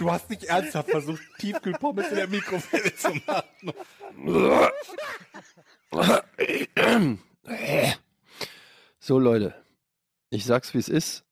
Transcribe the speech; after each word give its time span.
Du 0.00 0.10
hast 0.10 0.30
nicht 0.30 0.44
ernsthaft 0.44 0.90
versucht, 0.90 1.20
Tiefkühlpommes 1.38 2.08
in 2.08 2.16
der 2.16 2.26
Mikrowelle 2.26 2.94
zu 2.96 3.14
machen. 3.26 3.74
So 8.98 9.18
Leute, 9.18 9.54
ich 10.30 10.46
sag's 10.46 10.72
wie 10.72 10.78
es 10.78 10.88
ist. 10.88 11.26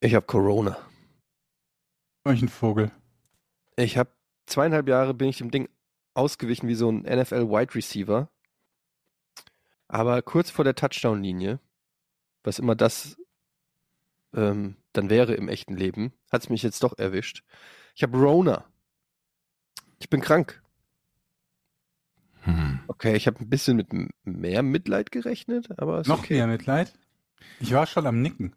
Ich 0.00 0.14
habe 0.14 0.24
Corona. 0.24 0.78
Welchen 2.24 2.48
Vogel? 2.48 2.90
Ich 3.76 3.98
habe 3.98 4.10
zweieinhalb 4.46 4.88
Jahre 4.88 5.12
bin 5.12 5.28
ich 5.28 5.38
dem 5.38 5.50
Ding 5.50 5.68
ausgewichen 6.14 6.66
wie 6.66 6.74
so 6.74 6.90
ein 6.90 7.02
NFL 7.02 7.50
Wide 7.50 7.74
Receiver. 7.74 8.30
Aber 9.86 10.22
kurz 10.22 10.50
vor 10.50 10.64
der 10.64 10.74
Touchdown-Linie, 10.74 11.60
was 12.42 12.58
immer 12.58 12.74
das 12.74 13.18
ähm, 14.32 14.76
dann 14.98 15.10
wäre 15.10 15.34
im 15.34 15.48
echten 15.48 15.76
Leben, 15.76 16.12
hat 16.30 16.42
es 16.42 16.50
mich 16.50 16.62
jetzt 16.62 16.82
doch 16.82 16.98
erwischt. 16.98 17.42
Ich 17.94 18.02
habe 18.02 18.18
Rona. 18.18 18.64
Ich 19.98 20.10
bin 20.10 20.20
krank. 20.20 20.62
Hm. 22.42 22.80
Okay, 22.86 23.16
ich 23.16 23.26
habe 23.26 23.40
ein 23.40 23.48
bisschen 23.48 23.76
mit 23.76 23.88
mehr 24.24 24.62
Mitleid 24.62 25.10
gerechnet, 25.10 25.68
aber 25.78 26.00
ist 26.00 26.06
Noch 26.06 26.20
okay. 26.20 26.34
mehr 26.34 26.46
Mitleid? 26.46 26.92
Ich 27.60 27.72
war 27.72 27.86
schon 27.86 28.06
am 28.06 28.22
Nicken. 28.22 28.54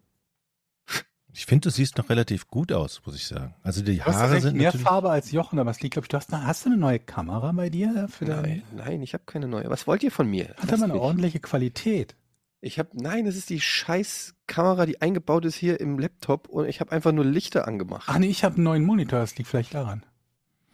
Ich 1.34 1.46
finde, 1.46 1.68
du 1.68 1.70
siehst 1.70 1.96
noch 1.96 2.10
relativ 2.10 2.46
gut 2.46 2.72
aus, 2.72 3.00
muss 3.06 3.16
ich 3.16 3.26
sagen. 3.26 3.54
Also 3.62 3.82
die 3.82 3.96
Du 3.98 4.04
hast 4.04 4.16
Haare 4.16 4.40
sind 4.40 4.54
mehr 4.56 4.66
natürlich... 4.66 4.86
Farbe 4.86 5.10
als 5.10 5.32
Jochen, 5.32 5.58
aber 5.58 5.70
es 5.70 5.80
liegt, 5.80 5.94
glaube 5.94 6.04
ich, 6.04 6.10
du 6.10 6.16
hast, 6.18 6.32
eine- 6.32 6.46
hast 6.46 6.64
du 6.64 6.68
eine 6.68 6.76
neue 6.76 6.98
Kamera 6.98 7.52
bei 7.52 7.70
dir? 7.70 8.06
Für 8.10 8.26
dein- 8.26 8.42
Nein, 8.42 8.62
nein, 8.76 9.02
ich 9.02 9.14
habe 9.14 9.24
keine 9.24 9.48
neue. 9.48 9.70
Was 9.70 9.86
wollt 9.86 10.02
ihr 10.02 10.10
von 10.12 10.28
mir? 10.28 10.48
Hat 10.58 10.70
Lasst 10.70 10.82
aber 10.82 10.92
eine 10.92 11.00
ordentliche 11.00 11.40
Qualität. 11.40 12.16
Ich 12.64 12.78
habe, 12.78 12.90
nein, 12.94 13.26
es 13.26 13.36
ist 13.36 13.50
die 13.50 13.60
scheiß 13.60 14.34
Kamera, 14.46 14.86
die 14.86 15.00
eingebaut 15.02 15.44
ist 15.44 15.56
hier 15.56 15.80
im 15.80 15.98
Laptop 15.98 16.48
und 16.48 16.68
ich 16.68 16.78
habe 16.80 16.92
einfach 16.92 17.10
nur 17.10 17.24
Lichter 17.24 17.66
angemacht. 17.66 18.04
Ach 18.06 18.18
nee, 18.18 18.28
ich 18.28 18.44
habe 18.44 18.54
einen 18.54 18.64
neuen 18.64 18.84
Monitor, 18.84 19.18
das 19.18 19.36
liegt 19.36 19.50
vielleicht 19.50 19.74
daran. 19.74 20.04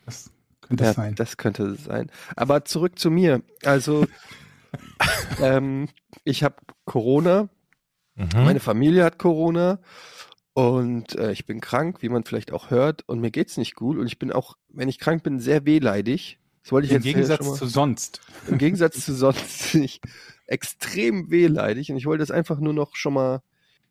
Das 0.05 0.31
könnte 0.61 0.85
ja, 0.85 0.93
sein. 0.93 1.15
das 1.15 1.39
könnte 1.39 1.75
sein. 1.77 2.11
Aber 2.37 2.67
zurück 2.67 2.99
zu 2.99 3.11
mir. 3.11 3.43
Also, 3.65 4.07
ähm, 5.43 5.89
ich 6.25 6.45
habe 6.45 6.57
Corona, 6.85 7.49
Mhm. 8.17 8.29
meine 8.45 8.59
Familie 8.61 9.05
hat 9.05 9.17
Corona 9.19 9.79
und 10.53 11.15
äh, 11.15 11.31
ich 11.31 11.47
bin 11.47 11.61
krank, 11.61 12.03
wie 12.03 12.09
man 12.09 12.25
vielleicht 12.25 12.53
auch 12.53 12.69
hört, 12.69 13.09
und 13.09 13.21
mir 13.21 13.31
geht's 13.31 13.57
nicht 13.57 13.77
gut. 13.77 13.97
Und 13.97 14.09
ich 14.09 14.19
bin 14.19 14.33
auch, 14.33 14.57
wenn 14.71 14.89
ich 14.89 14.99
krank 14.99 15.23
bin, 15.23 15.39
sehr 15.39 15.65
wehleidig. 15.65 16.41
Das 16.65 16.73
wollte 16.73 16.87
ich 16.87 16.91
Im 16.91 16.97
jetzt 16.97 17.05
Gegensatz 17.05 17.39
schon 17.39 17.47
mal- 17.47 17.57
zu 17.57 17.67
sonst. 17.67 18.21
Im 18.49 18.59
Gegensatz 18.59 19.05
zu 19.05 19.15
sonst 19.15 19.73
ich 19.77 20.01
extrem 20.49 21.31
wehleidig 21.31 21.91
und 21.91 21.97
ich 21.97 22.07
wollte 22.07 22.21
das 22.23 22.31
einfach 22.31 22.59
nur 22.59 22.73
noch 22.73 22.97
schon 22.97 23.15
mal 23.15 23.43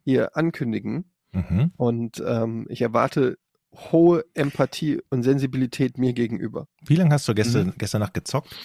hier 0.04 0.36
ankündigen. 0.36 1.06
Mhm. 1.32 1.72
Und 1.78 2.24
ähm, 2.26 2.66
ich 2.70 2.82
erwarte 2.82 3.38
hohe 3.74 4.26
Empathie 4.34 5.02
und 5.10 5.24
Sensibilität 5.24 5.98
mir 5.98 6.14
gegenüber. 6.14 6.68
Wie 6.86 6.96
lange 6.96 7.14
hast 7.14 7.28
du 7.28 7.36
gestern, 7.36 7.74
gestern 7.78 8.02
Nacht 8.02 8.14
gezockt? 8.14 8.56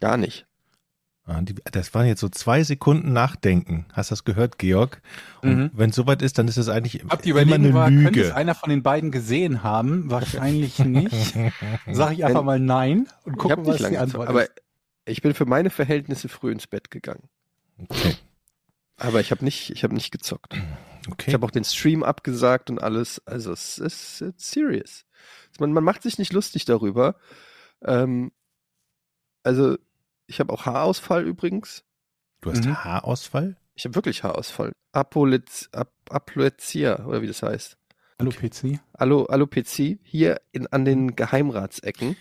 Gar 0.00 0.16
nicht. 0.16 0.46
Ah, 1.24 1.40
das 1.70 1.94
waren 1.94 2.06
jetzt 2.06 2.20
so 2.20 2.28
zwei 2.28 2.64
Sekunden 2.64 3.12
Nachdenken. 3.12 3.86
Hast 3.92 4.10
du 4.10 4.14
das 4.14 4.24
gehört, 4.24 4.58
Georg? 4.58 5.00
Und 5.42 5.56
Mhm. 5.56 5.70
wenn 5.72 5.90
es 5.90 5.96
soweit 5.96 6.20
ist, 6.20 6.36
dann 6.38 6.48
ist 6.48 6.56
es 6.56 6.68
eigentlich 6.68 7.04
Habt 7.08 7.24
ihr 7.26 7.36
immer 7.36 7.54
eine 7.54 7.72
war, 7.72 7.88
könnte 7.88 8.08
es 8.08 8.16
Lüge. 8.26 8.34
einer 8.34 8.56
von 8.56 8.70
den 8.70 8.82
beiden 8.82 9.12
gesehen 9.12 9.62
haben? 9.62 10.10
Wahrscheinlich 10.10 10.80
nicht. 10.80 11.12
Sag 11.92 12.12
ich 12.14 12.24
einfach 12.24 12.40
Wenn- 12.40 12.46
mal 12.46 12.58
nein 12.58 13.06
und 13.24 13.36
gucke, 13.38 13.64
was 13.64 13.76
die 13.76 13.82
lange 13.84 14.00
Antwort 14.00 14.26
gezockt, 14.26 14.28
aber 14.30 14.42
ist. 14.44 14.62
Ich 15.04 15.22
bin 15.22 15.34
für 15.34 15.46
meine 15.46 15.70
Verhältnisse 15.70 16.28
früh 16.28 16.52
ins 16.52 16.66
Bett 16.66 16.90
gegangen. 16.90 17.28
Okay. 17.78 18.14
Aber 18.96 19.20
ich 19.20 19.30
habe 19.30 19.44
nicht, 19.44 19.70
ich 19.70 19.82
habe 19.84 19.94
nicht 19.94 20.12
gezockt. 20.12 20.54
Ich 21.02 21.08
okay. 21.08 21.32
habe 21.32 21.44
auch 21.44 21.50
den 21.50 21.64
Stream 21.64 22.02
abgesagt 22.04 22.70
und 22.70 22.80
alles. 22.80 23.20
Also 23.26 23.52
es 23.52 23.78
ist 23.78 24.20
it's 24.20 24.50
serious. 24.50 25.04
Man, 25.58 25.72
man 25.72 25.82
macht 25.84 26.02
sich 26.02 26.18
nicht 26.18 26.32
lustig 26.32 26.64
darüber. 26.64 27.16
Ähm, 27.82 28.30
also 29.42 29.76
ich 30.26 30.38
habe 30.38 30.52
auch 30.52 30.66
Haarausfall 30.66 31.26
übrigens. 31.26 31.84
Du 32.40 32.50
hast 32.50 32.64
Mhm. 32.64 32.84
Haarausfall? 32.84 33.56
Ich 33.74 33.84
habe 33.84 33.94
wirklich 33.94 34.22
Haarausfall. 34.22 34.72
Apolez, 34.92 35.68
Ap 35.72 35.92
Aploezia, 36.10 37.04
oder 37.06 37.22
wie 37.22 37.26
das 37.26 37.42
heißt. 37.42 37.76
Hallo 38.18 38.30
PC. 38.30 38.78
Alo, 38.92 39.24
Alopezie, 39.24 39.98
hier 40.04 40.40
in, 40.52 40.66
an 40.68 40.84
den 40.84 41.16
Geheimratsecken. 41.16 42.16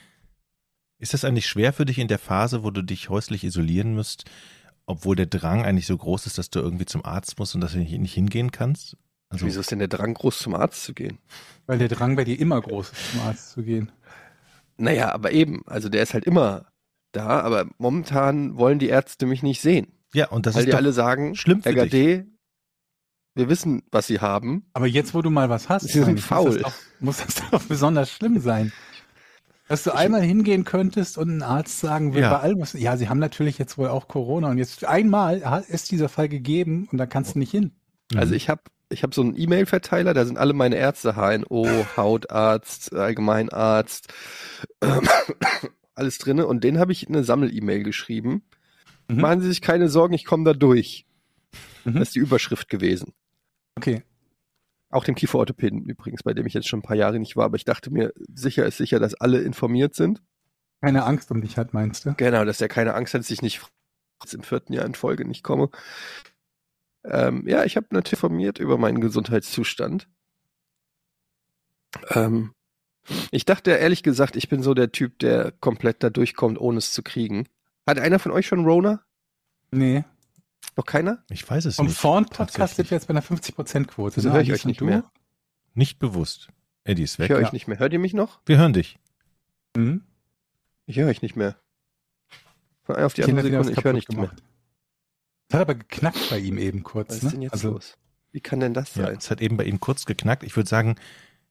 Ist 1.02 1.16
das 1.16 1.26
eigentlich 1.26 1.48
schwer 1.48 1.74
für 1.74 1.86
dich 1.86 1.98
in 1.98 2.08
der 2.08 2.20
Phase, 2.20 2.64
wo 2.64 2.70
du 2.70 2.84
dich 2.84 3.10
häuslich 3.10 3.44
isolieren 3.44 3.96
musst, 3.96 4.26
obwohl 4.86 5.16
der 5.16 5.26
Drang 5.26 5.66
eigentlich 5.66 5.88
so 5.88 5.98
groß 5.98 6.28
ist, 6.28 6.38
dass 6.38 6.52
du 6.52 6.60
irgendwie 6.60 6.86
zum 6.86 7.04
Arzt 7.04 7.40
musst 7.40 7.56
und 7.56 7.62
dass 7.62 7.72
du 7.74 7.80
nicht, 7.80 7.98
nicht 7.98 8.14
hingehen 8.14 8.52
kannst? 8.52 8.98
Also, 9.30 9.48
Wieso 9.48 9.62
ist 9.62 9.72
denn 9.72 9.80
der 9.80 9.88
Drang 9.88 10.14
groß, 10.14 10.38
zum 10.38 10.54
Arzt 10.54 10.84
zu 10.84 10.94
gehen? 10.94 11.18
Weil 11.66 11.80
der 11.80 11.88
Drang 11.88 12.16
bei 12.16 12.24
dir 12.24 12.40
immer 12.40 12.62
groß 12.62 12.92
ist, 12.92 13.12
zum 13.14 13.22
Arzt 13.22 13.50
zu 13.50 13.64
gehen. 13.64 13.92
Naja, 14.78 15.12
aber 15.12 15.32
eben, 15.32 15.64
also 15.66 15.90
der 15.90 16.04
ist 16.04 16.14
halt 16.14 16.26
immer 16.26 16.68
da, 17.14 17.40
aber 17.40 17.66
momentan 17.80 18.58
wollen 18.58 18.78
die 18.78 18.90
Ärzte 18.90 19.26
mich 19.26 19.42
nicht 19.42 19.60
sehen. 19.60 19.88
ja, 20.14 20.28
und 20.30 20.46
das 20.46 20.54
weil 20.54 20.62
ist 20.62 20.66
die 20.68 20.72
doch 20.72 20.78
alle 20.78 20.94
sagen, 20.94 21.36
schlimm 21.36 21.64
für 21.64 21.74
Herr 21.74 21.88
dich. 21.88 22.26
Wir 23.34 23.50
wissen, 23.50 23.82
was 23.92 24.06
sie 24.06 24.20
haben. 24.20 24.66
Aber 24.74 24.86
jetzt, 24.86 25.16
wo 25.16 25.24
du 25.24 25.32
mal 25.32 25.50
was 25.50 25.68
hast, 25.68 25.88
Sie 25.88 26.04
sind 26.04 26.20
faul. 26.20 26.46
Muss 26.46 26.58
das, 26.58 26.64
doch, 26.64 26.76
muss 27.00 27.18
das 27.26 27.50
doch 27.50 27.64
besonders 27.68 28.12
schlimm 28.12 28.40
sein. 28.40 28.72
Dass 29.72 29.84
du 29.84 29.96
einmal 29.96 30.22
hingehen 30.22 30.66
könntest 30.66 31.18
und 31.18 31.30
ein 31.30 31.42
Arzt 31.44 31.80
sagen 31.80 32.14
will, 32.14 32.22
Ja. 32.22 32.30
bei 32.34 32.40
allem, 32.42 32.60
was, 32.60 32.74
ja, 32.74 32.98
sie 32.98 33.10
haben 33.10 33.20
natürlich 33.20 33.58
jetzt 33.58 33.78
wohl 33.78 33.88
auch 33.88 34.08
Corona 34.08 34.50
und 34.50 34.58
jetzt 34.58 34.86
einmal 34.86 35.64
ist 35.68 35.92
dieser 35.92 36.10
Fall 36.10 36.30
gegeben 36.30 36.88
und 36.92 36.98
da 36.98 37.06
kannst 37.06 37.36
du 37.36 37.40
nicht 37.40 37.52
hin. 37.52 37.72
Also 38.16 38.34
ich 38.36 38.50
habe 38.50 38.62
ich 38.90 39.04
hab 39.04 39.14
so 39.14 39.22
einen 39.22 39.38
E-Mail-Verteiler, 39.38 40.14
da 40.14 40.26
sind 40.26 40.38
alle 40.38 40.54
meine 40.54 40.76
Ärzte, 40.76 41.16
HNO, 41.16 41.66
Hautarzt, 41.96 42.94
Allgemeinarzt, 42.94 44.14
ähm, 44.82 45.08
alles 45.96 46.18
drinne. 46.18 46.46
Und 46.46 46.64
denen 46.64 46.78
habe 46.78 46.92
ich 46.92 47.08
eine 47.08 47.24
Sammel-E-Mail 47.24 47.84
geschrieben. 47.84 48.44
Mhm. 49.08 49.22
Machen 49.22 49.42
Sie 49.42 49.48
sich 49.48 49.62
keine 49.62 49.88
Sorgen, 49.88 50.14
ich 50.14 50.26
komme 50.26 50.44
da 50.44 50.54
durch. 50.54 51.06
Mhm. 51.86 51.94
Das 51.94 52.10
ist 52.10 52.16
die 52.16 52.20
Überschrift 52.20 52.68
gewesen. 52.70 53.14
Okay. 53.78 54.04
Auch 54.92 55.06
dem 55.06 55.16
Kieferorthopäden 55.16 55.86
übrigens, 55.86 56.24
bei 56.24 56.34
dem 56.34 56.46
ich 56.46 56.54
jetzt 56.54 56.68
schon 56.68 56.80
ein 56.80 56.84
paar 56.84 56.98
Jahre 56.98 57.20
nicht 57.20 57.36
war, 57.38 57.46
aber 57.46 57.56
ich 57.56 57.66
dachte 57.66 57.92
mir, 57.92 58.14
sicher 58.34 58.66
ist 58.66 58.78
sicher, 58.78 59.00
dass 59.00 59.14
alle 59.16 59.42
informiert 59.42 59.96
sind. 59.96 60.22
Keine 60.82 61.06
Angst 61.06 61.32
um 61.32 61.42
dich 61.42 61.58
hat, 61.58 61.74
meinst 61.74 62.06
du? 62.06 62.14
Genau, 62.16 62.44
dass 62.44 62.60
er 62.60 62.68
keine 62.68 62.94
Angst 62.94 63.14
hat, 63.14 63.22
dass 63.22 63.32
ich 63.32 63.42
nicht 63.42 63.62
im 64.34 64.44
vierten 64.44 64.74
Jahr 64.74 64.86
in 64.86 64.96
Folge 64.96 65.26
nicht 65.26 65.44
komme. 65.44 65.70
Ähm, 67.04 67.48
ja, 67.48 67.64
ich 67.64 67.78
habe 67.78 67.88
natürlich 67.92 68.14
informiert 68.14 68.60
über 68.60 68.78
meinen 68.78 69.02
Gesundheitszustand. 69.02 70.08
Ähm, 72.10 72.54
ich 73.32 73.46
dachte 73.46 73.72
ehrlich 73.72 74.04
gesagt, 74.04 74.36
ich 74.36 74.50
bin 74.50 74.62
so 74.62 74.74
der 74.74 74.92
Typ, 74.92 75.20
der 75.20 75.52
komplett 75.52 76.04
da 76.04 76.10
durchkommt, 76.10 76.60
ohne 76.60 76.78
es 76.78 76.92
zu 76.92 77.02
kriegen. 77.02 77.48
Hat 77.88 78.00
einer 78.00 78.20
von 78.20 78.32
euch 78.32 78.48
schon 78.48 78.66
Rona? 78.66 79.04
Nee. 79.72 80.04
Noch 80.78 80.86
keiner? 80.86 81.24
Ich 81.30 81.48
weiß 81.50 81.66
es 81.66 81.76
Vom 81.76 81.88
nicht. 81.88 81.98
Vorn-Podcast 81.98 82.56
tatsächlich. 82.56 82.76
sind 82.76 82.92
wir 82.92 82.98
jetzt 82.98 83.08
bei 83.08 83.12
einer 83.12 83.24
50%-Quote. 83.24 84.18
Wieso 84.18 84.30
ne? 84.30 84.36
höre 84.36 84.42
ich 84.42 84.52
euch 84.54 84.66
nicht 84.66 84.82
und 84.82 84.88
du? 84.88 84.94
mehr? 84.94 85.12
Nicht 85.74 86.00
bewusst. 86.00 86.50
Eddie 86.84 87.04
ist 87.04 87.14
Ich 87.14 87.20
weg. 87.20 87.30
höre 87.30 87.42
ja. 87.42 87.48
euch 87.48 87.54
nicht 87.54 87.68
mehr. 87.68 87.80
Hört 87.80 87.94
ihr 87.94 88.00
mich 88.00 88.14
noch? 88.14 88.40
Wir 88.46 88.58
hören 88.58 88.74
dich. 88.74 88.98
Mhm. 89.76 90.04
Ich 90.86 90.98
höre 90.98 91.08
euch 91.10 91.22
nicht 91.22 91.36
mehr. 91.36 91.56
Von 92.84 92.96
einer 92.96 93.06
auf 93.06 93.14
die 93.14 93.24
andere 93.24 93.50
Sekunde, 93.50 93.72
ich 93.74 93.84
höre 93.84 93.94
nichts 93.94 94.14
mehr. 94.16 94.26
gemacht. 94.28 94.44
Das 95.50 95.60
hat 95.60 95.70
aber 95.70 95.76
geknackt 95.76 96.30
bei 96.30 96.40
ihm 96.40 96.58
eben 96.58 96.84
kurz. 96.84 97.10
Was 97.10 97.18
ist 97.18 97.24
ne? 97.24 97.30
denn 97.32 97.42
jetzt 97.44 97.54
also, 97.54 97.72
los? 97.72 97.98
Wie 98.32 98.40
kann 98.40 98.60
denn 98.62 98.74
das 98.74 98.96
Ja, 98.96 99.06
sein? 99.08 99.18
es 99.18 99.30
hat 99.30 99.42
eben 99.42 99.58
bei 99.58 99.66
Ihnen 99.66 99.80
kurz 99.82 100.06
geknackt. 100.06 100.44
Ich 100.44 100.56
würde 100.56 100.70
sagen, 100.70 100.96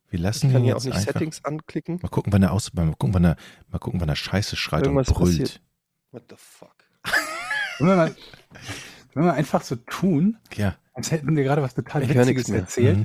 wir 0.09 0.19
lassen 0.19 0.47
ich 0.47 0.53
kann 0.53 0.63
ihn 0.63 0.65
hier 0.65 0.75
auch 0.77 0.79
jetzt 0.81 0.87
nicht 0.87 0.97
einfach. 0.97 1.13
Settings 1.13 1.45
anklicken. 1.45 1.99
Mal 2.03 2.09
gucken, 2.09 2.33
wann 2.33 2.43
er 2.43 2.53
aus, 2.53 2.73
mal 2.73 2.87
gucken, 2.93 3.15
wann 3.15 3.25
er, 3.25 3.37
mal 3.69 3.79
gucken, 3.79 4.01
wann 4.01 4.09
er 4.09 4.17
Scheiße 4.17 4.57
schreit 4.57 4.85
Irgendwas 4.85 5.09
und 5.09 5.15
brüllt. 5.15 5.39
passiert. 5.39 5.61
What 6.11 6.25
the 6.31 6.37
fuck? 6.37 6.75
Wenn 9.15 9.25
wir, 9.25 9.33
einfach 9.35 9.63
so 9.63 9.77
tun, 9.77 10.37
Ja. 10.55 10.77
als 10.95 11.11
hätten 11.11 11.35
wir 11.37 11.45
gerade 11.45 11.63
was 11.63 11.75
total 11.75 12.03
Ich 12.03 12.09
höre 12.15 12.23
Witziges 12.27 12.49
nichts 12.49 12.77
mehr. 12.77 12.91
erzählt. 12.91 12.99
Mhm. 12.99 13.05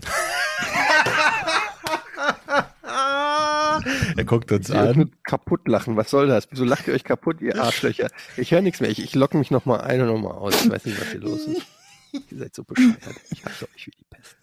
er 4.17 4.23
guckt 4.23 4.51
uns 4.51 4.69
Ihr 4.69 4.79
an. 4.79 5.11
kaputt 5.23 5.67
lachen. 5.67 5.97
Was 5.97 6.09
soll 6.09 6.27
das? 6.27 6.47
Wieso 6.51 6.63
lacht 6.63 6.87
ihr 6.87 6.93
euch 6.93 7.03
kaputt, 7.03 7.41
ihr 7.41 7.61
Arschlöcher? 7.61 8.09
Ich 8.37 8.51
höre 8.51 8.61
nichts 8.61 8.79
mehr. 8.81 8.89
Ich, 8.89 9.03
ich 9.03 9.15
locke 9.15 9.37
mich 9.37 9.51
noch 9.51 9.65
mal 9.65 9.81
ein 9.81 10.01
und 10.01 10.07
noch 10.07 10.17
mal 10.19 10.31
aus. 10.35 10.63
Ich 10.63 10.69
weiß 10.71 10.85
nicht, 10.85 10.99
was 10.99 11.09
hier 11.11 11.19
los 11.21 11.41
ist. 11.47 11.61
Ihr 12.31 12.37
seid 12.37 12.55
so 12.55 12.63
bescheuert. 12.63 12.95
Ich 13.31 13.43
hasse 13.45 13.67
euch 13.75 13.87
wie 13.87 13.91
die 13.91 14.05
Pest. 14.09 14.37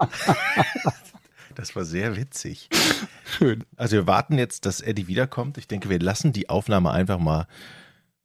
Das 1.56 1.76
war 1.76 1.84
sehr 1.84 2.16
witzig. 2.16 2.68
Schön. 3.38 3.62
Also 3.76 3.94
wir 3.94 4.08
warten 4.08 4.38
jetzt, 4.38 4.66
dass 4.66 4.80
Eddie 4.80 5.06
wiederkommt. 5.06 5.56
Ich 5.56 5.68
denke, 5.68 5.88
wir 5.88 6.00
lassen 6.00 6.32
die 6.32 6.48
Aufnahme 6.48 6.90
einfach 6.90 7.20
mal 7.20 7.46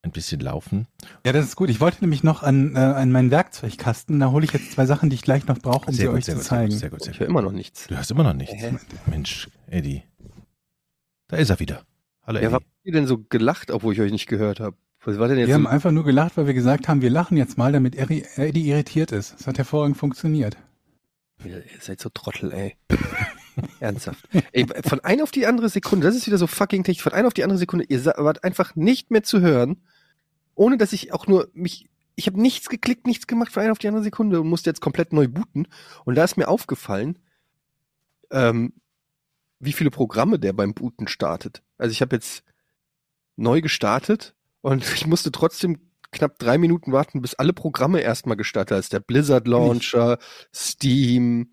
ein 0.01 0.11
bisschen 0.11 0.39
laufen. 0.39 0.87
Ja, 1.25 1.33
das 1.33 1.45
ist 1.45 1.55
gut. 1.55 1.69
Ich 1.69 1.81
wollte 1.81 1.99
nämlich 2.01 2.23
noch 2.23 2.41
an, 2.43 2.75
äh, 2.75 2.79
an 2.79 3.11
meinen 3.11 3.31
Werkzeugkasten. 3.31 4.19
Da 4.19 4.31
hole 4.31 4.45
ich 4.45 4.53
jetzt 4.53 4.71
zwei 4.71 4.85
Sachen, 4.85 5.09
die 5.09 5.15
ich 5.15 5.21
gleich 5.21 5.45
noch 5.47 5.59
brauche, 5.59 5.87
um 5.87 5.93
sie 5.93 6.07
euch 6.07 6.25
zu 6.25 6.39
zeigen. 6.39 6.71
sehr 6.71 6.89
gut, 6.89 7.01
sehr 7.03 7.11
Ich 7.11 7.17
gut. 7.17 7.21
höre 7.21 7.27
immer 7.29 7.41
noch 7.41 7.51
nichts. 7.51 7.87
Du 7.87 7.95
hörst 7.97 8.09
immer 8.11 8.23
noch 8.23 8.33
nichts. 8.33 8.55
Hä? 8.55 8.77
Mensch, 9.07 9.49
Eddie. 9.67 10.03
Da 11.27 11.37
ist 11.37 11.49
er 11.49 11.59
wieder. 11.59 11.83
Hallo 12.25 12.37
Ja, 12.39 12.43
Eddie. 12.45 12.51
warum 12.53 12.63
habt 12.65 12.85
ihr 12.85 12.93
denn 12.93 13.07
so 13.07 13.17
gelacht, 13.19 13.71
obwohl 13.71 13.93
ich 13.93 13.99
euch 14.01 14.11
nicht 14.11 14.27
gehört 14.27 14.59
habe? 14.61 14.75
Was 15.03 15.17
war 15.19 15.27
denn 15.27 15.37
jetzt 15.37 15.47
Wir 15.47 15.55
so 15.55 15.59
haben 15.59 15.67
einfach 15.67 15.91
nur 15.91 16.03
gelacht, 16.05 16.37
weil 16.37 16.47
wir 16.47 16.53
gesagt 16.53 16.87
haben, 16.87 17.01
wir 17.01 17.09
lachen 17.09 17.37
jetzt 17.37 17.57
mal, 17.57 17.71
damit 17.71 17.95
Eddie 17.95 18.69
irritiert 18.69 19.11
ist. 19.11 19.35
Das 19.39 19.47
hat 19.47 19.57
hervorragend 19.57 19.97
funktioniert. 19.97 20.57
Ihr 21.45 21.63
seid 21.79 22.01
so 22.01 22.09
Trottel, 22.09 22.51
ey. 22.51 22.75
Ernsthaft. 23.79 24.27
Ey, 24.51 24.65
von 24.85 24.99
einer 25.01 25.23
auf 25.23 25.31
die 25.31 25.45
andere 25.45 25.69
Sekunde, 25.69 26.07
das 26.07 26.15
ist 26.15 26.27
wieder 26.27 26.37
so 26.37 26.47
fucking 26.47 26.83
technisch, 26.83 27.03
von 27.03 27.13
einer 27.13 27.27
auf 27.27 27.33
die 27.33 27.43
andere 27.43 27.59
Sekunde, 27.59 27.85
ihr 27.87 28.03
wart 28.05 28.43
einfach 28.43 28.75
nicht 28.75 29.11
mehr 29.11 29.23
zu 29.23 29.41
hören, 29.41 29.81
ohne 30.55 30.77
dass 30.77 30.93
ich 30.93 31.13
auch 31.13 31.27
nur 31.27 31.49
mich, 31.53 31.89
ich 32.15 32.27
habe 32.27 32.41
nichts 32.41 32.69
geklickt, 32.69 33.07
nichts 33.07 33.27
gemacht 33.27 33.51
von 33.51 33.63
einer 33.63 33.71
auf 33.71 33.79
die 33.79 33.87
andere 33.87 34.03
Sekunde 34.03 34.41
und 34.41 34.49
musste 34.49 34.69
jetzt 34.69 34.81
komplett 34.81 35.13
neu 35.13 35.27
booten. 35.27 35.67
Und 36.05 36.15
da 36.15 36.23
ist 36.23 36.37
mir 36.37 36.47
aufgefallen, 36.47 37.19
ähm, 38.31 38.73
wie 39.59 39.73
viele 39.73 39.91
Programme 39.91 40.39
der 40.39 40.53
beim 40.53 40.73
Booten 40.73 41.07
startet. 41.07 41.63
Also 41.77 41.91
ich 41.91 42.01
habe 42.01 42.15
jetzt 42.15 42.43
neu 43.35 43.61
gestartet 43.61 44.35
und 44.61 44.83
ich 44.95 45.07
musste 45.07 45.31
trotzdem 45.31 45.79
knapp 46.11 46.39
drei 46.39 46.57
Minuten 46.57 46.91
warten, 46.91 47.21
bis 47.21 47.35
alle 47.35 47.53
Programme 47.53 48.01
erstmal 48.01 48.37
gestartet 48.37 48.79
ist. 48.79 48.93
Der 48.93 48.99
Blizzard 48.99 49.47
Launcher, 49.47 50.17
Steam, 50.53 51.51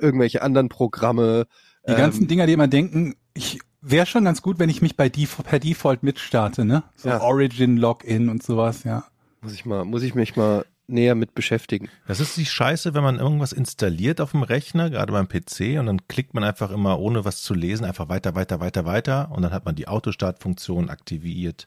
irgendwelche 0.00 0.42
anderen 0.42 0.68
Programme. 0.68 1.46
Die 1.88 1.94
ganzen 1.94 2.22
ähm, 2.22 2.28
Dinger, 2.28 2.46
die 2.46 2.52
immer 2.52 2.68
denken, 2.68 3.14
ich 3.34 3.60
wäre 3.80 4.06
schon 4.06 4.24
ganz 4.24 4.42
gut, 4.42 4.58
wenn 4.58 4.68
ich 4.68 4.82
mich 4.82 4.96
bei 4.96 5.08
Def 5.08 5.42
per 5.42 5.58
Default 5.58 6.02
mitstarte, 6.02 6.64
ne? 6.64 6.82
So 6.96 7.08
Ja. 7.08 7.20
Origin, 7.20 7.76
Login 7.76 8.28
und 8.28 8.42
sowas, 8.42 8.84
ja. 8.84 9.04
Muss 9.40 9.54
ich 9.54 9.64
mal, 9.64 9.84
muss 9.84 10.02
ich 10.02 10.14
mich 10.14 10.36
mal 10.36 10.64
näher 10.86 11.14
mit 11.14 11.34
beschäftigen. 11.34 11.88
Das 12.06 12.20
ist 12.20 12.36
die 12.36 12.44
Scheiße, 12.44 12.94
wenn 12.94 13.02
man 13.02 13.18
irgendwas 13.18 13.52
installiert 13.52 14.20
auf 14.20 14.32
dem 14.32 14.42
Rechner, 14.42 14.90
gerade 14.90 15.12
beim 15.12 15.28
PC, 15.28 15.78
und 15.78 15.86
dann 15.86 16.06
klickt 16.08 16.34
man 16.34 16.44
einfach 16.44 16.70
immer, 16.70 16.98
ohne 16.98 17.24
was 17.24 17.42
zu 17.42 17.54
lesen, 17.54 17.84
einfach 17.84 18.08
weiter, 18.08 18.34
weiter, 18.34 18.60
weiter, 18.60 18.84
weiter. 18.84 19.30
Und 19.32 19.42
dann 19.42 19.52
hat 19.52 19.64
man 19.64 19.76
die 19.76 19.88
Autostartfunktion 19.88 20.90
aktiviert 20.90 21.66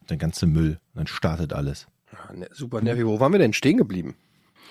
und 0.00 0.10
der 0.10 0.16
ganze 0.16 0.46
Müll. 0.46 0.80
Und 0.92 0.98
dann 0.98 1.06
startet 1.06 1.52
alles. 1.52 1.86
Ah, 2.10 2.32
ne, 2.32 2.48
super 2.52 2.82
nervig. 2.82 3.06
Wo 3.06 3.20
waren 3.20 3.32
wir 3.32 3.38
denn 3.38 3.52
stehen 3.52 3.78
geblieben? 3.78 4.16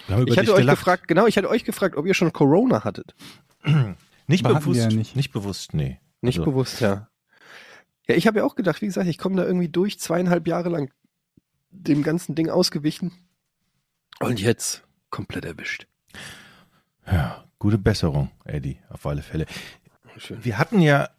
Wir 0.08 0.16
haben 0.16 0.22
über 0.24 0.32
Ich 0.32 0.38
hatte 0.38 0.54
euch 0.54 0.60
gelacht. 0.62 0.78
gefragt, 0.80 1.08
genau, 1.08 1.28
ich 1.28 1.38
hatte 1.38 1.50
euch 1.50 1.64
gefragt, 1.64 1.96
ob 1.96 2.06
ihr 2.06 2.14
schon 2.14 2.34
Corona 2.34 2.84
hattet. 2.84 3.16
Nicht 4.28 4.46
Aber 4.46 4.60
bewusst. 4.60 4.80
ja 4.80 4.88
nicht. 4.88 5.16
nicht. 5.18 5.32
bewusst, 5.34 5.74
nee. 5.74 6.00
Nicht 6.22 6.40
Also, 6.40 6.50
bewusst, 6.52 6.80
ja. 6.80 7.10
Ja, 8.08 8.16
ich 8.16 8.26
habe 8.28 8.40
ja 8.40 8.46
auch 8.46 8.56
gedacht, 8.56 8.82
wie 8.82 8.86
gesagt, 8.86 9.08
ich 9.08 9.18
komme 9.18 9.36
da 9.36 9.44
irgendwie 9.46 9.68
durch, 9.70 10.00
zweieinhalb 10.00 10.48
Jahre 10.48 10.70
lang 10.70 10.92
dem 11.72 12.04
ganzen 12.04 12.34
Ding 12.36 12.50
ausgewichen. 12.50 13.12
Und 14.20 14.40
jetzt 14.40 14.84
komplett 15.10 15.44
erwischt. 15.46 15.88
Ja, 17.06 17.44
gute 17.60 17.78
Besserung, 17.78 18.32
Eddie, 18.46 18.78
auf 18.90 19.06
alle 19.06 19.22
Fälle. 19.22 19.46
Schön. 20.18 20.44
Wir 20.44 20.58
hatten 20.58 20.80
ja, 20.80 21.10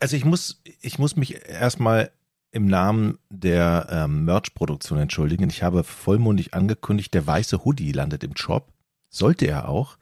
also 0.00 0.16
ich 0.16 0.24
muss, 0.24 0.60
ich 0.80 0.98
muss 0.98 1.14
mich 1.16 1.46
erstmal 1.48 2.10
im 2.52 2.66
Namen 2.66 3.18
der 3.28 3.86
ähm, 3.90 4.24
Merch-Produktion 4.24 4.98
entschuldigen. 4.98 5.48
Ich 5.50 5.62
habe 5.62 5.84
vollmundig 5.84 6.54
angekündigt, 6.54 7.14
der 7.14 7.26
weiße 7.26 7.64
Hoodie 7.64 7.92
landet 7.92 8.24
im 8.24 8.36
Shop. 8.36 8.72
Sollte 9.08 9.46
er 9.46 9.68
auch. 9.68 9.96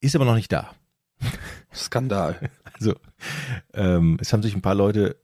Ist 0.00 0.14
aber 0.14 0.24
noch 0.24 0.34
nicht 0.34 0.52
da. 0.52 0.70
Skandal. 1.74 2.38
Also, 2.80 2.94
ähm, 3.74 4.18
es 4.20 4.32
haben 4.32 4.44
sich 4.44 4.54
ein 4.54 4.62
paar 4.62 4.76
Leute 4.76 5.16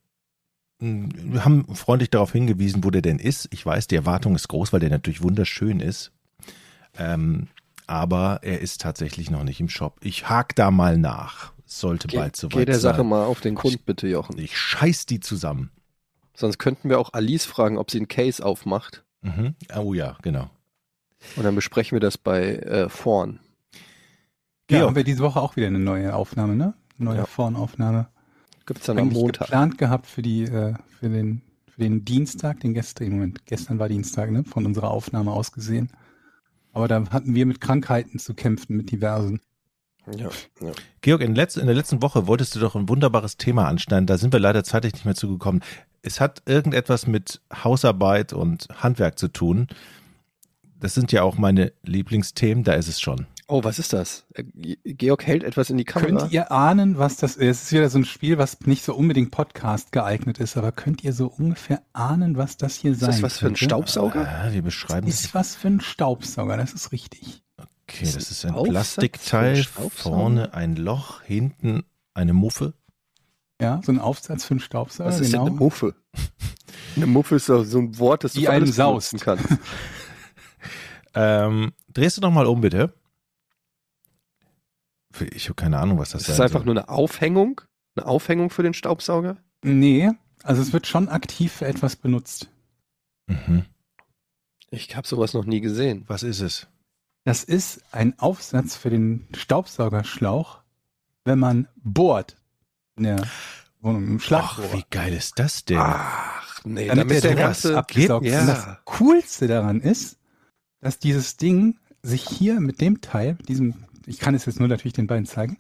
mh, 0.81 1.45
haben 1.45 1.73
freundlich 1.77 2.11
darauf 2.11 2.33
hingewiesen, 2.33 2.83
wo 2.83 2.91
der 2.91 3.01
denn 3.01 3.21
ist. 3.21 3.47
Ich 3.53 3.65
weiß, 3.65 3.87
die 3.87 3.95
Erwartung 3.95 4.35
ist 4.35 4.49
groß, 4.49 4.73
weil 4.73 4.81
der 4.81 4.91
natürlich 4.91 5.23
wunderschön 5.23 5.79
ist. 5.79 6.11
Ähm, 6.99 7.47
aber 7.87 8.41
er 8.43 8.61
ist 8.61 8.81
tatsächlich 8.81 9.31
noch 9.31 9.45
nicht 9.45 9.61
im 9.61 9.69
Shop. 9.69 9.99
Ich 10.03 10.29
hake 10.29 10.57
da 10.57 10.73
mal 10.73 10.99
nach. 10.99 11.53
Sollte 11.65 12.09
Geh, 12.09 12.17
bald 12.17 12.35
soweit 12.35 12.53
geh 12.53 12.65
der 12.65 12.81
sein. 12.81 12.95
Sache 12.95 13.05
mal 13.05 13.25
auf 13.25 13.41
den 13.41 13.55
Grund, 13.55 13.87
bitte, 13.87 14.09
Jochen. 14.09 14.37
Ich 14.39 14.59
scheiß 14.59 15.07
die 15.07 15.21
zusammen. 15.21 15.71
Sonst 16.35 16.59
könnten 16.59 16.89
wir 16.89 16.99
auch 16.99 17.13
Alice 17.13 17.45
fragen, 17.47 17.79
ob 17.79 17.91
sie 17.91 17.99
einen 17.99 18.09
Case 18.09 18.45
aufmacht. 18.45 19.05
Mhm. 19.23 19.55
Oh 19.77 19.95
ja, 19.95 20.17
genau. 20.23 20.51
Und 21.37 21.45
dann 21.45 21.55
besprechen 21.55 21.97
wir 21.97 22.01
das 22.01 22.19
bei 22.19 22.57
äh, 22.57 22.89
vorn. 22.89 23.41
Ja, 23.73 24.79
Georg. 24.79 24.89
haben 24.89 24.97
wir 24.97 25.05
diese 25.05 25.21
Woche 25.23 25.41
auch 25.41 25.57
wieder 25.57 25.69
eine 25.69 25.79
neue 25.79 26.15
Aufnahme, 26.15 26.57
ne? 26.57 26.75
Neue 26.99 27.19
Ja. 27.19 27.27
Vornaufnahme. 27.27 28.09
Gibt's 28.67 28.87
dann 28.87 28.99
am 28.99 29.05
Eigentlich 29.09 29.21
Montag. 29.23 29.47
geplant 29.47 29.79
gehabt 29.79 30.07
für 30.07 30.23
die, 30.23 30.43
äh, 30.45 30.75
für 30.99 31.09
den, 31.09 31.43
für 31.69 31.81
den 31.83 32.05
Dienstag, 32.05 32.61
den 32.61 32.75
gestrigen 32.75 33.15
Moment. 33.17 33.47
Gestern 33.47 33.79
war 33.79 33.89
Dienstag, 33.89 34.31
ne? 34.31 34.45
Von 34.45 34.67
unserer 34.67 34.91
Aufnahme 34.91 35.33
aus 35.33 35.53
gesehen. 35.53 35.91
Aber 36.73 36.89
da 36.89 37.09
hatten 37.11 37.35
wir 37.35 37.47
mit 37.47 37.61
Krankheiten 37.61 38.19
zu 38.19 38.35
kämpfen, 38.35 38.77
mit 38.77 38.91
diversen. 38.91 39.41
Ja, 40.17 40.29
ja. 40.61 40.73
Georg, 41.01 41.23
in, 41.23 41.35
letz 41.35 41.57
in 41.57 41.67
der 41.67 41.75
letzten 41.75 42.03
Woche 42.03 42.27
wolltest 42.27 42.55
du 42.57 42.61
doch 42.61 42.75
ein 42.75 42.89
wunderbares 42.89 43.37
Thema 43.39 43.69
anschneiden. 43.69 44.07
Da 44.07 44.19
sind 44.19 44.33
wir 44.33 44.41
leider 44.41 44.65
zeitlich 44.65 44.93
nicht 44.95 45.05
mehr 45.05 45.15
zugekommen. 45.15 45.63
Es 46.07 46.21
hat 46.21 46.43
irgendetwas 46.45 47.07
mit 47.07 47.41
Hausarbeit 47.53 48.35
und 48.35 48.69
Handwerk 48.75 49.19
zu 49.19 49.29
tun. 49.29 49.69
Das 50.79 50.93
sind 50.93 51.13
ja 51.13 51.23
auch 51.23 51.39
meine 51.39 51.73
Lieblingsthemen. 51.83 52.63
Da 52.63 52.75
ist 52.75 52.89
es 52.89 53.01
schon. 53.01 53.27
Oh, 53.47 53.65
was 53.65 53.79
ist 53.79 53.93
das? 53.95 54.27
Äh, 54.35 54.45
Georg 54.85 55.27
hält 55.27 55.45
etwas 55.45 55.71
in 55.71 55.79
die 55.79 55.85
Kamera. 55.85 56.19
Könnt 56.21 56.33
ihr 56.33 56.53
ahnen, 56.53 56.99
was 56.99 57.17
das 57.17 57.37
ist? 57.37 57.59
Es 57.59 57.63
ist 57.65 57.73
wieder 57.73 57.89
so 57.89 57.99
ein 57.99 58.05
Spiel, 58.05 58.37
was 58.37 58.61
nicht 58.61 58.85
so 58.85 58.95
unbedingt 58.95 59.31
Podcast 59.31 59.93
geeignet 59.93 60.39
ist, 60.39 60.57
aber 60.59 60.73
könnt 60.73 61.05
ihr 61.05 61.15
so 61.15 61.27
ungefähr 61.27 61.83
ahnen, 61.95 62.37
was 62.37 62.59
das 62.59 62.77
hier 62.77 62.93
ist 62.93 63.01
sein 63.01 63.11
das 63.11 63.23
was 63.23 63.39
für 63.39 63.47
ein 63.47 63.55
könnte? 63.55 63.65
Staubsauger? 63.65 64.29
Ah, 64.29 64.53
wir 64.53 64.63
beschreiben 64.63 65.07
Das 65.07 65.21
ist 65.21 65.35
was 65.35 65.57
für 65.57 65.69
ein 65.69 65.81
Staubsauger, 65.81 66.57
das 66.57 66.73
ist 66.73 66.93
richtig. 66.93 67.43
Okay, 67.57 68.05
das 68.05 68.31
ist 68.31 68.45
ein 68.45 68.53
Aufsatz 68.53 68.73
Plastikteil, 68.73 69.65
vorne 69.65 70.55
ein 70.55 70.77
Loch, 70.77 71.23
hinten 71.23 71.85
eine 72.15 72.33
Muffe. 72.33 72.75
Ja, 73.61 73.81
so 73.85 73.93
ein 73.93 73.99
Aufsatz 74.01 74.45
für 74.45 74.53
einen 74.53 74.61
Staubsauger, 74.61 75.09
Was 75.11 75.21
ist 75.21 75.31
genau. 75.33 75.45
denn 75.45 75.53
eine 75.55 75.61
Muffe? 75.61 75.95
Eine 76.97 77.07
Muffe 77.07 77.35
ist 77.37 77.47
so 77.47 77.59
ein 77.61 77.99
Wort, 77.99 78.23
das 78.23 78.35
du 78.35 78.39
Die 78.41 78.45
für 78.47 78.53
einem 78.53 78.65
alles 78.65 78.77
saust. 78.77 79.11
benutzen 79.13 79.25
kannst. 79.25 79.49
Ähm, 81.17 81.73
drehst 81.93 82.17
du 82.17 82.21
noch 82.21 82.33
mal 82.33 82.47
um, 82.47 82.61
bitte? 82.61 82.93
Ich 85.33 85.45
habe 85.45 85.55
keine 85.55 85.79
Ahnung, 85.79 85.99
was 85.99 86.11
das 86.11 86.23
Das 86.23 86.31
ist 86.31 86.37
sein 86.39 86.47
einfach 86.47 86.61
soll. 86.61 86.67
nur 86.67 86.75
eine 86.77 86.89
Aufhängung. 86.89 87.61
Eine 87.95 88.07
Aufhängung 88.07 88.51
für 88.51 88.65
den 88.65 88.75
Staubsauger. 88.75 89.37
Nee, 89.63 90.11
also 90.43 90.61
es 90.61 90.73
wird 90.73 90.89
schon 90.89 91.09
aktiv 91.09 91.53
für 91.53 91.67
etwas 91.67 91.95
benutzt. 91.95 92.49
Mhm. 93.29 93.65
Ich 94.71 94.97
habe 94.97 95.07
sowas 95.07 95.35
noch 95.35 95.45
nie 95.45 95.61
gesehen. 95.61 96.03
Was 96.09 96.25
ist 96.25 96.41
es? 96.41 96.67
Das 97.25 97.45
ist 97.45 97.81
ein 97.93 98.19
Aufsatz 98.19 98.75
für 98.77 98.91
den 98.91 99.29
Staubsaugerschlauch, 99.37 100.63
wenn 101.25 101.39
man 101.39 101.69
bohrt 101.77 102.37
der 103.03 103.23
Wohnung, 103.81 104.07
im 104.07 104.17
Ach, 104.17 104.23
Schlagbohrer. 104.23 104.73
wie 104.73 104.85
geil 104.91 105.13
ist 105.13 105.39
das 105.39 105.65
denn? 105.65 105.79
Ach, 105.79 106.61
nee, 106.65 106.87
damit 106.89 107.23
der, 107.25 107.35
der 107.35 107.35
ganze 107.35 107.77
abgesaugt 107.77 108.27
ja. 108.27 108.41
Und 108.41 108.47
das 108.47 108.67
Coolste 108.85 109.47
daran 109.49 109.81
ist, 109.81 110.19
dass 110.81 110.99
dieses 110.99 111.37
Ding 111.37 111.79
sich 112.03 112.23
hier 112.29 112.61
mit 112.61 112.81
dem 112.81 113.01
Teil, 113.01 113.37
diesem, 113.49 113.75
ich 114.07 114.19
kann 114.19 114.35
es 114.35 114.45
jetzt 114.47 114.59
nur 114.61 114.69
natürlich 114.69 114.93
den 114.93 115.07
beiden 115.07 115.27
zeigen, 115.27 115.59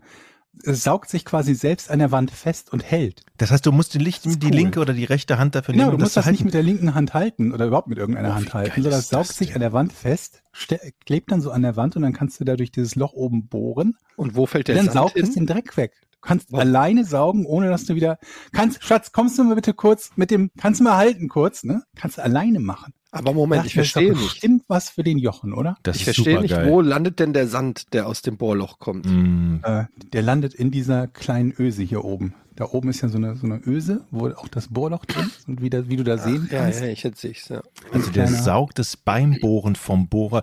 es 0.62 0.84
saugt 0.84 1.10
sich 1.10 1.24
quasi 1.24 1.54
selbst 1.54 1.90
an 1.90 1.98
der 1.98 2.12
Wand 2.12 2.30
fest 2.30 2.72
und 2.72 2.80
hält. 2.84 3.24
Das 3.38 3.50
heißt, 3.50 3.66
du 3.66 3.72
musst 3.72 3.92
die, 3.94 3.98
Licht, 3.98 4.24
Das 4.24 4.38
die 4.38 4.46
cool. 4.46 4.52
linke 4.52 4.78
oder 4.80 4.92
die 4.92 5.02
rechte 5.04 5.36
Hand 5.36 5.56
dafür 5.56 5.74
nehmen, 5.74 5.88
du 5.88 5.94
um 5.96 6.00
musst 6.00 6.12
zu 6.12 6.20
das 6.20 6.30
nicht 6.30 6.44
mit 6.44 6.54
der 6.54 6.62
linken 6.62 6.94
Hand 6.94 7.12
halten 7.12 7.52
oder 7.52 7.66
überhaupt 7.66 7.88
mit 7.88 7.98
irgendeiner 7.98 8.30
Oh, 8.30 8.34
Hand 8.34 8.54
halten, 8.54 8.82
sondern 8.82 9.00
es 9.00 9.08
saugt 9.08 9.30
das 9.30 9.36
sich 9.36 9.48
denn? 9.48 9.56
an 9.56 9.60
der 9.62 9.72
Wand 9.72 9.92
fest, 9.92 10.42
klebt 11.06 11.32
dann 11.32 11.40
so 11.40 11.50
an 11.50 11.62
der 11.62 11.74
Wand 11.76 11.96
und 11.96 12.02
dann 12.02 12.12
kannst 12.12 12.38
du 12.38 12.44
da 12.44 12.54
durch 12.56 12.70
dieses 12.70 12.94
Loch 12.94 13.14
oben 13.14 13.48
bohren. 13.48 13.96
Und 14.16 14.36
wo 14.36 14.46
fällt 14.46 14.68
der 14.68 14.76
dann 14.76 14.84
Sand 14.84 14.94
saugt 14.94 15.16
es 15.16 15.32
den 15.34 15.46
Dreck 15.46 15.76
weg. 15.76 15.92
Du 16.24 16.28
kannst 16.28 16.50
Wow. 16.52 16.60
alleine 16.60 17.04
saugen, 17.04 17.44
ohne 17.44 17.68
dass 17.68 17.84
du 17.84 17.94
wieder. 17.94 18.18
Kannst, 18.52 18.82
Schatz, 18.82 19.12
kommst 19.12 19.38
du 19.38 19.44
mal 19.44 19.56
bitte 19.56 19.74
kurz 19.74 20.10
mit 20.16 20.30
dem, 20.30 20.50
kannst 20.58 20.80
du 20.80 20.84
mal 20.84 20.96
halten 20.96 21.28
kurz, 21.28 21.64
ne? 21.64 21.82
Kannst 21.96 22.16
du 22.16 22.22
alleine 22.22 22.60
machen. 22.60 22.94
Aber 23.10 23.34
Moment, 23.34 23.58
Dachte 23.60 23.68
ich 23.68 23.74
verstehe 23.74 24.12
nicht. 24.12 24.22
Bestimmt 24.22 24.64
was 24.66 24.88
für 24.88 25.04
den 25.04 25.18
Jochen, 25.18 25.52
oder? 25.52 25.76
Das 25.82 25.96
Ich 25.96 26.04
verstehe 26.04 26.40
nicht, 26.40 26.50
supergeil. 26.52 26.72
wo 26.72 26.80
landet 26.80 27.20
denn 27.20 27.34
der 27.34 27.46
Sand, 27.46 27.92
der 27.92 28.06
aus 28.08 28.22
dem 28.22 28.38
Bohrloch 28.38 28.78
kommt? 28.78 29.04
Mm, 29.06 29.56
Äh, 29.62 29.84
der 30.14 30.22
landet 30.22 30.54
in 30.54 30.70
dieser 30.70 31.08
kleinen 31.08 31.52
Öse 31.58 31.82
hier 31.82 32.04
oben. 32.04 32.34
Da 32.56 32.64
oben 32.70 32.88
ist 32.88 33.02
ja 33.02 33.08
so 33.08 33.18
eine, 33.18 33.36
so 33.36 33.46
eine 33.46 33.60
Öse, 33.66 34.06
wo 34.10 34.28
auch 34.30 34.48
das 34.48 34.68
Bohrloch 34.68 35.04
drin 35.04 35.26
ist 35.26 35.46
und 35.46 35.60
wie, 35.60 35.68
da, 35.70 35.88
wie 35.88 35.96
du 35.96 36.04
da 36.04 36.16
sehen 36.18 36.48
ja, 36.50 36.60
kannst. 36.60 36.80
ja, 36.80 36.86
ich 36.86 37.02
sehe 37.02 37.30
ich's, 37.32 37.48
ja. 37.50 37.60
also 37.92 38.10
der 38.10 38.24
kleiner- 38.24 38.42
saugt 38.42 38.78
es 38.78 38.96
beim 38.96 39.36
Bohren 39.40 39.76
vom 39.76 40.08
Bohrer 40.08 40.40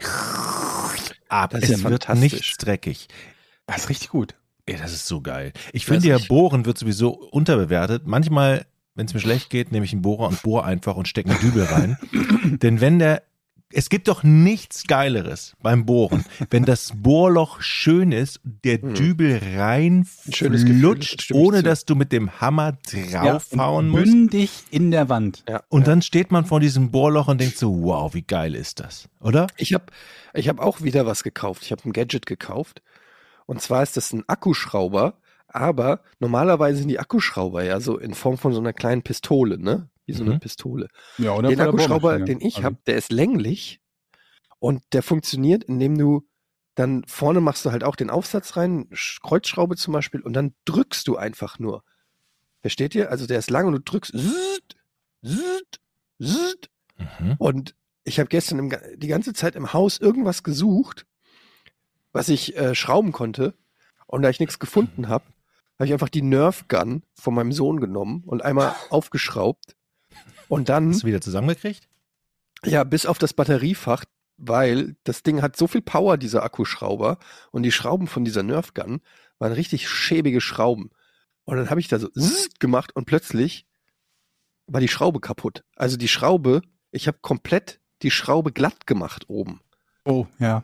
ab. 1.28 1.50
Das 1.52 1.64
ist 1.64 1.70
es 1.72 1.82
ja 1.84 1.90
wird 1.90 2.08
nicht 2.16 2.56
dreckig. 2.66 3.08
Das 3.66 3.78
ist 3.84 3.90
richtig 3.90 4.10
gut. 4.10 4.36
Ey, 4.66 4.78
das 4.78 4.94
ist 4.94 5.08
so 5.08 5.22
geil. 5.22 5.54
Ich 5.74 5.86
finde 5.86 6.08
ja. 6.08 6.18
Bohren 6.28 6.66
wird 6.66 6.78
sowieso 6.78 7.10
unterbewertet. 7.12 8.04
Manchmal, 8.06 8.66
wenn 8.96 9.06
es 9.08 9.14
mir 9.14 9.20
schlecht 9.20 9.50
geht, 9.50 9.72
nehme 9.72 9.86
ich 9.86 9.92
einen 9.94 10.02
Bohrer 10.02 10.28
und 10.28 10.42
bohre 10.44 10.64
einfach 10.66 10.96
und 10.96 11.08
stecke 11.08 11.32
einen 11.32 11.40
Dübel 11.40 11.64
rein. 11.64 11.98
Denn 12.62 12.82
wenn 12.82 13.00
der 13.00 13.24
Es 13.74 13.90
gibt 13.90 14.10
doch 14.10 14.24
nichts 14.24 14.86
Geileres 14.86 15.56
beim 15.62 15.86
Bohren, 15.86 16.26
wenn 16.50 16.66
das 16.66 16.92
Bohrloch 16.94 17.62
schön 17.62 18.12
ist, 18.12 18.42
der 18.44 18.80
Dübel 18.80 19.40
Hm. 19.40 19.40
Gefühl, 19.40 19.60
reinflutscht, 19.60 21.22
stimme 21.22 21.40
ich 21.40 21.46
ohne 21.48 21.64
dass 21.64 21.86
du 21.86 21.96
mit 21.96 22.12
dem 22.12 22.42
Hammer 22.42 22.74
draufhauen 22.92 23.86
und 23.86 23.92
musst. 23.92 24.04
Bündig 24.12 24.52
in 24.72 24.92
der 24.92 25.08
Wand. 25.10 25.44
Ja. 25.48 25.64
Und 25.70 25.88
dann 25.88 26.02
steht 26.02 26.32
man 26.32 26.46
vor 26.46 26.60
diesem 26.60 26.92
Bohrloch 26.92 27.30
und 27.30 27.40
denkt 27.40 27.58
so, 27.58 27.84
wow, 27.84 28.14
wie 28.14 28.24
geil 28.24 28.56
ist 28.56 28.80
das, 28.82 29.08
oder? 29.22 29.48
Ich 29.58 29.74
habe 29.74 29.86
ich 30.34 30.50
hab 30.50 30.60
auch 30.60 30.82
wieder 30.82 31.06
was 31.06 31.24
gekauft. 31.24 31.64
Ich 31.64 31.72
habe 31.72 31.82
ein 31.86 31.94
Gadget 31.94 32.26
gekauft. 32.26 32.82
Und 33.46 33.62
zwar 33.62 33.84
ist 33.84 33.98
das 33.98 34.14
ein 34.14 34.28
Akkuschrauber. 34.28 35.18
Aber 35.54 36.02
normalerweise 36.20 36.80
sind 36.80 36.88
die 36.88 37.00
Akkuschrauber 37.00 37.64
ja 37.64 37.82
so 37.82 37.98
in 37.98 38.14
Form 38.14 38.38
von 38.38 38.54
so 38.54 38.60
einer 38.62 38.72
kleinen 38.72 39.02
Pistole, 39.02 39.58
ne? 39.58 39.90
Wie 40.06 40.14
so 40.14 40.24
eine 40.24 40.36
Mhm. 40.36 40.40
Pistole. 40.40 40.88
Ja, 41.18 41.34
oder 41.34 41.50
den 41.50 41.60
Akkuschrauber, 41.60 42.20
den 42.20 42.40
ich 42.40 42.56
Also, 42.58 42.64
habe, 42.64 42.78
der 42.88 42.96
ist 42.96 43.12
länglich 43.12 43.82
und 44.60 44.82
der 44.94 45.04
funktioniert, 45.04 45.66
indem 45.66 45.98
du 45.98 46.26
dann 46.76 47.04
vorne 47.06 47.42
machst 47.42 47.66
du 47.66 47.72
halt 47.72 47.84
auch 47.84 47.98
den 47.98 48.10
Aufsatz 48.10 48.56
rein, 48.56 48.88
Sch- 48.92 49.20
Kreuzschraube 49.22 49.76
zum 49.76 49.92
Beispiel, 49.94 50.22
und 50.22 50.34
dann 50.34 50.54
drückst 50.64 51.06
du 51.08 51.18
einfach 51.18 51.60
nur. 51.60 51.84
Versteht 52.62 52.96
ihr? 52.96 53.12
Also 53.12 53.28
der 53.28 53.40
ist 53.40 53.50
lang 53.50 53.68
und 53.68 53.74
du 53.74 53.80
drückst 53.82 54.14
zzt, 54.14 54.78
zzt, 55.26 55.82
zzt, 56.22 56.70
Mhm. 56.98 57.36
und 57.40 57.76
ich 58.06 58.20
habe 58.20 58.30
gestern 58.30 58.60
im, 58.60 58.74
die 58.96 59.08
ganze 59.08 59.34
Zeit 59.34 59.56
im 59.56 59.74
Haus 59.74 59.98
irgendwas 59.98 60.44
gesucht, 60.44 61.06
was 62.14 62.30
ich 62.30 62.56
äh, 62.58 62.76
schrauben 62.76 63.12
konnte. 63.12 63.54
Und 64.08 64.24
da 64.24 64.30
ich 64.30 64.40
nichts 64.40 64.60
gefunden 64.60 65.08
habe, 65.08 65.26
habe 65.80 65.88
ich 65.88 65.94
einfach 65.94 66.10
die 66.10 66.22
Nerf 66.22 66.68
Gun 66.68 67.04
von 67.14 67.34
meinem 67.34 67.52
Sohn 67.54 67.80
genommen 67.80 68.24
und 68.26 68.44
einmal 68.44 68.76
aufgeschraubt. 68.90 69.76
Und 70.48 70.70
dann, 70.70 70.90
Hast 70.90 71.04
du 71.04 71.08
wieder 71.08 71.22
zusammengekriegt? 71.22 71.88
ja, 72.66 72.84
bis 72.84 73.06
auf 73.06 73.18
das 73.18 73.34
Batteriefach, 73.34 74.06
weil 74.38 74.96
das 75.04 75.24
Ding 75.24 75.42
hat 75.42 75.56
so 75.56 75.68
viel 75.68 75.82
Power, 75.82 76.18
dieser 76.18 76.44
Akkuschrauber. 76.44 77.18
Und 77.52 77.64
die 77.64 77.72
Schrauben 77.72 78.08
von 78.08 78.26
dieser 78.26 78.44
Nerf 78.44 78.74
Gun 78.74 79.02
waren 79.40 79.54
richtig 79.54 79.88
schäbige 79.90 80.42
Schrauben. 80.42 80.92
Und 81.46 81.58
dann 81.58 81.70
habe 81.70 81.80
ich 81.80 81.88
da 81.88 81.98
so 82.00 82.10
gemacht 82.60 82.96
und 82.96 83.06
plötzlich 83.06 83.66
war 84.68 84.80
die 84.82 84.88
Schraube 84.88 85.20
kaputt. 85.20 85.64
Also 85.76 85.98
die 85.98 86.08
Schraube, 86.08 86.62
ich 86.92 87.08
habe 87.08 87.18
komplett 87.22 87.80
die 88.04 88.12
Schraube 88.12 88.52
glatt 88.52 88.86
gemacht 88.88 89.26
oben. 89.28 89.62
Oh, 90.06 90.28
ja. 90.40 90.64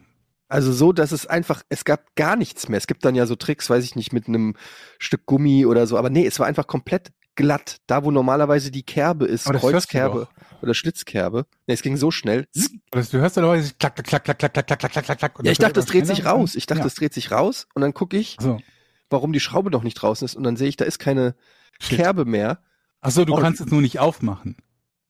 Also 0.49 0.71
so, 0.71 0.93
dass 0.93 1.11
es 1.11 1.27
einfach, 1.27 1.63
es 1.69 1.83
gab 1.83 2.15
gar 2.15 2.35
nichts 2.35 2.69
mehr. 2.69 2.77
Es 2.77 2.87
gibt 2.87 3.03
dann 3.03 3.15
ja 3.15 3.25
so 3.25 3.35
Tricks, 3.35 3.69
weiß 3.69 3.83
ich 3.83 3.95
nicht, 3.95 4.13
mit 4.13 4.27
einem 4.27 4.55
Stück 4.97 5.25
Gummi 5.25 5.65
oder 5.65 5.87
so, 5.87 5.97
aber 5.97 6.09
nee, 6.09 6.25
es 6.25 6.39
war 6.39 6.47
einfach 6.47 6.67
komplett 6.67 7.11
glatt. 7.35 7.77
Da, 7.87 8.03
wo 8.03 8.11
normalerweise 8.11 8.71
die 8.71 8.83
Kerbe 8.83 9.25
ist, 9.25 9.45
Kreuzkerbe 9.45 10.27
oder 10.61 10.73
Schlitzkerbe. 10.73 11.45
Nee, 11.67 11.73
es 11.73 11.81
ging 11.81 11.97
so 11.97 12.11
schnell. 12.11 12.47
Das, 12.91 13.09
du 13.09 13.19
hörst 13.19 13.37
ja 13.37 13.55
dieses 13.55 13.77
klack, 13.77 13.95
klack, 13.95 14.23
klack, 14.23 14.39
klack, 14.39 14.53
klack, 14.53 14.67
klack, 14.67 14.79
klack, 14.79 15.05
klack, 15.05 15.17
klack, 15.17 15.39
Ja, 15.43 15.51
ich 15.51 15.57
dachte, 15.57 15.73
das 15.73 15.85
dreht 15.85 16.07
sich 16.07 16.25
raus. 16.25 16.55
Ich 16.55 16.65
dachte, 16.65 16.83
das 16.83 16.95
dreht 16.95 17.13
sich 17.13 17.31
raus 17.31 17.67
und 17.75 17.81
dann 17.81 17.93
gucke 17.93 18.17
ich, 18.17 18.37
warum 19.09 19.33
die 19.33 19.39
Schraube 19.39 19.69
noch 19.69 19.83
nicht 19.83 19.95
draußen 19.95 20.25
ist 20.25 20.35
und 20.35 20.43
dann 20.43 20.57
sehe 20.57 20.69
ich, 20.69 20.77
da 20.77 20.85
ist 20.85 20.99
keine. 20.99 21.35
Kerbe 21.79 22.25
mehr. 22.25 22.63
Ach 23.01 23.11
so, 23.11 23.23
du 23.23 23.35
kannst 23.35 23.61
es 23.61 23.67
nur 23.67 23.81
nicht 23.81 23.99
aufmachen. 23.99 24.57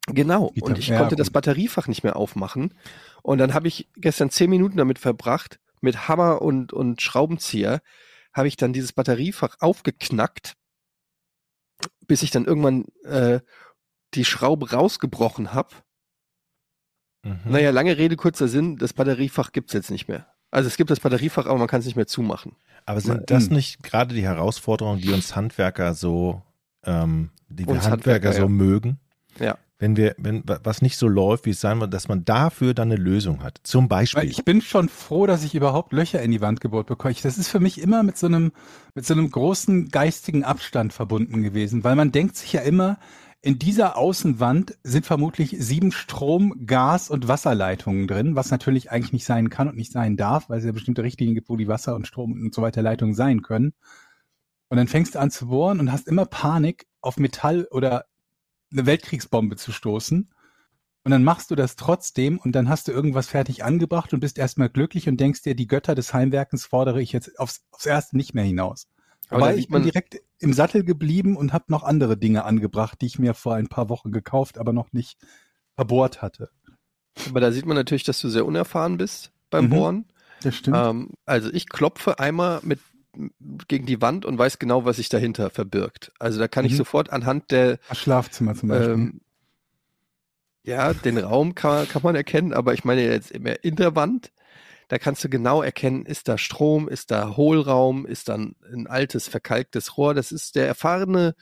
Genau. 0.07 0.49
Gitter- 0.51 0.65
Und 0.67 0.77
ich 0.77 0.87
ja, 0.87 0.97
konnte 0.99 1.15
das 1.15 1.27
gut. 1.27 1.33
Batteriefach 1.33 1.87
nicht 1.87 2.03
mehr 2.03 2.15
aufmachen. 2.15 2.73
Und 3.23 3.37
dann 3.39 3.53
habe 3.53 3.67
ich 3.67 3.87
gestern 3.95 4.29
zehn 4.29 4.49
Minuten 4.49 4.77
damit 4.77 4.99
verbracht, 4.99 5.59
mit 5.81 6.07
Hammer 6.07 6.41
und, 6.41 6.73
und 6.73 7.01
Schraubenzieher, 7.01 7.81
habe 8.33 8.47
ich 8.47 8.55
dann 8.57 8.73
dieses 8.73 8.93
Batteriefach 8.93 9.57
aufgeknackt, 9.59 10.53
bis 12.07 12.23
ich 12.23 12.31
dann 12.31 12.45
irgendwann 12.45 12.85
äh, 13.03 13.41
die 14.13 14.25
Schraube 14.25 14.71
rausgebrochen 14.71 15.53
habe. 15.53 15.69
Mhm. 17.23 17.39
Naja, 17.45 17.71
lange 17.71 17.97
Rede, 17.97 18.15
kurzer 18.15 18.47
Sinn, 18.47 18.77
das 18.77 18.93
Batteriefach 18.93 19.51
gibt's 19.51 19.73
jetzt 19.73 19.91
nicht 19.91 20.07
mehr. 20.07 20.27
Also 20.49 20.67
es 20.67 20.77
gibt 20.77 20.89
das 20.89 21.01
Batteriefach, 21.01 21.45
aber 21.45 21.57
man 21.59 21.67
kann 21.67 21.81
es 21.81 21.85
nicht 21.85 21.97
mehr 21.97 22.07
zumachen. 22.07 22.55
Aber 22.85 23.01
sind 23.01 23.21
Mhm. 23.21 23.25
das 23.25 23.49
nicht 23.49 23.83
gerade 23.83 24.15
die 24.15 24.23
Herausforderungen, 24.23 25.01
die 25.01 25.11
uns 25.11 25.35
Handwerker 25.35 25.93
so, 25.93 26.41
ähm, 26.85 27.31
die 27.49 27.67
wir 27.67 27.73
Handwerker, 27.73 27.91
Handwerker, 27.91 28.33
so 28.33 28.41
ja. 28.43 28.47
mögen? 28.47 28.99
Ja. 29.39 29.57
Wenn 29.79 29.95
wir, 29.95 30.15
wenn 30.17 30.47
wa- 30.47 30.59
was 30.63 30.81
nicht 30.81 30.97
so 30.97 31.07
läuft, 31.07 31.45
wie 31.45 31.51
es 31.51 31.61
sein 31.61 31.79
wird, 31.79 31.93
dass 31.93 32.07
man 32.07 32.25
dafür 32.25 32.73
dann 32.73 32.91
eine 32.91 32.99
Lösung 32.99 33.43
hat. 33.43 33.59
Zum 33.63 33.83
Weil 33.83 33.99
Beispiel. 33.99 34.23
ich 34.29 34.43
bin 34.43 34.61
schon 34.61 34.89
froh, 34.89 35.27
dass 35.27 35.43
ich 35.43 35.53
überhaupt 35.53 35.93
Löcher 35.93 36.21
in 36.21 36.31
die 36.31 36.41
Wand 36.41 36.61
gebohrt 36.61 36.87
bekomme. 36.87 37.13
Das 37.21 37.37
ist 37.37 37.47
für 37.49 37.59
mich 37.59 37.79
immer 37.79 38.01
mit 38.01 38.17
so 38.17 38.25
einem, 38.25 38.51
mit 38.95 39.05
so 39.05 39.13
einem 39.13 39.29
großen 39.29 39.89
geistigen 39.89 40.43
Abstand 40.43 40.93
verbunden 40.93 41.43
gewesen, 41.43 41.83
weil 41.83 41.95
man 41.95 42.11
denkt 42.11 42.37
sich 42.37 42.53
ja 42.53 42.61
immer, 42.61 42.97
in 43.43 43.59
dieser 43.59 43.97
Außenwand 43.97 44.75
sind 44.83 45.05
vermutlich 45.05 45.55
sieben 45.59 45.91
Strom-, 45.91 46.65
Gas- 46.65 47.11
und 47.11 47.27
Wasserleitungen 47.27 48.07
drin, 48.07 48.35
was 48.35 48.49
natürlich 48.49 48.91
eigentlich 48.91 49.13
nicht 49.13 49.25
sein 49.25 49.51
kann 49.51 49.69
und 49.69 49.75
nicht 49.77 49.91
sein 49.91 50.17
darf, 50.17 50.49
weil 50.49 50.57
es 50.57 50.65
ja 50.65 50.71
bestimmte 50.71 51.03
Richtlinien 51.03 51.35
gibt, 51.35 51.47
wo 51.49 51.55
die 51.55 51.67
Wasser- 51.67 51.95
und 51.95 52.07
Strom- 52.07 52.33
und 52.33 52.53
so 52.53 52.63
weiter 52.63 52.81
Leitungen 52.81 53.13
sein 53.13 53.43
können. 53.43 53.73
Und 54.69 54.77
dann 54.77 54.87
fängst 54.87 55.13
du 55.15 55.19
an 55.19 55.29
zu 55.29 55.47
bohren 55.47 55.79
und 55.79 55.91
hast 55.91 56.07
immer 56.07 56.25
Panik, 56.25 56.87
auf 56.99 57.17
Metall 57.17 57.67
oder 57.69 58.05
eine 58.71 58.85
Weltkriegsbombe 58.85 59.55
zu 59.55 59.71
stoßen. 59.71 60.29
Und 61.03 61.11
dann 61.11 61.23
machst 61.23 61.51
du 61.51 61.55
das 61.55 61.77
trotzdem 61.77 62.37
und 62.37 62.51
dann 62.51 62.67
hast 62.67 62.89
du 62.89 62.91
irgendwas 62.91 63.27
fertig 63.27 63.63
angebracht 63.63 64.13
und 64.13 64.19
bist 64.19 64.37
erstmal 64.37 64.69
glücklich 64.69 65.07
und 65.07 65.17
denkst 65.17 65.41
dir, 65.41 65.55
die 65.55 65.67
Götter 65.67 65.95
des 65.95 66.13
Heimwerkens 66.13 66.65
fordere 66.65 67.01
ich 67.01 67.13
jetzt 67.13 67.39
aufs, 67.39 67.63
aufs 67.71 67.85
Erste 67.85 68.17
nicht 68.17 68.33
mehr 68.33 68.43
hinaus. 68.43 68.87
Aber 69.29 69.55
ich 69.55 69.69
bin 69.69 69.83
direkt 69.83 70.17
im 70.39 70.53
Sattel 70.53 70.83
geblieben 70.83 71.37
und 71.37 71.53
habe 71.53 71.65
noch 71.69 71.83
andere 71.83 72.17
Dinge 72.17 72.43
angebracht, 72.43 72.99
die 73.01 73.05
ich 73.05 73.19
mir 73.19 73.33
vor 73.33 73.55
ein 73.55 73.67
paar 73.67 73.89
Wochen 73.89 74.11
gekauft, 74.11 74.57
aber 74.57 74.73
noch 74.73 74.91
nicht 74.91 75.17
verbohrt 75.75 76.21
hatte. 76.21 76.49
Aber 77.27 77.39
da 77.39 77.51
sieht 77.51 77.65
man 77.65 77.75
natürlich, 77.75 78.03
dass 78.03 78.19
du 78.19 78.29
sehr 78.29 78.45
unerfahren 78.45 78.97
bist 78.97 79.31
beim 79.49 79.65
Mhm. 79.65 79.69
Bohren. 79.69 80.05
Das 80.43 80.55
stimmt. 80.55 80.77
Ähm, 80.77 81.09
also 81.25 81.51
ich 81.51 81.69
klopfe 81.69 82.19
einmal 82.19 82.59
mit 82.63 82.79
gegen 83.67 83.85
die 83.85 84.01
Wand 84.01 84.25
und 84.25 84.37
weiß 84.37 84.59
genau, 84.59 84.85
was 84.85 84.97
sich 84.97 85.09
dahinter 85.09 85.49
verbirgt. 85.49 86.11
Also 86.19 86.39
da 86.39 86.47
kann 86.47 86.65
ich 86.65 86.73
Mhm. 86.73 86.77
sofort 86.77 87.11
anhand 87.11 87.51
der 87.51 87.79
Das 87.89 87.97
Schlafzimmer 87.99 88.55
zum 88.55 88.69
Beispiel. 88.69 88.93
ähm, 88.93 89.21
ja, 90.63 90.93
den 90.93 91.17
Raum 91.17 91.55
kann, 91.55 91.87
kann 91.87 92.03
man 92.03 92.15
erkennen, 92.15 92.53
aber 92.53 92.73
ich 92.73 92.83
meine 92.83 93.03
jetzt 93.03 93.31
immer 93.31 93.63
in 93.63 93.77
der 93.77 93.95
Wand, 93.95 94.31
da 94.89 94.97
kannst 94.97 95.23
du 95.23 95.29
genau 95.29 95.61
erkennen, 95.61 96.05
ist 96.05 96.27
da 96.27 96.37
Strom, 96.37 96.87
ist 96.87 97.11
da 97.11 97.35
Hohlraum, 97.35 98.05
ist 98.05 98.29
da 98.29 98.35
ein, 98.35 98.87
altes, 98.87 99.27
verkalktes 99.27 99.97
Rohr. 99.97 100.13
Das 100.13 100.31
ist 100.31 100.55
der 100.55 100.67
erfahrene 100.67 101.35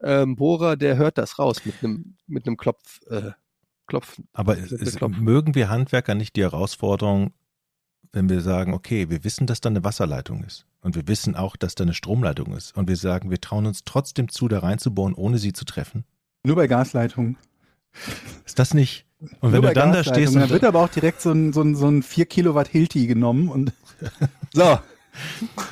ähm, 0.00 0.36
Bohrer, 0.36 0.76
der 0.76 0.96
hört 0.96 1.18
das 1.18 1.38
raus 1.38 1.64
mit 1.64 1.74
einem 1.82 2.16
mit 2.26 2.46
einem 2.46 2.56
Klopf, 2.56 3.00
äh, 3.08 3.32
Klopfen. 3.86 4.28
Aber 4.32 4.56
es, 4.56 4.72
es, 4.72 5.00
mögen 5.00 5.54
wir 5.54 5.68
Handwerker 5.68 6.14
nicht 6.14 6.36
die 6.36 6.42
Herausforderung, 6.42 7.34
wenn 8.12 8.28
wir 8.28 8.40
sagen, 8.40 8.74
okay, 8.74 9.10
wir 9.10 9.24
wissen, 9.24 9.46
dass 9.46 9.60
da 9.60 9.68
eine 9.68 9.84
Wasserleitung 9.84 10.44
ist. 10.44 10.66
Und 10.82 10.94
wir 10.96 11.08
wissen 11.08 11.34
auch, 11.34 11.56
dass 11.56 11.74
da 11.74 11.84
eine 11.84 11.94
Stromleitung 11.94 12.54
ist. 12.54 12.76
Und 12.76 12.88
wir 12.88 12.96
sagen, 12.96 13.30
wir 13.30 13.40
trauen 13.40 13.66
uns 13.66 13.82
trotzdem 13.84 14.28
zu, 14.28 14.48
da 14.48 14.58
reinzubohren, 14.60 15.14
ohne 15.14 15.38
sie 15.38 15.52
zu 15.52 15.64
treffen. 15.64 16.04
Nur 16.44 16.56
bei 16.56 16.66
Gasleitungen. 16.66 17.36
Ist 18.44 18.58
das 18.58 18.74
nicht? 18.74 19.06
Und 19.40 19.52
wenn 19.52 19.62
du 19.62 19.72
dann 19.72 19.92
da 19.92 20.04
stehst 20.04 20.34
dann 20.34 20.42
und 20.42 20.50
wird 20.50 20.64
aber 20.64 20.80
auch 20.80 20.88
direkt 20.90 21.22
so 21.22 21.30
ein, 21.30 21.52
so 21.52 21.62
ein, 21.62 21.74
so 21.74 21.88
ein 21.88 22.02
4 22.02 22.26
Kilowatt 22.26 22.68
Hilti 22.68 23.06
genommen 23.06 23.48
und 23.48 23.72
so, 24.52 24.78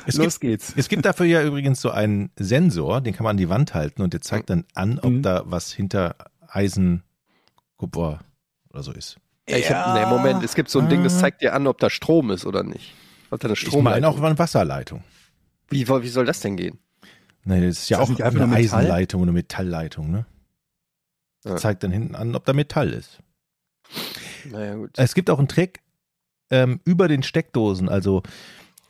es 0.06 0.14
los 0.16 0.40
gibt, 0.40 0.52
geht's. 0.52 0.72
es 0.76 0.88
gibt 0.88 1.04
dafür 1.04 1.26
ja 1.26 1.42
übrigens 1.42 1.80
so 1.80 1.90
einen 1.90 2.30
Sensor, 2.38 3.00
den 3.02 3.12
kann 3.14 3.24
man 3.24 3.32
an 3.32 3.36
die 3.36 3.48
Wand 3.50 3.74
halten 3.74 4.00
und 4.00 4.14
der 4.14 4.20
zeigt 4.22 4.48
dann 4.48 4.64
an, 4.74 4.98
ob 5.00 5.10
Mhm. 5.10 5.22
da 5.22 5.42
was 5.44 5.72
hinter 5.72 6.14
Eisen, 6.48 7.02
Kupfer 7.76 8.20
oder 8.70 8.82
so 8.82 8.92
ist. 8.92 9.18
Ja, 9.48 9.56
ich 9.56 9.70
hab, 9.70 9.94
nee, 9.94 10.06
Moment, 10.06 10.42
es 10.44 10.54
gibt 10.54 10.68
so 10.70 10.78
ein 10.78 10.88
Ding, 10.88 11.02
das 11.02 11.18
zeigt 11.18 11.42
dir 11.42 11.52
an, 11.54 11.66
ob 11.66 11.78
da 11.78 11.90
Strom 11.90 12.30
ist 12.30 12.46
oder 12.46 12.62
nicht. 12.62 12.94
Ob 13.30 13.40
da 13.40 13.48
eine 13.48 13.54
Ich 13.54 13.62
meine 13.62 13.70
Stromleitung. 13.70 14.04
auch 14.18 14.22
eine 14.22 14.38
Wasserleitung. 14.38 15.02
wie, 15.70 15.88
wie 15.88 16.08
soll 16.08 16.24
das 16.26 16.40
denn 16.40 16.56
gehen? 16.56 16.78
Nee, 17.44 17.60
das 17.66 17.78
ist 17.80 17.88
ja 17.88 18.00
Ist 18.00 18.10
das 18.10 18.16
auch 18.20 18.24
einfach 18.24 18.40
eine 18.42 18.46
Metall? 18.46 18.58
Eisenleitung, 18.80 19.22
eine 19.22 19.32
Metallleitung, 19.32 20.10
ne? 20.10 20.26
Ja. 21.44 21.56
Zeigt 21.56 21.82
dann 21.82 21.90
hinten 21.90 22.14
an, 22.14 22.36
ob 22.36 22.44
da 22.44 22.52
Metall 22.52 22.90
ist. 22.90 23.18
Naja, 24.44 24.76
gut. 24.76 24.90
Es 24.96 25.14
gibt 25.14 25.28
auch 25.28 25.38
einen 25.38 25.48
Trick 25.48 25.80
ähm, 26.50 26.80
über 26.84 27.08
den 27.08 27.24
Steckdosen, 27.24 27.88
also 27.88 28.22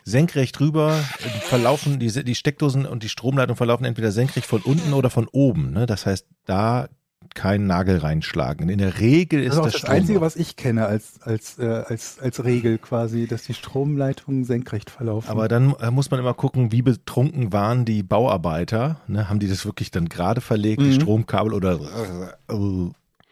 senkrecht 0.04 0.60
rüber 0.60 0.98
äh, 1.20 1.28
verlaufen 1.40 1.98
die, 1.98 2.10
die 2.24 2.34
Steckdosen 2.34 2.84
und 2.84 3.02
die 3.04 3.08
Stromleitung 3.08 3.56
verlaufen 3.56 3.84
entweder 3.86 4.12
senkrecht 4.12 4.46
von 4.46 4.60
unten 4.60 4.92
oder 4.92 5.08
von 5.08 5.28
oben. 5.28 5.72
Ne? 5.72 5.86
Das 5.86 6.04
heißt, 6.04 6.26
da 6.44 6.88
keinen 7.34 7.66
Nagel 7.66 7.98
reinschlagen. 7.98 8.68
In 8.68 8.78
der 8.78 8.98
Regel 9.00 9.42
ist 9.42 9.56
auch 9.58 9.64
das, 9.64 9.72
das 9.72 9.80
Strom. 9.82 9.94
Einzige, 9.94 10.20
was 10.20 10.36
ich 10.36 10.56
kenne 10.56 10.86
als, 10.86 11.20
als, 11.22 11.58
äh, 11.58 11.66
als, 11.66 12.18
als 12.20 12.44
Regel 12.44 12.78
quasi, 12.78 13.26
dass 13.26 13.42
die 13.44 13.54
Stromleitungen 13.54 14.44
senkrecht 14.44 14.90
verlaufen. 14.90 15.30
aber 15.30 15.48
dann 15.48 15.74
äh, 15.80 15.90
muss 15.90 16.10
man 16.10 16.20
immer 16.20 16.34
gucken, 16.34 16.72
wie 16.72 16.82
betrunken 16.82 17.52
waren 17.52 17.84
die 17.84 18.02
Bauarbeiter. 18.02 19.00
Ne? 19.06 19.28
Haben 19.28 19.38
die 19.38 19.48
das 19.48 19.64
wirklich 19.66 19.90
dann 19.90 20.08
gerade 20.08 20.40
verlegt, 20.40 20.80
die 20.82 20.86
Mhm. 20.86 21.00
Stromkabel 21.00 21.54
oder 21.54 21.80
äh, 22.48 22.90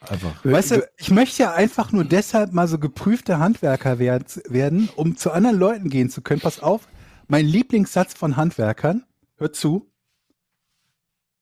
einfach. 0.08 0.44
Weißt 0.44 0.70
du, 0.72 0.88
ich 0.96 1.10
möchte 1.10 1.42
ja 1.42 1.52
einfach 1.52 1.92
nur 1.92 2.04
deshalb 2.04 2.52
mal 2.52 2.68
so 2.68 2.78
geprüfte 2.78 3.38
Handwerker 3.38 3.98
werd, 3.98 4.40
werden, 4.48 4.88
um 4.96 5.16
zu 5.16 5.30
anderen 5.30 5.58
Leuten 5.58 5.88
gehen 5.90 6.10
zu 6.10 6.22
können. 6.22 6.40
Pass 6.40 6.60
auf, 6.60 6.88
mein 7.28 7.46
Lieblingssatz 7.46 8.14
von 8.14 8.36
Handwerkern, 8.36 9.04
hört 9.36 9.56
zu. 9.56 9.86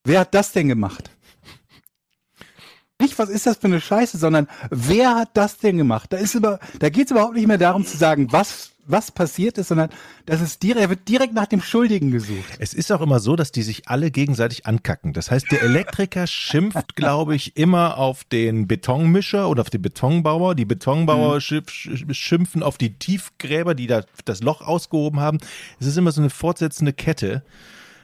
Wer 0.04 0.20
hat 0.20 0.34
das 0.34 0.52
denn 0.52 0.68
gemacht? 0.68 1.10
Nicht, 3.00 3.18
was 3.18 3.28
ist 3.28 3.46
das 3.46 3.58
für 3.58 3.68
eine 3.68 3.80
Scheiße, 3.80 4.18
sondern 4.18 4.48
wer 4.70 5.14
hat 5.14 5.30
das 5.34 5.58
denn 5.58 5.76
gemacht? 5.78 6.12
Da 6.12 6.16
ist 6.16 6.34
über, 6.34 6.58
da 6.80 6.88
geht 6.90 7.06
es 7.06 7.10
überhaupt 7.12 7.34
nicht 7.34 7.46
mehr 7.46 7.58
darum 7.58 7.86
zu 7.86 7.96
sagen, 7.96 8.32
was, 8.32 8.72
was 8.86 9.12
passiert 9.12 9.56
ist, 9.56 9.68
sondern 9.68 9.90
das 10.26 10.40
ist 10.40 10.62
direkt, 10.64 10.80
er 10.80 10.90
wird 10.90 11.08
direkt 11.08 11.32
nach 11.32 11.46
dem 11.46 11.60
Schuldigen 11.60 12.10
gesucht. 12.10 12.56
Es 12.58 12.74
ist 12.74 12.90
auch 12.90 13.00
immer 13.00 13.20
so, 13.20 13.36
dass 13.36 13.52
die 13.52 13.62
sich 13.62 13.86
alle 13.88 14.10
gegenseitig 14.10 14.66
ankacken. 14.66 15.12
Das 15.12 15.30
heißt, 15.30 15.52
der 15.52 15.62
Elektriker 15.62 16.26
schimpft, 16.26 16.96
glaube 16.96 17.36
ich, 17.36 17.56
immer 17.56 17.98
auf 17.98 18.24
den 18.24 18.66
Betonmischer 18.66 19.48
oder 19.48 19.60
auf 19.60 19.70
den 19.70 19.82
Betonbauer. 19.82 20.56
Die 20.56 20.64
Betonbauer 20.64 21.36
Mhm. 21.36 21.40
schimpf- 21.40 22.12
schimpfen 22.14 22.64
auf 22.64 22.78
die 22.78 22.94
Tiefgräber, 22.94 23.76
die 23.76 23.86
da 23.86 24.02
das 24.24 24.42
Loch 24.42 24.60
ausgehoben 24.60 25.20
haben. 25.20 25.38
Es 25.78 25.86
ist 25.86 25.96
immer 25.98 26.10
so 26.10 26.20
eine 26.20 26.30
fortsetzende 26.30 26.92
Kette. 26.92 27.42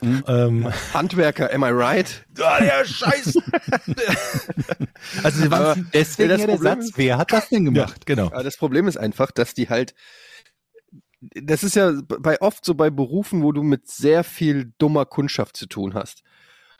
Mhm. 0.00 0.24
Ähm, 0.26 0.72
Handwerker, 0.92 1.52
am 1.52 1.62
I 1.64 1.68
right? 1.70 2.26
ah, 2.40 2.60
der 2.60 2.84
Scheiß. 2.84 3.36
also 5.22 5.44
Aber 5.50 5.76
Deswegen 5.92 6.28
das 6.30 6.40
ja 6.40 6.46
der 6.46 6.54
Problem 6.54 6.72
Satz, 6.80 6.84
ist- 6.90 6.98
wer 6.98 7.18
hat 7.18 7.32
das 7.32 7.48
denn 7.48 7.64
ja, 7.66 7.72
gemacht? 7.72 8.06
genau. 8.06 8.26
Aber 8.26 8.44
das 8.44 8.56
Problem 8.56 8.86
ist 8.88 8.96
einfach, 8.96 9.30
dass 9.30 9.54
die 9.54 9.68
halt, 9.68 9.94
das 11.20 11.64
ist 11.64 11.74
ja 11.76 11.92
bei 12.06 12.40
oft 12.40 12.64
so 12.64 12.74
bei 12.74 12.90
Berufen, 12.90 13.42
wo 13.42 13.52
du 13.52 13.62
mit 13.62 13.88
sehr 13.88 14.24
viel 14.24 14.72
dummer 14.78 15.06
Kundschaft 15.06 15.56
zu 15.56 15.66
tun 15.66 15.94
hast. 15.94 16.22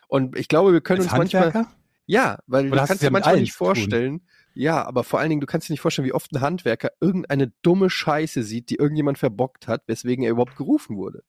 Und 0.09 0.39
ich 0.39 0.49
glaube, 0.49 0.73
wir 0.73 0.81
können 0.81 1.01
Als 1.01 1.13
uns 1.13 1.17
manchmal, 1.19 1.45
Handwerker? 1.45 1.73
ja, 2.07 2.39
weil 2.47 2.67
Oder 2.71 2.83
du 2.83 2.87
kannst 2.87 3.03
ja 3.03 3.09
dir 3.09 3.13
mit 3.13 3.23
manchmal 3.25 3.41
nicht 3.41 3.55
vorstellen, 3.55 4.27
ja, 4.53 4.85
aber 4.85 5.03
vor 5.03 5.19
allen 5.19 5.31
Dingen, 5.31 5.41
du 5.41 5.47
kannst 5.47 5.69
dir 5.69 5.73
nicht 5.73 5.81
vorstellen, 5.81 6.07
wie 6.07 6.13
oft 6.13 6.31
ein 6.33 6.41
Handwerker 6.41 6.91
irgendeine 7.01 7.53
dumme 7.63 7.91
Scheiße 7.91 8.43
sieht, 8.45 8.71
die 8.71 8.77
irgendjemand 8.77 9.19
verbockt 9.19 9.67
hat, 9.67 9.83
weswegen 9.89 10.25
er 10.25 10.31
überhaupt 10.31 10.57
gerufen 10.57 10.97
wurde. 10.97 11.25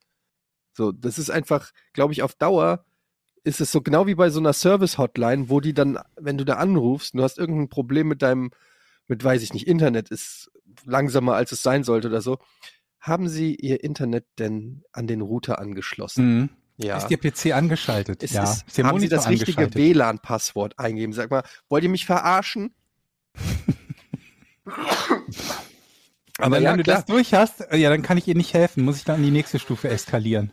So, 0.75 0.91
das 0.91 1.17
ist 1.17 1.29
einfach, 1.29 1.71
glaube 1.93 2.11
ich, 2.13 2.21
auf 2.21 2.35
Dauer 2.35 2.83
ist 3.45 3.61
es 3.61 3.71
so 3.71 3.81
genau 3.81 4.07
wie 4.07 4.15
bei 4.15 4.29
so 4.29 4.39
einer 4.39 4.53
Service-Hotline, 4.53 5.49
wo 5.49 5.61
die 5.61 5.73
dann, 5.73 5.99
wenn 6.15 6.37
du 6.37 6.43
da 6.43 6.55
anrufst, 6.55 7.13
und 7.13 7.19
du 7.19 7.23
hast 7.23 7.37
irgendein 7.37 7.69
Problem 7.69 8.07
mit 8.07 8.21
deinem, 8.21 8.51
mit 9.07 9.23
weiß 9.23 9.41
ich 9.43 9.53
nicht, 9.53 9.67
Internet 9.67 10.09
ist 10.09 10.51
langsamer 10.83 11.35
als 11.35 11.51
es 11.51 11.61
sein 11.61 11.83
sollte 11.83 12.09
oder 12.09 12.21
so. 12.21 12.39
Haben 12.99 13.29
Sie 13.29 13.55
Ihr 13.55 13.83
Internet 13.83 14.25
denn 14.39 14.83
an 14.91 15.07
den 15.07 15.21
Router 15.21 15.59
angeschlossen? 15.59 16.39
Mhm. 16.39 16.49
Ja. 16.77 16.97
Ist 16.97 17.09
Ihr 17.09 17.19
PC 17.19 17.55
angeschaltet? 17.55 18.21
Es 18.21 18.33
ja. 18.33 18.43
ist, 18.43 18.65
Ist 18.67 18.83
haben 18.83 18.99
Sie 18.99 19.07
das 19.07 19.29
richtige? 19.29 19.73
WLAN-Passwort 19.73 20.77
eingeben? 20.77 21.13
Sag 21.13 21.31
mal, 21.31 21.43
wollt 21.69 21.83
ihr 21.83 21.89
mich 21.89 22.05
verarschen? 22.05 22.73
Aber 26.37 26.59
ja, 26.59 26.71
wenn 26.71 26.77
du 26.79 26.83
klar. 26.83 26.97
das 26.97 27.05
durch 27.05 27.33
hast, 27.33 27.61
äh, 27.61 27.77
ja, 27.77 27.89
dann 27.89 28.01
kann 28.01 28.17
ich 28.17 28.27
ihr 28.27 28.35
nicht 28.35 28.53
helfen. 28.53 28.83
Muss 28.83 28.97
ich 28.97 29.05
dann 29.05 29.17
in 29.17 29.23
die 29.23 29.31
nächste 29.31 29.57
Stufe 29.59 29.87
eskalieren. 29.87 30.51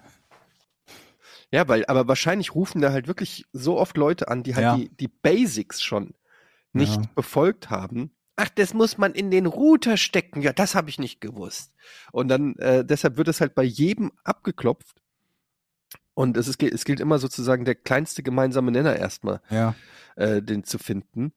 Ja, 1.53 1.69
weil, 1.69 1.85
aber 1.87 2.09
wahrscheinlich 2.09 2.55
rufen 2.55 2.81
da 2.81 2.93
halt 2.93 3.07
wirklich 3.07 3.45
so 3.53 3.79
oft 3.79 3.97
Leute 3.97 4.29
an, 4.29 4.43
die 4.43 4.55
halt 4.55 4.65
Ja. 4.65 4.77
die, 4.77 4.89
die 4.89 5.09
Basics 5.09 5.83
schon 5.83 6.15
nicht 6.73 7.01
Ja. 7.03 7.11
befolgt 7.15 7.69
haben. 7.71 8.11
Ach, 8.37 8.49
das 8.49 8.73
muss 8.73 8.97
man 8.97 9.13
in 9.13 9.31
den 9.31 9.45
Router 9.45 9.99
stecken. 9.99 10.41
Ja, 10.41 10.55
das 10.55 10.75
habe 10.75 10.89
ich 10.89 10.99
nicht 10.99 11.21
gewusst. 11.21 11.75
Und 12.11 12.29
dann, 12.29 12.57
äh, 12.57 12.85
deshalb 12.85 13.19
wird 13.19 13.29
es 13.29 13.43
halt 13.43 13.55
bei 13.55 13.63
jedem 13.63 14.11
abgeklopft. 14.25 15.03
Und 16.15 16.37
es, 16.39 16.49
ist, 16.49 16.63
es 16.63 16.85
gilt 16.85 17.01
immer 17.01 17.19
sozusagen 17.19 17.65
der 17.67 17.75
kleinste 17.75 18.23
gemeinsame 18.23 18.71
Nenner 18.71 18.97
erstmal, 18.97 19.41
Ja. 19.51 19.75
äh, 20.17 20.41
den 20.43 20.65
zu 20.65 20.79
finden. 20.79 21.33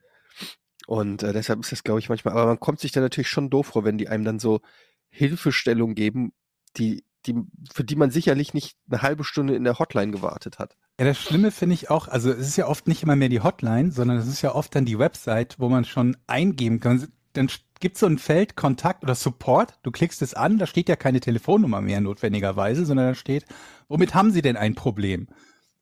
Und 0.87 1.23
äh, 1.23 1.33
deshalb 1.33 1.59
ist 1.59 1.71
das, 1.73 1.83
glaube 1.83 1.99
ich, 1.99 2.07
manchmal, 2.09 2.33
aber 2.33 2.45
man 2.45 2.59
kommt 2.59 2.79
sich 2.79 2.91
dann 2.93 3.03
natürlich 3.03 3.29
schon 3.29 3.49
doof 3.49 3.67
vor, 3.67 3.83
wenn 3.83 3.97
die 3.97 4.07
einem 4.07 4.23
dann 4.23 4.39
so 4.39 4.61
Hilfestellung 5.09 5.95
geben, 5.95 6.33
die, 6.77 7.03
die, 7.25 7.35
für 7.73 7.83
die 7.83 7.95
man 7.95 8.11
sicherlich 8.11 8.53
nicht 8.53 8.77
eine 8.89 9.01
halbe 9.01 9.23
Stunde 9.23 9.55
in 9.55 9.63
der 9.63 9.79
Hotline 9.79 10.11
gewartet 10.11 10.59
hat. 10.59 10.77
Ja, 10.99 11.05
das 11.05 11.17
Schlimme 11.17 11.51
finde 11.51 11.73
ich 11.73 11.89
auch, 11.89 12.07
also 12.07 12.31
es 12.31 12.47
ist 12.47 12.57
ja 12.57 12.67
oft 12.67 12.87
nicht 12.87 13.03
immer 13.03 13.15
mehr 13.15 13.29
die 13.29 13.41
Hotline, 13.41 13.91
sondern 13.91 14.17
es 14.17 14.27
ist 14.27 14.41
ja 14.41 14.55
oft 14.55 14.75
dann 14.75 14.85
die 14.85 14.99
Website, 14.99 15.55
wo 15.59 15.69
man 15.69 15.85
schon 15.85 16.17
eingeben 16.27 16.79
kann. 16.79 17.07
Dann 17.33 17.49
gibt 17.79 17.95
es 17.95 17.99
so 17.99 18.05
ein 18.05 18.17
Feld 18.17 18.55
Kontakt 18.55 19.03
oder 19.03 19.15
Support, 19.15 19.79
du 19.83 19.91
klickst 19.91 20.21
es 20.21 20.33
an, 20.33 20.57
da 20.57 20.67
steht 20.67 20.89
ja 20.89 20.95
keine 20.95 21.19
Telefonnummer 21.19 21.81
mehr 21.81 21.99
notwendigerweise, 22.01 22.85
sondern 22.85 23.07
da 23.07 23.15
steht, 23.15 23.45
womit 23.87 24.15
haben 24.15 24.31
Sie 24.31 24.41
denn 24.41 24.57
ein 24.57 24.75
Problem? 24.75 25.27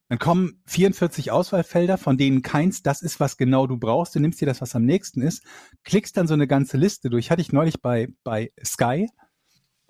Dann 0.09 0.19
kommen 0.19 0.61
44 0.65 1.31
Auswahlfelder, 1.31 1.97
von 1.97 2.17
denen 2.17 2.41
keins 2.41 2.83
das 2.83 3.01
ist, 3.01 3.19
was 3.19 3.37
genau 3.37 3.67
du 3.67 3.77
brauchst. 3.77 4.13
Du 4.13 4.19
nimmst 4.19 4.41
dir 4.41 4.45
das, 4.45 4.61
was 4.61 4.75
am 4.75 4.85
nächsten 4.85 5.21
ist, 5.21 5.43
klickst 5.83 6.17
dann 6.17 6.27
so 6.27 6.33
eine 6.33 6.45
ganze 6.45 6.77
Liste 6.77 7.09
durch. 7.09 7.31
Hatte 7.31 7.41
ich 7.41 7.51
neulich 7.51 7.81
bei, 7.81 8.09
bei 8.23 8.51
Sky. 8.63 9.09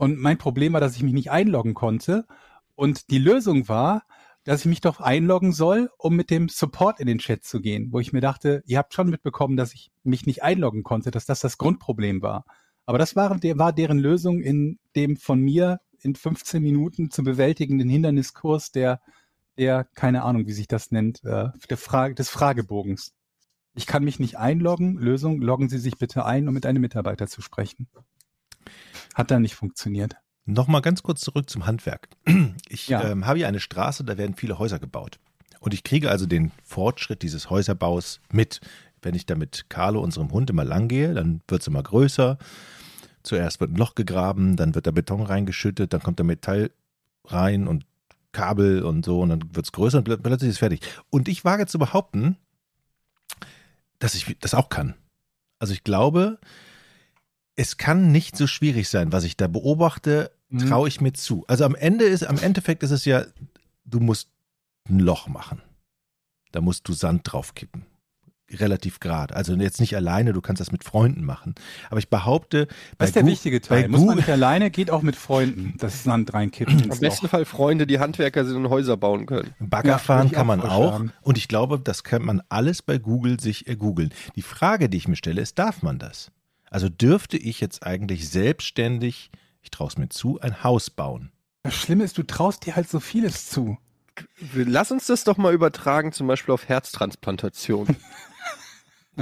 Und 0.03 0.19
mein 0.19 0.37
Problem 0.37 0.73
war, 0.73 0.81
dass 0.81 0.97
ich 0.97 1.01
mich 1.01 1.13
nicht 1.13 1.31
einloggen 1.31 1.73
konnte. 1.73 2.25
Und 2.75 3.09
die 3.09 3.19
Lösung 3.19 3.69
war, 3.69 4.03
dass 4.43 4.59
ich 4.59 4.65
mich 4.65 4.81
doch 4.81 4.99
einloggen 4.99 5.53
soll, 5.53 5.89
um 5.97 6.13
mit 6.17 6.29
dem 6.29 6.49
Support 6.49 6.99
in 6.99 7.07
den 7.07 7.19
Chat 7.19 7.45
zu 7.45 7.61
gehen, 7.61 7.87
wo 7.93 8.01
ich 8.01 8.11
mir 8.11 8.19
dachte, 8.19 8.63
ihr 8.65 8.79
habt 8.79 8.93
schon 8.93 9.09
mitbekommen, 9.09 9.55
dass 9.55 9.73
ich 9.73 9.91
mich 10.03 10.25
nicht 10.25 10.43
einloggen 10.43 10.83
konnte, 10.83 11.09
dass 11.09 11.25
das 11.25 11.39
das 11.39 11.57
Grundproblem 11.57 12.21
war. 12.21 12.43
Aber 12.85 12.97
das 12.97 13.15
war, 13.15 13.41
war 13.41 13.71
deren 13.71 13.97
Lösung 13.97 14.41
in 14.41 14.77
dem 14.97 15.15
von 15.15 15.39
mir 15.39 15.79
in 16.01 16.15
15 16.15 16.61
Minuten 16.61 17.09
zu 17.09 17.23
bewältigenden 17.23 17.87
Hinderniskurs 17.87 18.73
der, 18.73 18.99
der, 19.57 19.85
keine 19.85 20.23
Ahnung, 20.23 20.47
wie 20.47 20.51
sich 20.51 20.67
das 20.67 20.91
nennt, 20.91 21.23
äh, 21.23 21.47
der 21.69 21.77
Frage, 21.77 22.13
des 22.13 22.27
Fragebogens. 22.27 23.13
Ich 23.73 23.87
kann 23.87 24.03
mich 24.03 24.19
nicht 24.19 24.37
einloggen. 24.37 24.97
Lösung, 24.97 25.41
loggen 25.41 25.69
Sie 25.69 25.77
sich 25.77 25.97
bitte 25.97 26.25
ein, 26.25 26.49
um 26.49 26.53
mit 26.53 26.65
einem 26.65 26.81
Mitarbeiter 26.81 27.27
zu 27.27 27.41
sprechen. 27.41 27.87
Hat 29.13 29.31
dann 29.31 29.41
nicht 29.41 29.55
funktioniert. 29.55 30.15
Nochmal 30.45 30.81
ganz 30.81 31.03
kurz 31.03 31.21
zurück 31.21 31.49
zum 31.49 31.65
Handwerk. 31.65 32.09
Ich 32.69 32.87
Ja. 32.87 33.03
ähm, 33.03 33.25
habe 33.25 33.37
hier 33.37 33.47
eine 33.47 33.59
Straße, 33.59 34.03
da 34.03 34.17
werden 34.17 34.35
viele 34.35 34.57
Häuser 34.59 34.79
gebaut. 34.79 35.19
Und 35.59 35.73
ich 35.73 35.83
kriege 35.83 36.09
also 36.09 36.25
den 36.25 36.51
Fortschritt 36.63 37.21
dieses 37.21 37.49
Häuserbaus 37.49 38.19
mit. 38.31 38.59
Wenn 39.01 39.15
ich 39.15 39.25
da 39.25 39.35
mit 39.35 39.69
Carlo, 39.69 40.01
unserem 40.01 40.31
Hund, 40.31 40.49
immer 40.49 40.63
lang 40.65 40.87
gehe, 40.87 41.13
dann 41.13 41.41
wird 41.47 41.61
es 41.61 41.67
immer 41.67 41.83
größer. 41.83 42.37
Zuerst 43.21 43.59
wird 43.61 43.71
ein 43.71 43.75
Loch 43.77 43.95
gegraben, 43.95 44.57
dann 44.57 44.75
wird 44.75 44.85
der 44.85 44.91
Beton 44.91 45.21
reingeschüttet, 45.23 45.93
dann 45.93 46.01
kommt 46.03 46.19
der 46.19 46.25
Metall 46.25 46.71
rein 47.25 47.67
und 47.67 47.85
Kabel 48.33 48.83
und 48.83 49.05
so 49.05 49.21
und 49.21 49.29
dann 49.29 49.55
wird 49.55 49.65
es 49.65 49.71
größer 49.71 49.99
und 49.99 50.09
pl- 50.09 50.17
plötzlich 50.17 50.49
ist 50.49 50.55
es 50.55 50.59
fertig. 50.59 50.81
Und 51.09 51.27
ich 51.29 51.45
wage 51.45 51.67
zu 51.67 51.79
behaupten, 51.79 52.35
dass 53.99 54.15
ich 54.15 54.37
das 54.39 54.53
auch 54.53 54.69
kann. 54.69 54.95
Also 55.59 55.73
ich 55.73 55.83
glaube, 55.83 56.39
es 57.55 57.77
kann 57.77 58.11
nicht 58.11 58.35
so 58.37 58.47
schwierig 58.47 58.89
sein, 58.89 59.11
was 59.11 59.23
ich 59.23 59.37
da 59.37 59.47
beobachte, 59.47 60.31
Mhm. 60.49 60.67
traue 60.69 60.87
ich 60.87 61.01
mir 61.01 61.13
zu. 61.13 61.45
Also 61.47 61.65
am 61.65 61.75
Ende 61.75 62.05
ist, 62.05 62.23
am 62.25 62.37
Endeffekt 62.37 62.83
ist 62.83 62.91
es 62.91 63.05
ja, 63.05 63.25
du 63.85 63.99
musst 63.99 64.29
ein 64.89 64.99
Loch 64.99 65.27
machen. 65.27 65.61
Da 66.51 66.61
musst 66.61 66.87
du 66.87 66.93
Sand 66.93 67.21
draufkippen. 67.23 67.85
Relativ 68.51 68.99
gerade. 68.99 69.35
Also 69.35 69.55
jetzt 69.55 69.79
nicht 69.79 69.95
alleine, 69.95 70.31
du 70.33 70.41
kannst 70.41 70.59
das 70.59 70.71
mit 70.71 70.83
Freunden 70.83 71.23
machen. 71.25 71.55
Aber 71.89 71.97
ich 71.97 72.09
behaupte, 72.09 72.67
Das 72.99 73.09
ist 73.09 73.15
der 73.15 73.23
Gu- 73.23 73.29
wichtige 73.29 73.61
Teil. 73.61 73.83
bei 73.83 73.87
Muss 73.87 74.01
man 74.01 74.09
Google- 74.09 74.15
nicht 74.17 74.29
alleine, 74.29 74.69
geht 74.69 74.91
auch 74.91 75.01
mit 75.01 75.15
Freunden, 75.15 75.73
das 75.79 76.03
Sand 76.03 76.33
reinkippen 76.35 76.75
Am 76.77 76.83
ins 76.83 76.99
besten. 76.99 77.27
Fall 77.29 77.45
Freunde, 77.45 77.87
die 77.87 77.97
Handwerker 77.97 78.45
sind 78.45 78.57
und 78.57 78.69
Häuser 78.69 78.95
bauen 78.97 79.25
können. 79.25 79.55
Bagger 79.59 79.89
Ja, 79.93 79.97
fahren 79.97 80.29
kann 80.31 80.45
man 80.45 80.61
auch. 80.61 81.01
Und 81.21 81.37
ich 81.39 81.47
glaube, 81.47 81.79
das 81.79 82.03
kann 82.03 82.23
man 82.23 82.43
alles 82.49 82.83
bei 82.83 82.99
Google 82.99 83.39
sich 83.39 83.67
äh, 83.67 83.75
googeln. 83.75 84.13
Die 84.35 84.43
Frage, 84.43 84.87
die 84.89 84.97
ich 84.97 85.07
mir 85.07 85.15
stelle, 85.15 85.41
ist, 85.41 85.57
darf 85.57 85.81
man 85.81 85.97
das? 85.97 86.29
Also 86.73 86.89
dürfte 86.89 87.37
ich 87.37 87.61
jetzt 87.61 87.85
eigentlich 87.85 88.27
selbstständig, 88.27 89.29
ich 89.61 89.69
traue 89.69 89.89
es 89.89 89.97
mir 89.99 90.09
zu, 90.09 90.39
ein 90.41 90.63
Haus 90.63 90.89
bauen? 90.89 91.31
Das 91.61 91.75
Schlimme 91.75 92.03
ist, 92.03 92.17
du 92.17 92.23
traust 92.23 92.65
dir 92.65 92.75
halt 92.75 92.89
so 92.89 92.99
vieles 92.99 93.47
zu. 93.47 93.77
Lass 94.55 94.91
uns 94.91 95.05
das 95.05 95.23
doch 95.23 95.37
mal 95.37 95.53
übertragen, 95.53 96.13
zum 96.13 96.25
Beispiel 96.25 96.51
auf 96.51 96.67
Herztransplantation. 96.67 97.95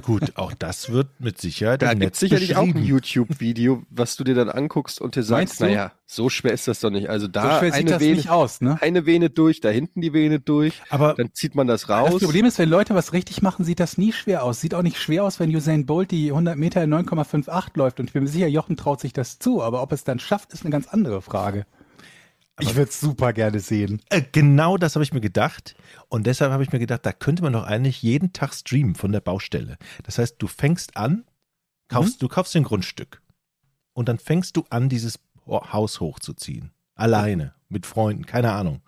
Gut, 0.01 0.37
auch 0.37 0.53
das 0.53 0.91
wird 0.91 1.07
mit 1.19 1.39
Sicherheit 1.41 1.81
Da 1.81 1.93
gibt 1.93 2.13
es 2.13 2.19
sicherlich 2.21 2.55
auch 2.55 2.63
ein. 2.63 2.81
YouTube-Video, 2.81 3.83
was 3.89 4.15
du 4.15 4.23
dir 4.23 4.35
dann 4.35 4.49
anguckst 4.49 5.01
und 5.01 5.15
dir 5.17 5.23
sagst, 5.23 5.59
naja, 5.59 5.91
so 6.05 6.29
schwer 6.29 6.53
ist 6.53 6.67
das 6.69 6.79
doch 6.79 6.89
nicht. 6.89 7.09
Also 7.09 7.25
So 7.25 7.31
da 7.33 7.59
schwer 7.59 7.71
sieht 7.73 7.81
eine, 7.81 7.89
das 7.91 7.99
Vene, 7.99 8.15
nicht 8.15 8.29
aus, 8.29 8.61
ne? 8.61 8.77
eine 8.81 9.05
Vene 9.05 9.29
durch, 9.29 9.59
da 9.59 9.67
hinten 9.69 9.99
die 9.99 10.13
Vene 10.13 10.39
durch, 10.39 10.81
Aber 10.89 11.13
dann 11.15 11.33
zieht 11.33 11.55
man 11.55 11.67
das 11.67 11.81
Das 11.81 11.89
raus. 11.89 12.21
Problem 12.23 12.45
ist, 12.45 12.57
wenn 12.57 12.69
Leute 12.69 12.95
was 12.95 13.11
richtig 13.11 13.41
machen, 13.41 13.65
sieht 13.65 13.81
das 13.81 13.97
nie 13.97 14.13
schwer 14.13 14.43
aus. 14.43 14.61
Sieht 14.61 14.73
auch 14.73 14.81
nicht 14.81 14.97
schwer 14.97 15.25
aus, 15.25 15.41
wenn 15.41 15.53
Usain 15.53 15.85
Bolt 15.85 16.11
die 16.11 16.29
100 16.31 16.57
Meter 16.57 16.83
in 16.83 16.93
9,58 16.93 17.71
läuft. 17.75 17.99
Und 17.99 18.07
ich 18.07 18.13
bin 18.13 18.23
mir 18.23 18.29
sicher, 18.29 18.47
Jochen 18.47 18.77
traut 18.77 19.01
sich 19.01 19.11
das 19.11 19.39
zu. 19.39 19.61
Aber 19.61 19.81
ob 19.81 19.91
es 19.91 20.05
dann 20.05 20.19
schafft, 20.19 20.53
ist 20.53 20.63
eine 20.63 20.71
ganz 20.71 20.87
andere 20.87 21.21
Frage. 21.21 21.65
Ich 22.61 22.75
würde 22.75 22.89
es 22.89 22.99
super 22.99 23.33
gerne 23.33 23.59
sehen. 23.59 24.01
Äh, 24.09 24.21
Genau 24.31 24.77
das 24.77 24.95
habe 24.95 25.03
ich 25.03 25.13
mir 25.13 25.21
gedacht. 25.21 25.75
Und 26.09 26.27
deshalb 26.27 26.51
habe 26.51 26.63
ich 26.63 26.71
mir 26.71 26.79
gedacht, 26.79 27.05
da 27.05 27.11
könnte 27.11 27.43
man 27.43 27.53
doch 27.53 27.63
eigentlich 27.63 28.01
jeden 28.01 28.33
Tag 28.33 28.53
streamen 28.53 28.95
von 28.95 29.11
der 29.11 29.21
Baustelle. 29.21 29.77
Das 30.03 30.17
heißt, 30.17 30.35
du 30.39 30.47
fängst 30.47 30.97
an, 30.97 31.25
kaufst, 31.89 32.21
du 32.21 32.27
kaufst 32.27 32.55
ein 32.55 32.63
Grundstück. 32.63 33.21
Und 33.93 34.07
dann 34.09 34.19
fängst 34.19 34.55
du 34.57 34.63
an, 34.69 34.89
dieses 34.89 35.19
Haus 35.47 35.99
hochzuziehen. 35.99 36.71
Alleine, 36.95 37.53
mit 37.67 37.85
Freunden, 37.85 38.25
keine 38.25 38.51
Ahnung. 38.53 38.81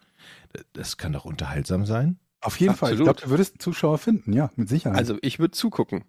Das 0.73 0.97
kann 0.97 1.13
doch 1.13 1.25
unterhaltsam 1.25 1.85
sein. 1.85 2.19
Auf 2.41 2.59
jeden 2.59 2.75
Fall. 2.75 2.89
Ich 2.93 2.99
Absolut. 2.99 3.17
glaube, 3.17 3.21
du 3.25 3.29
würdest 3.31 3.53
einen 3.53 3.59
Zuschauer 3.59 3.97
finden, 3.97 4.33
ja, 4.33 4.49
mit 4.55 4.69
Sicherheit. 4.69 4.97
Also 4.97 5.17
ich 5.21 5.39
würde 5.39 5.51
zugucken. 5.51 6.03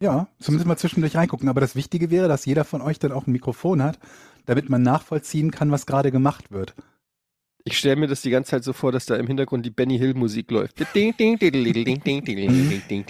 ja, 0.00 0.28
zumindest 0.38 0.66
mal 0.68 0.76
zwischendurch 0.76 1.16
reingucken. 1.16 1.48
Aber 1.48 1.60
das 1.60 1.74
Wichtige 1.74 2.10
wäre, 2.10 2.28
dass 2.28 2.44
jeder 2.44 2.64
von 2.64 2.80
euch 2.82 2.98
dann 2.98 3.10
auch 3.12 3.26
ein 3.26 3.32
Mikrofon 3.32 3.82
hat, 3.82 3.98
damit 4.46 4.68
man 4.70 4.82
nachvollziehen 4.82 5.50
kann, 5.50 5.70
was 5.72 5.86
gerade 5.86 6.12
gemacht 6.12 6.52
wird. 6.52 6.74
Ich 7.72 7.78
stelle 7.78 7.96
mir 7.96 8.06
das 8.06 8.22
die 8.22 8.30
ganze 8.30 8.52
Zeit 8.52 8.64
so 8.64 8.72
vor, 8.72 8.92
dass 8.92 9.06
da 9.06 9.16
im 9.16 9.26
Hintergrund 9.26 9.64
die 9.66 9.70
Benny 9.70 9.98
Hill 9.98 10.14
Musik 10.14 10.50
läuft. 10.50 10.80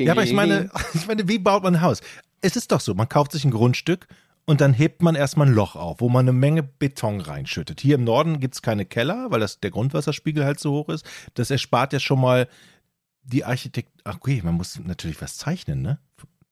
ja, 0.07 0.13
aber 0.13 0.25
ich 0.25 0.33
meine, 0.33 0.71
ich 0.95 1.07
meine, 1.07 1.29
wie 1.29 1.39
baut 1.39 1.63
man 1.63 1.77
ein 1.77 1.81
Haus? 1.81 2.01
Es 2.41 2.57
ist 2.57 2.73
doch 2.73 2.81
so, 2.81 2.95
man 2.95 3.09
kauft 3.09 3.33
sich 3.33 3.45
ein 3.45 3.51
Grundstück 3.51 4.07
und 4.45 4.61
dann 4.61 4.73
hebt 4.73 5.03
man 5.03 5.15
erstmal 5.15 5.47
ein 5.47 5.53
Loch 5.53 5.77
auf, 5.77 6.01
wo 6.01 6.09
man 6.09 6.25
eine 6.25 6.33
Menge 6.33 6.63
Beton 6.63 7.21
reinschüttet. 7.21 7.81
Hier 7.81 7.97
im 7.97 8.05
Norden 8.05 8.41
gibt 8.41 8.55
es 8.55 8.63
keine 8.63 8.85
Keller, 8.85 9.31
weil 9.31 9.41
das, 9.41 9.61
der 9.61 9.71
Grundwasserspiegel 9.71 10.45
halt 10.45 10.59
so 10.59 10.73
hoch 10.73 10.89
ist. 10.89 11.05
Das 11.35 11.51
erspart 11.51 11.93
ja 11.93 12.01
schon 12.01 12.21
mal 12.21 12.49
die 13.23 13.45
Architekt. 13.45 13.91
Okay, 14.05 14.41
man 14.43 14.55
muss 14.55 14.81
natürlich 14.83 15.21
was 15.21 15.37
zeichnen, 15.37 15.83
ne? 15.83 15.99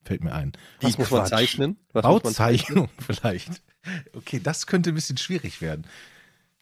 Fällt 0.05 0.23
mir 0.23 0.33
ein. 0.33 0.53
Was 0.81 0.99
muss 0.99 1.11
man 1.11 1.27
zeichnen? 1.27 1.79
Was 1.93 2.03
Bauzeichnung 2.03 2.79
man 2.79 2.89
zeichnen? 2.89 3.05
vielleicht. 3.07 3.63
Okay, 4.15 4.41
das 4.43 4.67
könnte 4.67 4.91
ein 4.91 4.95
bisschen 4.95 5.17
schwierig 5.17 5.61
werden. 5.61 5.87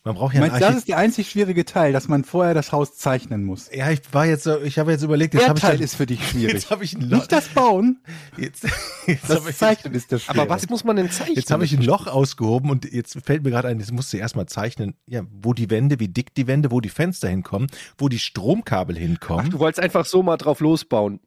Man 0.07 0.17
braucht 0.17 0.35
ja 0.35 0.43
einen 0.43 0.51
meinst, 0.51 0.63
das 0.69 0.77
ist 0.77 0.89
der 0.89 0.99
einzig 0.99 1.31
schwierige 1.31 1.65
Teil, 1.65 1.95
dass 1.95 2.09
man 2.09 2.25
vorher 2.25 2.53
das 2.53 2.73
Haus 2.73 2.95
zeichnen 2.95 3.43
muss. 3.43 3.71
Ja, 3.73 3.91
ich 3.91 4.01
war 4.13 4.27
jetzt, 4.27 4.47
ich 4.47 4.79
habe 4.79 4.93
jetzt 4.93 5.03
überlegt, 5.03 5.33
jetzt 5.33 5.45
Der 5.45 5.49
habe 5.49 5.59
ich, 5.59 5.63
Teil 5.63 5.77
dann- 5.77 5.83
ist 5.85 5.95
für 5.95 6.05
dich 6.05 6.29
schwierig. 6.29 6.53
jetzt 6.53 6.71
habe 6.71 6.85
ich 6.85 6.93
ein 6.93 7.09
Loch. 7.09 7.21
Nicht 7.21 7.33
das 7.33 7.49
Bauen, 7.49 8.03
Jetzt, 8.37 8.65
jetzt 9.07 9.31
das 9.31 9.41
habe 9.41 9.49
ich, 9.51 9.57
Zeichnen 9.57 9.95
ist 9.95 10.13
das 10.13 10.25
Schwere. 10.25 10.43
Aber 10.43 10.51
was 10.51 10.69
muss 10.69 10.85
man 10.85 10.97
denn 10.97 11.11
zeichnen? 11.11 11.37
jetzt 11.37 11.51
habe 11.51 11.65
ich 11.65 11.73
ein 11.73 11.83
Loch 11.83 12.07
ausgehoben 12.07 12.69
und 12.71 12.85
jetzt 12.93 13.19
fällt 13.25 13.45
mir 13.45 13.51
gerade 13.51 13.69
ein, 13.69 13.81
jetzt 13.81 13.93
musst 13.93 14.13
du 14.13 14.19
erstmal 14.19 14.45
zeichnen, 14.45 14.95
ja, 15.07 15.23
wo 15.33 15.55
die 15.55 15.71
Wände, 15.71 15.99
wie 16.01 16.09
dick 16.09 16.35
die 16.35 16.47
Wände, 16.47 16.71
wo 16.71 16.83
die 16.83 16.91
Fenster 16.91 17.31
hinkommen, 17.31 17.69
wo 17.97 18.11
die 18.11 18.19
Stromkabel 18.19 18.97
Ach, 18.97 19.01
hinkommen. 19.01 19.51
du 19.53 19.59
wolltest 19.59 19.81
einfach 19.83 20.05
so 20.05 20.23
mal 20.23 20.37
drauf 20.37 20.61
losbauen. 20.61 21.19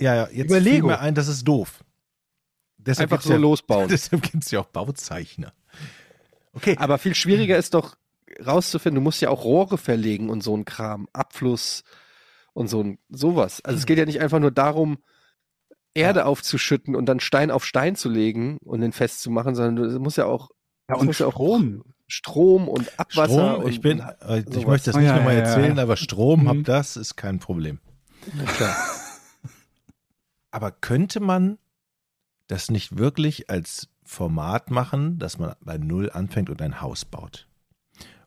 ja, 0.00 0.12
ja, 0.16 0.28
jetzt 0.32 0.46
Überlego. 0.50 0.88
fiel 0.88 0.96
mir 0.96 0.98
ein, 0.98 1.14
das 1.14 1.28
ist 1.28 1.44
doof. 1.46 1.84
Deshalb 2.78 3.12
Einfach 3.12 3.24
so 3.24 3.34
ja, 3.34 3.38
losbauen. 3.38 3.86
Deshalb 3.90 4.22
gibt 4.22 4.42
es 4.44 4.50
ja 4.50 4.58
auch 4.58 4.66
Bauzeichner. 4.66 5.52
Okay, 6.54 6.76
Aber 6.78 6.98
viel 6.98 7.14
schwieriger 7.14 7.56
ist 7.56 7.74
doch 7.74 7.96
rauszufinden, 8.44 8.96
du 8.96 9.00
musst 9.02 9.20
ja 9.20 9.30
auch 9.30 9.44
Rohre 9.44 9.78
verlegen 9.78 10.30
und 10.30 10.42
so 10.42 10.56
ein 10.56 10.64
Kram, 10.64 11.08
Abfluss 11.12 11.82
und 12.52 12.68
so 12.68 12.82
ein 12.82 12.98
sowas. 13.08 13.60
Also 13.64 13.78
es 13.78 13.86
geht 13.86 13.98
ja 13.98 14.04
nicht 14.04 14.20
einfach 14.20 14.38
nur 14.38 14.50
darum, 14.50 14.98
Erde 15.94 16.24
aufzuschütten 16.26 16.94
und 16.96 17.06
dann 17.06 17.20
Stein 17.20 17.50
auf 17.50 17.64
Stein 17.66 17.96
zu 17.96 18.08
legen 18.08 18.58
und 18.64 18.80
den 18.80 18.92
festzumachen, 18.92 19.54
sondern 19.54 19.84
es 19.86 19.98
muss 19.98 20.16
ja 20.16 20.24
auch 20.26 20.50
ja, 20.88 20.94
es 20.96 21.00
und 21.00 21.06
muss 21.06 21.18
ja 21.18 21.26
auch 21.26 21.32
Strom. 21.32 21.82
Strom 22.08 22.68
und 22.68 22.98
Abwasser 22.98 23.54
Strom, 23.54 23.68
ich 23.68 23.80
bin, 23.80 24.00
äh, 24.00 24.40
ich 24.40 24.66
möchte 24.66 24.86
das 24.90 24.96
Oh, 24.96 24.98
nicht 24.98 25.08
ja, 25.08 25.16
nochmal 25.16 25.34
ja, 25.36 25.40
ja. 25.42 25.46
erzählen, 25.48 25.78
aber 25.78 25.96
Strom, 25.96 26.42
Mhm. 26.44 26.48
hab 26.48 26.64
das, 26.64 26.96
ist 26.96 27.16
kein 27.16 27.38
Problem. 27.38 27.78
Aber 30.50 30.70
könnte 30.70 31.20
man 31.20 31.58
das 32.46 32.70
nicht 32.70 32.98
wirklich 32.98 33.48
als 33.48 33.88
Format 34.12 34.70
machen, 34.70 35.18
dass 35.18 35.38
man 35.38 35.54
bei 35.60 35.78
Null 35.78 36.10
anfängt 36.12 36.50
und 36.50 36.60
ein 36.62 36.80
Haus 36.80 37.04
baut? 37.04 37.48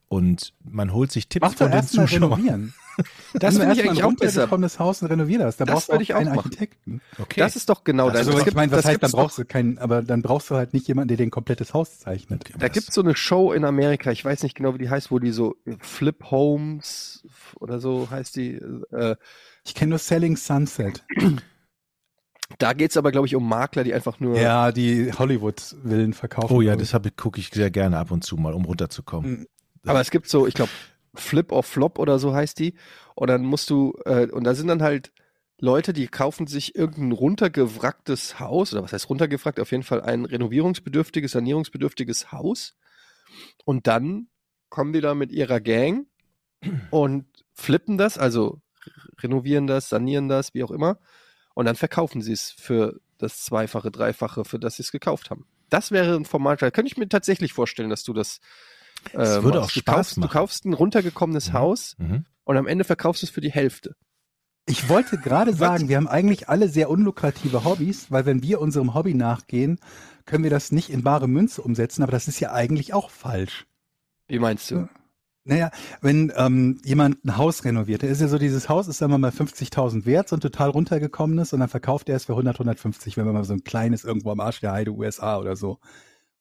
Und 0.08 0.54
man 0.64 0.94
holt 0.94 1.12
sich 1.12 1.30
Tipps 1.30 1.48
Mach 1.48 1.54
von 1.56 1.72
den 1.72 1.84
Zuschauern. 1.86 2.34
renovieren. 2.34 2.74
Das 3.34 3.58
finde 3.58 3.74
ich 3.74 3.84
eigentlich 3.84 4.04
ein 4.04 4.06
auch 4.06 4.16
besser. 4.16 4.44
runtergekommenes 4.44 4.80
Haus 4.80 5.02
und 5.02 5.10
renovier 5.10 5.40
das. 5.40 5.58
Da 5.58 5.66
Das 5.66 5.74
brauchst 5.74 5.88
du 5.90 5.92
würde 5.96 6.04
auch 6.06 6.08
keinen 6.18 6.28
machen. 6.28 6.38
Architekten. 6.38 7.02
Okay. 7.20 7.42
Das 7.42 7.58
ist 7.58 7.68
doch 7.68 7.84
genau 7.84 8.08
Das 8.10 8.20
Also 8.20 8.32
aber- 8.40 8.48
ich 8.48 8.56
meine, 8.56 8.72
was 8.72 8.84
das 8.84 8.86
heißt, 8.92 9.04
dann 9.04 9.12
brauchst 9.12 9.38
du 9.38 9.44
keinen, 9.44 9.78
aber 9.80 10.02
dann 10.02 10.22
brauchst 10.22 10.50
du 10.50 10.56
halt 10.56 10.74
nicht 10.74 10.88
jemanden, 10.88 11.10
der 11.10 11.18
dir 11.18 11.24
ein 11.26 11.30
komplettes 11.32 11.74
Haus 11.74 12.00
zeichnet. 12.00 12.50
Da 12.58 12.70
gibt's 12.70 12.96
so 12.96 13.02
eine 13.02 13.14
Show 13.18 13.52
in 13.52 13.66
Amerika, 13.66 14.12
ich 14.12 14.24
weiß 14.24 14.44
nicht 14.44 14.56
genau, 14.56 14.74
wie 14.76 14.78
die 14.78 14.90
heißt, 14.90 15.12
wo 15.12 15.20
die 15.20 15.32
so 15.32 15.58
Flip 15.82 16.24
Homes 16.32 17.28
oder 17.60 17.80
so 17.82 18.08
heißt 18.10 18.38
die. 18.38 18.54
Äh, 18.94 19.18
Ich 19.66 19.76
kenne 19.76 19.90
nur 19.90 20.00
Selling 20.00 20.38
Sunset. 20.38 21.04
da 22.60 22.74
geht's 22.74 22.98
aber, 22.98 23.12
glaube 23.12 23.28
ich, 23.28 23.36
um 23.36 23.48
Makler, 23.48 23.84
die 23.84 23.94
einfach 23.94 24.20
nur. 24.20 24.38
Ja, 24.38 24.72
die 24.72 25.12
Hollywood-Villen 25.12 26.14
verkaufen. 26.14 26.54
Oh 26.56 26.62
ja, 26.62 26.76
das 26.76 26.94
ich. 26.94 27.16
gucke 27.16 27.40
ich 27.40 27.50
sehr 27.50 27.72
gerne 27.72 27.98
ab 27.98 28.12
und 28.12 28.24
zu 28.24 28.38
mal, 28.38 28.54
um 28.54 28.66
runterzukommen. 28.66 29.32
Mhm. 29.32 29.48
Aber 29.86 30.02
es 30.02 30.12
gibt 30.12 30.28
so, 30.28 30.48
ich 30.48 30.54
glaube, 30.54 30.72
Flip 31.14 31.52
or 31.52 31.64
Flop 31.64 32.00
oder 32.00 32.20
so 32.20 32.34
heißt 32.34 32.60
die. 32.60 32.76
Und 33.16 33.30
dann 33.30 33.44
musst 33.44 33.70
du, 33.70 33.94
äh, 34.06 34.28
und 34.28 34.44
da 34.44 34.56
sind 34.56 34.68
dann 34.68 34.82
halt 34.82 35.12
Leute, 35.60 35.94
die 35.94 36.08
kaufen 36.08 36.48
sich 36.48 36.76
irgendein 36.76 37.14
runtergewracktes 37.14 38.40
Haus, 38.40 38.74
oder 38.74 38.84
was 38.84 38.94
heißt 38.94 39.10
runtergewrackt? 39.10 39.60
Auf 39.60 39.72
jeden 39.72 39.84
Fall 39.84 40.02
ein 40.02 40.26
renovierungsbedürftiges, 40.26 41.32
sanierungsbedürftiges 41.32 42.32
Haus. 42.32 42.76
Und 43.64 43.88
dann 43.88 44.28
kommen 44.70 44.92
die 44.92 45.02
da 45.02 45.16
mit 45.16 45.32
ihrer 45.32 45.62
Gang 45.62 46.08
und 46.92 47.26
flippen 47.54 47.98
das, 47.98 48.18
also 48.18 48.62
renovieren 49.22 49.68
das, 49.68 49.90
sanieren 49.90 50.28
das, 50.28 50.54
wie 50.54 50.64
auch 50.64 50.72
immer. 50.72 51.00
Und 51.56 51.66
dann 51.66 51.76
verkaufen 51.76 52.22
sie 52.22 52.34
es 52.34 52.52
für 52.52 53.00
das 53.18 53.44
Zweifache, 53.44 53.90
Dreifache, 53.90 54.46
für 54.46 54.60
das 54.60 54.76
sie 54.76 54.84
es 54.84 54.92
gekauft 54.92 55.30
haben. 55.32 55.48
Das 55.70 55.90
wäre 55.92 56.16
ein 56.16 56.26
Format, 56.26 56.62
da 56.62 56.70
könnte 56.70 56.92
ich 56.92 56.98
mir 56.98 57.10
tatsächlich 57.10 57.54
vorstellen, 57.54 57.90
dass 57.90 58.04
du 58.04 58.14
das. 58.14 58.40
Das 59.14 59.38
äh, 59.38 59.44
würde 59.44 59.60
machst. 59.60 59.72
auch 59.72 59.74
du 59.74 59.80
Spaß 59.80 59.96
kaufst, 59.96 60.16
Du 60.18 60.20
machen. 60.22 60.32
kaufst 60.32 60.66
ein 60.66 60.74
runtergekommenes 60.74 61.50
Mhm. 61.50 61.54
Haus 61.54 61.96
Mhm. 61.98 62.26
und 62.44 62.58
am 62.58 62.68
Ende 62.68 62.84
verkaufst 62.84 63.24
du 63.24 63.26
es 63.26 63.32
für 63.32 63.42
die 63.42 63.52
Hälfte. 63.52 63.96
Ich 64.68 64.90
wollte 64.90 65.18
gerade 65.18 65.54
sagen, 65.56 65.90
wir 65.90 65.98
haben 65.98 66.08
eigentlich 66.08 66.50
alle 66.50 66.70
sehr 66.70 66.90
unlukrative 66.90 67.64
Hobbys, 67.66 68.12
weil 68.12 68.26
wenn 68.26 68.42
wir 68.44 68.60
unserem 68.62 68.94
Hobby 68.94 69.14
nachgehen, 69.14 69.80
können 70.26 70.44
wir 70.44 70.52
das 70.52 70.72
nicht 70.72 70.90
in 70.90 71.04
bare 71.04 71.28
Münze 71.28 71.62
umsetzen, 71.62 72.04
aber 72.04 72.12
das 72.12 72.28
ist 72.28 72.40
ja 72.40 72.52
eigentlich 72.52 72.94
auch 72.94 73.10
falsch. 73.12 73.66
Wie 74.28 74.40
meinst 74.40 74.72
du? 74.72 74.88
Ja. 75.46 75.56
Naja, 75.56 75.72
wenn 76.02 76.34
ähm, 76.36 76.82
jemand 76.84 77.24
ein 77.24 77.38
Haus 77.38 77.64
renoviert, 77.64 78.04
ist 78.04 78.22
ja 78.22 78.28
so, 78.28 78.38
dieses 78.38 78.68
Haus 78.68 78.88
ist, 78.88 78.98
sagen 78.98 79.12
wir 79.12 79.18
mal, 79.18 79.32
50.000 79.32 80.06
wert, 80.06 80.28
so 80.30 80.36
ein 80.36 80.42
total 80.42 80.70
runtergekommenes, 80.70 81.54
und 81.54 81.60
dann 81.60 81.70
verkauft 81.70 82.10
er 82.10 82.16
es 82.16 82.26
für 82.26 82.34
100, 82.34 82.56
150, 82.56 83.16
wenn 83.18 83.26
man 83.26 83.36
mal 83.36 83.44
so 83.44 83.54
ein 83.54 83.64
kleines 83.64 84.04
irgendwo 84.04 84.32
am 84.32 84.40
Arsch 84.40 84.60
der 84.62 84.72
Heide 84.72 84.92
USA 84.92 85.38
oder 85.38 85.56
so. 85.56 85.80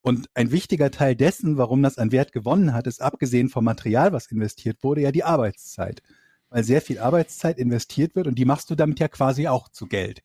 Und 0.00 0.28
ein 0.34 0.50
wichtiger 0.50 0.90
Teil 0.90 1.16
dessen, 1.16 1.56
warum 1.56 1.82
das 1.82 1.96
an 1.96 2.12
Wert 2.12 2.32
gewonnen 2.32 2.74
hat, 2.74 2.86
ist 2.86 3.00
abgesehen 3.00 3.48
vom 3.48 3.64
Material, 3.64 4.12
was 4.12 4.26
investiert 4.26 4.82
wurde, 4.82 5.00
ja 5.00 5.12
die 5.12 5.24
Arbeitszeit. 5.24 6.02
Weil 6.50 6.62
sehr 6.62 6.82
viel 6.82 6.98
Arbeitszeit 6.98 7.58
investiert 7.58 8.14
wird 8.14 8.26
und 8.26 8.38
die 8.38 8.44
machst 8.44 8.70
du 8.70 8.74
damit 8.74 9.00
ja 9.00 9.08
quasi 9.08 9.48
auch 9.48 9.70
zu 9.70 9.86
Geld. 9.86 10.22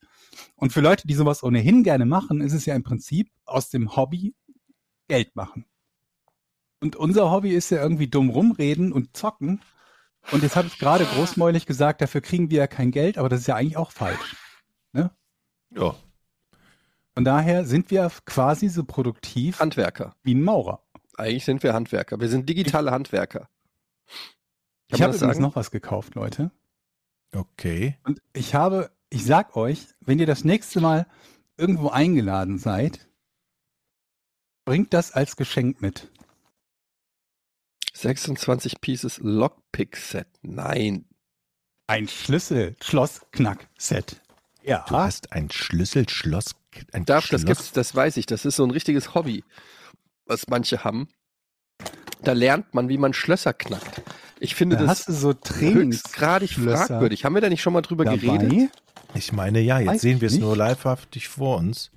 Und 0.55 0.73
für 0.73 0.81
Leute, 0.81 1.07
die 1.07 1.13
sowas 1.13 1.43
ohnehin 1.43 1.83
gerne 1.83 2.05
machen, 2.05 2.41
ist 2.41 2.53
es 2.53 2.65
ja 2.65 2.75
im 2.75 2.83
Prinzip 2.83 3.31
aus 3.45 3.69
dem 3.69 3.95
Hobby 3.95 4.35
Geld 5.07 5.35
machen. 5.35 5.65
Und 6.79 6.95
unser 6.95 7.31
Hobby 7.31 7.51
ist 7.51 7.69
ja 7.71 7.81
irgendwie 7.81 8.07
dumm 8.07 8.29
rumreden 8.29 8.91
und 8.91 9.15
zocken. 9.15 9.61
Und 10.31 10.43
jetzt 10.43 10.55
habe 10.55 10.67
ich 10.67 10.77
gerade 10.79 11.05
großmäulig 11.05 11.65
gesagt, 11.65 12.01
dafür 12.01 12.21
kriegen 12.21 12.49
wir 12.49 12.59
ja 12.59 12.67
kein 12.67 12.91
Geld, 12.91 13.17
aber 13.17 13.29
das 13.29 13.41
ist 13.41 13.47
ja 13.47 13.55
eigentlich 13.55 13.77
auch 13.77 13.91
falsch. 13.91 14.35
Ja. 15.71 15.95
Von 17.13 17.23
daher 17.23 17.65
sind 17.65 17.91
wir 17.91 18.11
quasi 18.25 18.69
so 18.69 18.83
produktiv 18.83 19.59
Handwerker. 19.59 20.15
wie 20.23 20.33
ein 20.33 20.41
Maurer. 20.41 20.83
Eigentlich 21.17 21.45
sind 21.45 21.63
wir 21.63 21.73
Handwerker. 21.73 22.19
Wir 22.19 22.29
sind 22.29 22.47
digitale 22.47 22.91
Handwerker. 22.91 23.49
Ich 24.87 24.93
man 24.93 25.01
habe 25.01 25.15
übrigens 25.15 25.35
sagen? 25.35 25.41
noch 25.41 25.55
was 25.55 25.71
gekauft, 25.71 26.15
Leute. 26.15 26.51
Okay. 27.35 27.97
Und 28.03 28.21
ich 28.33 28.55
habe, 28.55 28.91
ich 29.09 29.25
sag 29.25 29.55
euch, 29.55 29.87
wenn 29.99 30.17
ihr 30.19 30.25
das 30.25 30.43
nächste 30.43 30.81
Mal 30.81 31.07
irgendwo 31.57 31.89
eingeladen 31.89 32.57
seid, 32.57 33.07
bringt 34.65 34.93
das 34.93 35.11
als 35.11 35.35
Geschenk 35.35 35.81
mit. 35.81 36.09
26 38.01 38.81
Pieces 38.81 39.19
Lockpick 39.21 39.95
Set. 39.97 40.27
Nein. 40.41 41.05
Ein 41.87 42.07
Schlüssel-Schloss-Knack-Set. 42.07 44.21
Ja. 44.63 44.85
Du 44.87 44.95
hast 44.95 45.33
ein 45.33 45.49
Schlüsselschloss. 45.51 46.55
Ein 46.93 47.05
Darf, 47.05 47.27
das 47.29 47.41
Schloss- 47.41 47.57
gibt's, 47.57 47.71
das 47.71 47.95
weiß 47.95 48.17
ich. 48.17 48.25
Das 48.27 48.45
ist 48.45 48.55
so 48.57 48.63
ein 48.63 48.71
richtiges 48.71 49.13
Hobby, 49.15 49.43
was 50.25 50.47
manche 50.47 50.83
haben. 50.83 51.07
Da 52.23 52.33
lernt 52.33 52.73
man, 52.73 52.89
wie 52.89 52.97
man 52.97 53.13
Schlösser 53.13 53.53
knackt. 53.53 54.01
Ich 54.39 54.55
finde 54.55 54.75
Da 54.77 54.83
das 54.83 54.89
hast 54.99 55.09
du 55.09 55.13
so 55.13 55.29
höchstgradig 55.29 56.49
Trainingsschlösser 56.51 56.85
fragwürdig. 56.87 57.25
Haben 57.25 57.33
wir 57.35 57.41
da 57.41 57.49
nicht 57.49 57.61
schon 57.61 57.73
mal 57.73 57.81
drüber 57.81 58.05
geredet? 58.05 58.51
dabei. 58.51 58.69
Ich 59.15 59.31
meine, 59.33 59.59
ja, 59.61 59.79
jetzt 59.79 59.87
Weiß 59.87 60.01
sehen 60.01 60.21
wir 60.21 60.27
es 60.27 60.37
nur 60.37 60.55
livehaftig 60.55 61.27
vor 61.27 61.57
uns. 61.57 61.89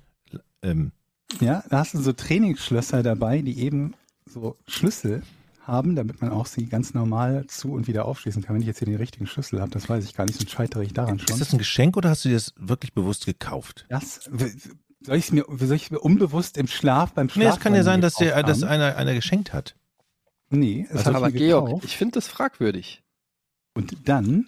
Ähm, 0.63 0.91
Ja, 1.39 1.63
da 1.69 1.77
hast 1.79 1.93
du 1.93 1.99
so 1.99 2.11
Trainingsschlösser 2.13 3.03
dabei, 3.03 3.41
die 3.41 3.59
eben 3.59 3.93
so 4.25 4.57
Schlüssel 4.67 5.21
haben, 5.63 5.95
damit 5.95 6.21
man 6.21 6.31
auch 6.31 6.45
sie 6.45 6.65
ganz 6.67 6.93
normal 6.93 7.45
zu 7.47 7.71
und 7.71 7.87
wieder 7.87 8.05
aufschließen 8.05 8.43
kann. 8.43 8.55
Wenn 8.55 8.61
ich 8.61 8.67
jetzt 8.67 8.79
hier 8.79 8.85
den 8.85 8.97
richtigen 8.97 9.27
Schlüssel 9.27 9.61
habe, 9.61 9.71
das 9.71 9.87
weiß 9.89 10.03
ich 10.05 10.13
gar 10.15 10.25
nicht, 10.25 10.37
sonst 10.37 10.51
scheitere 10.51 10.83
ich 10.83 10.93
daran 10.93 11.19
schon. 11.19 11.29
ist 11.29 11.39
das 11.41 11.53
ein 11.53 11.57
Geschenk 11.57 11.97
oder 11.97 12.09
hast 12.09 12.25
du 12.25 12.29
dir 12.29 12.35
das 12.35 12.53
wirklich 12.57 12.93
bewusst 12.93 13.25
gekauft? 13.25 13.85
Das, 13.89 14.21
soll 14.25 15.15
ich 15.17 15.25
es 15.25 15.31
mir, 15.31 15.45
soll 15.49 15.75
ich 15.75 15.91
mir 15.91 15.99
unbewusst 15.99 16.57
im 16.57 16.67
Schlaf 16.67 17.13
beim 17.13 17.29
Schlaf 17.29 17.43
Nee, 17.43 17.49
es 17.49 17.59
kann 17.59 17.75
ja 17.75 17.83
sein, 17.83 18.01
dass 18.01 18.15
dir 18.15 18.41
das 18.43 18.63
einer, 18.63 18.95
einer 18.97 19.13
geschenkt 19.13 19.53
hat. 19.53 19.75
Nee, 20.49 20.85
es 20.89 20.97
Also, 20.97 21.05
hat 21.05 21.15
aber 21.15 21.29
mir 21.29 21.39
Georg, 21.39 21.65
gekauft. 21.67 21.85
ich 21.85 21.97
finde 21.97 22.13
das 22.13 22.27
fragwürdig. 22.27 23.01
Und 23.73 24.07
dann 24.07 24.47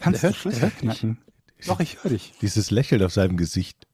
kannst 0.00 0.22
Der 0.22 0.30
du 0.30 0.34
hört- 0.34 0.40
Schlüssel 0.40 0.60
der 0.60 0.70
hört 0.70 0.82
nicht. 0.82 1.00
knacken. 1.00 1.18
Doch, 1.66 1.80
ich 1.80 2.02
höre 2.02 2.10
dich. 2.10 2.34
Dieses 2.42 2.70
Lächeln 2.70 3.02
auf 3.02 3.12
seinem 3.12 3.36
Gesicht. 3.36 3.86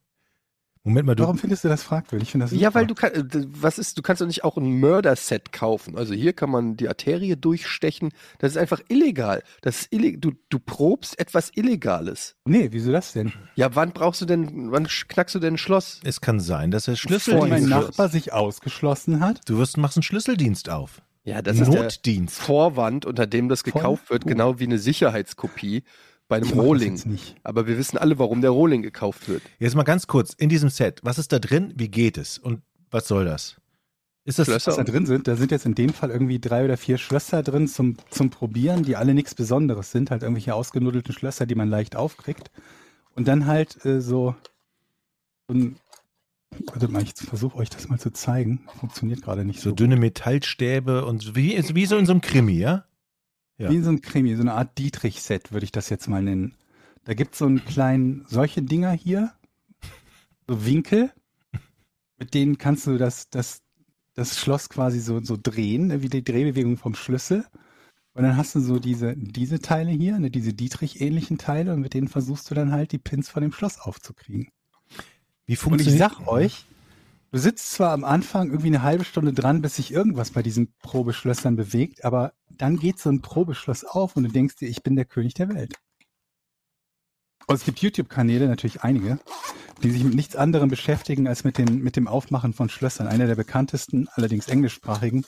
Moment 0.84 1.06
mal, 1.06 1.14
du. 1.14 1.22
Warum 1.22 1.38
findest 1.38 1.62
du 1.62 1.68
das 1.68 1.82
fragwürdig? 1.84 2.26
Ich 2.28 2.32
finde 2.32 2.46
das 2.46 2.52
Ja, 2.58 2.74
weil 2.74 2.86
du 2.88 2.94
kann, 2.94 3.12
äh, 3.12 3.24
was 3.46 3.78
ist, 3.78 3.96
du 3.98 4.02
kannst 4.02 4.20
doch 4.20 4.26
nicht 4.26 4.42
auch 4.42 4.56
ein 4.56 4.80
Mörderset 4.80 5.52
kaufen. 5.52 5.96
Also 5.96 6.12
hier 6.12 6.32
kann 6.32 6.50
man 6.50 6.76
die 6.76 6.88
Arterie 6.88 7.36
durchstechen. 7.36 8.10
Das 8.40 8.50
ist 8.52 8.56
einfach 8.58 8.80
illegal. 8.88 9.44
Das 9.60 9.82
ist 9.82 9.92
ille 9.92 10.18
du, 10.18 10.32
du 10.48 10.58
probst 10.58 11.18
etwas 11.20 11.50
Illegales. 11.54 12.34
Nee, 12.44 12.68
wieso 12.72 12.90
das 12.90 13.12
denn? 13.12 13.32
Ja, 13.54 13.74
wann 13.76 13.92
brauchst 13.92 14.20
du 14.22 14.24
denn, 14.24 14.72
wann 14.72 14.88
knackst 14.88 15.34
du 15.36 15.38
denn 15.38 15.54
ein 15.54 15.58
Schloss? 15.58 16.00
Es 16.02 16.20
kann 16.20 16.40
sein, 16.40 16.72
dass 16.72 16.88
er 16.88 16.94
Bevor 16.94 17.10
Schlüsseldienst. 17.10 17.48
mein 17.50 17.58
Schlüssel- 17.62 17.86
Nachbar 17.88 18.08
sich 18.08 18.32
ausgeschlossen 18.32 19.20
hat. 19.20 19.40
Du 19.48 19.58
wirst, 19.58 19.76
machst 19.76 19.96
einen 19.96 20.02
Schlüsseldienst 20.02 20.68
auf. 20.68 21.00
Ja, 21.24 21.40
das 21.42 21.60
ist 21.60 21.72
der 21.72 21.84
Notdienst. 21.84 22.36
Vorwand, 22.40 23.06
unter 23.06 23.28
dem 23.28 23.48
das 23.48 23.62
gekauft 23.62 24.10
wird, 24.10 24.22
gut. 24.24 24.32
genau 24.32 24.58
wie 24.58 24.64
eine 24.64 24.78
Sicherheitskopie 24.78 25.84
bei 26.32 26.38
einem 26.38 26.58
Rohling. 26.58 26.98
Aber 27.42 27.66
wir 27.66 27.76
wissen 27.76 27.98
alle, 27.98 28.18
warum 28.18 28.40
der 28.40 28.50
Rohling 28.50 28.80
gekauft 28.80 29.28
wird. 29.28 29.42
Jetzt 29.58 29.74
mal 29.74 29.82
ganz 29.82 30.06
kurz, 30.06 30.32
in 30.32 30.48
diesem 30.48 30.70
Set, 30.70 31.00
was 31.02 31.18
ist 31.18 31.30
da 31.30 31.38
drin? 31.38 31.74
Wie 31.76 31.90
geht 31.90 32.16
es? 32.16 32.38
Und 32.38 32.62
was 32.90 33.06
soll 33.06 33.26
das? 33.26 33.56
Ist 34.24 34.38
das 34.38 34.46
Schlösser? 34.46 34.70
was 34.70 34.76
da 34.78 34.84
drin 34.84 35.04
sind. 35.04 35.28
Da 35.28 35.36
sind 35.36 35.50
jetzt 35.50 35.66
in 35.66 35.74
dem 35.74 35.90
Fall 35.90 36.10
irgendwie 36.10 36.38
drei 36.38 36.64
oder 36.64 36.78
vier 36.78 36.96
Schlösser 36.96 37.42
drin 37.42 37.68
zum, 37.68 37.96
zum 38.08 38.30
Probieren, 38.30 38.82
die 38.82 38.96
alle 38.96 39.12
nichts 39.12 39.34
Besonderes 39.34 39.92
sind, 39.92 40.10
halt 40.10 40.22
irgendwelche 40.22 40.54
ausgenuddelten 40.54 41.12
Schlösser, 41.12 41.44
die 41.44 41.54
man 41.54 41.68
leicht 41.68 41.96
aufkriegt. 41.96 42.50
Und 43.14 43.28
dann 43.28 43.44
halt 43.46 43.84
äh, 43.84 44.00
so, 44.00 44.34
so 45.48 45.54
ein, 45.54 45.76
warte 46.64 46.88
mal, 46.88 47.02
ich 47.02 47.12
versuche 47.14 47.58
euch 47.58 47.68
das 47.68 47.90
mal 47.90 48.00
zu 48.00 48.10
zeigen. 48.10 48.64
Funktioniert 48.80 49.20
gerade 49.20 49.44
nicht 49.44 49.60
so. 49.60 49.68
so 49.68 49.74
dünne 49.76 49.96
Metallstäbe 49.96 51.04
und 51.04 51.20
so 51.20 51.36
wie, 51.36 51.62
wie 51.74 51.84
so 51.84 51.98
in 51.98 52.06
so 52.06 52.12
einem 52.12 52.22
Krimi, 52.22 52.54
ja? 52.54 52.86
Ja. 53.62 53.70
Wie 53.70 53.76
in 53.76 53.84
so 53.84 53.90
einem 53.90 54.00
Krimi, 54.00 54.34
so 54.34 54.40
eine 54.40 54.54
Art 54.54 54.76
Dietrich-Set, 54.76 55.52
würde 55.52 55.62
ich 55.62 55.70
das 55.70 55.88
jetzt 55.88 56.08
mal 56.08 56.20
nennen. 56.20 56.56
Da 57.04 57.14
gibt 57.14 57.34
es 57.34 57.38
so 57.38 57.46
einen 57.46 57.64
kleinen, 57.64 58.24
solche 58.28 58.60
Dinger 58.60 58.90
hier, 58.90 59.32
so 60.48 60.66
Winkel, 60.66 61.12
mit 62.18 62.34
denen 62.34 62.58
kannst 62.58 62.88
du 62.88 62.98
das, 62.98 63.30
das, 63.30 63.62
das 64.14 64.36
Schloss 64.36 64.68
quasi 64.68 64.98
so, 64.98 65.22
so 65.22 65.38
drehen, 65.40 65.86
ne, 65.86 66.02
wie 66.02 66.08
die 66.08 66.24
Drehbewegung 66.24 66.76
vom 66.76 66.96
Schlüssel. 66.96 67.46
Und 68.14 68.24
dann 68.24 68.36
hast 68.36 68.56
du 68.56 68.60
so 68.60 68.80
diese, 68.80 69.14
diese 69.16 69.60
Teile 69.60 69.92
hier, 69.92 70.18
ne, 70.18 70.32
diese 70.32 70.54
Dietrich-ähnlichen 70.54 71.38
Teile, 71.38 71.72
und 71.72 71.82
mit 71.82 71.94
denen 71.94 72.08
versuchst 72.08 72.50
du 72.50 72.56
dann 72.56 72.72
halt 72.72 72.90
die 72.90 72.98
Pins 72.98 73.28
von 73.28 73.42
dem 73.42 73.52
Schloss 73.52 73.78
aufzukriegen. 73.78 74.48
Wie 75.46 75.52
Und 75.52 75.52
ich 75.52 75.58
funktioniert 75.60 76.00
sag 76.00 76.26
euch, 76.26 76.66
du 77.32 77.38
sitzt 77.38 77.72
zwar 77.72 77.92
am 77.92 78.04
Anfang 78.04 78.48
irgendwie 78.48 78.68
eine 78.68 78.82
halbe 78.82 79.04
Stunde 79.04 79.32
dran, 79.32 79.62
bis 79.62 79.76
sich 79.76 79.90
irgendwas 79.90 80.30
bei 80.30 80.42
diesen 80.42 80.74
Probeschlössern 80.80 81.56
bewegt, 81.56 82.04
aber 82.04 82.34
dann 82.50 82.76
geht 82.76 82.98
so 82.98 83.10
ein 83.10 83.22
Probeschloss 83.22 83.84
auf 83.84 84.16
und 84.16 84.24
du 84.24 84.28
denkst 84.28 84.56
dir, 84.56 84.68
ich 84.68 84.82
bin 84.82 84.94
der 84.94 85.06
König 85.06 85.34
der 85.34 85.48
Welt. 85.48 85.74
Und 87.48 87.56
es 87.56 87.64
gibt 87.64 87.80
YouTube-Kanäle, 87.80 88.46
natürlich 88.46 88.82
einige, 88.82 89.18
die 89.82 89.90
sich 89.90 90.04
mit 90.04 90.14
nichts 90.14 90.36
anderem 90.36 90.68
beschäftigen 90.68 91.26
als 91.26 91.42
mit, 91.42 91.58
den, 91.58 91.78
mit 91.78 91.96
dem 91.96 92.06
Aufmachen 92.06 92.52
von 92.52 92.68
Schlössern. 92.68 93.08
Einer 93.08 93.26
der 93.26 93.34
bekanntesten, 93.34 94.08
allerdings 94.12 94.46
englischsprachigen, 94.46 95.26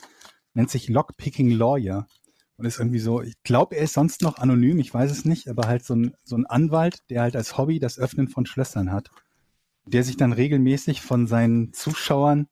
nennt 0.52 0.70
sich 0.70 0.88
Lockpicking 0.88 1.50
Lawyer. 1.50 2.06
Und 2.56 2.66
ist 2.66 2.78
irgendwie 2.78 3.00
so, 3.00 3.20
ich 3.20 3.34
glaube, 3.42 3.74
er 3.74 3.82
ist 3.82 3.94
sonst 3.94 4.22
noch 4.22 4.38
anonym, 4.38 4.78
ich 4.78 4.94
weiß 4.94 5.10
es 5.10 5.24
nicht, 5.24 5.48
aber 5.48 5.66
halt 5.66 5.84
so 5.84 5.96
ein, 5.96 6.14
so 6.22 6.36
ein 6.36 6.46
Anwalt, 6.46 6.98
der 7.10 7.22
halt 7.22 7.34
als 7.34 7.58
Hobby 7.58 7.80
das 7.80 7.98
Öffnen 7.98 8.28
von 8.28 8.46
Schlössern 8.46 8.92
hat 8.92 9.10
der 9.86 10.04
sich 10.04 10.16
dann 10.16 10.32
regelmäßig 10.32 11.02
von 11.02 11.26
seinen 11.26 11.72
Zuschauern 11.72 12.48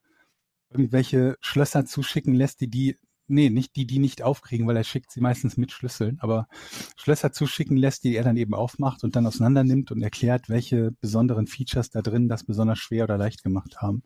irgendwelche 0.71 1.37
Schlösser 1.40 1.85
zuschicken 1.85 2.35
lässt, 2.35 2.61
die 2.61 2.68
die, 2.68 2.97
nee, 3.27 3.51
nicht 3.51 3.77
die, 3.77 3.87
die 3.87 3.99
nicht 3.99 4.23
aufkriegen, 4.23 4.66
weil 4.66 4.77
er 4.77 4.85
schickt 4.85 5.11
sie 5.11 5.21
meistens 5.21 5.57
mit 5.57 5.71
Schlüsseln, 5.71 6.18
aber 6.21 6.49
Schlösser 6.97 7.33
zuschicken 7.33 7.77
lässt, 7.77 8.05
die 8.05 8.16
er 8.16 8.25
dann 8.25 8.37
eben 8.37 8.55
aufmacht 8.55 9.05
und 9.05 9.16
dann 9.16 9.27
auseinander 9.27 9.64
nimmt 9.64 9.90
und 9.90 10.03
erklärt, 10.03 10.49
welche 10.49 10.92
besonderen 10.92 11.47
Features 11.47 11.90
da 11.90 12.03
drin 12.03 12.29
das 12.29 12.45
besonders 12.45 12.79
schwer 12.79 13.05
oder 13.05 13.18
leicht 13.18 13.42
gemacht 13.42 13.79
haben. 13.79 14.03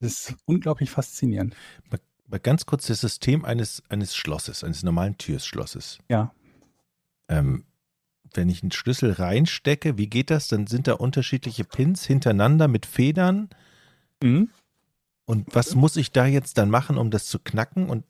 Das 0.00 0.30
ist 0.30 0.36
unglaublich 0.44 0.90
faszinierend. 0.90 1.54
mal 2.26 2.40
ganz 2.40 2.66
kurz 2.66 2.86
das 2.86 3.00
System 3.00 3.44
eines, 3.44 3.82
eines 3.88 4.16
Schlosses, 4.16 4.64
eines 4.64 4.82
normalen 4.82 5.16
Türschlosses. 5.18 5.98
Ja. 6.08 6.34
Ähm, 7.28 7.64
wenn 8.36 8.48
ich 8.48 8.62
einen 8.62 8.72
Schlüssel 8.72 9.12
reinstecke, 9.12 9.96
wie 9.98 10.08
geht 10.08 10.30
das? 10.30 10.48
Dann 10.48 10.66
sind 10.66 10.86
da 10.86 10.94
unterschiedliche 10.94 11.64
Pins 11.64 12.04
hintereinander 12.04 12.68
mit 12.68 12.86
Federn. 12.86 13.48
Mhm. 14.22 14.48
Und 15.26 15.54
was 15.54 15.74
muss 15.74 15.96
ich 15.96 16.12
da 16.12 16.26
jetzt 16.26 16.58
dann 16.58 16.70
machen, 16.70 16.98
um 16.98 17.10
das 17.10 17.26
zu 17.26 17.38
knacken? 17.38 17.88
Und 17.88 18.04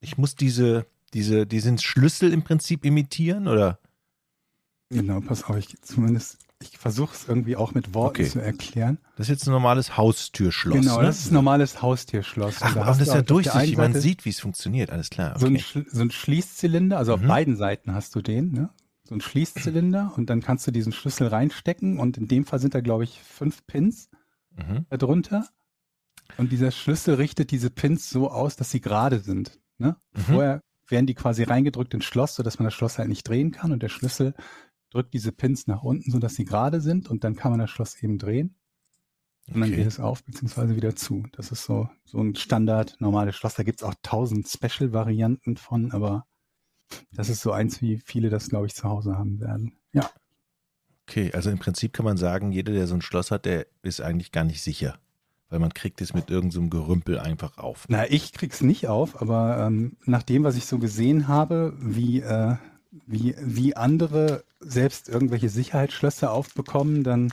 ich 0.00 0.18
muss 0.18 0.34
diese, 0.36 0.86
diese, 1.14 1.46
diesen 1.46 1.78
Schlüssel 1.78 2.32
im 2.32 2.42
Prinzip 2.42 2.84
imitieren, 2.84 3.48
oder? 3.48 3.78
Genau, 4.90 5.20
pass 5.20 5.44
auf, 5.44 5.56
ich 5.56 5.80
zumindest, 5.80 6.38
ich 6.60 6.76
versuche 6.76 7.14
es 7.14 7.26
irgendwie 7.26 7.56
auch 7.56 7.72
mit 7.72 7.94
Worten 7.94 8.20
Okay. 8.22 8.28
zu 8.28 8.40
erklären. 8.40 8.98
Das 9.16 9.26
ist 9.26 9.30
jetzt 9.30 9.46
ein 9.48 9.52
normales 9.52 9.96
Haustürschloss. 9.96 10.78
genau, 10.78 10.98
ne? 11.00 11.06
das 11.06 11.20
ist 11.20 11.30
ein 11.30 11.34
normales 11.34 11.80
Haustierschloss. 11.80 12.56
Ach, 12.60 12.74
da 12.74 12.80
aber 12.82 12.90
das 12.90 13.00
ist 13.00 13.14
ja 13.14 13.22
durchsichtig. 13.22 13.78
Man 13.78 13.94
sieht, 13.94 14.26
wie 14.26 14.30
es 14.30 14.40
funktioniert. 14.40 14.90
Alles 14.90 15.08
klar. 15.08 15.38
So, 15.38 15.46
ein, 15.46 15.56
Okay. 15.56 15.86
So 15.90 16.02
ein 16.02 16.10
Schließzylinder, 16.10 16.98
also 16.98 17.16
Mhm. 17.16 17.22
auf 17.22 17.28
beiden 17.28 17.56
Seiten 17.56 17.94
hast 17.94 18.14
du 18.14 18.20
den, 18.20 18.52
ne? 18.52 18.68
So 19.04 19.14
ein 19.14 19.20
Schließzylinder 19.20 20.12
und 20.16 20.30
dann 20.30 20.40
kannst 20.42 20.66
du 20.66 20.70
diesen 20.70 20.92
Schlüssel 20.92 21.26
reinstecken 21.26 21.98
und 21.98 22.18
in 22.18 22.28
dem 22.28 22.44
Fall 22.44 22.58
sind 22.60 22.74
da, 22.74 22.80
glaube 22.80 23.04
ich, 23.04 23.20
fünf 23.22 23.66
Pins 23.66 24.08
Mhm. 24.56 24.86
darunter. 24.90 25.48
Und 26.36 26.52
dieser 26.52 26.70
Schlüssel 26.70 27.14
richtet 27.14 27.50
diese 27.50 27.70
Pins 27.70 28.10
so 28.10 28.30
aus, 28.30 28.56
dass 28.56 28.70
sie 28.70 28.80
gerade 28.80 29.18
sind. 29.20 29.60
Ne? 29.78 29.96
Mhm. 30.12 30.20
Vorher 30.20 30.60
werden 30.88 31.06
die 31.06 31.14
quasi 31.14 31.42
reingedrückt 31.42 31.94
ins 31.94 32.04
Schloss, 32.04 32.34
sodass 32.34 32.58
man 32.58 32.64
das 32.64 32.74
Schloss 32.74 32.98
halt 32.98 33.08
nicht 33.08 33.26
drehen 33.26 33.50
kann 33.50 33.72
und 33.72 33.82
der 33.82 33.88
Schlüssel 33.88 34.34
drückt 34.90 35.14
diese 35.14 35.32
Pins 35.32 35.66
nach 35.66 35.82
unten, 35.82 36.10
sodass 36.10 36.34
sie 36.34 36.44
gerade 36.44 36.80
sind 36.80 37.08
und 37.08 37.24
dann 37.24 37.34
kann 37.34 37.50
man 37.50 37.60
das 37.60 37.70
Schloss 37.70 38.00
eben 38.02 38.18
drehen 38.18 38.56
und 39.48 39.60
dann 39.60 39.70
Okay. 39.70 39.76
geht 39.76 39.86
es 39.86 40.00
auf 40.00 40.22
beziehungsweise 40.24 40.76
wieder 40.76 40.94
zu. 40.94 41.24
Das 41.32 41.50
ist 41.50 41.64
so, 41.64 41.88
so 42.04 42.18
ein 42.20 42.34
Standard 42.36 42.96
normales 43.00 43.36
Schloss. 43.36 43.54
Da 43.54 43.62
gibt's 43.62 43.82
auch 43.82 43.94
tausend 44.02 44.48
Special-Varianten 44.48 45.56
von, 45.56 45.92
aber 45.92 46.26
das 47.12 47.28
ist 47.28 47.42
so 47.42 47.52
eins, 47.52 47.82
wie 47.82 47.98
viele 47.98 48.30
das, 48.30 48.48
glaube 48.48 48.66
ich, 48.66 48.74
zu 48.74 48.84
Hause 48.88 49.16
haben 49.18 49.40
werden. 49.40 49.72
Ja, 49.92 50.10
Okay, 51.08 51.30
also 51.34 51.50
im 51.50 51.58
Prinzip 51.58 51.92
kann 51.92 52.04
man 52.04 52.16
sagen, 52.16 52.52
jeder, 52.52 52.72
der 52.72 52.86
so 52.86 52.94
ein 52.94 53.02
Schloss 53.02 53.30
hat, 53.30 53.44
der 53.44 53.66
ist 53.82 54.00
eigentlich 54.00 54.32
gar 54.32 54.44
nicht 54.44 54.62
sicher. 54.62 54.98
Weil 55.50 55.58
man 55.58 55.74
kriegt 55.74 56.00
es 56.00 56.14
mit 56.14 56.30
irgendeinem 56.30 56.70
so 56.70 56.78
Gerümpel 56.78 57.18
einfach 57.18 57.58
auf. 57.58 57.84
na, 57.88 58.10
ich 58.10 58.32
krieg's 58.32 58.62
nicht 58.62 58.88
auf, 58.88 59.20
aber 59.20 59.58
ähm, 59.66 59.96
nach 60.06 60.22
dem, 60.22 60.44
was 60.44 60.56
ich 60.56 60.64
so 60.64 60.78
gesehen 60.78 61.28
habe, 61.28 61.74
wie, 61.78 62.20
äh, 62.20 62.56
wie, 63.06 63.34
wie 63.38 63.76
andere 63.76 64.44
selbst 64.60 65.10
irgendwelche 65.10 65.50
Sicherheitsschlösser 65.50 66.32
aufbekommen, 66.32 67.04
dann, 67.04 67.30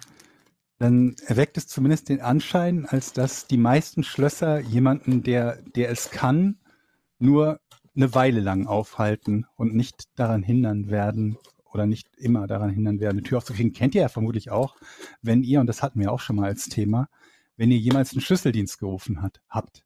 dann 0.79 1.15
erweckt 1.25 1.55
es 1.55 1.67
zumindest 1.67 2.09
den 2.09 2.19
Anschein, 2.19 2.85
als 2.85 3.13
dass 3.13 3.47
die 3.47 3.57
meisten 3.57 4.03
Schlösser 4.03 4.59
jemanden, 4.59 5.23
der, 5.23 5.61
der 5.75 5.89
es 5.89 6.11
kann, 6.11 6.57
nur 7.19 7.61
eine 7.99 8.15
Weile 8.15 8.39
lang 8.39 8.65
aufhalten 8.65 9.45
und 9.55 9.75
nicht 9.75 10.05
daran 10.15 10.41
hindern 10.41 10.89
werden 10.89 11.37
oder 11.65 11.85
nicht 11.85 12.07
immer 12.17 12.47
daran 12.47 12.69
hindern 12.69 12.99
werden, 12.99 13.17
eine 13.19 13.23
Tür 13.23 13.39
aufzukriegen. 13.39 13.73
Kennt 13.73 13.93
ihr 13.93 14.01
ja 14.01 14.09
vermutlich 14.09 14.51
auch, 14.51 14.77
wenn 15.21 15.43
ihr, 15.43 15.59
und 15.59 15.67
das 15.67 15.83
hatten 15.83 15.99
wir 15.99 16.11
auch 16.11 16.19
schon 16.19 16.37
mal 16.37 16.45
als 16.45 16.69
Thema, 16.69 17.09
wenn 17.57 17.71
ihr 17.71 17.77
jemals 17.77 18.13
einen 18.13 18.21
Schlüsseldienst 18.21 18.79
gerufen 18.79 19.21
hat, 19.21 19.41
habt. 19.49 19.83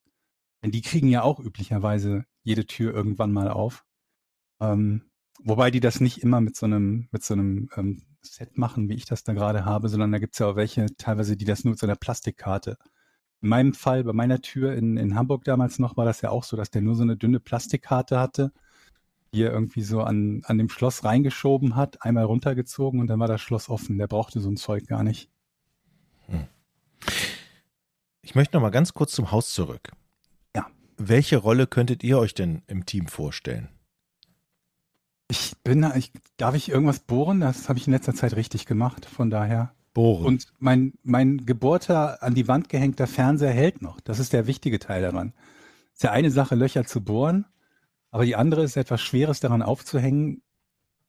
Denn 0.62 0.72
die 0.72 0.82
kriegen 0.82 1.10
ja 1.10 1.24
auch 1.24 1.40
üblicherweise 1.40 2.26
jede 2.44 2.66
Tür 2.66 2.94
irgendwann 2.94 3.34
mal 3.34 3.50
auf. 3.50 3.84
Ähm, 4.62 5.10
wobei 5.44 5.72
die 5.72 5.80
das 5.80 6.00
nicht 6.00 6.22
immer 6.22 6.40
mit 6.40 6.56
so 6.56 6.68
einem, 6.68 7.10
mit 7.12 7.24
so 7.24 7.34
einem 7.34 7.70
ähm, 7.76 8.04
Set 8.22 8.58
machen, 8.58 8.90
wie 8.90 8.94
ich 8.94 9.06
das 9.06 9.24
da 9.24 9.34
gerade 9.34 9.66
habe, 9.66 9.90
sondern 9.90 10.12
da 10.12 10.20
gibt's 10.20 10.40
ja 10.40 10.48
auch 10.48 10.56
welche, 10.56 10.86
teilweise, 10.98 11.36
die 11.36 11.46
das 11.46 11.64
nur 11.64 11.72
mit 11.72 11.80
so 11.80 11.88
einer 11.88 11.96
Plastikkarte. 11.96 12.78
In 13.44 13.50
meinem 13.50 13.74
Fall, 13.74 14.06
bei 14.06 14.14
meiner 14.14 14.42
Tür 14.42 14.74
in, 14.74 14.96
in 14.96 15.16
Hamburg 15.16 15.44
damals 15.44 15.78
noch, 15.78 15.98
war 15.98 16.06
das 16.06 16.22
ja 16.22 16.30
auch 16.30 16.46
so, 16.46 16.56
dass 16.56 16.72
der 16.72 16.82
nur 16.82 16.96
so 16.96 17.04
eine 17.04 17.18
dünne 17.18 17.42
Plastikkarte 17.42 18.18
hatte, 18.18 18.54
die 19.34 19.44
er 19.44 19.52
irgendwie 19.52 19.82
so 19.82 20.02
an, 20.02 20.44
an 20.46 20.58
dem 20.58 20.70
Schloss 20.70 21.04
reingeschoben 21.04 21.76
hat, 21.76 22.02
einmal 22.04 22.24
runtergezogen 22.24 23.02
und 23.02 23.08
dann 23.08 23.20
war 23.20 23.28
das 23.28 23.42
Schloss 23.42 23.68
offen. 23.68 23.98
Der 23.98 24.08
brauchte 24.08 24.40
so 24.40 24.50
ein 24.50 24.56
Zeug 24.56 24.88
gar 24.88 25.04
nicht. 25.04 25.30
Ich 28.22 28.34
möchte 28.34 28.56
noch 28.56 28.62
mal 28.62 28.70
ganz 28.70 28.94
kurz 28.94 29.12
zum 29.12 29.32
Haus 29.32 29.54
zurück. 29.54 29.92
Ja. 30.56 30.68
Welche 30.96 31.36
Rolle 31.36 31.68
könntet 31.68 32.02
ihr 32.02 32.20
euch 32.20 32.34
denn 32.34 32.62
im 32.68 32.86
Team 32.86 33.08
vorstellen? 33.08 33.68
Ich 35.28 35.58
bin, 35.66 35.82
da- 35.82 35.96
ich, 35.96 36.14
darf 36.38 36.56
ich 36.56 36.70
irgendwas 36.70 37.00
bohren? 37.00 37.42
Das 37.42 37.68
habe 37.68 37.78
ich 37.78 37.88
in 37.88 37.94
letzter 37.94 38.14
Zeit 38.14 38.38
richtig 38.38 38.66
gemacht, 38.66 39.06
von 39.06 39.30
daher. 39.30 39.76
Bohren. 39.94 40.26
Und 40.26 40.48
mein, 40.60 40.94
mein 41.04 41.46
gebohrter, 41.46 42.24
an 42.24 42.34
die 42.34 42.48
Wand 42.48 42.70
gehängter 42.70 43.08
Fernseher 43.08 43.52
hält 43.52 43.82
noch. 43.82 44.00
Das 44.02 44.20
ist 44.20 44.34
der 44.34 44.48
wichtige 44.48 44.80
Teil 44.80 45.02
daran. 45.02 45.34
ist 45.94 46.04
ja 46.04 46.12
eine 46.12 46.32
Sache, 46.32 46.56
Löcher 46.56 46.86
zu 46.86 47.02
bohren, 47.02 47.46
aber 48.10 48.26
die 48.26 48.36
andere 48.36 48.64
ist 48.64 48.78
etwas 48.78 49.02
Schweres 49.02 49.40
daran 49.40 49.62
aufzuhängen 49.62 50.42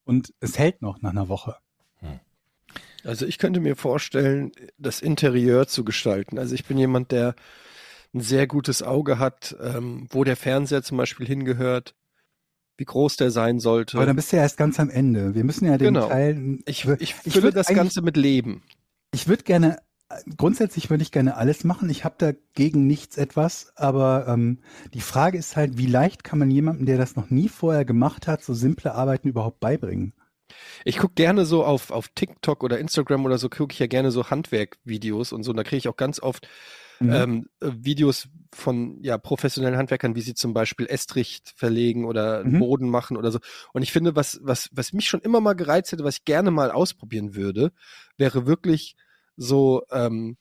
und 0.03 0.33
es 0.39 0.59
hält 0.59 0.81
noch 0.81 1.01
nach 1.01 1.11
einer 1.11 1.29
Woche. 1.29 1.57
Also 3.05 3.25
ich 3.25 3.37
könnte 3.37 3.59
mir 3.59 3.75
vorstellen, 3.75 4.51
das 4.77 5.01
Interieur 5.01 5.67
zu 5.67 5.85
gestalten. 5.85 6.39
Also 6.39 6.55
ich 6.55 6.65
bin 6.65 6.77
jemand, 6.77 7.11
der 7.11 7.35
ein 8.13 8.21
sehr 8.21 8.47
gutes 8.47 8.81
Auge 8.81 9.19
hat, 9.19 9.55
ähm, 9.61 10.07
wo 10.09 10.23
der 10.23 10.35
Fernseher 10.35 10.81
zum 10.81 10.97
Beispiel 10.97 11.27
hingehört, 11.27 11.93
wie 12.77 12.85
groß 12.85 13.17
der 13.17 13.31
sein 13.31 13.59
sollte. 13.59 13.97
Aber 13.97 14.05
dann 14.05 14.15
bist 14.15 14.31
du 14.31 14.37
ja 14.37 14.43
erst 14.43 14.57
ganz 14.57 14.79
am 14.79 14.89
Ende. 14.89 15.35
Wir 15.35 15.43
müssen 15.43 15.65
ja 15.65 15.77
den 15.77 15.93
Genau. 15.93 16.07
Teil. 16.07 16.59
ich, 16.65 16.85
ich 16.99 17.15
ich 17.23 17.33
fülle 17.33 17.51
das 17.51 17.67
Ganze 17.67 18.01
mit 18.01 18.17
Leben. 18.17 18.63
Ich 19.13 19.27
würde 19.27 19.43
gerne, 19.43 19.77
grundsätzlich 20.37 20.89
würde 20.89 21.03
ich 21.03 21.11
gerne 21.11 21.37
alles 21.37 21.63
machen. 21.63 21.89
Ich 21.89 22.03
habe 22.03 22.15
dagegen 22.17 22.85
nichts 22.85 23.17
etwas, 23.17 23.71
aber 23.75 24.27
ähm, 24.27 24.59
die 24.93 25.01
Frage 25.01 25.37
ist 25.37 25.55
halt, 25.55 25.77
wie 25.77 25.85
leicht 25.87 26.23
kann 26.23 26.39
man 26.39 26.51
jemandem, 26.51 26.85
der 26.85 26.97
das 26.97 27.15
noch 27.15 27.29
nie 27.29 27.47
vorher 27.49 27.85
gemacht 27.85 28.27
hat, 28.27 28.43
so 28.43 28.53
simple 28.53 28.93
Arbeiten 28.93 29.29
überhaupt 29.29 29.59
beibringen? 29.59 30.13
Ich 30.83 30.97
gucke 30.99 31.15
gerne 31.15 31.45
so 31.45 31.63
auf, 31.63 31.91
auf 31.91 32.09
TikTok 32.09 32.63
oder 32.63 32.77
Instagram 32.77 33.25
oder 33.25 33.37
so, 33.37 33.49
gucke 33.49 33.73
ich 33.73 33.79
ja 33.79 33.87
gerne 33.87 34.11
so 34.11 34.29
Handwerkvideos 34.29 35.31
und 35.33 35.43
so. 35.43 35.51
Und 35.51 35.57
da 35.57 35.63
kriege 35.63 35.77
ich 35.77 35.87
auch 35.87 35.97
ganz 35.97 36.21
oft 36.21 36.47
Mhm. 36.99 37.13
ähm, 37.13 37.49
äh, 37.61 37.71
Videos 37.79 38.27
von 38.53 39.01
ja, 39.03 39.17
professionellen 39.17 39.77
Handwerkern, 39.77 40.15
wie 40.15 40.21
sie 40.21 40.33
zum 40.33 40.53
Beispiel 40.53 40.85
Estrich 40.87 41.41
verlegen 41.55 42.05
oder 42.05 42.39
einen 42.39 42.53
Mhm. 42.53 42.59
Boden 42.59 42.89
machen 42.89 43.17
oder 43.17 43.31
so. 43.31 43.39
Und 43.73 43.81
ich 43.81 43.91
finde, 43.91 44.15
was, 44.15 44.39
was, 44.41 44.69
was 44.71 44.93
mich 44.93 45.07
schon 45.09 45.19
immer 45.21 45.41
mal 45.41 45.53
gereizt 45.55 45.91
hätte, 45.91 46.03
was 46.05 46.17
ich 46.19 46.25
gerne 46.25 46.51
mal 46.51 46.71
ausprobieren 46.71 47.35
würde, 47.35 47.71
wäre 48.17 48.45
wirklich 48.47 48.95
so 49.35 49.83
ähm, 49.91 50.37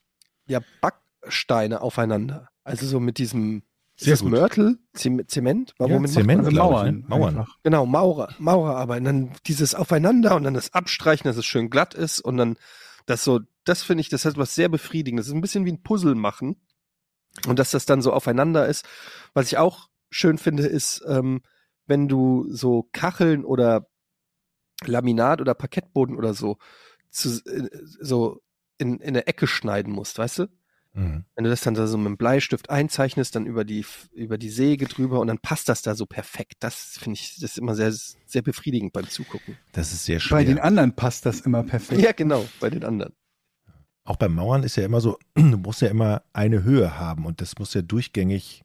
ja, 0.47 0.61
Backsteine 0.81 1.81
aufeinander. 1.81 2.49
Also 2.63 2.87
so 2.87 3.01
mit 3.01 3.19
diesem 3.19 3.63
ist 3.97 4.09
das 4.11 4.21
gut. 4.23 4.31
Mörtel? 4.31 4.79
Zem- 4.93 5.27
Zement? 5.29 5.75
Ja, 5.79 5.87
Zement, 6.07 6.53
Mauern. 6.53 6.97
ne? 7.01 7.05
Mauern. 7.09 7.39
einfach. 7.39 7.57
Genau, 7.63 7.87
Maurer, 7.87 8.29
Maurerarbeit. 8.39 8.99
Und 9.01 9.05
dann 9.05 9.31
dieses 9.47 9.75
Aufeinander 9.75 10.35
und 10.37 10.45
dann 10.45 10.55
das 10.55 10.73
Abstreichen, 10.75 11.25
dass 11.29 11.37
es 11.37 11.47
schön 11.47 11.71
glatt 11.71 11.95
ist 11.95 12.21
und 12.21 12.37
dann 12.37 12.57
das 13.07 13.23
so, 13.25 13.41
das 13.65 13.83
finde 13.83 14.03
ich, 14.03 14.09
das 14.09 14.25
hat 14.25 14.37
was 14.37 14.55
sehr 14.55 14.69
befriedigendes. 14.69 15.27
Das 15.27 15.31
ist 15.31 15.37
ein 15.37 15.41
bisschen 15.41 15.65
wie 15.65 15.73
ein 15.73 15.83
Puzzle 15.83 16.15
machen. 16.15 16.57
Und 17.47 17.59
dass 17.59 17.73
das 17.73 17.87
dann 17.87 18.03
so 18.03 18.13
aufeinander 18.13 18.67
ist. 18.67 18.87
Was 19.33 19.47
ich 19.47 19.59
auch 19.59 19.89
schön 20.11 20.39
finde, 20.39 20.67
ist, 20.67 21.03
ähm, 21.09 21.43
wenn 21.87 22.09
du 22.09 22.47
so 22.49 22.89
Kacheln 22.93 23.45
oder 23.45 23.89
Laminat 24.87 25.41
oder 25.41 25.55
Parkettboden 25.55 26.17
oder 26.17 26.35
so, 26.35 26.59
zu, 27.11 27.41
äh, 27.47 27.69
so 28.01 28.43
in, 28.79 29.01
in 29.01 29.15
der 29.15 29.29
Ecke 29.29 29.47
schneiden 29.47 29.93
musst, 29.93 30.19
weißt 30.19 30.41
du? 30.41 30.47
Mhm. 30.95 31.25
Wenn 31.35 31.45
du 31.45 31.51
das 31.51 31.63
dann 31.63 31.75
da 31.75 31.89
so 31.89 31.99
mit 31.99 32.07
dem 32.07 32.17
Bleistift 32.17 32.71
einzeichnest, 32.71 33.35
dann 33.35 33.47
über 33.47 33.65
die, 33.65 33.85
über 34.13 34.39
die 34.39 34.49
Säge 34.49 34.87
drüber 34.87 35.19
und 35.21 35.27
dann 35.27 35.39
passt 35.39 35.69
das 35.69 35.83
da 35.83 35.97
so 35.97 36.07
perfekt. 36.07 36.55
Das 36.61 36.99
finde 37.01 37.19
ich, 37.19 37.35
das 37.41 37.53
ist 37.53 37.59
immer 37.59 37.75
sehr, 37.75 37.93
sehr 37.93 38.43
befriedigend 38.43 38.93
beim 38.93 39.09
Zugucken. 39.09 39.59
Das 39.73 39.93
ist 39.93 40.05
sehr 40.05 40.21
schwer. 40.21 40.39
Bei 40.39 40.45
den 40.45 40.61
anderen 40.61 40.95
passt 40.95 41.27
das 41.27 41.41
immer 41.41 41.65
perfekt. 41.65 42.01
Ja, 42.01 42.13
genau, 42.13 42.47
bei 42.61 42.71
den 42.71 42.85
anderen. 42.85 43.13
Auch 44.05 44.17
beim 44.17 44.35
Mauern 44.35 44.63
ist 44.63 44.77
ja 44.77 44.85
immer 44.85 45.01
so, 45.01 45.19
du 45.35 45.43
musst 45.57 45.81
ja 45.83 45.89
immer 45.89 46.23
eine 46.33 46.63
Höhe 46.63 46.99
haben 46.99 47.25
und 47.27 47.41
das 47.41 47.59
muss 47.59 47.75
ja 47.75 47.83
durchgängig, 47.83 48.65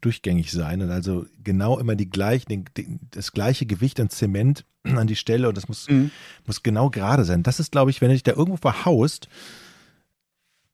durchgängig 0.00 0.50
sein 0.50 0.82
und 0.82 0.90
also 0.90 1.26
genau 1.42 1.78
immer 1.78 1.94
die 1.94 2.10
gleichen, 2.10 2.64
das 3.12 3.32
gleiche 3.32 3.66
Gewicht 3.66 4.00
an 4.00 4.10
Zement 4.10 4.64
an 4.84 5.06
die 5.06 5.16
Stelle 5.16 5.48
und 5.48 5.56
das 5.56 5.68
muss, 5.68 5.88
Mhm. 5.88 6.10
muss 6.46 6.62
genau 6.62 6.90
gerade 6.90 7.24
sein. 7.24 7.42
Das 7.42 7.60
ist, 7.60 7.70
glaube 7.72 7.90
ich, 7.90 8.00
wenn 8.00 8.08
du 8.08 8.14
dich 8.14 8.24
da 8.24 8.32
irgendwo 8.32 8.56
verhaust, 8.56 9.28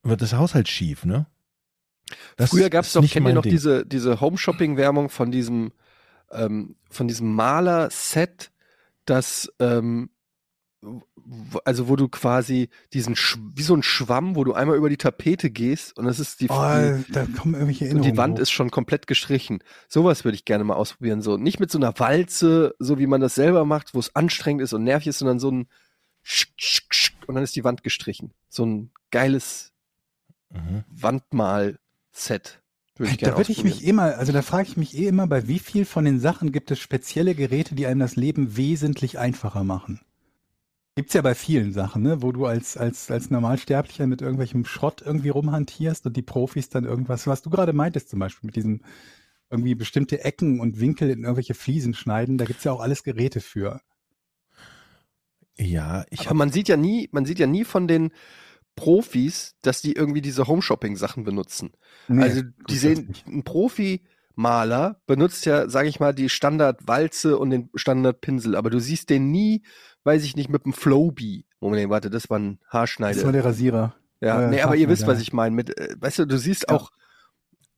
wird 0.03 0.23
das 0.23 0.33
Haus 0.33 0.55
halt 0.55 0.69
schief, 0.69 1.05
ne? 1.05 1.27
Das 2.39 2.51
Früher 2.51 2.71
gab 2.71 2.87
es 2.87 2.95
doch, 2.95 3.07
kennt 3.07 3.27
ihr 3.29 3.35
noch 3.35 3.43
Ding. 3.43 3.51
diese, 3.53 3.85
diese 3.85 4.21
Home-Shopping-Werbung 4.23 5.11
von 5.11 5.31
diesem, 5.31 5.73
ähm, 6.31 6.77
von 6.89 7.07
diesem 7.07 7.35
Maler-Set, 7.35 8.51
das, 9.05 9.53
ähm, 9.59 10.09
also 11.65 11.89
wo 11.89 11.97
du 11.97 12.09
quasi 12.09 12.69
diesen, 12.93 13.17
Sch 13.17 13.37
wie 13.55 13.63
so 13.63 13.75
ein 13.75 13.83
Schwamm, 13.83 14.37
wo 14.37 14.45
du 14.45 14.53
einmal 14.55 14.77
über 14.77 14.89
die 14.89 14.97
Tapete 14.97 15.51
gehst 15.51 15.97
und 15.99 16.05
das 16.05 16.21
ist 16.21 16.41
die, 16.41 16.47
die 16.47 16.53
Oh, 16.53 16.57
da 17.13 17.27
kommen 17.37 17.55
irgendwelche 17.55 17.85
und 17.85 17.89
Erinnerungen. 17.91 18.03
die 18.13 18.17
Wand 18.17 18.39
hoch. 18.39 18.43
ist 18.43 18.51
schon 18.51 18.71
komplett 18.71 19.07
gestrichen. 19.07 19.59
Sowas 19.89 20.25
würde 20.25 20.37
ich 20.37 20.45
gerne 20.45 20.65
mal 20.65 20.75
ausprobieren. 20.77 21.21
So 21.21 21.37
nicht 21.37 21.59
mit 21.61 21.71
so 21.71 21.79
einer 21.79 21.99
Walze, 21.99 22.75
so 22.79 22.99
wie 22.99 23.07
man 23.09 23.21
das 23.21 23.35
selber 23.35 23.65
macht, 23.65 23.95
wo 23.95 23.99
es 23.99 24.15
anstrengend 24.15 24.63
ist 24.63 24.73
und 24.73 24.85
nervig 24.85 25.09
ist, 25.09 25.19
sondern 25.19 25.39
so 25.41 25.51
ein 25.51 25.69
Sch- 26.25 26.49
Sch- 26.59 26.89
Sch- 26.91 27.13
und 27.27 27.35
dann 27.35 27.45
ist 27.45 27.57
die 27.57 27.65
Wand 27.65 27.83
gestrichen. 27.83 28.33
So 28.49 28.65
ein 28.65 28.91
geiles 29.11 29.73
Mhm. 30.51 30.85
Wandmal-Set. 30.89 32.63
Würde 32.97 33.13
ich 33.13 33.19
gerne 33.19 33.33
Da 33.33 33.39
würde 33.39 33.53
ich 33.53 33.65
mich 33.65 33.85
immer, 33.85 34.17
also 34.17 34.33
da 34.33 34.43
frage 34.43 34.69
ich 34.69 34.77
mich 34.77 34.97
eh 34.97 35.07
immer, 35.07 35.27
bei 35.27 35.47
wie 35.47 35.59
viel 35.59 35.85
von 35.85 36.05
den 36.05 36.21
Sachen 36.21 36.53
gibt 36.53 36.71
es 36.71 36.79
spezielle 36.79 37.35
Geräte, 37.35 37.75
die 37.75 37.87
einem 37.87 38.01
das 38.01 38.17
Leben 38.17 38.57
wesentlich 38.57 39.19
einfacher 39.19 39.63
machen? 39.63 40.01
Gibt's 40.99 41.15
ja 41.15 41.23
bei 41.23 41.37
vielen 41.37 41.73
Sachen, 41.73 42.03
ne, 42.03 42.23
wo 42.23 42.33
du 42.33 42.45
als, 42.45 42.77
als, 42.77 43.09
als 43.09 43.31
Normalsterblicher 43.31 44.09
mit 44.09 44.21
irgendwelchem 44.21 44.65
Schrott 44.65 45.01
irgendwie 45.01 45.29
rumhantierst 45.29 46.05
und 46.07 46.17
die 46.17 46.23
Profis 46.23 46.71
dann 46.71 46.83
irgendwas, 46.83 47.29
was 47.29 47.41
du 47.41 47.51
gerade 47.51 47.73
meintest 47.73 48.09
zum 48.09 48.19
Beispiel 48.19 48.49
mit 48.49 48.57
diesem 48.57 48.81
irgendwie 49.49 49.77
bestimmte 49.77 50.25
Ecken 50.25 50.59
und 50.59 50.81
Winkel 50.81 51.09
in 51.11 51.23
irgendwelche 51.23 51.55
Fliesen 51.55 51.95
schneiden, 51.95 52.37
da 52.37 52.47
gibt's 52.47 52.65
ja 52.65 52.73
auch 52.73 52.81
alles 52.81 53.05
Geräte 53.05 53.41
für. 53.41 53.81
Ja, 55.57 56.05
ich 56.11 56.23
Aber 56.23 56.31
habe 56.31 56.39
man 56.39 56.51
sieht 56.51 56.67
ja 56.67 56.77
nie, 56.77 57.09
man 57.13 57.27
sieht 57.27 57.39
ja 57.39 57.47
nie 57.47 57.65
von 57.65 57.87
den 57.87 58.11
Profis, 58.75 59.55
dass 59.63 59.81
die 59.81 59.93
irgendwie 59.93 60.21
diese 60.21 60.49
Home-Shopping-Sachen 60.49 61.23
benutzen. 61.23 61.71
Nee, 62.09 62.25
also 62.25 62.43
die 62.69 62.77
sehen, 62.77 63.15
ein 63.25 63.45
Profi-Maler 64.39 65.01
benutzt 65.07 65.45
ja, 65.47 65.69
sage 65.69 65.89
ich 65.89 66.01
mal, 66.01 66.15
die 66.15 66.29
Standard-Walze 66.29 67.39
und 67.39 67.51
den 67.51 67.71
Standard-Pinsel, 67.75 68.55
aber 68.57 68.71
du 68.71 68.79
siehst 68.79 69.11
den 69.11 69.31
nie, 69.31 69.63
weiß 70.05 70.25
ich 70.25 70.37
nicht, 70.37 70.49
mit 70.49 70.65
dem 70.65 70.73
Flowbee. 70.73 71.45
Moment, 71.61 71.91
warte, 71.91 72.09
das 72.09 72.31
war 72.31 72.39
ein 72.39 72.61
Haarschneide. 72.69 73.17
Das 73.17 73.25
war 73.25 73.33
der 73.33 73.45
Rasierer. 73.45 73.95
ja, 74.21 74.43
äh, 74.43 74.49
nee, 74.51 74.61
aber 74.63 74.77
ihr 74.77 74.87
Haarschneider, 74.87 74.91
wisst, 74.93 75.07
was 75.07 75.21
ich 75.21 75.33
meine. 75.33 75.55
Mit, 75.55 75.77
äh, 75.77 75.97
weißt 75.99 76.21
du, 76.21 76.27
du 76.27 76.39
siehst 76.39 76.67
Ja. 76.69 76.77
auch, 76.77 76.91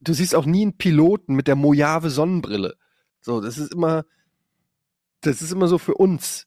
du 0.00 0.12
siehst 0.12 0.34
auch 0.34 0.44
nie 0.46 0.62
einen 0.62 0.76
Piloten 0.76 1.34
mit 1.34 1.48
der 1.48 1.56
Mojave 1.56 2.10
Sonnenbrille. 2.10 2.76
So, 3.22 3.40
das 3.40 3.58
ist 3.58 3.72
immer, 3.72 4.04
das 5.22 5.42
ist 5.42 5.52
immer 5.52 5.66
so 5.68 5.78
für 5.78 5.94
uns. 5.94 6.46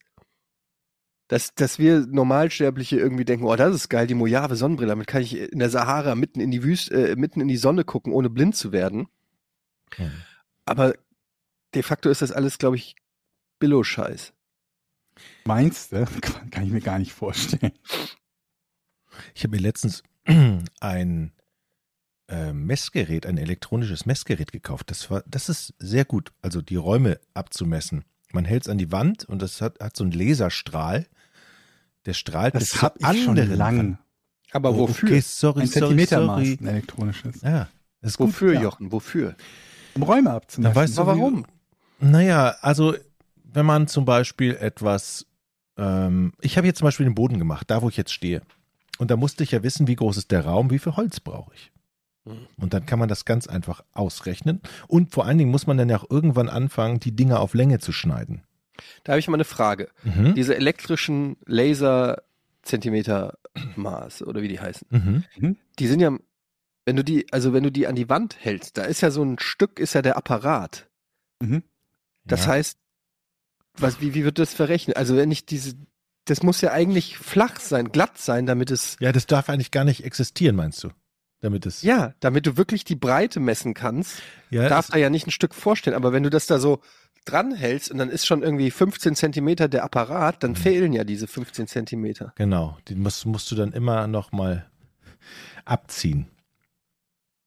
Dass, 1.29 1.55
dass 1.55 1.79
wir 1.79 2.05
Normalsterbliche 2.05 2.99
irgendwie 2.99 3.25
denken, 3.25 3.45
oh, 3.45 3.55
das 3.55 3.73
ist 3.73 3.89
geil, 3.89 4.05
die 4.05 4.13
Mojave 4.13 4.55
Sonnenbrille, 4.55 4.89
damit 4.89 5.07
kann 5.07 5.21
ich 5.23 5.35
in 5.35 5.57
der 5.57 5.69
Sahara 5.69 6.13
mitten 6.15 6.39
in 6.39 6.51
die 6.51 6.63
Wüste, 6.63 7.11
äh, 7.11 7.15
mitten 7.15 7.41
in 7.41 7.47
die 7.47 7.57
Sonne 7.57 7.83
gucken, 7.85 8.13
ohne 8.13 8.29
blind 8.29 8.55
zu 8.55 8.71
werden. 8.71 9.07
Mhm. 9.97 10.11
Aber 10.65 10.93
de 11.75 11.83
facto 11.83 12.09
ist 12.09 12.21
das 12.21 12.31
alles, 12.31 12.57
glaube 12.57 12.75
ich, 12.77 12.95
Billo-Scheiß. 13.59 14.33
Meinst 15.45 15.91
du? 15.91 16.05
Kann 16.51 16.63
ich 16.65 16.71
mir 16.71 16.81
gar 16.81 16.99
nicht 16.99 17.13
vorstellen. 17.13 17.73
Ich 19.35 19.43
habe 19.43 19.55
mir 19.55 19.61
letztens 19.61 20.03
ein 20.79 21.31
äh, 22.29 22.53
Messgerät, 22.53 23.25
ein 23.25 23.37
elektronisches 23.37 24.05
Messgerät 24.05 24.51
gekauft. 24.51 24.89
Das 24.89 25.09
war, 25.11 25.23
das 25.27 25.49
ist 25.49 25.73
sehr 25.79 26.05
gut, 26.05 26.31
also 26.41 26.61
die 26.61 26.75
Räume 26.77 27.19
abzumessen. 27.33 28.05
Man 28.31 28.45
hält 28.45 28.63
es 28.63 28.69
an 28.69 28.77
die 28.79 28.91
Wand 28.91 29.25
und 29.25 29.41
das 29.41 29.61
hat, 29.61 29.79
hat 29.79 29.95
so 29.95 30.03
einen 30.03 30.13
Laserstrahl. 30.13 31.05
Der 32.05 32.13
strahlt 32.13 32.53
bis 32.53 32.69
Das 32.71 32.79
zu 32.79 32.81
hab 32.81 32.95
ich 32.99 33.05
schon 33.23 33.29
anderen 33.37 33.55
lang. 33.57 33.77
ran. 33.77 33.99
Aber 34.51 34.71
Oh, 34.71 34.79
wofür? 34.89 35.09
Okay, 35.09 35.19
sorry, 35.21 35.61
Ein 35.61 35.67
sorry, 35.67 35.79
Zentimetermaß, 35.87 36.35
sorry. 36.47 36.57
ein 36.61 36.67
elektronisches. 36.67 37.41
Ja, 37.41 37.69
das 38.01 38.11
ist 38.11 38.17
gut. 38.17 38.27
Wofür, 38.29 38.53
ja. 38.53 38.61
Jochen? 38.61 38.91
Wofür? 38.91 39.35
Um 39.95 40.03
Räume 40.03 40.31
abzumessen. 40.31 40.73
Dann 40.73 40.75
weißt 40.75 40.97
du, 40.97 41.03
wie- 41.03 41.07
warum? 41.07 41.45
Naja, 41.99 42.55
also 42.61 42.95
wenn 43.43 43.65
man 43.65 43.87
zum 43.87 44.05
Beispiel 44.05 44.55
etwas, 44.55 45.25
ähm, 45.77 46.33
ich 46.41 46.57
habe 46.57 46.67
jetzt 46.67 46.79
zum 46.79 46.85
Beispiel 46.87 47.05
den 47.05 47.15
Boden 47.15 47.37
gemacht, 47.39 47.69
da 47.69 47.81
wo 47.81 47.89
ich 47.89 47.97
jetzt 47.97 48.13
stehe. 48.13 48.41
Und 48.99 49.11
da 49.11 49.17
musste 49.17 49.43
ich 49.43 49.51
ja 49.51 49.63
wissen, 49.63 49.87
wie 49.87 49.95
groß 49.95 50.17
ist 50.17 50.31
der 50.31 50.45
Raum, 50.45 50.69
wie 50.71 50.79
viel 50.79 50.95
Holz 50.95 51.19
brauche 51.19 51.53
ich. 51.55 51.71
Mhm. 52.25 52.47
Und 52.57 52.73
dann 52.73 52.85
kann 52.85 52.99
man 52.99 53.09
das 53.09 53.25
ganz 53.25 53.47
einfach 53.47 53.83
ausrechnen. 53.93 54.61
Und 54.87 55.11
vor 55.13 55.25
allen 55.25 55.37
Dingen 55.37 55.51
muss 55.51 55.67
man 55.67 55.77
dann 55.77 55.89
ja 55.89 55.97
auch 55.97 56.09
irgendwann 56.09 56.49
anfangen, 56.49 56.99
die 56.99 57.15
Dinge 57.15 57.39
auf 57.39 57.53
Länge 57.53 57.79
zu 57.79 57.91
schneiden. 57.91 58.43
Da 59.03 59.13
habe 59.13 59.19
ich 59.19 59.27
mal 59.27 59.35
eine 59.37 59.45
Frage. 59.45 59.89
Mhm. 60.03 60.33
Diese 60.35 60.55
elektrischen 60.55 61.37
Laser-Zentimeter-Maß 61.45 64.23
oder 64.23 64.41
wie 64.41 64.47
die 64.47 64.59
heißen, 64.59 64.87
Mhm. 64.89 65.23
die 65.79 65.87
sind 65.87 65.99
ja, 65.99 66.11
wenn 66.85 66.95
du 66.95 67.03
die, 67.03 67.31
also 67.31 67.53
wenn 67.53 67.63
du 67.63 67.71
die 67.71 67.87
an 67.87 67.95
die 67.95 68.09
Wand 68.09 68.35
hältst, 68.39 68.77
da 68.77 68.83
ist 68.83 69.01
ja 69.01 69.11
so 69.11 69.23
ein 69.23 69.39
Stück, 69.39 69.79
ist 69.79 69.93
ja 69.93 70.01
der 70.01 70.17
Apparat. 70.17 70.89
Mhm. 71.41 71.63
Das 72.25 72.41
Ja. 72.45 72.51
heißt, 72.53 72.77
was, 73.77 74.01
wie, 74.01 74.13
wie 74.13 74.23
wird 74.23 74.37
das 74.39 74.53
verrechnet? 74.53 74.97
Also 74.97 75.15
wenn 75.17 75.31
ich 75.31 75.45
diese, 75.45 75.75
das 76.25 76.43
muss 76.43 76.61
ja 76.61 76.71
eigentlich 76.71 77.17
flach 77.17 77.59
sein, 77.59 77.91
glatt 77.91 78.17
sein, 78.17 78.45
damit 78.45 78.69
es, 78.71 78.97
Ja, 78.99 79.11
das 79.11 79.25
darf 79.27 79.49
eigentlich 79.49 79.71
gar 79.71 79.83
nicht 79.83 80.03
existieren, 80.05 80.55
meinst 80.55 80.83
du? 80.83 80.89
Damit 81.41 81.65
es. 81.65 81.81
ja, 81.81 82.13
damit 82.21 82.45
du 82.45 82.55
wirklich 82.55 82.85
die 82.85 82.95
Breite 82.95 83.41
messen 83.41 83.73
kannst, 83.73 84.21
ja 84.49 84.69
darf 84.69 84.87
da 84.87 84.97
ja 84.97 85.09
nicht 85.09 85.27
ein 85.27 85.31
Stück 85.31 85.53
vorstellen. 85.53 85.93
Aber 85.95 86.13
wenn 86.13 86.23
du 86.23 86.29
das 86.29 86.45
da 86.45 86.57
so 86.57 86.79
dran 87.25 87.53
hältst 87.53 87.91
und 87.91 87.97
dann 87.97 88.09
ist 88.09 88.25
schon 88.25 88.43
irgendwie 88.43 88.71
15 88.71 89.15
Zentimeter 89.15 89.67
der 89.67 89.83
Apparat, 89.83 90.41
dann 90.43 90.51
Mhm. 90.51 90.55
fehlen 90.55 90.93
ja 90.93 91.03
diese 91.03 91.27
15 91.27 91.67
Zentimeter. 91.67 92.31
genau. 92.35 92.77
Den 92.87 92.99
musst, 93.01 93.25
musst 93.25 93.51
du 93.51 93.55
dann 93.55 93.73
immer 93.73 94.07
noch 94.07 94.31
mal 94.31 94.69
abziehen. 95.65 96.27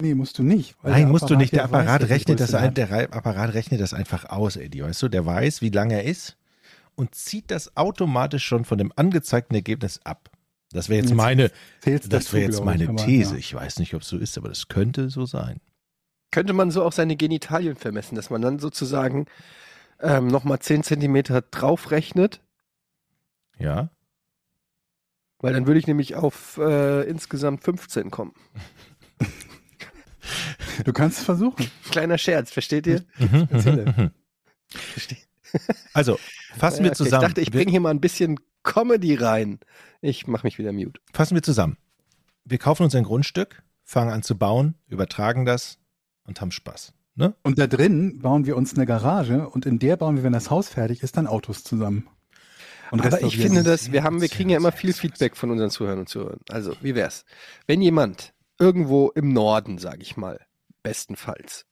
Nee, 0.00 0.14
musst 0.14 0.38
du 0.38 0.42
nicht. 0.42 0.76
weil 0.82 0.92
Nein, 0.92 1.08
musst 1.08 1.30
du 1.30 1.36
nicht. 1.36 1.52
Der 1.52 1.64
weiß, 1.64 1.70
Apparat 1.70 2.02
welche 2.02 2.14
rechnet 2.14 2.40
das 2.40 2.54
ein, 2.54 2.74
der 2.74 3.14
Apparat 3.14 3.54
rechnet 3.54 3.80
das 3.80 3.94
einfach 3.94 4.26
aus, 4.26 4.56
Eddie, 4.56 4.82
weißt 4.82 5.02
du? 5.02 5.08
Der 5.08 5.24
weiß, 5.24 5.62
wie 5.62 5.70
lang 5.70 5.90
er 5.90 6.04
ist 6.04 6.36
und 6.96 7.14
zieht 7.14 7.50
das 7.50 7.76
automatisch 7.76 8.44
schon 8.44 8.64
von 8.64 8.78
dem 8.78 8.92
angezeigten 8.96 9.54
Ergebnis 9.54 10.00
ab. 10.04 10.30
Das 10.72 10.88
wäre 10.88 10.98
jetzt 10.98 11.10
Jetzt 11.10 11.16
meine, 11.16 11.50
das 11.84 12.08
dazu, 12.08 12.32
wäre 12.34 12.44
jetzt 12.46 12.56
glaub 12.56 12.74
ich, 12.74 12.78
meine 12.80 12.88
aber, 12.90 13.04
These. 13.04 13.32
ja. 13.32 13.38
Ich 13.38 13.54
weiß 13.54 13.78
nicht, 13.78 13.94
ob 13.94 14.02
es 14.02 14.08
so 14.08 14.18
ist, 14.18 14.36
aber 14.36 14.48
das 14.48 14.68
könnte 14.68 15.08
so 15.08 15.24
sein. 15.24 15.60
Könnte 16.30 16.52
man 16.52 16.70
so 16.70 16.82
auch 16.82 16.92
seine 16.92 17.16
Genitalien 17.16 17.76
vermessen, 17.76 18.16
dass 18.16 18.30
man 18.30 18.42
dann 18.42 18.58
sozusagen 18.58 19.26
ähm, 20.00 20.26
nochmal 20.26 20.58
10 20.58 20.82
Zentimeter 20.82 21.40
draufrechnet? 21.40 22.42
Ja? 23.58 23.90
Weil 25.38 25.52
dann 25.52 25.66
würde 25.66 25.78
ich 25.78 25.86
nämlich 25.86 26.16
auf 26.16 26.58
äh, 26.58 27.02
insgesamt 27.08 27.62
15 27.62 28.10
kommen. 28.10 28.34
Du 30.84 30.92
kannst 30.92 31.18
es 31.18 31.24
versuchen. 31.24 31.70
Kleiner 31.90 32.18
Scherz, 32.18 32.50
versteht 32.50 32.86
ihr? 32.86 33.04
Erzähle. 33.50 34.12
Versteht. 34.68 35.26
Also, 35.92 36.18
Fassen 36.56 36.84
wir 36.84 36.90
okay. 36.90 36.96
zusammen. 36.96 37.22
Ich 37.22 37.28
dachte, 37.28 37.40
ich 37.40 37.50
bringe 37.50 37.70
hier 37.70 37.80
mal 37.80 37.90
ein 37.90 38.00
bisschen 38.00 38.38
Comedy 38.62 39.14
rein. 39.14 39.60
Ich 40.00 40.26
mache 40.26 40.46
mich 40.46 40.58
wieder 40.58 40.72
mute. 40.72 41.00
fassen 41.12 41.34
wir 41.34 41.42
zusammen. 41.42 41.76
Wir 42.44 42.58
kaufen 42.58 42.84
uns 42.84 42.94
ein 42.94 43.04
Grundstück, 43.04 43.62
fangen 43.82 44.10
an 44.10 44.22
zu 44.22 44.36
bauen, 44.36 44.74
übertragen 44.88 45.44
das 45.44 45.78
und 46.24 46.40
haben 46.40 46.50
Spaß. 46.50 46.92
Ne? 47.14 47.34
Und 47.42 47.58
da 47.58 47.66
drin 47.66 48.20
bauen 48.20 48.46
wir 48.46 48.56
uns 48.56 48.74
eine 48.74 48.86
Garage 48.86 49.48
und 49.48 49.66
in 49.66 49.78
der 49.78 49.96
bauen 49.96 50.16
wir, 50.16 50.22
wenn 50.22 50.32
das 50.32 50.50
Haus 50.50 50.68
fertig 50.68 51.02
ist, 51.02 51.16
dann 51.16 51.26
Autos 51.26 51.64
zusammen. 51.64 52.08
Und 52.90 53.04
Aber 53.04 53.20
ich 53.22 53.36
finde 53.36 53.62
das, 53.62 53.90
wir 53.90 54.04
haben, 54.04 54.20
wir 54.20 54.28
kriegen 54.28 54.50
ja 54.50 54.58
immer 54.58 54.70
viel 54.70 54.92
Feedback 54.92 55.36
von 55.36 55.50
unseren 55.50 55.70
Zuhörern 55.70 56.00
und 56.00 56.08
Zuhörern. 56.08 56.38
Also, 56.50 56.76
wie 56.82 56.94
wär's? 56.94 57.24
Wenn 57.66 57.82
jemand 57.82 58.32
irgendwo 58.58 59.10
im 59.10 59.32
Norden, 59.32 59.78
sage 59.78 60.02
ich 60.02 60.16
mal, 60.16 60.44
bestenfalls, 60.82 61.66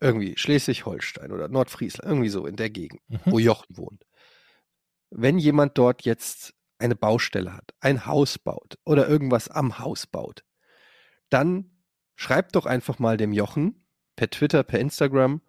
irgendwie 0.00 0.34
Schleswig-Holstein 0.36 1.32
oder 1.32 1.48
Nordfriesland, 1.48 2.08
irgendwie 2.08 2.28
so 2.30 2.46
in 2.46 2.56
der 2.56 2.70
Gegend, 2.70 3.00
Mhm. 3.08 3.18
wo 3.26 3.38
Jochen 3.38 3.76
wohnt, 3.76 4.04
wenn 5.10 5.38
jemand 5.38 5.76
dort 5.78 6.02
jetzt 6.02 6.54
eine 6.78 6.96
Baustelle 6.96 7.52
hat, 7.54 7.74
ein 7.80 8.06
Haus 8.06 8.38
baut 8.38 8.78
oder 8.84 9.08
irgendwas 9.08 9.48
am 9.48 9.78
Haus 9.78 10.06
baut, 10.06 10.44
dann 11.28 11.70
schreibt 12.16 12.56
doch 12.56 12.66
einfach 12.66 12.98
mal 12.98 13.16
dem 13.16 13.32
Jochen 13.32 13.84
per 14.16 14.30
Twitter, 14.30 14.62
per 14.62 14.80
Instagram 14.80 15.40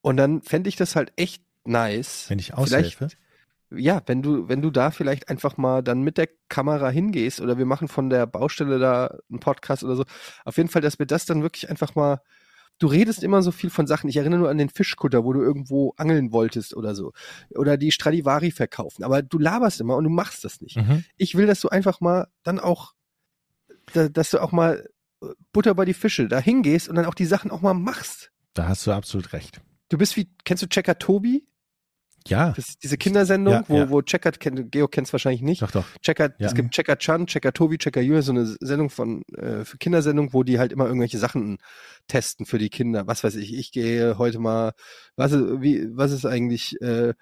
und 0.00 0.16
dann 0.16 0.42
fände 0.42 0.68
ich 0.68 0.76
das 0.76 0.96
halt 0.96 1.12
echt 1.16 1.42
nice. 1.64 2.26
Wenn 2.30 2.38
ich 2.38 2.46
Vielleicht- 2.46 2.58
aushelfe. 2.58 3.08
Ja, 3.70 4.02
wenn 4.06 4.22
du, 4.22 4.48
wenn 4.48 4.62
du 4.62 4.70
da 4.70 4.90
vielleicht 4.90 5.28
einfach 5.28 5.56
mal 5.56 5.82
dann 5.82 6.02
mit 6.02 6.16
der 6.16 6.28
Kamera 6.48 6.88
hingehst 6.88 7.40
oder 7.40 7.58
wir 7.58 7.66
machen 7.66 7.88
von 7.88 8.08
der 8.08 8.26
Baustelle 8.26 8.78
da 8.78 9.18
einen 9.28 9.40
Podcast 9.40 9.84
oder 9.84 9.96
so. 9.96 10.04
Auf 10.44 10.56
jeden 10.56 10.68
Fall, 10.68 10.82
dass 10.82 10.98
wir 10.98 11.06
das 11.06 11.26
dann 11.26 11.42
wirklich 11.42 11.68
einfach 11.68 11.94
mal. 11.94 12.20
Du 12.80 12.86
redest 12.86 13.24
immer 13.24 13.42
so 13.42 13.50
viel 13.50 13.70
von 13.70 13.88
Sachen. 13.88 14.08
Ich 14.08 14.16
erinnere 14.16 14.38
nur 14.38 14.50
an 14.50 14.58
den 14.58 14.68
Fischkutter, 14.68 15.24
wo 15.24 15.32
du 15.32 15.42
irgendwo 15.42 15.94
angeln 15.96 16.30
wolltest 16.30 16.76
oder 16.76 16.94
so. 16.94 17.12
Oder 17.50 17.76
die 17.76 17.90
Stradivari 17.90 18.52
verkaufen. 18.52 19.02
Aber 19.02 19.20
du 19.20 19.38
laberst 19.38 19.80
immer 19.80 19.96
und 19.96 20.04
du 20.04 20.10
machst 20.10 20.44
das 20.44 20.60
nicht. 20.60 20.76
Mhm. 20.76 21.04
Ich 21.16 21.34
will, 21.34 21.46
dass 21.46 21.60
du 21.60 21.70
einfach 21.70 22.00
mal 22.00 22.28
dann 22.44 22.60
auch, 22.60 22.94
da, 23.94 24.08
dass 24.08 24.30
du 24.30 24.40
auch 24.40 24.52
mal 24.52 24.88
äh, 25.20 25.26
Butter 25.52 25.74
bei 25.74 25.86
die 25.86 25.94
Fische 25.94 26.28
da 26.28 26.38
hingehst 26.38 26.88
und 26.88 26.94
dann 26.94 27.06
auch 27.06 27.14
die 27.14 27.26
Sachen 27.26 27.50
auch 27.50 27.62
mal 27.62 27.74
machst. 27.74 28.30
Da 28.54 28.68
hast 28.68 28.86
du 28.86 28.92
absolut 28.92 29.32
recht. 29.32 29.60
Du 29.88 29.98
bist 29.98 30.16
wie, 30.16 30.30
kennst 30.44 30.62
du 30.62 30.68
Checker 30.68 31.00
Tobi? 31.00 31.48
Ja, 32.28 32.50
Das 32.52 32.68
ist 32.68 32.82
diese 32.82 32.96
Kindersendung, 32.98 33.54
Ja, 33.54 33.64
wo, 33.68 33.76
ja. 33.76 33.90
wo 33.90 34.02
Checker, 34.02 34.32
kennt- 34.32 34.70
Geo 34.70 34.88
kennt 34.88 35.06
es 35.06 35.12
wahrscheinlich 35.12 35.42
nicht. 35.42 35.62
doch, 35.62 35.70
doch. 35.70 35.84
Checker, 36.02 36.34
Ja. 36.38 36.46
es 36.48 36.54
gibt 36.54 36.70
Checker 36.72 36.96
Chan, 36.98 37.26
Checker 37.26 37.52
Tobi, 37.52 37.78
Checker 37.78 38.00
Junior, 38.00 38.22
so 38.22 38.32
eine 38.32 38.44
Sendung 38.60 38.90
von 38.90 39.22
äh, 39.36 39.64
für 39.64 39.78
Kindersendung, 39.78 40.32
wo 40.32 40.42
die 40.42 40.58
halt 40.58 40.72
immer 40.72 40.86
irgendwelche 40.86 41.18
Sachen 41.18 41.58
testen 42.06 42.46
für 42.46 42.58
die 42.58 42.70
Kinder. 42.70 43.06
Was 43.06 43.24
weiß 43.24 43.34
ich, 43.36 43.54
ich 43.54 43.72
gehe 43.72 44.18
heute 44.18 44.38
mal, 44.38 44.72
was 45.16 45.32
ist, 45.32 45.62
wie, 45.62 45.88
was 45.96 46.12
ist 46.12 46.26
eigentlich 46.26 46.80
äh, 46.82 47.14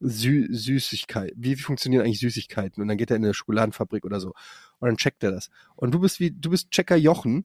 Sü 0.00 0.48
Süßigkeit? 0.50 1.32
Wie 1.36 1.56
funktionieren 1.56 2.04
eigentlich 2.04 2.20
Süßigkeiten? 2.20 2.82
Und 2.82 2.88
dann 2.88 2.96
geht 2.98 3.10
er 3.10 3.16
in 3.16 3.24
eine 3.24 3.32
Schokoladenfabrik 3.34 4.04
oder 4.04 4.20
so. 4.20 4.34
Und 4.80 4.88
dann 4.88 4.96
checkt 4.96 5.22
er 5.22 5.30
das. 5.30 5.50
Und 5.76 5.92
du 5.94 6.00
bist 6.00 6.20
wie, 6.20 6.30
du 6.32 6.50
bist 6.50 6.70
Checker 6.70 6.96
Jochen. 6.96 7.44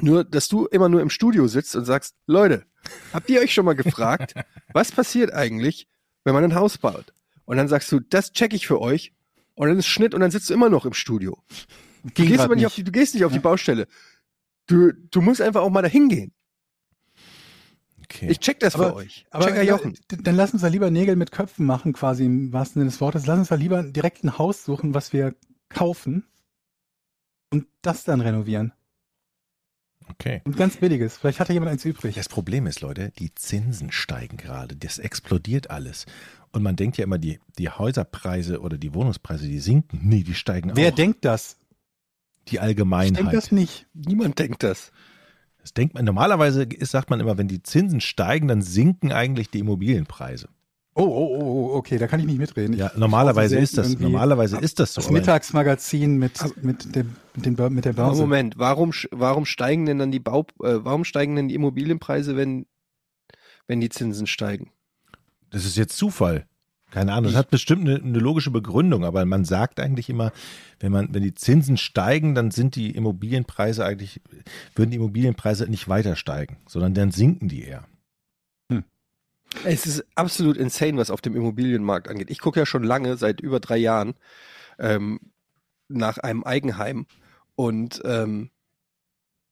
Nur, 0.00 0.24
dass 0.24 0.48
du 0.48 0.66
immer 0.66 0.88
nur 0.88 1.00
im 1.00 1.08
Studio 1.10 1.46
sitzt 1.46 1.76
und 1.76 1.84
sagst, 1.84 2.16
Leute, 2.26 2.64
habt 3.12 3.30
ihr 3.30 3.40
euch 3.40 3.54
schon 3.54 3.64
mal 3.64 3.76
gefragt, 3.76 4.34
was 4.72 4.90
passiert 4.90 5.32
eigentlich, 5.32 5.86
wenn 6.24 6.34
man 6.34 6.44
ein 6.44 6.54
Haus 6.54 6.78
baut? 6.78 7.12
Und 7.44 7.56
dann 7.56 7.68
sagst 7.68 7.90
du, 7.92 8.00
das 8.00 8.32
check 8.32 8.52
ich 8.54 8.66
für 8.66 8.80
euch. 8.80 9.12
Und 9.54 9.68
dann 9.68 9.78
ist 9.78 9.86
Schnitt 9.86 10.14
und 10.14 10.20
dann 10.20 10.30
sitzt 10.30 10.50
du 10.50 10.54
immer 10.54 10.68
noch 10.70 10.84
im 10.86 10.94
Studio. 10.94 11.38
Du 12.02 12.24
gehst 12.24 12.40
aber 12.40 12.56
nicht 12.56 12.66
auf 12.66 12.74
die, 12.74 12.84
du 12.84 12.90
gehst 12.92 13.14
nicht 13.14 13.24
auf 13.24 13.32
die 13.32 13.38
Baustelle. 13.38 13.86
Du, 14.66 14.92
du 14.92 15.20
musst 15.20 15.40
einfach 15.40 15.60
auch 15.62 15.70
mal 15.70 15.82
dahin 15.82 16.08
gehen. 16.08 16.32
Okay. 18.02 18.28
Ich 18.30 18.38
check 18.40 18.60
das 18.60 18.74
Aber- 18.74 18.90
für 18.90 18.94
euch. 18.96 19.26
Aber 19.30 19.46
Checker 19.46 19.62
Jochen. 19.62 19.98
dann 20.08 20.36
lass 20.36 20.52
uns 20.52 20.62
da 20.62 20.68
lieber 20.68 20.90
Nägel 20.90 21.16
mit 21.16 21.32
Köpfen 21.32 21.66
machen, 21.66 21.92
quasi 21.92 22.24
im 22.26 22.52
wahrsten 22.52 22.80
Sinne 22.80 22.90
des 22.90 23.00
Wortes. 23.00 23.26
Lass 23.26 23.38
uns 23.38 23.48
da 23.48 23.54
lieber 23.54 23.82
direkt 23.82 24.24
ein 24.24 24.38
Haus 24.38 24.64
suchen, 24.64 24.94
was 24.94 25.12
wir 25.12 25.34
kaufen 25.68 26.24
und 27.50 27.66
das 27.82 28.04
dann 28.04 28.20
renovieren. 28.20 28.72
Okay. 30.10 30.42
Und 30.44 30.56
ganz 30.56 30.76
billiges. 30.76 31.16
Vielleicht 31.18 31.40
hat 31.40 31.48
ja 31.48 31.54
jemand 31.54 31.72
eins 31.72 31.84
übrig. 31.84 32.14
Das 32.14 32.28
Problem 32.28 32.66
ist, 32.66 32.80
Leute, 32.80 33.12
die 33.18 33.34
Zinsen 33.34 33.92
steigen 33.92 34.36
gerade. 34.36 34.76
Das 34.76 34.98
explodiert 34.98 35.70
alles. 35.70 36.06
Und 36.52 36.62
man 36.62 36.76
denkt 36.76 36.96
ja 36.98 37.04
immer, 37.04 37.18
die, 37.18 37.40
die 37.58 37.68
Häuserpreise 37.68 38.60
oder 38.60 38.78
die 38.78 38.94
Wohnungspreise, 38.94 39.46
die 39.46 39.58
sinken. 39.58 40.00
Nee, 40.02 40.22
die 40.22 40.34
steigen 40.34 40.72
Wer 40.74 40.92
auch. 40.92 40.94
denkt 40.94 41.24
das? 41.24 41.56
die 42.48 42.56
Ich 42.56 42.60
Allgemeinheit. 42.62 43.16
denke 43.18 43.32
das 43.36 43.52
nicht. 43.52 43.86
Niemand 43.94 44.38
denkt 44.38 44.62
das. 44.62 44.92
Das 45.62 45.72
denkt 45.72 45.94
man, 45.94 46.04
normalerweise 46.04 46.64
ist, 46.64 46.90
sagt 46.90 47.08
man 47.08 47.20
immer, 47.20 47.38
wenn 47.38 47.48
die 47.48 47.62
Zinsen 47.62 48.00
steigen, 48.02 48.48
dann 48.48 48.60
sinken 48.60 49.12
eigentlich 49.12 49.48
die 49.48 49.60
Immobilienpreise. 49.60 50.48
Oh, 50.96 51.02
oh, 51.02 51.38
oh, 51.38 51.42
oh, 51.42 51.76
okay, 51.76 51.98
da 51.98 52.06
kann 52.06 52.20
ich 52.20 52.26
nicht 52.26 52.38
mitreden. 52.38 52.76
Ja, 52.76 52.92
normalerweise 52.94 53.58
ist 53.58 53.76
das, 53.76 53.98
normalerweise 53.98 54.58
ist 54.58 54.78
das 54.78 54.94
so. 54.94 55.00
Das 55.00 55.10
Mittagsmagazin 55.10 56.18
mit, 56.18 56.40
mit, 56.62 56.94
dem, 56.94 57.16
mit, 57.34 57.46
dem, 57.46 57.74
mit 57.74 57.84
der 57.84 57.94
Börse. 57.94 58.22
Moment, 58.22 58.58
warum, 58.58 58.92
warum 59.10 59.44
steigen 59.44 59.86
denn 59.86 59.98
dann 59.98 60.12
die 60.12 60.20
Bau, 60.20 60.46
äh, 60.62 60.78
warum 60.84 61.04
steigen 61.04 61.34
denn 61.34 61.48
die 61.48 61.56
Immobilienpreise, 61.56 62.36
wenn, 62.36 62.66
wenn 63.66 63.80
die 63.80 63.88
Zinsen 63.88 64.28
steigen? 64.28 64.70
Das 65.50 65.64
ist 65.64 65.76
jetzt 65.76 65.96
Zufall. 65.96 66.46
Keine 66.92 67.12
Ahnung, 67.12 67.32
das 67.32 67.38
hat 67.38 67.50
bestimmt 67.50 67.88
eine, 67.88 67.96
eine 67.96 68.20
logische 68.20 68.52
Begründung, 68.52 69.04
aber 69.04 69.24
man 69.24 69.44
sagt 69.44 69.80
eigentlich 69.80 70.08
immer, 70.08 70.30
wenn 70.78 70.92
man, 70.92 71.12
wenn 71.12 71.24
die 71.24 71.34
Zinsen 71.34 71.76
steigen, 71.76 72.36
dann 72.36 72.52
sind 72.52 72.76
die 72.76 72.92
Immobilienpreise 72.92 73.84
eigentlich, 73.84 74.20
würden 74.76 74.92
die 74.92 74.98
Immobilienpreise 74.98 75.68
nicht 75.68 75.88
weiter 75.88 76.14
steigen, 76.14 76.58
sondern 76.68 76.94
dann 76.94 77.10
sinken 77.10 77.48
die 77.48 77.64
eher. 77.64 77.84
Es 79.64 79.86
ist 79.86 80.04
absolut 80.14 80.56
insane, 80.56 80.98
was 80.98 81.10
auf 81.10 81.20
dem 81.20 81.36
Immobilienmarkt 81.36 82.08
angeht. 82.08 82.30
Ich 82.30 82.40
gucke 82.40 82.60
ja 82.60 82.66
schon 82.66 82.82
lange, 82.82 83.16
seit 83.16 83.40
über 83.40 83.60
drei 83.60 83.76
Jahren, 83.76 84.14
ähm, 84.78 85.20
nach 85.88 86.18
einem 86.18 86.44
Eigenheim. 86.44 87.06
Und 87.54 88.02
ähm, 88.04 88.50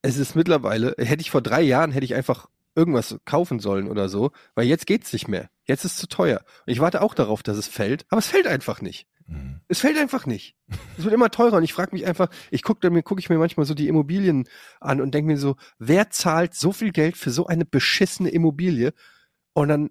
es 0.02 0.16
ist 0.16 0.34
mittlerweile, 0.34 0.94
hätte 0.98 1.20
ich 1.20 1.30
vor 1.30 1.42
drei 1.42 1.62
Jahren, 1.62 1.92
hätte 1.92 2.04
ich 2.04 2.14
einfach 2.14 2.48
irgendwas 2.74 3.18
kaufen 3.24 3.60
sollen 3.60 3.88
oder 3.88 4.08
so, 4.08 4.32
weil 4.54 4.66
jetzt 4.66 4.86
geht's 4.86 5.12
nicht 5.12 5.28
mehr. 5.28 5.50
Jetzt 5.64 5.84
ist 5.84 5.92
es 5.92 5.98
zu 5.98 6.08
teuer. 6.08 6.42
Und 6.66 6.72
ich 6.72 6.80
warte 6.80 7.02
auch 7.02 7.14
darauf, 7.14 7.42
dass 7.42 7.56
es 7.56 7.68
fällt, 7.68 8.06
aber 8.08 8.18
es 8.18 8.26
fällt 8.26 8.46
einfach 8.46 8.80
nicht. 8.80 9.06
Mhm. 9.26 9.60
Es 9.68 9.80
fällt 9.80 9.98
einfach 9.98 10.26
nicht. 10.26 10.56
Es 10.98 11.04
wird 11.04 11.14
immer 11.14 11.30
teurer 11.30 11.56
und 11.56 11.64
ich 11.64 11.72
frage 11.72 11.94
mich 11.94 12.06
einfach, 12.06 12.28
ich 12.50 12.62
gucke 12.62 12.90
mir 12.90 13.02
gucke 13.02 13.20
ich 13.20 13.30
mir 13.30 13.38
manchmal 13.38 13.66
so 13.66 13.74
die 13.74 13.88
Immobilien 13.88 14.48
an 14.80 15.00
und 15.00 15.12
denke 15.14 15.30
mir 15.30 15.38
so, 15.38 15.56
wer 15.78 16.10
zahlt 16.10 16.54
so 16.54 16.72
viel 16.72 16.92
Geld 16.92 17.16
für 17.16 17.30
so 17.30 17.46
eine 17.46 17.64
beschissene 17.64 18.30
Immobilie? 18.30 18.92
Und 19.54 19.68
dann 19.68 19.90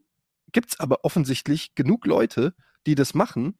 gibt's 0.51 0.80
aber 0.80 1.03
offensichtlich 1.03 1.76
genug 1.76 2.05
Leute, 2.05 2.55
die 2.86 2.95
das 2.95 3.14
machen, 3.14 3.55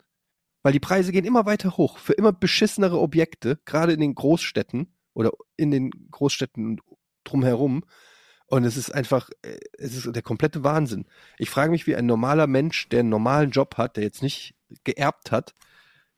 weil 0.64 0.74
die 0.74 0.80
Preise 0.80 1.12
gehen 1.12 1.26
immer 1.26 1.46
weiter 1.46 1.78
hoch 1.78 1.98
für 1.98 2.14
immer 2.14 2.32
beschissenere 2.32 3.00
Objekte, 3.00 3.60
gerade 3.66 3.94
in 3.94 4.00
den 4.00 4.16
Großstädten 4.16 4.94
oder 5.14 5.32
in 5.58 5.72
den 5.72 5.92
Großstädten 6.12 6.80
drumherum. 7.24 7.84
Und 8.48 8.66
es 8.66 8.78
ist 8.78 8.94
einfach, 8.94 9.30
äh, 9.44 9.58
es 9.78 9.96
ist 9.96 10.14
der 10.16 10.22
komplette 10.22 10.64
Wahnsinn. 10.64 11.06
Ich 11.38 11.50
frage 11.50 11.72
mich, 11.72 11.88
wie 11.88 11.96
ein 11.96 12.06
normaler 12.06 12.48
Mensch, 12.48 12.90
der 12.90 13.00
einen 13.00 13.10
normalen 13.10 13.52
Job 13.52 13.78
hat, 13.78 13.96
der 13.96 14.04
jetzt 14.04 14.22
nicht 14.22 14.56
geerbt 14.84 15.32
hat, 15.32 15.54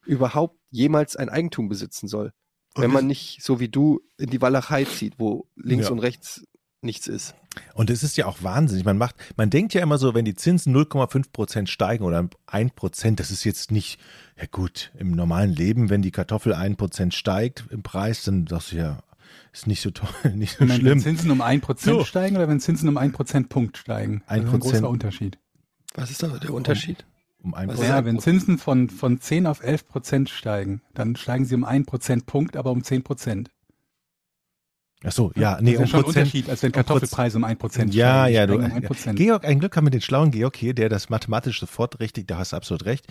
überhaupt 0.05 0.59
jemals 0.69 1.15
ein 1.15 1.29
Eigentum 1.29 1.69
besitzen 1.69 2.07
soll. 2.07 2.33
Wenn 2.75 2.91
man 2.91 3.05
nicht 3.05 3.43
so 3.43 3.59
wie 3.59 3.69
du 3.69 4.01
in 4.17 4.31
die 4.31 4.41
Walachei 4.41 4.85
zieht, 4.85 5.19
wo 5.19 5.47
links 5.55 5.85
Ja. 5.85 5.91
und 5.91 5.99
rechts 5.99 6.43
nichts 6.81 7.07
ist. 7.07 7.35
Und 7.75 7.89
es 7.89 8.03
ist 8.03 8.17
ja 8.17 8.25
auch 8.25 8.41
wahnsinnig. 8.41 8.85
Man 8.85 8.97
macht, 8.97 9.15
man 9.37 9.49
denkt 9.49 9.73
ja 9.73 9.81
immer 9.81 9.97
so, 9.97 10.13
wenn 10.13 10.25
die 10.25 10.35
Zinsen 10.35 10.75
0,5 10.75 11.31
Prozent 11.31 11.69
steigen 11.69 12.03
oder 12.03 12.27
1 12.47 12.73
Prozent, 12.73 13.19
das 13.19 13.31
ist 13.31 13.43
jetzt 13.43 13.71
nicht, 13.71 13.99
ja 14.39 14.45
gut, 14.51 14.91
im 14.97 15.11
normalen 15.11 15.51
Leben, 15.51 15.89
wenn 15.89 16.01
die 16.01 16.11
Kartoffel 16.11 16.53
1 16.53 16.77
Prozent 16.77 17.13
steigt 17.13 17.65
im 17.69 17.83
Preis, 17.83 18.23
dann 18.23 18.47
sagst 18.47 18.71
du 18.71 18.77
ja, 18.77 19.03
ist 19.51 19.67
nicht 19.67 19.81
so 19.81 19.91
toll, 19.91 20.09
nicht 20.35 20.57
so 20.57 20.63
Ich 20.63 20.69
meine, 20.69 20.83
Wenn 20.83 20.99
schlimm. 20.99 20.99
Zinsen 20.99 21.31
um 21.31 21.41
1% 21.41 21.79
So. 21.79 22.03
steigen 22.05 22.35
oder 22.37 22.47
wenn 22.47 22.59
Zinsen 22.59 22.89
um 22.89 22.97
1 22.97 23.13
Prozentpunkt 23.13 23.77
steigen? 23.77 24.23
Das 24.27 24.37
ist 24.37 24.43
ein 24.45 24.49
1%. 24.49 24.59
großer 24.59 24.89
Unterschied. 24.89 25.37
Was 25.95 26.09
ist 26.11 26.23
da 26.23 26.27
der 26.27 26.53
Unterschied? 26.53 27.05
Um 27.43 27.53
1 27.53 27.67
Was 27.69 27.75
Prozent. 27.75 27.95
Ja, 27.95 28.05
wenn 28.05 28.19
Zinsen 28.19 28.57
von, 28.57 28.89
von 28.89 29.19
10 29.19 29.45
auf 29.47 29.61
11 29.61 29.87
Prozent 29.87 30.29
steigen, 30.29 30.81
dann 30.93 31.15
steigen 31.15 31.45
sie 31.45 31.55
um 31.55 31.65
1 31.65 31.85
Prozentpunkt, 31.85 32.57
aber 32.57 32.71
um 32.71 32.83
10 32.83 33.03
Prozent. 33.03 33.51
Ach 35.05 35.11
so, 35.11 35.31
ja, 35.35 35.59
nee, 35.61 35.73
das 35.73 35.73
ist 35.73 35.77
ja 35.79 35.83
um 35.83 35.87
schon 35.87 35.99
ein 35.99 36.03
Prozent. 36.03 36.25
Unterschied, 36.25 36.49
als 36.49 36.63
wenn 36.63 36.71
Kartoffelpreise 36.71 37.37
um 37.37 37.43
1 37.43 37.59
Prozent 37.59 37.93
Ja, 37.93 38.27
ja, 38.27 38.47
du, 38.47 38.55
um 38.55 38.63
1 38.63 38.85
Prozent. 38.87 39.17
Georg, 39.19 39.43
ein 39.45 39.59
Glück 39.59 39.75
haben 39.75 39.85
wir 39.85 39.91
den 39.91 40.01
schlauen 40.01 40.31
Georg 40.31 40.55
hier, 40.55 40.73
der 40.73 40.87
das 40.89 41.09
mathematisch 41.09 41.59
sofort 41.59 41.99
richtig, 41.99 42.27
da 42.27 42.37
hast 42.37 42.53
du 42.53 42.55
absolut 42.55 42.85
recht. 42.85 43.05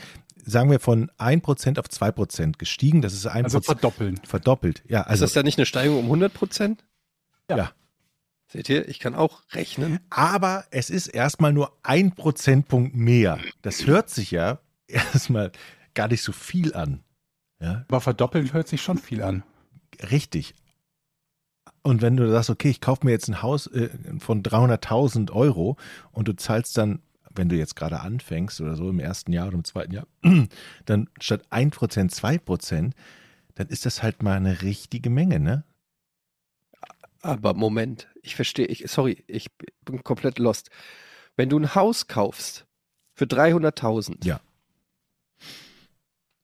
Sagen 0.44 0.70
wir 0.70 0.80
von 0.80 1.10
1% 1.18 1.78
auf 1.78 1.86
2% 1.86 2.56
gestiegen, 2.58 3.02
das 3.02 3.12
ist 3.12 3.26
1% 3.26 3.44
Also 3.44 3.60
verdoppeln. 3.60 4.18
verdoppelt. 4.26 4.82
Ja, 4.88 5.00
ist 5.02 5.06
also, 5.08 5.24
das 5.26 5.32
da 5.34 5.42
nicht 5.42 5.58
eine 5.58 5.66
Steigerung 5.66 5.98
um 6.00 6.04
100 6.06 6.32
Prozent? 6.32 6.84
ja. 7.50 7.72
Seht 8.48 8.68
ihr, 8.68 8.86
ich 8.86 8.98
kann 8.98 9.14
auch 9.14 9.40
rechnen. 9.52 9.98
Aber 10.10 10.66
es 10.70 10.90
ist 10.90 11.06
erstmal 11.06 11.54
nur 11.54 11.72
ein 11.82 12.14
Prozentpunkt 12.14 12.94
mehr. 12.94 13.38
Das 13.62 13.86
hört 13.86 14.10
sich 14.10 14.30
ja 14.30 14.58
erstmal 14.86 15.52
gar 15.94 16.08
nicht 16.08 16.22
so 16.22 16.32
viel 16.32 16.74
an. 16.74 17.00
Ja, 17.62 17.86
Aber 17.88 18.02
verdoppeln 18.02 18.52
hört 18.52 18.68
sich 18.68 18.82
schon 18.82 18.98
viel 18.98 19.22
an. 19.22 19.42
richtig. 20.10 20.54
Und 21.82 22.00
wenn 22.00 22.16
du 22.16 22.30
sagst, 22.30 22.50
okay, 22.50 22.70
ich 22.70 22.80
kaufe 22.80 23.04
mir 23.04 23.12
jetzt 23.12 23.28
ein 23.28 23.42
Haus 23.42 23.66
äh, 23.66 23.90
von 24.18 24.42
300.000 24.42 25.32
Euro 25.32 25.76
und 26.12 26.28
du 26.28 26.36
zahlst 26.36 26.76
dann 26.78 27.02
wenn 27.34 27.48
du 27.48 27.56
jetzt 27.56 27.76
gerade 27.76 28.00
anfängst 28.00 28.60
oder 28.60 28.76
so 28.76 28.90
im 28.90 29.00
ersten 29.00 29.32
Jahr 29.32 29.48
oder 29.48 29.56
im 29.56 29.64
zweiten 29.64 29.92
Jahr, 29.92 30.06
dann 30.84 31.08
statt 31.20 31.42
1%, 31.50 32.10
2%, 32.10 32.92
dann 33.54 33.66
ist 33.68 33.86
das 33.86 34.02
halt 34.02 34.22
mal 34.22 34.36
eine 34.36 34.62
richtige 34.62 35.10
Menge, 35.10 35.40
ne? 35.40 35.64
Aber 37.20 37.54
Moment, 37.54 38.08
ich 38.22 38.34
verstehe, 38.34 38.66
ich, 38.66 38.84
sorry, 38.90 39.22
ich 39.28 39.46
bin 39.84 40.02
komplett 40.02 40.38
lost. 40.38 40.70
Wenn 41.36 41.48
du 41.48 41.58
ein 41.58 41.74
Haus 41.74 42.08
kaufst 42.08 42.66
für 43.14 43.26
300.000 43.26 44.26
Ja. 44.26 44.40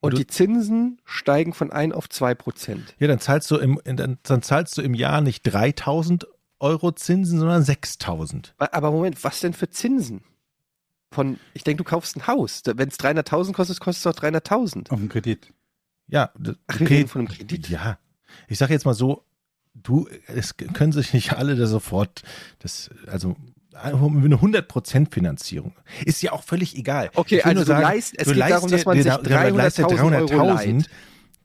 Und 0.01 0.13
Du- 0.15 0.19
die 0.19 0.27
Zinsen 0.27 1.01
steigen 1.05 1.53
von 1.53 1.73
1 1.73 1.95
auf 1.95 2.09
2 2.09 2.35
Prozent. 2.35 2.95
Ja, 2.99 3.09
dann 3.09 3.21
zahlst 3.21 3.51
du 3.51 3.57
im, 3.57 3.81
dann, 3.85 4.19
dann 4.23 4.43
zahlst 4.43 4.77
du 4.79 4.83
im 4.83 4.95
Jahr 4.95 5.21
nicht 5.21 5.43
3000 5.43 6.27
Euro 6.61 6.93
Zinsen, 6.93 7.39
sondern 7.39 7.63
6000. 7.63 8.55
Aber 8.59 8.91
Moment, 8.91 9.23
was 9.25 9.41
denn 9.41 9.53
für 9.55 9.71
Zinsen? 9.71 10.23
Von, 11.13 11.39
ich 11.55 11.65
denke, 11.65 11.83
du 11.85 11.89
kaufst 11.89 12.17
ein 12.17 12.27
Haus. 12.27 12.63
Wenn 12.67 12.89
es 12.89 12.99
300.000 12.99 13.53
kostet, 13.53 13.81
kostet 13.81 14.07
es 14.07 14.19
auch 14.19 14.21
300.000. 14.23 14.91
Auf 14.91 14.99
dem 14.99 15.09
Kredit. 15.09 15.53
Ja, 16.07 16.33
Ach, 16.67 16.81
wir 16.81 16.91
reden 16.91 17.09
von 17.09 17.21
einem 17.23 17.29
Kredit. 17.29 17.69
Ja. 17.69 17.99
Ich 18.49 18.59
sage 18.59 18.73
jetzt 18.75 18.85
mal 18.85 18.95
so, 18.95 19.25
du, 19.75 20.09
es 20.27 20.57
können 20.57 20.93
sich 20.93 21.13
nicht 21.15 21.33
alle 21.35 21.57
da 21.57 21.67
sofort, 21.67 22.23
das, 22.59 22.91
also 23.07 23.37
eine 23.83 24.37
100% 24.37 25.13
Finanzierung. 25.13 25.73
Ist 26.05 26.23
ja 26.23 26.33
auch 26.33 26.43
völlig 26.43 26.77
egal. 26.77 27.11
Okay, 27.15 27.43
also 27.43 27.61
du 27.61 27.67
sagen, 27.67 27.83
leist, 27.83 28.15
es 28.19 28.27
du 28.29 28.35
geht 28.35 28.43
darum, 28.51 28.71
dass 28.71 28.85
man 28.85 28.97
sich 29.03 29.05
dir- 29.13 29.19
du 29.23 29.31
leistest 29.57 29.89
300.000 29.91 30.31
Euro 30.33 30.55
leiht. 30.55 30.91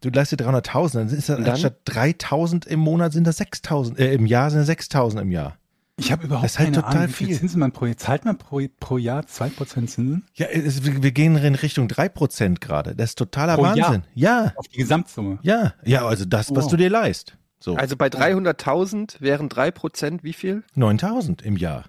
Du 0.02 0.10
leistest 0.10 0.42
300.000, 0.42 0.94
dann 1.00 1.08
ist 1.08 1.30
das 1.30 1.38
dann? 1.38 1.46
anstatt 1.48 1.78
3.000 1.86 2.68
im 2.68 2.80
Monat 2.82 3.14
sind 3.14 3.26
das 3.26 3.38
6.000, 3.40 3.98
äh, 4.00 4.14
im 4.14 4.26
Jahr 4.26 4.50
sind 4.52 4.60
das 4.60 4.68
6.000 4.68 5.22
im 5.22 5.32
Jahr. 5.32 5.58
Ich 5.96 6.12
habe 6.12 6.26
überhaupt 6.26 6.44
Das 6.46 6.54
ist 6.54 6.60
halt 6.60 6.70
keine 6.74 6.82
total 6.82 6.96
Ahnung, 6.98 7.10
wie 7.10 7.14
viel 7.14 7.28
viel. 7.28 7.38
Zinsen 7.40 7.60
man 7.60 7.72
pro 7.72 7.86
Jahr, 7.86 7.98
zahlt 7.98 8.26
man 8.26 8.38
pro, 8.38 8.62
pro 8.80 8.98
Jahr 8.98 9.22
2% 9.26 9.88
Zinsen? 9.88 10.26
Ja, 10.34 10.48
es, 10.48 10.84
wir 10.84 11.12
gehen 11.12 11.38
in 11.38 11.56
Richtung 11.56 11.88
3% 11.88 12.60
gerade. 12.60 12.96
Das 12.96 13.12
ist 13.12 13.18
totaler 13.20 13.56
Pro 13.56 13.66
Jahr? 13.68 13.78
Wahnsinn. 13.78 14.04
Ja, 14.16 14.52
Auf 14.56 14.68
die 14.68 14.78
Gesamtsumme. 14.80 15.38
ja, 15.44 15.74
ja, 15.86 16.06
also 16.06 16.26
das, 16.26 16.50
was 16.56 16.66
Wow. 16.66 16.72
du 16.72 16.78
dir 16.78 16.90
leist. 16.90 17.38
So, 17.60 17.76
Also 17.76 17.96
bei 17.96 18.08
300.000 18.10 19.22
wären 19.22 19.48
3 19.50 19.72
Prozent 19.72 20.24
wie 20.24 20.34
viel? 20.34 20.64
9.000 20.76 21.44
im 21.44 21.56
Jahr. 21.58 21.86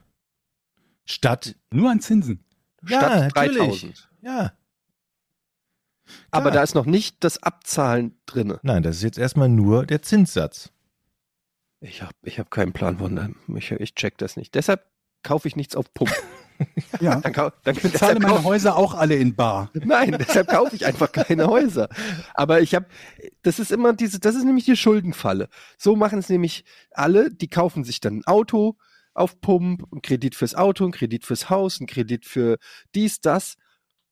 Statt, 1.05 1.55
Nur 1.71 1.91
an 1.91 2.01
Zinsen. 2.01 2.45
ja, 2.89 2.99
Statt 2.99 3.35
natürlich. 3.37 3.83
3.000. 3.85 4.07
Ja. 4.23 4.53
Aber 6.31 6.43
Klar. 6.51 6.55
da 6.55 6.63
ist 6.63 6.75
noch 6.75 6.87
nicht 6.87 7.23
das 7.25 7.43
Abzahlen 7.43 8.19
drinne. 8.27 8.61
Nein, 8.63 8.83
das 8.83 8.97
ist 8.97 9.03
jetzt 9.03 9.19
erstmal 9.19 9.49
nur 9.49 9.87
der 9.87 10.03
Zinssatz. 10.03 10.71
Ich 11.81 12.03
habe 12.03 12.13
ich 12.23 12.39
hab 12.39 12.51
keinen 12.51 12.73
Plan 12.73 12.99
von 12.99 13.17
dem. 13.17 13.37
Ich, 13.57 13.71
ich 13.73 13.95
check 13.95 14.19
das 14.19 14.37
nicht. 14.37 14.55
Deshalb 14.55 14.85
kaufe 15.23 15.49
ich 15.49 15.57
nichts 15.57 15.77
auf 15.77 15.93
Pump. 15.95 16.11
Ja. 17.01 17.17
Dann, 17.17 17.33
kau- 17.33 17.51
dann, 17.65 17.77
Ich 17.77 17.93
zahle 17.95 18.21
meine 18.21 18.35
kauf, 18.35 18.45
Häuser 18.45 18.77
auch 18.77 18.95
alle 18.95 19.17
in 19.17 19.35
Bar. 19.35 19.71
nein, 19.75 20.15
deshalb 20.21 20.47
kaufe 20.47 20.77
ich 20.77 20.87
einfach 20.87 21.11
keine 21.11 21.49
Häuser. 21.49 21.89
Aber 22.33 22.61
ich 22.61 22.77
habe, 22.77 22.87
das 23.43 23.59
ist 23.59 23.73
immer 23.73 23.93
diese, 23.93 24.21
das 24.21 24.37
ist 24.37 24.45
nämlich 24.45 24.65
die 24.65 24.77
Schuldenfalle. 24.77 25.49
So 25.79 25.97
machen 25.97 26.21
es 26.21 26.29
nämlich 26.29 26.65
alle, 26.93 27.33
die 27.35 27.49
kaufen 27.49 27.83
sich 27.83 27.99
dann 28.01 28.19
ein 28.19 28.25
Auto 28.27 28.77
auf 29.15 29.41
Pump, 29.41 29.87
ein 29.93 30.03
Kredit 30.03 30.35
fürs 30.35 30.55
Auto, 30.55 30.85
ein 30.85 30.93
Kredit 30.93 31.25
fürs 31.25 31.49
Haus, 31.49 31.81
ein 31.81 31.87
Kredit 31.87 32.27
für 32.27 32.59
dies, 32.95 33.21
das. 33.21 33.57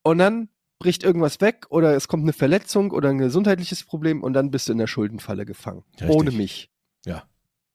Und 0.03 0.19
dann 0.19 0.49
bricht 0.79 1.05
irgendwas 1.05 1.41
weg 1.41 1.67
oder 1.71 1.95
es 1.95 2.09
kommt 2.09 2.25
eine 2.25 2.33
Verletzung 2.33 2.91
oder 2.91 3.11
ein 3.11 3.19
gesundheitliches 3.19 3.85
Problem 3.85 4.23
und 4.23 4.33
dann 4.33 4.51
bist 4.51 4.69
du 4.69 4.73
in 4.73 4.79
der 4.79 4.89
Schuldenfalle 4.89 5.45
gefangen. 5.45 5.85
Richtig. 5.93 6.11
Ohne 6.11 6.31
mich. 6.33 6.71
Ja. 7.07 7.25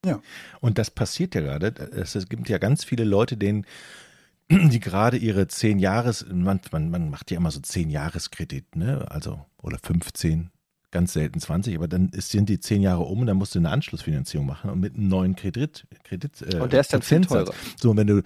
Ja. 0.05 0.21
Und 0.59 0.77
das 0.77 0.91
passiert 0.91 1.35
ja 1.35 1.41
gerade. 1.41 1.67
Es, 1.67 2.27
gibt 2.29 2.49
ja 2.49 2.57
ganz 2.57 2.83
viele 2.83 3.03
Leute, 3.03 3.37
denen, 3.37 3.65
die 4.51 4.79
gerade 4.79 5.17
ihre 5.17 5.47
10 5.47 5.79
Jahres, 5.79 6.25
man, 6.29 6.59
man, 6.71 6.89
man 6.89 7.09
macht 7.09 7.31
ja 7.31 7.37
immer 7.37 7.51
so 7.51 7.59
10 7.59 7.89
Jahreskredit, 7.89 8.75
ne? 8.75 9.05
Also, 9.09 9.45
oder 9.61 9.79
15, 9.79 10.51
ganz 10.91 11.13
selten 11.13 11.39
20, 11.39 11.75
aber 11.75 11.87
dann 11.87 12.09
ist, 12.09 12.29
sind 12.29 12.47
die 12.49 12.59
10 12.59 12.81
Jahre 12.81 13.03
um 13.03 13.19
und 13.21 13.27
dann 13.27 13.37
musst 13.37 13.53
du 13.55 13.59
eine 13.59 13.69
Anschlussfinanzierung 13.69 14.45
machen 14.47 14.69
und 14.69 14.79
mit 14.79 14.95
einem 14.95 15.07
neuen 15.09 15.35
Kredit, 15.35 15.85
Kredit 16.03 16.41
äh, 16.41 16.57
Und 16.59 16.71
der 16.73 16.79
ist 16.81 16.93
dann 16.93 17.01
viel 17.01 17.21
teurer. 17.21 17.53
So, 17.79 17.91
und 17.91 17.97
wenn 17.97 18.07
du 18.07 18.21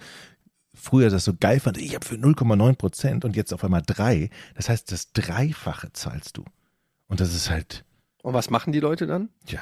früher 0.74 1.10
das 1.10 1.24
so 1.24 1.34
geil 1.38 1.60
fand, 1.60 1.76
ich 1.78 1.94
habe 1.94 2.04
für 2.06 2.14
0,9 2.14 2.74
Prozent 2.76 3.24
und 3.24 3.36
jetzt 3.36 3.52
auf 3.52 3.64
einmal 3.64 3.82
3, 3.84 4.30
das 4.54 4.68
heißt, 4.68 4.90
das 4.92 5.12
Dreifache 5.12 5.92
zahlst 5.92 6.36
du. 6.36 6.44
Und 7.08 7.20
das 7.20 7.34
ist 7.34 7.50
halt, 7.50 7.84
Und 8.22 8.32
was 8.34 8.48
machen 8.48 8.72
die 8.72 8.80
Leute 8.80 9.06
dann? 9.06 9.28
ja, 9.48 9.60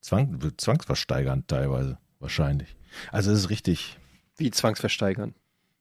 Zwang, 0.00 0.38
zwangsversteigernd 0.56 1.48
teilweise, 1.48 1.98
wahrscheinlich. 2.20 2.76
Also 3.10 3.32
es 3.32 3.40
ist 3.40 3.50
richtig. 3.50 3.98
Wie 4.36 4.50
zwangsversteigern. 4.50 5.34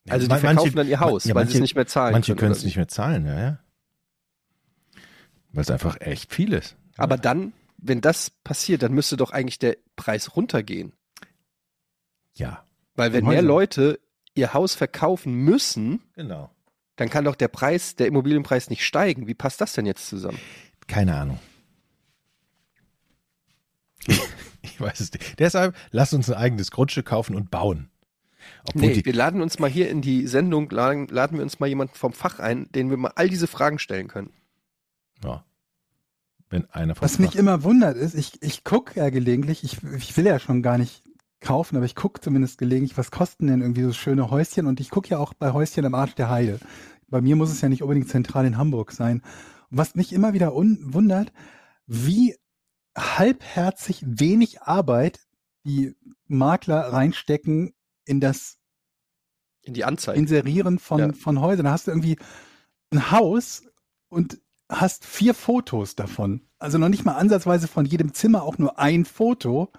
Also 0.09 0.25
die 0.25 0.29
man- 0.29 0.39
verkaufen 0.39 0.63
manche- 0.65 0.75
dann 0.75 0.87
ihr 0.87 0.99
Haus, 0.99 1.25
ja, 1.25 1.35
weil 1.35 1.43
manche- 1.43 1.51
sie 1.51 1.57
es 1.57 1.61
nicht 1.61 1.75
mehr 1.75 1.85
zahlen 1.85 2.13
Manche 2.13 2.31
können. 2.31 2.39
können 2.39 2.51
oder 2.53 2.57
es 2.57 2.63
nicht 2.65 2.77
mehr 2.77 2.87
zahlen, 2.87 3.25
ja, 3.27 3.39
ja. 3.39 3.59
Weil 5.57 5.63
es 5.63 5.71
einfach 5.71 5.99
echt 6.01 6.31
viel 6.31 6.53
ist. 6.53 6.75
Aber 6.97 7.17
dann, 7.17 7.51
wenn 7.79 7.99
das 7.99 8.29
passiert, 8.29 8.83
dann 8.83 8.93
müsste 8.93 9.17
doch 9.17 9.31
eigentlich 9.31 9.57
der 9.57 9.75
Preis 9.95 10.35
runtergehen. 10.35 10.93
Ja, 12.35 12.63
Weil 12.93 13.11
wenn 13.11 13.25
mehr. 13.25 13.41
Leute 13.41 13.99
ihr 14.35 14.53
Haus 14.53 14.75
verkaufen 14.75 15.33
müssen, 15.33 16.03
genau. 16.13 16.51
dann 16.95 17.09
kann 17.09 17.25
doch 17.25 17.33
der 17.33 17.47
Preis, 17.47 17.95
der 17.95 18.05
Immobilienpreis 18.05 18.69
nicht 18.69 18.85
steigen. 18.85 19.25
Wie 19.25 19.33
passt 19.33 19.59
das 19.59 19.73
denn 19.73 19.87
jetzt 19.87 20.07
zusammen? 20.07 20.37
Keine 20.85 21.15
Ahnung. 21.15 21.39
ich 24.61 24.79
weiß 24.79 24.99
es 24.99 25.11
nicht. 25.11 25.39
Deshalb, 25.39 25.75
lass 25.89 26.13
uns 26.13 26.29
ein 26.29 26.37
eigenes 26.37 26.69
Grundstück 26.69 27.07
kaufen 27.07 27.35
und 27.35 27.49
bauen. 27.49 27.89
Obwohl 28.69 28.91
Nee, 28.91 29.03
wir 29.03 29.13
laden 29.13 29.41
uns 29.41 29.57
mal 29.57 29.71
hier 29.71 29.89
in 29.89 30.03
die 30.03 30.27
Sendung, 30.27 30.69
laden, 30.69 31.07
laden 31.07 31.37
wir 31.37 31.43
uns 31.43 31.59
mal 31.59 31.65
jemanden 31.65 31.95
vom 31.95 32.13
Fach 32.13 32.37
ein, 32.37 32.71
den 32.73 32.91
wir 32.91 32.97
mal 32.97 33.13
all 33.15 33.27
diese 33.27 33.47
Fragen 33.47 33.79
stellen 33.79 34.07
können. 34.07 34.31
ja, 35.23 35.43
wenn 36.49 36.65
einer 36.71 36.95
von 36.95 37.03
Was 37.03 37.19
mich 37.19 37.35
immer 37.35 37.63
wundert 37.63 37.97
ist, 37.97 38.15
ich, 38.15 38.41
ich 38.41 38.63
gucke 38.63 38.99
ja 38.99 39.09
gelegentlich, 39.09 39.63
ich, 39.63 39.83
ich 39.97 40.15
will 40.17 40.25
ja 40.25 40.39
schon 40.39 40.61
gar 40.61 40.77
nicht 40.77 41.03
kaufen, 41.39 41.75
aber 41.75 41.85
ich 41.85 41.95
gucke 41.95 42.21
zumindest 42.21 42.57
gelegentlich, 42.57 42.97
was 42.97 43.11
kosten 43.11 43.47
denn 43.47 43.61
irgendwie 43.61 43.83
so 43.83 43.93
schöne 43.93 44.31
Häuschen 44.31 44.65
und 44.65 44.79
ich 44.79 44.89
gucke 44.89 45.09
ja 45.09 45.17
auch 45.19 45.33
bei 45.33 45.53
Häuschen 45.53 45.85
am 45.85 45.93
Arsch 45.93 46.15
der 46.15 46.29
Heide. 46.29 46.59
Bei 47.09 47.21
mir 47.21 47.35
muss 47.35 47.51
es 47.51 47.61
ja 47.61 47.69
nicht 47.69 47.83
unbedingt 47.83 48.09
zentral 48.09 48.45
in 48.45 48.57
Hamburg 48.57 48.91
sein. 48.91 49.21
Und 49.69 49.77
was 49.77 49.95
mich 49.95 50.13
immer 50.13 50.33
wieder 50.33 50.55
un 50.55 50.79
wundert, 50.81 51.31
wie 51.85 52.35
halbherzig 52.97 54.03
wenig 54.05 54.61
Arbeit 54.61 55.19
die 55.63 55.95
Makler 56.27 56.91
reinstecken 56.93 57.73
in 58.05 58.19
das 58.19 58.57
In 59.61 59.73
die 59.73 59.85
Anzeige. 59.85 60.17
Inserieren 60.19 60.79
von, 60.79 60.99
Ja. 60.99 61.13
von 61.13 61.39
Häusern. 61.39 61.65
Da 61.65 61.71
hast 61.71 61.87
du 61.87 61.91
irgendwie 61.91 62.17
ein 62.89 63.11
Haus 63.11 63.63
und 64.09 64.41
hast 64.69 65.05
vier 65.05 65.33
Fotos 65.33 65.95
davon. 65.95 66.41
Also 66.59 66.77
noch 66.77 66.89
nicht 66.89 67.05
mal 67.05 67.13
ansatzweise 67.15 67.67
von 67.67 67.85
jedem 67.85 68.13
Zimmer 68.13 68.43
auch 68.43 68.57
nur 68.57 68.79
ein 68.79 69.05
Foto, 69.05 69.71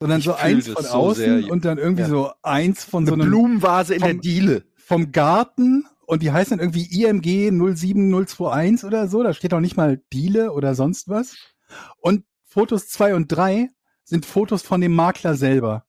sondern 0.00 0.18
Ich 0.18 0.24
so 0.26 0.34
eins 0.34 0.68
von 0.68 0.84
so 0.84 0.90
außen 0.90 1.42
sehr. 1.42 1.50
und 1.52 1.64
dann 1.64 1.78
irgendwie 1.78 2.02
Ja. 2.02 2.08
so 2.08 2.30
eins 2.42 2.84
von 2.84 3.02
Eine 3.04 3.08
so 3.08 3.14
einem 3.14 3.26
Blumenvase 3.28 3.94
in 3.94 4.00
der 4.00 4.10
vom- 4.10 4.20
Diele. 4.20 4.64
vom 4.76 5.12
Garten 5.12 5.86
und 6.06 6.22
die 6.22 6.30
heißen 6.32 6.56
dann 6.56 6.60
irgendwie 6.66 6.86
IMG 7.02 7.50
07021 7.50 8.84
oder 8.86 9.08
so. 9.08 9.22
Da 9.22 9.32
steht 9.34 9.52
auch 9.54 9.60
nicht 9.60 9.76
mal 9.76 10.00
Diele 10.12 10.52
oder 10.52 10.74
sonst 10.74 11.08
was. 11.08 11.36
Und 12.00 12.24
Fotos 12.44 12.88
zwei 12.88 13.14
und 13.14 13.28
drei 13.28 13.68
sind 14.04 14.24
Fotos 14.26 14.62
von 14.62 14.80
dem 14.80 14.94
Makler 14.94 15.34
selber. 15.36 15.84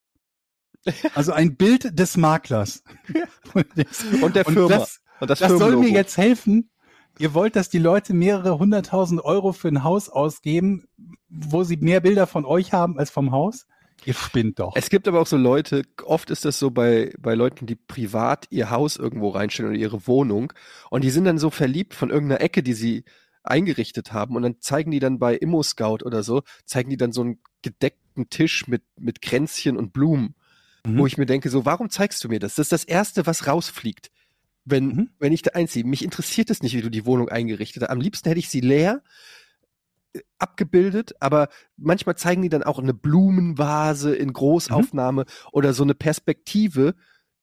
Also 1.15 1.33
ein 1.33 1.55
Bild 1.57 1.97
des 1.99 2.15
Maklers. 2.17 2.83
Und 3.51 4.35
der 4.35 4.47
Und 4.47 4.53
Firma. 4.53 4.69
das, 4.77 5.01
und 5.19 5.29
das, 5.29 5.39
das 5.39 5.51
soll 5.51 5.75
mir 5.75 5.89
jetzt 5.89 6.17
helfen. 6.17 6.69
Ihr 7.19 7.33
wollt, 7.33 7.57
dass 7.57 7.69
die 7.69 7.79
Leute 7.79 8.13
mehrere 8.13 8.57
hunderttausend 8.59 9.21
Euro 9.23 9.51
für 9.51 9.67
ein 9.67 9.83
Haus 9.83 10.07
ausgeben, 10.07 10.85
wo 11.27 11.63
sie 11.65 11.75
mehr 11.75 11.99
Bilder 11.99 12.27
von 12.27 12.45
euch 12.45 12.71
haben 12.71 12.97
als 12.97 13.11
vom 13.11 13.31
Haus? 13.31 13.67
Ihr 14.05 14.13
spinnt 14.13 14.59
doch. 14.59 14.73
Es 14.77 14.89
gibt 14.89 15.05
aber 15.07 15.19
auch 15.19 15.27
so 15.27 15.35
Leute, 15.35 15.83
oft 16.05 16.29
ist 16.29 16.45
das 16.45 16.57
so 16.57 16.71
bei, 16.71 17.13
bei 17.19 17.35
Leuten, 17.35 17.65
die 17.65 17.75
privat 17.75 18.47
ihr 18.49 18.69
Haus 18.69 18.95
irgendwo 18.95 19.29
reinstellen 19.29 19.71
oder 19.71 19.79
ihre 19.79 20.07
Wohnung 20.07 20.53
und 20.89 21.03
die 21.03 21.09
sind 21.09 21.25
dann 21.25 21.37
so 21.37 21.49
verliebt 21.49 21.93
von 21.93 22.09
irgendeiner 22.09 22.39
Ecke, 22.39 22.63
die 22.63 22.73
sie 22.73 23.03
eingerichtet 23.43 24.13
haben 24.13 24.37
und 24.37 24.43
dann 24.43 24.61
zeigen 24.61 24.91
die 24.91 24.99
dann 24.99 25.19
bei 25.19 25.35
Immo 25.35 25.61
Scout 25.61 26.05
oder 26.05 26.23
so, 26.23 26.43
zeigen 26.63 26.89
die 26.89 26.97
dann 26.97 27.11
so 27.11 27.21
einen 27.21 27.41
gedeckten 27.61 28.29
Tisch 28.29 28.67
mit, 28.67 28.83
mit 28.97 29.21
Kränzchen 29.21 29.75
und 29.75 29.91
Blumen, 29.91 30.35
Mhm. 30.85 30.97
wo 30.97 31.05
ich 31.05 31.17
mir 31.17 31.25
denke, 31.25 31.49
so, 31.49 31.65
warum 31.65 31.89
zeigst 31.89 32.23
du 32.23 32.29
mir 32.29 32.39
das? 32.39 32.55
Das 32.55 32.67
ist 32.67 32.71
das 32.71 32.83
Erste, 32.85 33.25
was 33.25 33.47
rausfliegt, 33.47 34.11
wenn, 34.65 34.87
Mhm. 34.87 35.09
wenn 35.19 35.33
ich 35.33 35.41
da 35.41 35.51
einziehe. 35.51 35.83
Mich 35.85 36.03
interessiert 36.03 36.49
es 36.49 36.61
nicht, 36.61 36.75
wie 36.75 36.81
du 36.81 36.89
die 36.89 37.05
Wohnung 37.05 37.29
eingerichtet 37.29 37.83
hast. 37.83 37.89
Am 37.89 38.01
liebsten 38.01 38.27
hätte 38.29 38.39
ich 38.39 38.49
sie 38.49 38.61
leer, 38.61 39.01
äh, 40.13 40.19
abgebildet, 40.37 41.13
aber 41.19 41.49
manchmal 41.77 42.15
zeigen 42.17 42.41
die 42.41 42.49
dann 42.49 42.63
auch 42.63 42.79
eine 42.79 42.93
Blumenvase 42.93 44.15
in 44.15 44.33
Großaufnahme 44.33 45.25
oder 45.51 45.73
so 45.73 45.83
eine 45.83 45.95
Perspektive, 45.95 46.95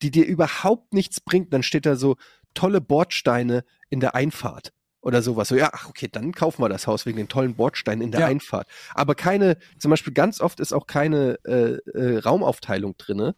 die 0.02 0.10
dir 0.10 0.26
überhaupt 0.26 0.92
nichts 0.92 1.20
bringt. 1.20 1.52
Dann 1.52 1.62
steht 1.62 1.86
da 1.86 1.96
so 1.96 2.16
tolle 2.54 2.80
Bordsteine 2.80 3.64
in 3.88 4.00
der 4.00 4.14
Einfahrt 4.14 4.72
oder 5.00 5.22
sowas. 5.22 5.48
So, 5.48 5.56
ja, 5.56 5.70
ach, 5.72 5.88
okay, 5.88 6.08
dann 6.10 6.32
kaufen 6.32 6.62
wir 6.62 6.68
das 6.68 6.86
Haus 6.86 7.06
wegen 7.06 7.16
den 7.16 7.28
tollen 7.28 7.54
Bordsteinen 7.54 8.02
in 8.02 8.10
der 8.10 8.20
Ja. 8.20 8.26
Einfahrt. 8.26 8.66
Aber 8.94 9.14
keine, 9.14 9.56
zum 9.78 9.90
Beispiel 9.90 10.12
ganz 10.12 10.40
oft 10.40 10.58
ist 10.60 10.72
auch 10.72 10.86
keine 10.86 11.38
äh, 11.44 11.76
äh, 11.96 12.18
Raumaufteilung 12.18 12.96
drinne. 12.96 13.36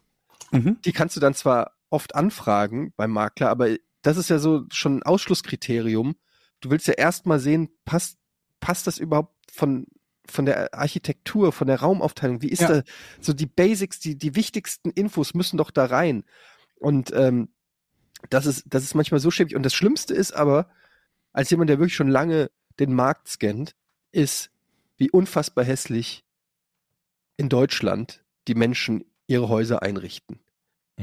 Mhm. 0.51 0.79
Die 0.83 0.91
kannst 0.91 1.15
du 1.15 1.19
dann 1.19 1.33
zwar 1.35 1.73
oft 1.89 2.15
anfragen 2.15 2.93
beim 2.95 3.11
Makler, 3.11 3.49
aber 3.49 3.75
das 4.01 4.17
ist 4.17 4.29
ja 4.29 4.39
so 4.39 4.65
schon 4.71 4.97
ein 4.97 5.03
Ausschlusskriterium. 5.03 6.15
Du 6.61 6.69
willst 6.69 6.87
ja 6.87 6.93
erstmal 6.93 7.39
sehen, 7.39 7.69
passt, 7.85 8.17
passt 8.59 8.87
das 8.87 8.97
überhaupt 8.97 9.35
von, 9.51 9.87
von 10.27 10.45
der 10.45 10.73
Architektur, 10.73 11.51
von 11.51 11.67
der 11.67 11.79
Raumaufteilung? 11.79 12.41
Wie 12.41 12.49
ist 12.49 12.61
Ja. 12.61 12.67
da 12.67 12.83
so 13.19 13.33
die 13.33 13.45
Basics, 13.45 13.99
die, 13.99 14.17
die 14.17 14.35
wichtigsten 14.35 14.89
Infos 14.91 15.33
müssen 15.33 15.57
doch 15.57 15.71
da 15.71 15.85
rein. 15.85 16.23
Und 16.75 17.11
ähm, 17.13 17.49
das 18.29 18.45
ist, 18.45 18.63
das 18.67 18.83
ist 18.83 18.95
manchmal 18.95 19.19
so 19.19 19.31
schäbig. 19.31 19.55
Und 19.55 19.63
das 19.63 19.73
Schlimmste 19.73 20.13
ist 20.13 20.33
aber, 20.33 20.69
als 21.33 21.49
jemand, 21.49 21.69
der 21.69 21.79
wirklich 21.79 21.95
schon 21.95 22.09
lange 22.09 22.51
den 22.79 22.93
Markt 22.93 23.27
scannt, 23.27 23.75
ist, 24.11 24.51
wie 24.97 25.11
unfassbar 25.11 25.63
hässlich 25.63 26.23
in 27.37 27.49
Deutschland 27.49 28.23
die 28.47 28.55
Menschen 28.55 29.05
ihre 29.27 29.47
Häuser 29.47 29.81
einrichten. 29.81 30.39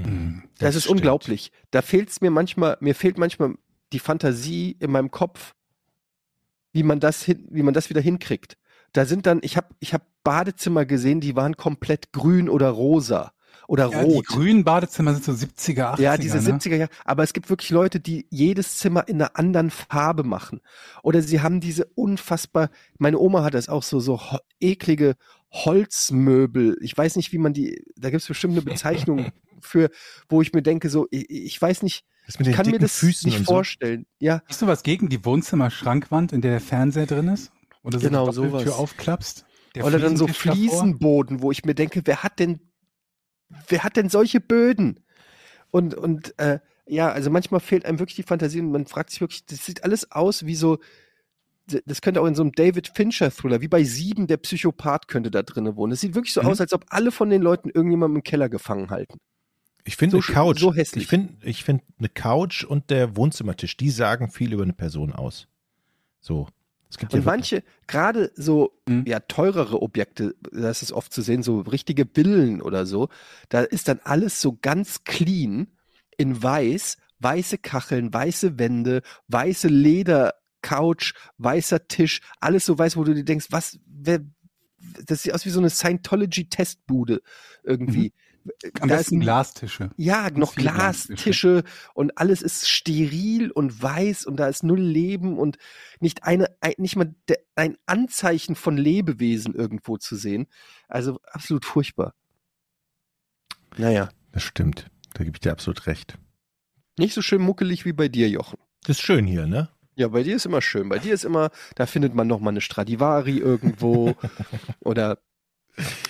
Mhm. 0.05 0.45
Das, 0.59 0.75
ist 0.75 0.85
stimmt. 0.85 0.99
unglaublich. 0.99 1.53
Da 1.71 1.83
fehlt 1.83 2.11
es 2.11 2.21
mir 2.21 2.31
manchmal, 2.31 2.77
mir 2.81 2.95
fehlt 2.95 3.19
manchmal 3.19 3.55
die 3.93 3.99
Fantasie 3.99 4.77
in 4.81 4.91
meinem 4.91 5.11
Kopf, 5.11 5.55
wie 6.73 6.83
man 6.83 7.01
das 7.01 7.23
hin, 7.23 7.47
wie 7.51 7.63
man 7.63 7.75
das 7.75 7.89
wieder 7.91 8.01
hinkriegt. 8.01 8.59
Da 8.93 9.05
sind 9.05 9.27
dann, 9.27 9.41
ich 9.43 9.57
habe 9.57 9.69
ich 9.81 9.95
hab 9.95 10.07
Badezimmer 10.25 10.85
gesehen, 10.85 11.21
die 11.21 11.37
waren 11.37 11.57
komplett 11.57 12.13
grün 12.13 12.49
oder 12.49 12.69
rosa 12.71 13.33
oder 13.69 13.91
Ja, 13.91 14.05
die 14.05 14.13
rot. 14.15 14.27
grünen 14.27 14.65
Badezimmer 14.65 15.13
sind 15.15 15.25
so 15.25 15.33
70er, 15.33 15.95
80er. 15.97 16.01
Ja, 16.01 16.17
diese 16.17 16.39
ne? 16.39 16.43
70er 16.59 16.77
Jahre. 16.77 16.91
Aber 17.05 17.23
es 17.23 17.33
gibt 17.33 17.51
wirklich 17.51 17.71
Leute, 17.71 17.99
die 18.01 18.27
jedes 18.31 18.79
Zimmer 18.79 19.09
in 19.09 19.17
einer 19.17 19.37
anderen 19.37 19.71
Farbe 19.71 20.23
machen. 20.25 20.61
Oder 21.03 21.23
sie 21.23 21.41
haben 21.41 21.61
diese 21.61 21.87
unfassbar, 21.95 22.71
meine 22.99 23.19
Oma 23.19 23.43
hat 23.45 23.55
das 23.55 23.69
auch 23.69 23.83
so, 23.83 23.99
so 24.01 24.21
eklige 24.61 25.17
Holzmöbel. 25.53 26.77
Ich 26.81 26.97
weiß 26.97 27.17
nicht, 27.17 27.33
wie 27.33 27.39
man 27.39 27.53
die, 27.53 27.83
da 27.97 28.11
gibt 28.11 28.23
es 28.23 28.29
bestimmt 28.29 28.55
eine 28.55 28.63
Bezeichnung 28.63 29.27
für, 29.61 29.91
wo 30.29 30.43
ich 30.43 30.53
mir 30.53 30.63
denke, 30.63 30.89
so, 30.91 31.07
ich, 31.11 31.29
ich 31.31 31.61
weiß 31.63 31.83
nicht, 31.83 32.05
Das 32.27 32.39
mit 32.39 32.49
ich 32.49 32.55
den 32.55 32.57
kann 32.63 32.71
mir 32.71 32.79
das 32.79 32.97
Füßen 32.99 33.29
nicht 33.31 33.39
so. 33.41 33.45
vorstellen. 33.45 34.07
Ja, 34.19 34.43
Hast 34.47 34.63
du 34.63 34.67
was 34.67 34.83
gegen 34.83 35.09
die 35.09 35.25
Wohnzimmer-Schrankwand, 35.25 36.33
in 36.33 36.41
der 36.41 36.53
der 36.53 36.61
Fernseher 36.61 37.07
drin 37.07 37.29
ist? 37.29 37.53
Oder 37.83 37.99
so 38.01 38.07
Genau, 38.07 38.29
die 38.29 38.37
Doppeltür 38.37 38.61
sowas. 38.61 38.75
aufklappst? 38.79 39.45
Der 39.75 39.85
oder 39.85 39.99
dann 39.99 40.17
so? 40.17 40.27
Fliesenboden, 40.27 41.43
wo 41.43 41.51
ich 41.53 41.65
mir 41.65 41.75
denke, 41.75 42.01
wer 42.05 42.23
hat 42.23 42.39
denn, 42.39 42.61
wer 43.69 43.85
hat 43.85 43.97
denn 43.97 44.09
solche 44.09 44.41
Böden? 44.41 45.01
Und, 45.71 45.95
und 45.95 46.39
äh, 46.39 46.61
ja, 46.87 47.11
also 47.11 47.31
manchmal 47.31 47.61
fehlt 47.61 47.85
einem 47.85 47.99
wirklich 47.99 48.17
die 48.17 48.23
Fantasie 48.23 48.61
und 48.61 48.71
man 48.71 48.87
fragt 48.87 49.11
sich 49.11 49.21
wirklich, 49.21 49.45
das 49.47 49.65
sieht 49.67 49.85
alles 49.85 50.13
aus 50.13 50.47
wie 50.47 50.55
so, 50.55 50.79
das 51.85 52.01
könnte 52.01 52.21
auch 52.21 52.27
in 52.27 52.37
so 52.37 52.43
einem 52.43 52.53
David 52.53 52.93
Fincher-Thriller, 52.95 53.61
wie 53.61 53.69
bei 53.69 53.83
Sieben, 53.83 54.29
der 54.29 54.37
Psychopath 54.37 55.09
könnte 55.09 55.33
da 55.33 55.43
drinnen 55.43 55.75
wohnen. 55.77 55.93
Es 55.93 56.01
sieht 56.01 56.15
wirklich 56.15 56.33
so 56.33 56.43
Mhm. 56.43 56.49
aus, 56.49 56.61
als 56.61 56.73
ob 56.73 56.85
alle 56.91 57.11
von 57.11 57.29
den 57.29 57.43
Leuten 57.43 57.71
irgendjemanden 57.71 58.17
im 58.19 58.23
Keller 58.23 58.49
gefangen 58.49 58.91
halten. 58.91 59.19
Ich 59.85 59.97
finde 59.97 60.21
So 60.21 60.27
eine 60.27 60.35
Couch, 60.35 60.61
so 60.61 60.75
hässlich. 60.75 61.05
ich 61.05 61.09
finde 61.09 61.35
ich 61.43 61.65
finde 61.65 61.85
eine 61.99 62.09
Couch 62.09 62.65
und 62.65 62.91
der 62.91 63.17
Wohnzimmertisch, 63.17 63.77
die 63.77 63.91
sagen 63.91 64.31
viel 64.31 64.53
über 64.53 64.63
eine 64.63 64.73
Person 64.73 65.13
aus. 65.13 65.49
So. 66.21 66.49
Und 67.11 67.13
ja 67.13 67.21
manche, 67.25 67.63
gerade 67.87 68.33
so 68.35 68.73
Mhm. 68.89 69.05
ja, 69.07 69.21
teurere 69.21 69.83
Objekte, 69.83 70.35
das 70.53 70.83
ist 70.83 70.93
oft 70.93 71.13
zu 71.13 71.23
sehen, 71.23 71.43
so 71.43 71.61
richtige 71.61 72.07
Villen 72.07 72.63
oder 72.63 72.87
so, 72.87 73.09
da 73.49 73.61
ist 73.63 73.89
dann 73.89 74.01
alles 74.05 74.41
so 74.41 74.57
ganz 74.61 75.05
clean 75.05 75.69
in 76.17 76.43
weiß, 76.43 76.97
weiße 77.19 77.59
Kacheln, 77.59 78.13
weiße 78.13 78.59
Wände, 78.59 79.03
weiße 79.29 79.69
Ledercouch, 79.69 81.15
weißer 81.39 81.89
Tisch, 81.89 82.21
alles 82.41 82.65
so 82.67 82.79
weiß, 82.79 82.97
wo 82.97 83.05
du 83.05 83.15
dir 83.15 83.25
denkst, 83.25 83.47
was, 83.51 83.79
wer, 83.87 84.21
das 85.05 85.23
sieht 85.23 85.35
aus 85.35 85.45
wie 85.45 85.51
so 85.51 85.59
eine 85.61 85.71
Scientology-Testbude 85.71 87.21
irgendwie. 87.65 88.13
Am 88.81 88.89
besten 88.89 89.21
Glastische. 89.21 89.91
ja, 89.97 90.31
noch 90.31 90.55
Glastische 90.55 91.65
und 91.95 92.19
alles 92.19 92.43
ist 92.43 92.69
steril 92.69 93.51
und 93.51 93.83
weiß 93.83 94.27
und 94.27 94.37
da 94.37 94.49
ist 94.49 94.63
null 94.63 94.81
Leben 94.81 95.39
und 95.39 95.59
nicht 96.01 96.25
eine, 96.25 96.49
ein, 96.61 96.75
nicht 96.79 96.97
mal 96.97 97.15
de, 97.29 97.37
ein 97.55 97.77
Anzeichen 97.87 98.55
von 98.55 98.77
Lebewesen 98.77 99.55
irgendwo 99.55 99.97
zu 99.97 100.17
sehen. 100.17 100.47
Also 100.89 101.21
absolut 101.31 101.65
furchtbar. 101.65 102.15
Naja, 103.77 104.09
Das 104.33 104.43
stimmt. 104.43 104.91
Da 105.15 105.25
gebe 105.25 105.37
ich 105.37 105.41
dir 105.41 105.53
absolut 105.53 105.87
recht. 105.87 106.19
nicht 106.99 107.15
so 107.15 107.23
schön 107.23 107.41
muckelig 107.43 107.85
wie 107.85 107.93
bei 107.93 108.09
dir, 108.09 108.29
Jochen. 108.29 108.59
Das 108.83 108.99
ist 108.99 109.03
schön 109.03 109.27
hier, 109.27 109.47
ne? 109.47 109.69
Ja, 109.95 110.09
bei 110.09 110.23
dir 110.23 110.37
ist 110.37 110.45
immer 110.47 110.61
schön. 110.61 110.89
Bei 110.91 110.99
dir 110.99 111.15
ist 111.15 111.25
immer, 111.25 111.51
da 111.75 111.87
findet 111.87 112.15
man 112.15 112.27
noch 112.27 112.39
mal 112.41 112.51
eine 112.51 112.61
Stradivari 112.61 113.39
irgendwo 113.39 114.15
oder 114.81 115.19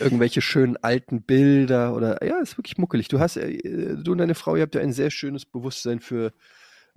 irgendwelche 0.01 0.41
schönen 0.41 0.77
alten 0.77 1.23
Bilder 1.23 1.95
oder 1.95 2.25
ja, 2.25 2.39
ist 2.39 2.59
wirklich 2.59 2.79
muckelig. 2.79 3.09
Du 3.09 3.19
hast, 3.21 3.37
äh, 3.37 3.97
du 3.97 4.13
und 4.13 4.19
deine 4.19 4.35
Frau, 4.35 4.57
ihr 4.57 4.63
habt 4.63 4.75
ja 4.75 4.81
ein 4.81 4.93
sehr 4.93 5.11
schönes 5.11 5.45
Bewusstsein 5.45 6.01
für 6.01 6.33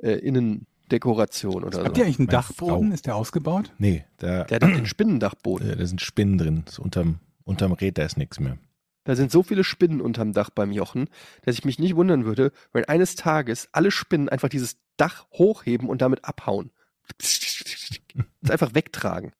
äh, 0.02 0.14
Innendekoration 0.20 1.64
oder 1.64 1.84
Habt 1.84 1.96
so. 1.96 2.02
ihr 2.02 2.06
eigentlich 2.06 2.20
einen 2.20 2.28
Meine 2.28 2.38
Dachboden? 2.38 2.88
Frau. 2.90 2.94
Ist 2.94 3.06
der 3.06 3.16
ausgebaut? 3.16 3.72
Nee, 3.78 4.06
da, 4.18 4.44
Der 4.46 4.56
hat 4.56 4.64
den 4.64 4.86
Spinnendachboden. 4.86 5.70
äh, 5.70 5.76
da 5.76 5.86
sind 5.86 6.02
Spinnen 6.02 6.38
drin. 6.38 6.64
Das 6.66 6.80
unterm, 6.80 7.20
unterm 7.44 7.72
Räd, 7.74 7.98
da 7.98 8.04
ist 8.06 8.18
nichts 8.18 8.40
mehr. 8.40 8.58
Da 9.06 9.16
sind 9.16 9.32
so 9.32 9.42
viele 9.42 9.64
Spinnen 9.64 10.02
unterm 10.02 10.34
Dach 10.34 10.52
beim 10.52 10.72
Jochen, 10.72 11.08
dass 11.44 11.56
ich 11.58 11.66
mich 11.66 11.80
nicht 11.80 11.96
wundern 11.96 12.26
würde, 12.26 12.52
wenn 12.74 12.86
eines 12.86 13.16
Tages 13.16 13.68
alle 13.72 13.90
Spinnen 13.92 14.30
einfach 14.30 14.50
dieses 14.50 14.78
Dach 14.98 15.26
hochheben 15.32 15.90
und 15.90 16.02
damit 16.02 16.26
abhauen. 16.26 16.72
Das 18.42 18.52
einfach 18.52 18.74
wegtragen. 18.74 19.32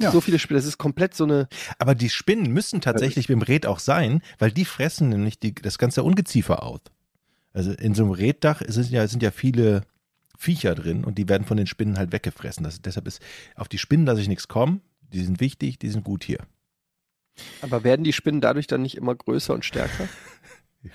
Ja. 0.00 0.10
So 0.10 0.20
viele 0.20 0.38
Spinnen, 0.38 0.58
das 0.58 0.66
ist 0.66 0.78
komplett 0.78 1.14
so 1.14 1.24
eine. 1.24 1.48
Aber 1.78 1.94
die 1.94 2.08
Spinnen 2.08 2.52
müssen 2.52 2.80
tatsächlich 2.80 3.28
beim 3.28 3.42
Red 3.42 3.66
auch 3.66 3.78
sein, 3.78 4.22
weil 4.38 4.50
die 4.50 4.64
fressen 4.64 5.10
nämlich 5.10 5.38
die, 5.38 5.54
das 5.54 5.78
ganze 5.78 6.02
Ungeziefer 6.02 6.62
aus. 6.62 6.80
Also 7.52 7.72
in 7.72 7.94
so 7.94 8.04
einem 8.04 8.12
Reddach 8.12 8.62
sind 8.66 8.90
ja, 8.90 9.06
sind 9.06 9.22
ja 9.22 9.30
viele 9.30 9.82
Viecher 10.38 10.74
drin 10.74 11.04
und 11.04 11.18
die 11.18 11.28
werden 11.28 11.46
von 11.46 11.56
den 11.56 11.66
Spinnen 11.66 11.98
halt 11.98 12.12
weggefressen. 12.12 12.64
Das, 12.64 12.80
deshalb 12.80 13.06
ist 13.06 13.20
auf 13.56 13.68
die 13.68 13.78
Spinnen 13.78 14.06
lasse 14.06 14.20
ich 14.20 14.28
nichts 14.28 14.48
kommen. 14.48 14.80
Die 15.12 15.22
sind 15.22 15.40
wichtig, 15.40 15.78
die 15.78 15.90
sind 15.90 16.04
gut 16.04 16.24
hier. 16.24 16.38
Aber 17.62 17.84
werden 17.84 18.04
die 18.04 18.12
Spinnen 18.12 18.40
dadurch 18.40 18.66
dann 18.66 18.82
nicht 18.82 18.96
immer 18.96 19.14
größer 19.14 19.54
und 19.54 19.64
stärker? 19.64 20.08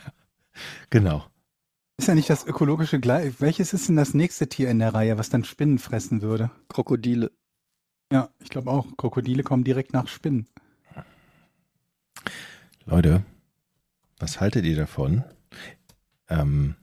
Genau. 0.89 1.25
Ist 1.97 2.07
ja 2.07 2.15
nicht 2.15 2.29
das 2.29 2.45
ökologische 2.45 2.99
Gleich. 2.99 3.39
Welches 3.39 3.73
ist 3.73 3.87
denn 3.89 3.95
das 3.95 4.13
nächste 4.13 4.47
Tier 4.47 4.69
in 4.69 4.79
der 4.79 4.93
Reihe, 4.93 5.17
was 5.17 5.29
dann 5.29 5.43
Spinnen 5.43 5.79
fressen 5.79 6.21
würde? 6.21 6.51
Krokodile. 6.69 7.31
Ja, 8.11 8.29
ich 8.39 8.49
glaube 8.49 8.71
auch. 8.71 8.97
Krokodile 8.97 9.43
kommen 9.43 9.63
direkt 9.63 9.93
nach 9.93 10.07
Spinnen. 10.07 10.47
Leute, 12.85 13.23
was 14.19 14.39
haltet 14.39 14.65
ihr 14.65 14.75
davon? 14.75 15.23
Ähm, 16.29 16.75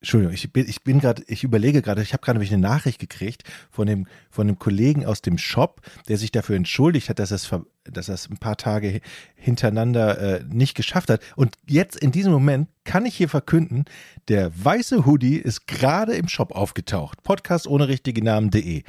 Entschuldigung, 0.00 0.34
ich 0.34 0.52
bin, 0.52 0.68
ich 0.68 0.84
bin 0.84 1.00
gerade, 1.00 1.22
ich 1.26 1.42
überlege 1.42 1.80
gerade, 1.82 2.02
ich 2.02 2.12
habe 2.12 2.20
gerade 2.22 2.38
nämlich 2.38 2.52
eine 2.52 2.60
Nachricht 2.62 2.98
gekriegt 3.00 3.44
von 3.70 3.86
dem, 3.86 4.06
von 4.30 4.46
dem 4.46 4.58
Kollegen 4.58 5.06
aus 5.06 5.22
dem 5.22 5.38
Shop, 5.38 5.80
der 6.08 6.18
sich 6.18 6.30
dafür 6.30 6.54
entschuldigt 6.54 7.08
hat, 7.08 7.18
dass 7.18 7.30
er 7.32 7.36
es, 7.36 7.50
dass 7.84 8.08
er 8.08 8.14
es 8.14 8.28
ein 8.28 8.36
paar 8.36 8.56
Tage 8.58 8.92
hi- 8.92 9.00
hintereinander 9.34 10.18
äh, 10.40 10.44
nicht 10.44 10.74
geschafft 10.76 11.08
hat. 11.08 11.22
Und 11.34 11.56
jetzt 11.66 11.96
in 11.96 12.12
diesem 12.12 12.30
Moment 12.30 12.68
kann 12.84 13.06
ich 13.06 13.16
hier 13.16 13.28
verkünden, 13.30 13.86
der 14.28 14.52
weiße 14.64 15.06
Hoodie 15.06 15.36
ist 15.38 15.66
gerade 15.66 16.14
im 16.14 16.28
Shop 16.28 16.52
aufgetaucht. 16.52 17.22
Podcast 17.22 17.66
ohne 17.66 17.88
richtige 17.88 18.22
Namen.de. 18.22 18.82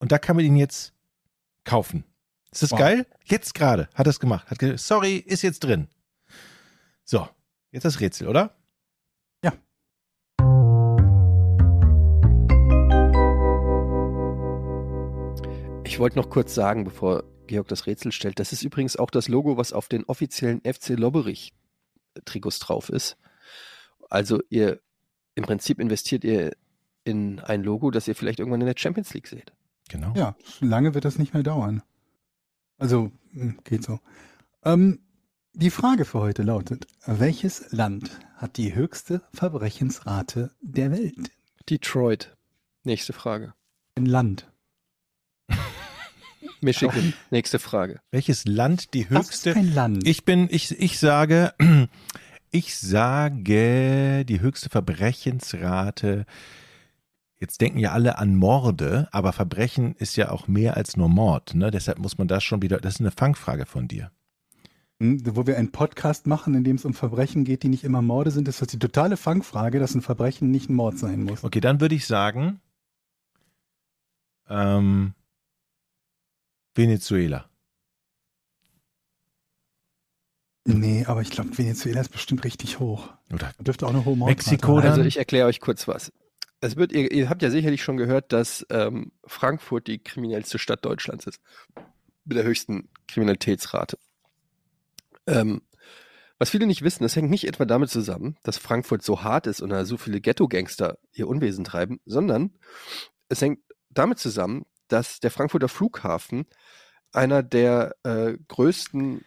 Und 0.00 0.10
da 0.12 0.18
kann 0.18 0.34
man 0.36 0.44
ihn 0.44 0.56
jetzt 0.56 0.92
kaufen. 1.64 2.04
Ist 2.50 2.64
das 2.64 2.72
Wow. 2.72 2.78
geil? 2.80 3.06
Jetzt 3.24 3.54
gerade 3.54 3.88
hat 3.94 4.06
er 4.06 4.10
es 4.10 4.18
gemacht. 4.20 4.50
Hat 4.50 4.58
gesagt, 4.58 4.80
sorry, 4.80 5.16
ist 5.16 5.42
jetzt 5.42 5.60
drin. 5.60 5.86
So, 7.04 7.28
jetzt 7.70 7.84
das 7.84 8.00
Rätsel, 8.00 8.26
oder? 8.28 8.56
Ich 15.84 15.98
wollte 15.98 16.16
noch 16.16 16.30
kurz 16.30 16.54
sagen, 16.54 16.84
bevor 16.84 17.24
Georg 17.46 17.68
das 17.68 17.86
Rätsel 17.86 18.12
stellt, 18.12 18.38
das 18.38 18.52
ist 18.52 18.62
übrigens 18.62 18.96
auch 18.96 19.10
das 19.10 19.28
Logo, 19.28 19.56
was 19.56 19.72
auf 19.72 19.88
den 19.88 20.04
offiziellen 20.04 20.60
FC 20.60 20.90
Lobberich 20.90 21.52
Trikots 22.24 22.58
drauf 22.58 22.88
ist. 22.88 23.16
Also 24.08 24.40
ihr 24.48 24.80
im 25.34 25.44
Prinzip 25.44 25.78
investiert 25.78 26.24
ihr 26.24 26.52
in 27.04 27.40
ein 27.40 27.62
Logo, 27.62 27.90
das 27.90 28.08
ihr 28.08 28.14
vielleicht 28.14 28.38
irgendwann 28.38 28.60
in 28.60 28.66
der 28.66 28.76
Champions 28.76 29.12
League 29.14 29.26
seht. 29.26 29.52
Genau. 29.88 30.12
Ja, 30.14 30.36
lange 30.60 30.94
wird 30.94 31.04
das 31.04 31.18
nicht 31.18 31.34
mehr 31.34 31.42
dauern. 31.42 31.82
Also, 32.78 33.10
hm, 33.32 33.58
geht 33.64 33.82
so. 33.82 34.00
Ähm, 34.64 35.00
die 35.52 35.70
Frage 35.70 36.04
für 36.04 36.20
heute 36.20 36.42
lautet, 36.42 36.86
welches 37.06 37.72
Land 37.72 38.20
hat 38.36 38.56
die 38.56 38.74
höchste 38.74 39.22
Verbrechensrate 39.32 40.52
der 40.60 40.90
Welt? 40.90 41.30
Detroit. 41.68 42.36
Nächste 42.84 43.12
Frage. 43.12 43.54
Ein 43.94 44.06
Land. 44.06 44.51
Michigan. 46.62 47.12
Nächste 47.30 47.58
Frage. 47.58 48.00
Welches 48.10 48.44
Land 48.46 48.94
die 48.94 49.10
Was 49.10 49.30
ist 49.30 49.46
höchste? 49.46 49.56
ein 49.56 49.74
Land? 49.74 50.06
Ich 50.06 50.24
bin, 50.24 50.48
ich, 50.50 50.78
ich 50.80 50.98
sage, 50.98 51.52
ich 52.50 52.76
sage, 52.76 54.24
die 54.24 54.40
höchste 54.40 54.70
Verbrechensrate. 54.70 56.26
Jetzt 57.38 57.60
denken 57.60 57.78
ja 57.78 57.90
alle 57.90 58.18
an 58.18 58.36
Morde, 58.36 59.08
aber 59.10 59.32
Verbrechen 59.32 59.96
ist 59.96 60.16
ja 60.16 60.30
auch 60.30 60.46
mehr 60.46 60.76
als 60.76 60.96
nur 60.96 61.08
Mord, 61.08 61.54
ne? 61.54 61.72
Deshalb 61.72 61.98
muss 61.98 62.16
man 62.16 62.28
das 62.28 62.44
schon 62.44 62.62
wieder, 62.62 62.78
das 62.78 62.94
ist 62.94 63.00
eine 63.00 63.10
Fangfrage 63.10 63.66
von 63.66 63.88
dir. 63.88 64.12
Hm, 65.00 65.22
Wo 65.36 65.44
wir 65.44 65.58
einen 65.58 65.72
Podcast 65.72 66.28
machen, 66.28 66.54
in 66.54 66.62
dem 66.62 66.76
es 66.76 66.84
um 66.84 66.94
Verbrechen 66.94 67.42
geht, 67.44 67.64
die 67.64 67.68
nicht 67.68 67.82
immer 67.82 68.00
Morde 68.00 68.30
sind, 68.30 68.46
ist 68.46 68.62
das 68.62 68.68
die 68.68 68.78
totale 68.78 69.16
Fangfrage, 69.16 69.80
dass 69.80 69.96
ein 69.96 70.02
Verbrechen 70.02 70.52
nicht 70.52 70.70
ein 70.70 70.76
Mord 70.76 70.98
sein 70.98 71.24
muss. 71.24 71.42
Okay, 71.42 71.60
dann 71.60 71.80
würde 71.80 71.96
ich 71.96 72.06
sagen, 72.06 72.60
ähm, 74.48 75.14
Venezuela. 76.74 77.48
Nee, 80.64 81.04
aber 81.06 81.22
ich 81.22 81.30
glaube, 81.30 81.56
Venezuela 81.58 82.00
ist 82.00 82.10
bestimmt 82.10 82.44
richtig 82.44 82.78
hoch. 82.78 83.12
Oder 83.32 83.52
dürfte 83.58 83.86
auch 83.86 83.90
eine 83.90 84.04
hohe 84.04 84.16
Mordrate 84.16 84.50
Mexiko 84.50 84.80
dann? 84.80 84.92
Also 84.92 85.02
ich 85.02 85.16
erkläre 85.16 85.48
euch 85.48 85.60
kurz 85.60 85.88
was. 85.88 86.12
Es 86.60 86.76
wird, 86.76 86.92
ihr, 86.92 87.10
ihr 87.10 87.28
habt 87.28 87.42
ja 87.42 87.50
sicherlich 87.50 87.82
schon 87.82 87.96
gehört, 87.96 88.32
dass 88.32 88.64
ähm, 88.70 89.10
Frankfurt 89.24 89.88
die 89.88 89.98
kriminellste 89.98 90.60
Stadt 90.60 90.84
Deutschlands 90.84 91.26
ist. 91.26 91.40
Mit 92.24 92.36
der 92.36 92.44
höchsten 92.44 92.88
Kriminalitätsrate. 93.08 93.98
Ähm, 95.26 95.62
was 96.38 96.50
viele 96.50 96.66
nicht 96.66 96.82
wissen, 96.82 97.02
das 97.02 97.16
hängt 97.16 97.30
nicht 97.30 97.48
etwa 97.48 97.64
damit 97.64 97.90
zusammen, 97.90 98.36
dass 98.44 98.58
Frankfurt 98.58 99.02
so 99.02 99.22
hart 99.22 99.48
ist 99.48 99.60
und 99.60 99.70
da 99.70 99.84
so 99.84 99.96
viele 99.96 100.20
Ghetto-Gangster 100.20 100.98
ihr 101.12 101.26
Unwesen 101.26 101.64
treiben, 101.64 102.00
sondern 102.04 102.52
es 103.28 103.40
hängt 103.42 103.60
damit 103.90 104.20
zusammen, 104.20 104.64
dass 104.92 105.20
der 105.20 105.30
Frankfurter 105.30 105.68
Flughafen 105.68 106.46
einer 107.12 107.42
der 107.42 107.94
äh, 108.04 108.36
größten 108.48 109.24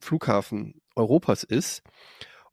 Flughafen 0.00 0.80
Europas 0.96 1.44
ist. 1.44 1.82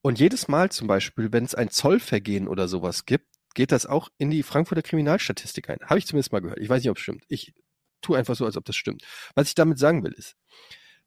Und 0.02 0.20
jedes 0.20 0.47
Mal 0.47 0.72
zum 0.72 0.88
Beispiel, 0.88 1.32
wenn 1.32 1.43
es 1.43 1.56
ein 1.56 1.70
Zollvergehen 1.70 2.47
oder 2.47 2.68
sowas 2.68 3.06
gibt, 3.06 3.28
geht 3.56 3.72
das 3.72 3.86
auch 3.86 4.10
in 4.18 4.30
die 4.30 4.43
Frankfurter 4.43 4.82
Kriminalstatistik 4.82 5.70
ein. 5.70 5.80
Habe 5.84 6.00
ich 6.00 6.08
zumindest 6.08 6.32
mal 6.32 6.39
gehört. 6.39 6.60
Ich 6.60 6.70
weiß 6.70 6.82
nicht, 6.82 6.89
ob 6.89 6.97
es 6.97 7.04
stimmt. 7.04 7.26
Ich 7.28 7.54
tue 8.02 8.18
einfach 8.18 8.36
so, 8.36 8.45
als 8.45 8.56
ob 8.56 8.66
das 8.66 8.76
stimmt. 8.76 9.04
Was 9.36 9.47
ich 9.47 9.56
damit 9.56 9.80
sagen 9.80 10.04
will, 10.04 10.14
ist, 10.14 10.36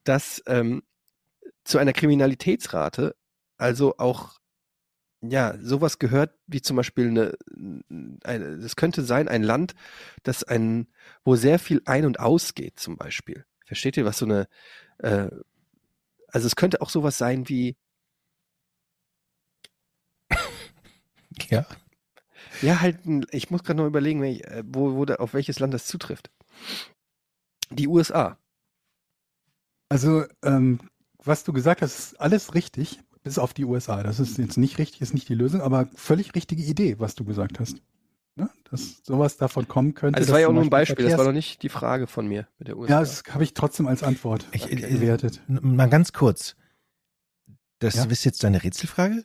dass 0.05 0.43
ähm, 0.47 0.83
zu 1.65 1.79
einer 1.79 1.93
Kriminalitätsrate 1.93 3.15
also 3.57 3.97
auch 3.99 4.39
ja 5.23 5.57
sowas 5.61 5.99
gehört 5.99 6.35
wie 6.47 6.63
zum 6.63 6.77
Beispiel 6.77 7.09
eine, 7.09 7.37
eine 8.25 8.59
das 8.59 8.77
könnte 8.77 9.03
sein 9.03 9.29
ein 9.29 9.43
Land, 9.43 9.75
das 10.23 10.45
ein 10.45 10.89
wo 11.25 11.37
sehr 11.37 11.59
viel 11.59 11.83
ein 11.87 12.05
und 12.05 12.21
ausgeht 12.21 12.79
zum 12.79 12.97
Beispiel. 12.97 13.45
Versteht 13.67 13.97
ihr, 13.97 14.05
was 14.05 14.19
so 14.19 14.27
eine 14.27 14.49
äh, 14.99 15.29
also 16.29 16.47
es 16.47 16.57
könnte 16.57 16.81
auch 16.81 16.91
sowas 16.91 17.19
sein 17.19 17.49
wie 17.49 17.77
ja. 21.51 21.67
Ja, 22.61 22.81
halt, 22.81 22.99
ich 23.33 23.51
muss 23.51 23.65
gerade 23.65 23.79
noch 23.79 23.87
überlegen, 23.87 24.21
wenn 24.21 24.33
ich, 24.33 24.45
äh, 24.45 24.63
wo, 24.67 24.95
wo 24.95 25.05
da, 25.05 25.17
auf 25.17 25.35
welches 25.35 25.59
Land 25.59 25.75
das 25.75 25.87
zutrifft. 25.87 26.31
Die 27.71 27.89
USA. 27.89 28.39
Also, 29.89 30.25
ähm, 30.43 30.81
was 31.19 31.45
du 31.45 31.53
gesagt 31.53 31.83
hast, 31.83 31.99
ist 31.99 32.21
alles 32.21 32.55
richtig, 32.55 33.01
bis 33.23 33.39
auf 33.39 33.55
die 33.55 33.65
USA. 33.65 34.03
Das 34.03 34.19
ist 34.21 34.39
jetzt 34.39 34.57
nicht 34.59 34.79
richtig, 34.79 35.01
ist 35.01 35.15
nicht 35.15 35.29
die 35.29 35.35
Lösung, 35.35 35.61
aber 35.61 35.89
völlig 35.95 36.35
richtige 36.35 36.63
Idee, 36.63 36.97
was 36.99 37.15
du 37.15 37.25
gesagt 37.25 37.61
hast. 37.61 37.77
Ne? 38.35 38.49
Dass 38.71 39.03
sowas 39.05 39.37
davon 39.37 39.69
kommen 39.69 39.95
könnte. 39.95 40.17
Also, 40.19 40.29
das 40.29 40.33
war 40.33 40.41
ja 40.41 40.49
auch 40.49 40.53
nur 40.53 40.63
ein 40.63 40.71
Beispiel, 40.71 40.97
das 41.05 41.13
war 41.13 41.19
Verkehrs- 41.19 41.27
noch 41.27 41.33
nicht 41.35 41.63
die 41.63 41.69
Frage 41.69 42.07
von 42.07 42.27
mir 42.27 42.49
mit 42.59 42.69
der 42.69 42.77
USA. 42.79 42.95
Ja, 42.95 43.01
das 43.01 43.23
habe 43.31 43.45
ich 43.45 43.53
trotzdem 43.55 43.87
als 43.87 44.03
Antwort 44.03 44.47
Ich, 44.53 44.65
Okay. 44.65 44.75
äh, 44.83 44.89
gewertet. 44.91 45.43
mal 45.49 45.89
ganz 45.89 46.13
kurz. 46.13 46.57
Das 47.79 47.95
Ja? 47.97 48.05
ist 48.05 48.25
jetzt 48.25 48.43
deine 48.43 48.63
Rätselfrage? 48.63 49.25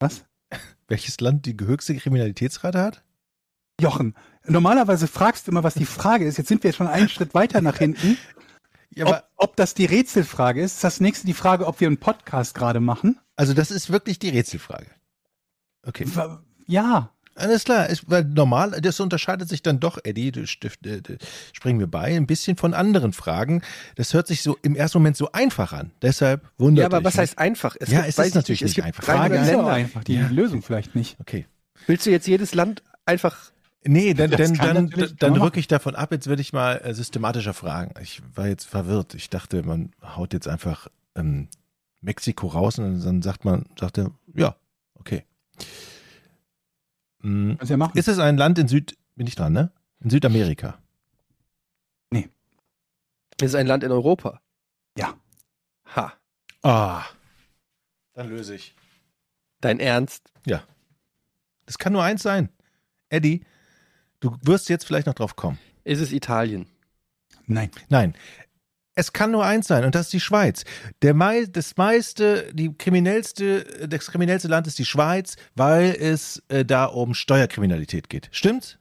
Was? 0.00 0.24
Welches 0.88 1.20
Land 1.20 1.46
die 1.46 1.56
höchste 1.58 1.94
Kriminalitätsrate 1.96 2.78
hat? 2.80 3.02
Jochen, 3.80 4.14
normalerweise 4.46 5.06
fragst 5.08 5.46
du 5.46 5.50
immer, 5.50 5.62
was 5.64 5.74
die 5.74 5.86
Frage 5.86 6.26
ist. 6.26 6.36
Jetzt 6.36 6.48
sind 6.48 6.62
wir 6.62 6.72
schon 6.72 6.86
einen 6.88 7.08
Schritt 7.08 7.32
weiter 7.34 7.60
nach 7.62 7.78
hinten. 7.78 8.18
Ja, 8.94 9.06
ob, 9.06 9.24
ob 9.36 9.56
das 9.56 9.74
die 9.74 9.86
Rätselfrage 9.86 10.60
ist, 10.62 10.74
ist 10.74 10.84
das 10.84 11.00
nächste 11.00 11.26
die 11.26 11.34
Frage, 11.34 11.66
ob 11.66 11.80
wir 11.80 11.86
einen 11.88 11.96
Podcast 11.98 12.54
gerade 12.54 12.80
machen. 12.80 13.18
also 13.36 13.54
das 13.54 13.70
ist 13.70 13.90
wirklich 13.90 14.18
die 14.18 14.28
Rätselfrage. 14.28 14.86
Okay. 15.86 16.06
Ja, 16.66 17.10
Alles 17.34 17.64
klar, 17.64 17.88
ist, 17.88 18.10
weil 18.10 18.24
normal, 18.24 18.72
das 18.82 19.00
unterscheidet 19.00 19.48
sich 19.48 19.62
dann 19.62 19.80
doch, 19.80 19.98
Eddie, 20.04 20.32
du 20.32 20.46
stift, 20.46 20.86
äh, 20.86 21.00
du- 21.00 21.16
spring 21.54 21.78
mir 21.78 21.86
bei, 21.86 22.14
ein 22.14 22.26
bisschen 22.26 22.58
von 22.58 22.74
anderen 22.74 23.14
Fragen. 23.14 23.62
Das 23.96 24.12
hört 24.12 24.26
sich 24.26 24.42
so 24.42 24.58
im 24.60 24.76
ersten 24.76 24.98
Moment 24.98 25.16
so 25.16 25.32
einfach 25.32 25.72
an. 25.72 25.92
Deshalb 26.02 26.42
wundert 26.58 26.82
ja, 26.82 26.86
aber 26.86 27.02
was 27.04 27.14
nicht. 27.14 27.20
heißt 27.22 27.38
einfach? 27.38 27.74
Es 27.80 27.88
Ja, 27.88 28.00
gibt- 28.00 28.10
es 28.10 28.18
weiß 28.18 28.26
ist 28.26 28.30
ich 28.32 28.34
natürlich 28.34 28.62
es 28.62 28.76
nicht 28.76 28.84
einfach. 28.84 29.04
300 29.04 29.28
Frage 29.30 29.40
ist 29.42 29.46
Länder. 29.56 29.72
einfach, 29.72 30.04
die 30.04 30.14
Ja. 30.16 30.28
Lösung 30.28 30.60
vielleicht 30.60 30.94
nicht. 30.94 31.18
Okay. 31.20 31.46
Willst 31.86 32.04
du 32.04 32.10
jetzt 32.10 32.26
jedes 32.26 32.52
Land 32.54 32.82
einfach 33.06 33.50
Nee, 33.84 34.14
dann, 34.14 34.30
Das 34.30 34.52
dann, 34.52 34.90
dann, 34.90 35.16
dann 35.18 35.36
rücke 35.36 35.58
ich 35.58 35.66
davon 35.66 35.96
ab. 35.96 36.12
Jetzt 36.12 36.28
würde 36.28 36.40
ich 36.40 36.52
mal 36.52 36.76
äh, 36.76 36.94
systematischer 36.94 37.52
fragen. 37.52 37.94
Ich 38.00 38.22
war 38.34 38.46
jetzt 38.46 38.64
verwirrt. 38.64 39.14
Ich 39.14 39.28
dachte, 39.28 39.62
man 39.64 39.90
haut 40.02 40.32
jetzt 40.32 40.46
einfach 40.46 40.88
ähm, 41.16 41.48
Mexiko 42.00 42.46
raus 42.46 42.78
und 42.78 43.00
dann 43.04 43.22
sagt 43.22 43.44
man, 43.44 43.66
sagt 43.78 43.98
er, 43.98 44.12
ja, 44.34 44.54
okay. 44.94 45.24
Hm, 47.22 47.58
ja 47.62 47.76
machen. 47.76 47.98
Ist 47.98 48.08
es 48.08 48.18
ein 48.18 48.36
Land 48.36 48.58
in 48.58 48.68
Süd, 48.68 48.96
bin 49.16 49.26
ich 49.26 49.34
dran, 49.34 49.52
ne? 49.52 49.72
In 50.00 50.10
Südamerika? 50.10 50.78
Es 53.42 53.48
ist 53.48 53.54
ein 53.56 53.66
Land 53.66 53.82
in 53.82 53.90
Europa. 53.90 54.40
Ja. 54.96 55.14
Ha. 55.96 56.12
Ah. 56.62 57.04
Dann 58.14 58.28
löse 58.28 58.54
ich. 58.54 58.74
Dein 59.60 59.80
Ernst? 59.80 60.30
Das 61.66 61.76
kann 61.78 61.92
nur 61.92 62.04
eins 62.04 62.22
sein. 62.22 62.50
Eddie, 63.08 63.44
du 64.22 64.36
wirst 64.42 64.70
jetzt 64.70 64.86
vielleicht 64.86 65.06
noch 65.06 65.14
drauf 65.14 65.36
kommen. 65.36 65.58
Ist 65.84 66.00
es 66.00 66.12
Italien? 66.12 66.66
Nein. 67.46 67.70
Nein. 67.90 68.14
Es 68.94 69.12
kann 69.12 69.30
nur 69.30 69.44
eins 69.44 69.66
sein 69.68 69.84
und 69.84 69.94
das 69.94 70.06
ist 70.06 70.12
die 70.12 70.20
Schweiz. 70.20 70.64
Der 71.02 71.14
mei 71.14 71.46
das 71.46 71.76
meiste, 71.76 72.52
die 72.54 72.74
kriminellste, 72.74 73.88
das 73.88 74.06
kriminellste 74.10 74.48
Land 74.48 74.66
ist 74.66 74.78
die 74.78 74.84
Schweiz, 74.84 75.36
weil 75.54 75.96
es 75.98 76.42
äh, 76.48 76.64
da 76.64 76.86
um 76.86 77.14
Steuerkriminalität 77.14 78.08
geht. 78.08 78.28
Stimmt's? 78.32 78.78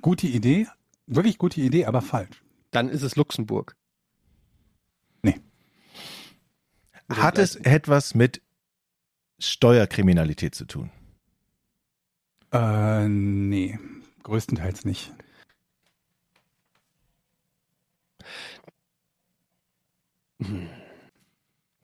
Gute 0.00 0.26
Idee, 0.26 0.66
wirklich 1.06 1.38
gute 1.38 1.60
Idee, 1.60 1.86
aber 1.86 2.02
falsch. 2.02 2.42
Dann 2.70 2.88
ist 2.88 3.02
es 3.02 3.16
Luxemburg. 3.16 3.76
Dem 7.08 7.22
Hat 7.22 7.38
es 7.38 7.56
etwas 7.56 8.14
mit 8.14 8.42
Steuerkriminalität 9.38 10.54
zu 10.54 10.64
tun? 10.64 10.90
Äh, 12.52 13.08
nee, 13.08 13.78
größtenteils 14.26 14.84
nicht. 14.84 15.12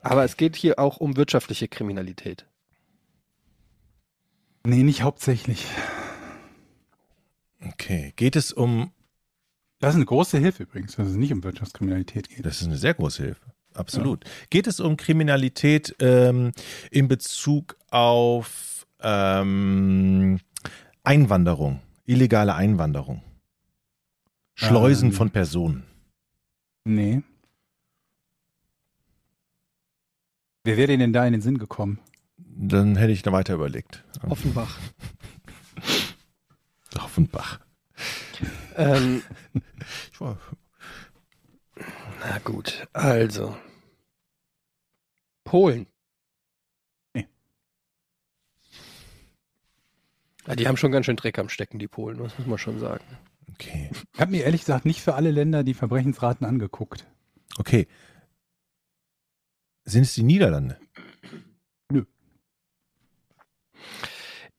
Aber 0.00 0.24
es 0.24 0.36
geht 0.36 0.56
hier 0.56 0.78
auch 0.78 0.96
um 0.98 1.16
wirtschaftliche 1.16 1.68
Kriminalität. 1.68 2.46
Nee, 4.64 4.82
nicht 4.82 5.02
hauptsächlich. 5.02 5.66
Okay. 7.64 8.12
Geht 8.16 8.34
es 8.36 8.52
um, 8.52 8.90
Das 9.78 9.90
ist 9.90 9.96
eine 9.96 10.04
große 10.04 10.38
Hilfe 10.38 10.64
übrigens, 10.64 10.96
dass 10.96 11.08
es 11.08 11.14
nicht 11.16 11.32
um 11.32 11.44
Wirtschaftskriminalität 11.44 12.28
geht. 12.28 12.44
das 12.44 12.60
ist 12.60 12.66
eine 12.66 12.76
sehr 12.76 12.94
große 12.94 13.22
Hilfe. 13.22 13.52
Absolut. 13.74 14.24
Geht 14.50 14.66
es 14.66 14.80
um 14.80 14.96
Kriminalität 14.96 15.94
ähm, 16.00 16.52
in 16.90 17.08
Bezug 17.08 17.76
auf 17.90 18.86
ähm, 19.00 20.40
Einwanderung, 21.04 21.80
illegale 22.04 22.54
Einwanderung? 22.54 23.22
Schleusen 24.54 25.08
Ähm. 25.10 25.14
von 25.14 25.30
Personen. 25.30 25.84
Nee. 26.84 27.22
Wer 30.64 30.76
wäre 30.76 30.96
denn 30.96 31.12
da 31.12 31.26
in 31.26 31.32
den 31.32 31.42
Sinn 31.42 31.58
gekommen? 31.58 31.98
Dann 32.36 32.96
hätte 32.96 33.12
ich 33.12 33.22
da 33.22 33.32
weiter 33.32 33.54
überlegt. 33.54 34.04
Offenbach. 34.28 34.78
Offenbach. 36.96 37.60
ähm, 38.76 39.22
na 42.20 42.38
gut, 42.44 42.86
also. 42.92 43.56
Polen. 45.44 45.86
Ja, 50.46 50.56
die 50.56 50.66
haben 50.66 50.76
schon 50.76 50.92
ganz 50.92 51.06
schön 51.06 51.16
Dreck 51.16 51.38
am 51.38 51.48
Stecken, 51.48 51.78
die 51.78 51.88
Polen, 51.88 52.18
das 52.18 52.36
muss 52.38 52.46
man 52.46 52.58
schon 52.58 52.78
sagen. 52.78 53.04
Okay. 53.54 53.90
Ich 54.12 54.20
habe 54.20 54.30
mir 54.30 54.44
ehrlich 54.44 54.62
gesagt 54.62 54.84
nicht 54.84 55.00
für 55.00 55.14
alle 55.14 55.30
Länder 55.30 55.62
die 55.62 55.74
Verbrechensraten 55.74 56.46
angeguckt. 56.46 57.06
Okay. 57.58 57.86
Sind 59.84 60.02
es 60.02 60.14
die 60.14 60.22
Niederlande? 60.22 60.78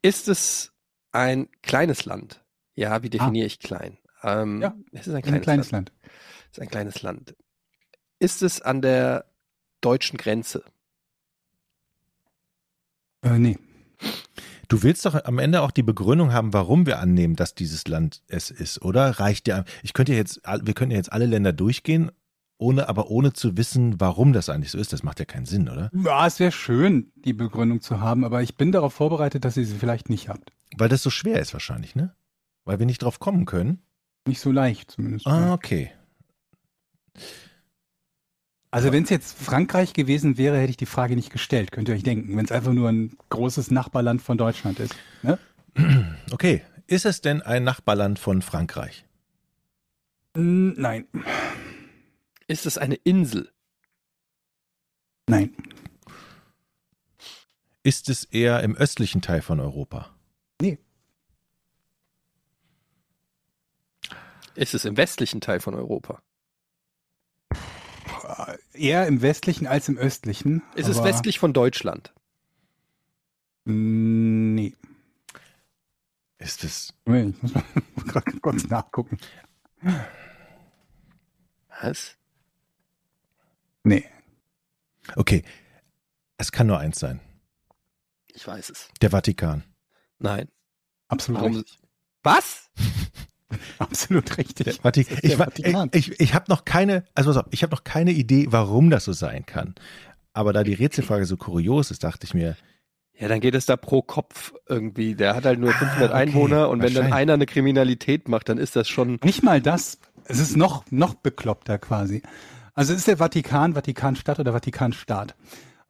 Ist 0.02 0.28
es 0.28 0.74
ein 1.14 1.50
kleines 1.62 2.06
Land? 2.06 2.44
Ja, 2.76 3.04
wie 3.04 3.10
definiere 3.10 3.46
ich 3.48 3.60
klein? 3.60 3.98
Ähm, 4.22 4.62
Ja, 4.62 4.76
es 4.92 5.08
ist 5.08 5.14
ein 5.14 5.18
Ein 5.18 5.22
kleines, 5.24 5.44
kleines 5.44 5.72
Land. 5.72 5.92
Land. 5.92 6.12
Es 6.52 6.58
ist 6.58 6.62
ein 6.62 6.70
kleines 6.70 7.02
Land. 7.02 7.36
Ist 8.20 8.42
es 8.42 8.62
an 8.62 8.82
der 8.82 9.26
deutschen 9.82 10.18
Grenze? 10.18 10.64
Äh, 13.22 13.40
nee. 13.40 13.58
Du 14.68 14.84
willst 14.84 15.06
doch 15.06 15.26
am 15.26 15.40
Ende 15.40 15.62
auch 15.62 15.72
die 15.72 15.84
Begründung 15.84 16.34
haben, 16.34 16.54
warum 16.54 16.86
wir 16.86 17.00
annehmen, 17.00 17.36
dass 17.36 17.56
dieses 17.56 17.88
Land 17.88 18.24
es 18.28 18.50
ist, 18.50 18.82
oder? 18.82 19.20
Reicht 19.20 19.48
ja. 19.48 19.66
Ich 19.84 19.94
könnte 19.94 20.14
jetzt, 20.14 20.42
wir 20.44 20.74
könnten 20.74 20.92
ja 20.92 20.98
jetzt 20.98 21.12
alle 21.12 21.26
Länder 21.26 21.54
durchgehen 21.54 22.12
ohne, 22.58 22.88
aber 22.88 23.10
ohne 23.10 23.34
zu 23.34 23.58
wissen, 23.58 24.00
warum 24.00 24.32
das 24.32 24.50
eigentlich 24.50 24.72
so 24.72 24.78
ist. 24.78 24.94
Das 24.94 25.04
macht 25.04 25.20
ja 25.20 25.26
keinen 25.26 25.46
Sinn, 25.46 25.70
oder? 25.70 25.90
Ja, 25.94 26.26
es 26.26 26.40
wäre 26.40 26.52
schön, 26.52 27.12
die 27.16 27.34
Begründung 27.34 27.82
zu 27.82 28.00
haben, 28.00 28.24
aber 28.24 28.42
ich 28.42 28.56
bin 28.56 28.72
darauf 28.72 28.94
vorbereitet, 28.94 29.44
dass 29.44 29.58
ihr 29.58 29.66
sie 29.66 29.76
vielleicht 29.76 30.10
nicht 30.10 30.30
habt. 30.30 30.54
Weil 30.78 30.90
das 30.90 31.04
so 31.04 31.10
schwer 31.10 31.40
ist 31.40 31.54
wahrscheinlich, 31.54 31.96
ne? 31.96 32.16
Weil 32.64 32.80
wir 32.80 32.86
nicht 32.86 33.04
drauf 33.04 33.20
kommen 33.20 33.46
können. 33.46 33.82
Nicht 34.26 34.40
so 34.40 34.52
leicht 34.52 34.92
zumindest. 34.92 35.28
Ah, 35.28 35.54
okay. 35.54 35.92
Also 38.74 38.92
wenn 38.92 39.04
es 39.04 39.12
jetzt 39.12 39.38
Frankreich 39.38 39.94
gewesen 39.94 40.40
wäre, 40.40 40.58
hätte 40.58 40.72
ich 40.72 40.78
die 40.78 40.88
Frage 40.88 41.16
nicht 41.16 41.30
gestellt, 41.30 41.72
könnt 41.72 41.90
ihr 41.90 41.94
euch 41.94 42.02
denken, 42.02 42.36
wenn 42.36 42.44
es 42.46 42.52
einfach 42.52 42.74
nur 42.74 42.90
ein 42.90 43.16
großes 43.30 43.70
Nachbarland 43.70 44.20
von 44.20 44.36
Deutschland 44.36 44.80
ist. 44.80 44.96
Ne? 45.22 45.38
Okay. 46.32 46.64
Ist 46.88 47.06
es 47.06 47.22
denn 47.22 47.44
ein 47.44 47.64
Nachbarland 47.64 48.18
von 48.18 48.42
Frankreich? 48.42 49.06
Nein, 50.34 51.06
Ist 52.48 52.66
es 52.66 52.80
eine 52.80 52.96
Insel? 52.96 53.52
nein, 55.30 55.54
Ist 57.84 58.10
es 58.10 58.24
eher 58.24 58.64
im 58.64 58.76
östlichen 58.76 59.22
Teil 59.22 59.44
von 59.44 59.60
Europa? 59.60 60.10
Ist 64.56 64.74
es 64.74 64.84
im 64.86 64.98
westlichen 64.98 65.42
Teil 65.42 65.60
von 65.60 65.76
Europa? 65.76 66.24
Eher 68.74 69.08
im 69.08 69.22
westlichen 69.22 69.68
als 69.68 69.88
im 69.90 69.98
östlichen. 69.98 70.62
Ist 70.76 70.88
es 70.90 71.04
westlich 71.04 71.40
von 71.40 71.54
Deutschland? 71.54 72.14
Nee. 73.66 74.76
Ist 76.38 76.64
es. 76.64 76.94
Moment, 77.06 77.38
Ich 77.38 77.42
muss 77.42 77.54
mal 77.54 77.64
gerade 78.08 78.40
kurz 78.40 78.66
nachgucken. 78.66 79.18
Was? 81.82 82.18
Nee. 83.84 84.10
Okay. 85.16 85.44
Es 86.38 86.52
kann 86.52 86.68
nur 86.68 86.80
eins 86.80 87.00
sein. 87.00 87.20
Ich 88.34 88.46
weiß 88.46 88.70
es. 88.70 88.90
Der 89.02 89.12
Vatikan. 89.12 89.64
Nein. 90.20 90.50
Absolut. 91.08 91.80
Was? 92.24 92.70
Absolut 93.80 94.38
richtig. 94.38 94.66
Der 94.66 94.84
Vati 94.84 95.02
ich 95.22 95.34
ich, 95.34 96.12
ich, 96.12 96.20
ich 96.20 96.34
habe 96.34 96.46
noch 96.50 96.66
keine, 96.66 97.04
also 97.16 97.30
pass 97.30 97.38
auf, 97.38 97.46
ich 97.52 97.64
habe 97.64 97.72
noch 97.72 97.84
keine 97.84 98.12
Idee, 98.12 98.48
warum 98.50 98.90
das 98.90 99.06
so 99.06 99.14
sein 99.14 99.46
kann. 99.46 99.76
Aber 100.34 100.54
da 100.54 100.64
die 100.64 100.74
Rätselfrage 100.74 101.26
so 101.26 101.38
kurios 101.38 101.92
ist, 101.92 102.04
dachte 102.04 102.26
ich 102.26 102.34
mir, 102.34 102.56
Ja, 103.18 103.28
dann 103.28 103.40
geht 103.40 103.56
es 103.56 103.66
da 103.66 103.78
pro 103.78 104.02
Kopf 104.02 104.54
irgendwie. 104.68 105.16
Der 105.16 105.36
hat 105.36 105.46
halt 105.46 105.60
nur 105.60 105.70
Ah, 105.70 105.78
500 105.78 106.10
okay. 106.10 106.20
Einwohner 106.20 106.70
und 106.70 106.82
wenn 106.82 106.94
dann 106.94 107.14
einer 107.14 107.34
eine 107.34 107.46
Kriminalität 107.46 108.28
macht, 108.28 108.50
dann 108.50 108.58
ist 108.58 108.76
das 108.76 108.90
schon. 108.90 109.20
Nicht 109.24 109.44
mal 109.44 109.62
das. 109.62 110.00
Es 110.26 110.40
ist 110.40 110.56
noch, 110.58 110.86
noch 110.90 111.14
bekloppter 111.16 111.78
quasi. 111.78 112.24
Also 112.74 112.94
es 112.94 113.00
ist 113.00 113.08
der 113.08 113.18
Vatikan, 113.18 113.74
Vatikanstadt 113.76 114.40
oder 114.40 114.54
Vatikanstaat. 114.54 115.36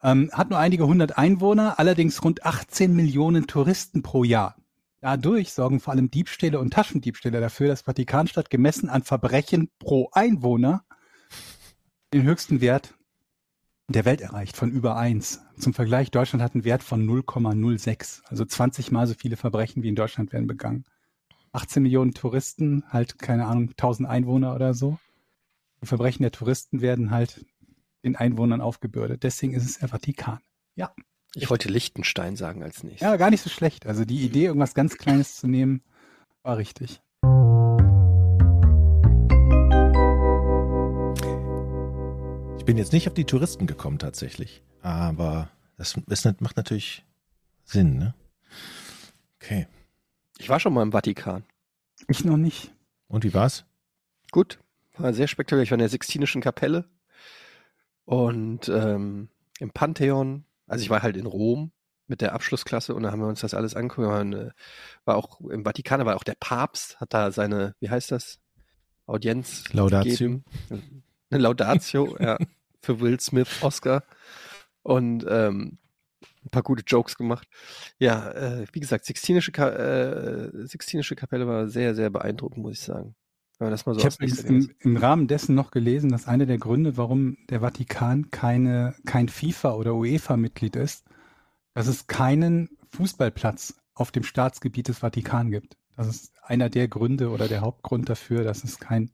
Ähm, 0.01 0.30
hat 0.34 0.49
nur 0.49 0.59
einige 0.59 0.86
hundert 0.86 1.18
Einwohner, 1.18 1.80
allerdings 1.80 2.22
rund 2.24 2.45
18 2.45 2.93
Millionen 2.93 3.47
Touristen 3.47 4.01
pro 4.03 4.26
Jahr. 4.26 4.57
Dadurch 5.04 5.51
sorgen 5.51 5.82
vor 5.82 5.91
allem 5.91 6.10
Diebstähle 6.10 6.60
und 6.60 6.72
Taschendiebstähle 6.72 7.41
dafür, 7.41 7.68
dass 7.68 7.82
Vatikanstadt 7.82 8.49
gemessen 8.49 8.88
an 8.88 9.04
Verbrechen 9.04 9.70
pro 9.78 10.08
Einwohner 10.14 10.86
den 12.14 12.24
höchsten 12.24 12.62
Wert 12.62 12.93
der 13.89 14.06
Welt 14.06 14.22
erreicht, 14.22 14.56
von 14.56 14.72
über 14.72 14.95
1. 14.95 15.41
Zum 15.60 15.74
Vergleich, 15.74 16.10
Deutschland 16.10 16.41
hat 16.41 16.54
einen 16.54 16.64
Wert 16.64 16.84
von 16.84 17.06
0,06. 17.06 18.22
Also 18.28 18.45
20 18.45 18.93
mal 18.93 19.06
so 19.06 19.14
viele 19.14 19.36
Verbrechen 19.36 19.84
wie 19.84 19.89
in 19.89 19.95
Deutschland 19.95 20.32
werden 20.32 20.47
begangen. 20.47 20.86
18 21.51 21.84
Millionen 21.84 22.14
Touristen, 22.14 22.86
halt, 22.88 23.20
keine 23.20 23.47
Ahnung, 23.47 23.72
1000 23.72 24.08
Einwohner 24.08 24.56
oder 24.56 24.74
so. 24.74 24.99
Die 25.82 25.86
Verbrechen 25.86 26.24
der 26.24 26.32
Touristen 26.32 26.80
werden 26.80 27.12
halt 27.12 27.45
den 28.06 28.16
Einwohnern 28.16 28.62
aufgebürdet. 28.62 29.24
Deswegen 29.24 29.54
ist 29.54 29.66
es 29.66 29.80
der 29.80 29.89
Vatikan. 29.89 30.39
Ich 31.36 31.50
wollte 31.50 31.70
Liechtenstein 31.70 32.36
sagen 32.36 32.64
als 32.64 32.84
nächstes. 32.84 33.02
Ja, 33.02 33.16
gar 33.16 33.30
nicht 33.30 33.42
so 33.42 33.50
schlecht. 33.50 33.86
Also 33.88 34.06
die 34.06 34.24
Idee, 34.24 34.46
irgendwas 34.46 34.74
ganz 34.76 34.98
Kleines 34.98 35.36
zu 35.36 35.48
nehmen, 35.48 35.82
war 36.44 36.58
richtig. 36.58 37.02
ich 42.64 42.66
bin 42.66 42.78
jetzt 42.78 42.94
nicht 42.94 43.10
auf 43.10 43.14
die 43.14 43.26
Touristen 43.26 43.68
gekommen 43.68 44.00
tatsächlich. 44.00 44.64
Aber 44.82 45.50
das, 45.76 46.00
das 46.08 46.24
macht 46.40 46.56
natürlich 46.56 47.04
Sinn, 47.66 47.98
ne? 47.98 48.14
Okay. 49.36 49.68
Ich 50.38 50.48
war 50.48 50.62
schon 50.62 50.74
mal 50.74 50.82
im 50.82 50.94
Vatikan. 50.94 51.44
Ich 52.08 52.24
noch 52.24 52.38
nicht. 52.38 52.72
Und 53.10 53.26
wie 53.26 53.34
war's? 53.34 53.66
Gut. 54.32 54.60
War 54.98 55.14
sehr 55.14 55.28
spektakulär. 55.28 55.64
Ich 55.64 55.72
war 55.72 55.76
in 55.76 55.80
der 55.80 55.90
Sixtinischen 55.90 56.40
Kapelle 56.42 56.86
und 58.06 58.70
ähm, 58.70 59.28
im 59.60 59.72
Pantheon. 59.72 60.46
Also 60.68 60.84
ich 60.84 60.89
war 60.89 61.03
halt 61.03 61.18
in 61.18 61.26
Rom 61.26 61.72
mit 62.07 62.22
der 62.22 62.34
Abschlussklasse 62.34 62.93
und 62.95 63.03
da 63.03 63.11
haben 63.11 63.22
wir 63.22 63.28
uns 63.28 63.41
das 63.41 63.53
alles 63.53 63.76
angeguckt. 63.76 64.34
Äh, 64.34 64.51
War 65.05 65.16
auch 65.16 65.39
im 65.41 65.64
Vatikan, 65.64 65.99
da 65.99 66.05
war 66.05 66.16
auch 66.16 66.24
der 66.24 66.36
Papst, 66.39 66.99
hat 66.99 67.14
da 67.14 67.32
seine, 67.32 67.76
wie 67.80 67.89
heißt 67.89 68.11
das? 68.11 68.39
Audienz 69.05 69.66
Laudatio. 69.74 70.11
gegeben. 70.11 70.45
Eine 71.30 71.41
Laudatio, 71.41 72.18
ja, 72.22 72.38
für 72.82 72.99
Will 72.99 73.20
Smith, 73.20 73.61
Oscar. 73.61 74.03
Und 74.82 75.26
ähm, 75.28 75.78
ein 76.45 76.49
paar 76.49 76.64
gute 76.64 76.84
Jokes 76.86 77.16
gemacht. 77.16 77.47
Ja, 77.99 78.32
äh, 78.32 78.66
wie 78.72 78.80
gesagt, 78.80 79.05
Sixtinische, 79.05 79.51
Ka 79.51 79.70
äh, 79.70 80.68
Sixtinische 80.68 81.16
Kapelle 81.16 81.47
war 81.47 81.68
sehr, 81.68 81.95
sehr 81.95 82.09
beeindruckend, 82.09 82.64
muss 82.64 82.74
ich 82.74 82.82
sagen. 82.82 83.16
So 83.60 83.70
ich 83.70 84.06
habe 84.06 84.26
im, 84.47 84.72
im 84.80 84.97
Rahmen 84.97 85.28
dessen 85.28 85.54
noch 85.54 85.70
gelesen, 85.70 86.10
dass 86.10 86.28
einer 86.28 86.47
der 86.47 86.58
Gründe, 86.58 86.97
warum 86.97 87.38
der 87.49 87.62
Vatikan 87.62 88.32
keine, 88.32 88.95
kein 89.06 89.30
FIFA- 89.30 89.76
oder 89.76 89.93
UEFA-Mitglied 89.93 90.76
ist, 90.76 91.06
dass 91.76 91.88
es 91.88 92.08
keinen 92.08 92.70
Fußballplatz 92.91 93.76
auf 93.93 94.12
dem 94.12 94.24
Staatsgebiet 94.24 94.88
des 94.88 94.99
Vatikan 94.99 95.51
gibt. 95.51 95.78
Das 95.95 96.08
ist 96.08 96.34
einer 96.41 96.70
der 96.70 96.88
Gründe 96.88 97.30
oder 97.30 97.47
der 97.47 97.62
Hauptgrund 97.62 98.10
dafür, 98.10 98.43
dass 98.43 98.64
es 98.64 98.80
kein 98.80 99.12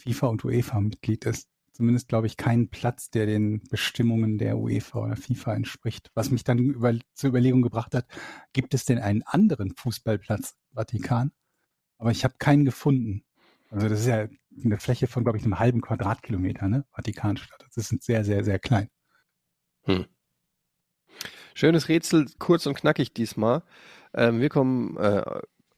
FIFA- 0.00 0.28
und 0.28 0.44
UEFA-Mitglied 0.44 1.24
ist. 1.24 1.48
Zumindest, 1.72 2.08
glaube 2.08 2.26
ich, 2.26 2.36
keinen 2.36 2.68
Platz, 2.68 3.10
der 3.10 3.26
den 3.26 3.62
Bestimmungen 3.68 4.38
der 4.38 4.58
UEFA 4.58 5.00
oder 5.00 5.16
FIFA 5.16 5.54
entspricht. 5.54 6.10
Was 6.14 6.30
mich 6.30 6.44
dann 6.44 6.58
über, 6.58 6.94
zur 7.14 7.30
Überlegung 7.30 7.62
gebracht 7.62 7.94
hat, 7.94 8.06
gibt 8.52 8.74
es 8.74 8.84
denn 8.84 8.98
einen 8.98 9.22
anderen 9.22 9.74
Fußballplatz 9.74 10.54
Vatikan? 10.72 11.32
Aber 11.98 12.10
ich 12.10 12.24
habe 12.24 12.34
keinen 12.38 12.64
gefunden. 12.64 13.24
Also 13.72 13.88
das 13.88 14.00
ist 14.00 14.06
ja 14.06 14.28
eine 14.64 14.78
Fläche 14.78 15.06
von, 15.06 15.24
glaube 15.24 15.38
ich, 15.38 15.44
einem 15.44 15.58
halben 15.58 15.80
Quadratkilometer, 15.80 16.68
ne? 16.68 16.84
Vatikanstadt. 16.92 17.64
Das 17.74 17.90
ist 17.90 18.02
sehr, 18.02 18.22
sehr, 18.22 18.44
sehr 18.44 18.58
klein. 18.58 18.88
Schönes 21.54 21.88
Rätsel, 21.88 22.26
kurz 22.38 22.66
und 22.66 22.74
knackig 22.74 23.14
diesmal. 23.14 23.62
Ähm, 24.12 24.40
wir 24.40 24.50
kommen 24.50 24.98
äh, 24.98 25.22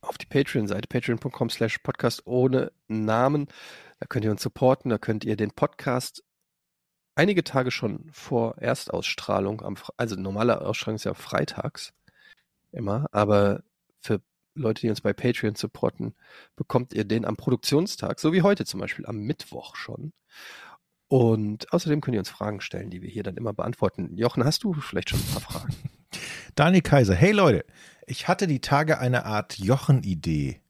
auf 0.00 0.18
die 0.18 0.26
Patreon-Seite, 0.26 0.88
patreon.com 0.88 1.50
slash 1.50 1.78
podcast 1.78 2.26
ohne 2.26 2.72
Namen. 2.88 3.46
Da 4.00 4.06
könnt 4.06 4.24
ihr 4.24 4.32
uns 4.32 4.42
supporten, 4.42 4.90
da 4.90 4.98
könnt 4.98 5.24
ihr 5.24 5.36
den 5.36 5.52
Podcast 5.52 6.24
einige 7.14 7.44
Tage 7.44 7.70
schon 7.70 8.10
vor 8.12 8.58
Erstausstrahlung, 8.58 9.62
am, 9.62 9.76
also 9.96 10.16
normale 10.16 10.60
Ausstrahlung 10.60 10.96
ist 10.96 11.04
ja 11.04 11.14
freitags 11.14 11.94
immer, 12.72 13.06
aber 13.12 13.62
für 14.00 14.20
Leute, 14.54 14.82
die 14.82 14.90
uns 14.90 15.00
bei 15.00 15.12
Patreon 15.12 15.54
supporten, 15.56 16.14
bekommt 16.56 16.94
ihr 16.94 17.04
den 17.04 17.24
am 17.24 17.36
Produktionstag, 17.36 18.20
so 18.20 18.32
wie 18.32 18.42
heute 18.42 18.64
zum 18.64 18.80
Beispiel, 18.80 19.06
am 19.06 19.18
Mittwoch 19.18 19.74
schon. 19.76 20.12
Und 21.08 21.72
außerdem 21.72 22.00
könnt 22.00 22.14
ihr 22.14 22.20
uns 22.20 22.30
Fragen 22.30 22.60
stellen, 22.60 22.90
die 22.90 23.02
wir 23.02 23.10
hier 23.10 23.22
dann 23.22 23.36
immer 23.36 23.52
beantworten. 23.52 24.16
Jochen, 24.16 24.44
hast 24.44 24.64
du 24.64 24.72
vielleicht 24.74 25.10
schon 25.10 25.20
ein 25.20 25.32
paar 25.32 25.40
Fragen? 25.42 25.74
Daniel 26.54 26.82
Kaiser, 26.82 27.14
hey 27.14 27.32
Leute, 27.32 27.64
ich 28.06 28.28
hatte 28.28 28.46
die 28.46 28.60
Tage 28.60 28.98
eine 28.98 29.24
Art 29.26 29.58
Jochen-Idee, 29.58 30.60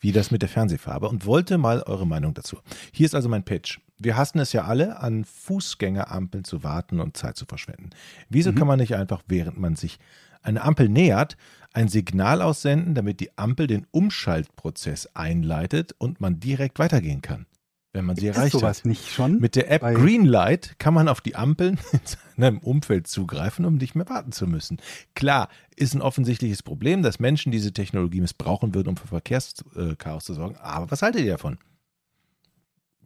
wie 0.00 0.12
das 0.12 0.30
mit 0.30 0.42
der 0.42 0.48
Fernsehfarbe, 0.48 1.08
und 1.08 1.26
wollte 1.26 1.58
mal 1.58 1.82
eure 1.82 2.06
Meinung 2.06 2.34
dazu. 2.34 2.58
Hier 2.92 3.06
ist 3.06 3.14
also 3.14 3.28
mein 3.28 3.44
Pitch. 3.44 3.78
Wir 3.98 4.16
hassen 4.16 4.38
es 4.38 4.52
ja 4.52 4.64
alle, 4.64 5.00
an 5.00 5.24
Fußgängerampeln 5.24 6.44
zu 6.44 6.62
warten 6.62 7.00
und 7.00 7.16
Zeit 7.16 7.36
zu 7.36 7.46
verschwenden. 7.46 7.90
Wieso 8.28 8.52
Mhm. 8.52 8.56
kann 8.56 8.68
man 8.68 8.78
nicht 8.78 8.94
einfach, 8.94 9.22
während 9.26 9.58
man 9.58 9.76
sich 9.76 9.98
eine 10.42 10.62
Ampel 10.62 10.88
nähert, 10.88 11.36
ein 11.72 11.88
Signal 11.88 12.42
aussenden, 12.42 12.94
damit 12.94 13.20
die 13.20 13.36
Ampel 13.36 13.66
den 13.66 13.86
Umschaltprozess 13.90 15.08
einleitet 15.14 15.94
und 15.98 16.20
man 16.20 16.40
direkt 16.40 16.78
weitergehen 16.78 17.22
kann, 17.22 17.46
wenn 17.92 18.04
man 18.04 18.16
sie 18.16 18.22
Gibt 18.22 18.36
es 18.36 18.38
erreicht 18.38 18.52
sowas 18.52 18.78
hat? 18.78 18.86
nicht 18.86 19.12
schon? 19.12 19.38
Mit 19.38 19.54
der 19.54 19.70
App 19.70 19.82
Greenlight 19.82 20.78
kann 20.78 20.94
man 20.94 21.08
auf 21.08 21.20
die 21.20 21.36
Ampeln 21.36 21.78
in 21.92 22.00
seinem 22.36 22.58
Umfeld 22.58 23.06
zugreifen, 23.06 23.64
um 23.64 23.76
nicht 23.76 23.94
mehr 23.94 24.08
warten 24.08 24.32
zu 24.32 24.46
müssen. 24.46 24.78
Klar, 25.14 25.48
ist 25.76 25.94
ein 25.94 26.02
offensichtliches 26.02 26.62
Problem, 26.62 27.02
dass 27.02 27.18
Menschen 27.20 27.52
diese 27.52 27.72
Technologie 27.72 28.20
missbrauchen 28.20 28.74
würden, 28.74 28.88
um 28.88 28.96
für 28.96 29.06
Verkehrschaos 29.08 30.24
zu 30.24 30.34
sorgen. 30.34 30.56
Aber 30.56 30.90
was 30.90 31.02
haltet 31.02 31.22
ihr 31.22 31.32
davon? 31.32 31.58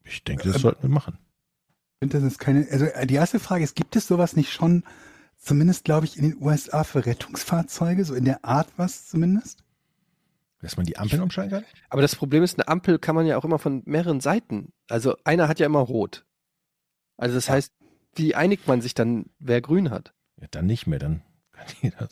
Ich 0.04 0.24
denke, 0.24 0.44
das 0.44 0.56
Ähm, 0.56 0.62
sollten 0.62 0.82
wir 0.82 0.90
machen. 0.90 1.18
Ich 2.00 2.08
finde, 2.08 2.20
das 2.20 2.32
ist 2.32 2.38
keine, 2.38 2.66
also 2.70 2.86
äh, 2.86 3.06
die 3.06 3.14
erste 3.14 3.38
Frage 3.38 3.62
ist, 3.64 3.76
gibt 3.76 3.94
es 3.96 4.06
sowas 4.08 4.34
nicht 4.34 4.52
schon, 4.52 4.82
zumindest 5.42 5.84
glaube 5.84 6.06
ich 6.06 6.16
in 6.16 6.22
den 6.22 6.42
USA 6.42 6.84
für 6.84 7.04
Rettungsfahrzeuge, 7.04 8.04
so 8.04 8.14
in 8.14 8.24
der 8.24 8.44
Art 8.44 8.68
was 8.76 9.06
zumindest? 9.08 9.62
Dass 10.60 10.76
man 10.76 10.86
die 10.86 10.96
Ampeln 10.96 11.22
umschalten 11.22 11.50
kann? 11.50 11.64
Aber 11.90 12.02
das 12.02 12.14
Problem 12.14 12.44
ist, 12.44 12.56
eine 12.56 12.68
Ampel 12.68 12.98
kann 13.00 13.16
man 13.16 13.26
ja 13.26 13.36
auch 13.36 13.44
immer 13.44 13.58
von 13.58 13.82
mehreren 13.84 14.20
Seiten. 14.20 14.72
Also 14.88 15.16
einer 15.24 15.48
hat 15.48 15.58
ja 15.58 15.66
immer 15.66 15.80
rot. 15.80 16.24
Also 17.16 17.34
das 17.34 17.48
Ja. 17.48 17.54
heißt, 17.54 17.72
wie 18.14 18.34
einigt 18.36 18.68
man 18.68 18.80
sich 18.80 18.94
dann, 18.94 19.26
wer 19.40 19.60
grün 19.60 19.90
hat? 19.90 20.12
Ja, 20.40 20.46
dann 20.50 20.66
nicht 20.66 20.86
mehr, 20.86 20.98
dann 21.00 21.22
kann 21.50 21.66
jeder. 21.82 22.08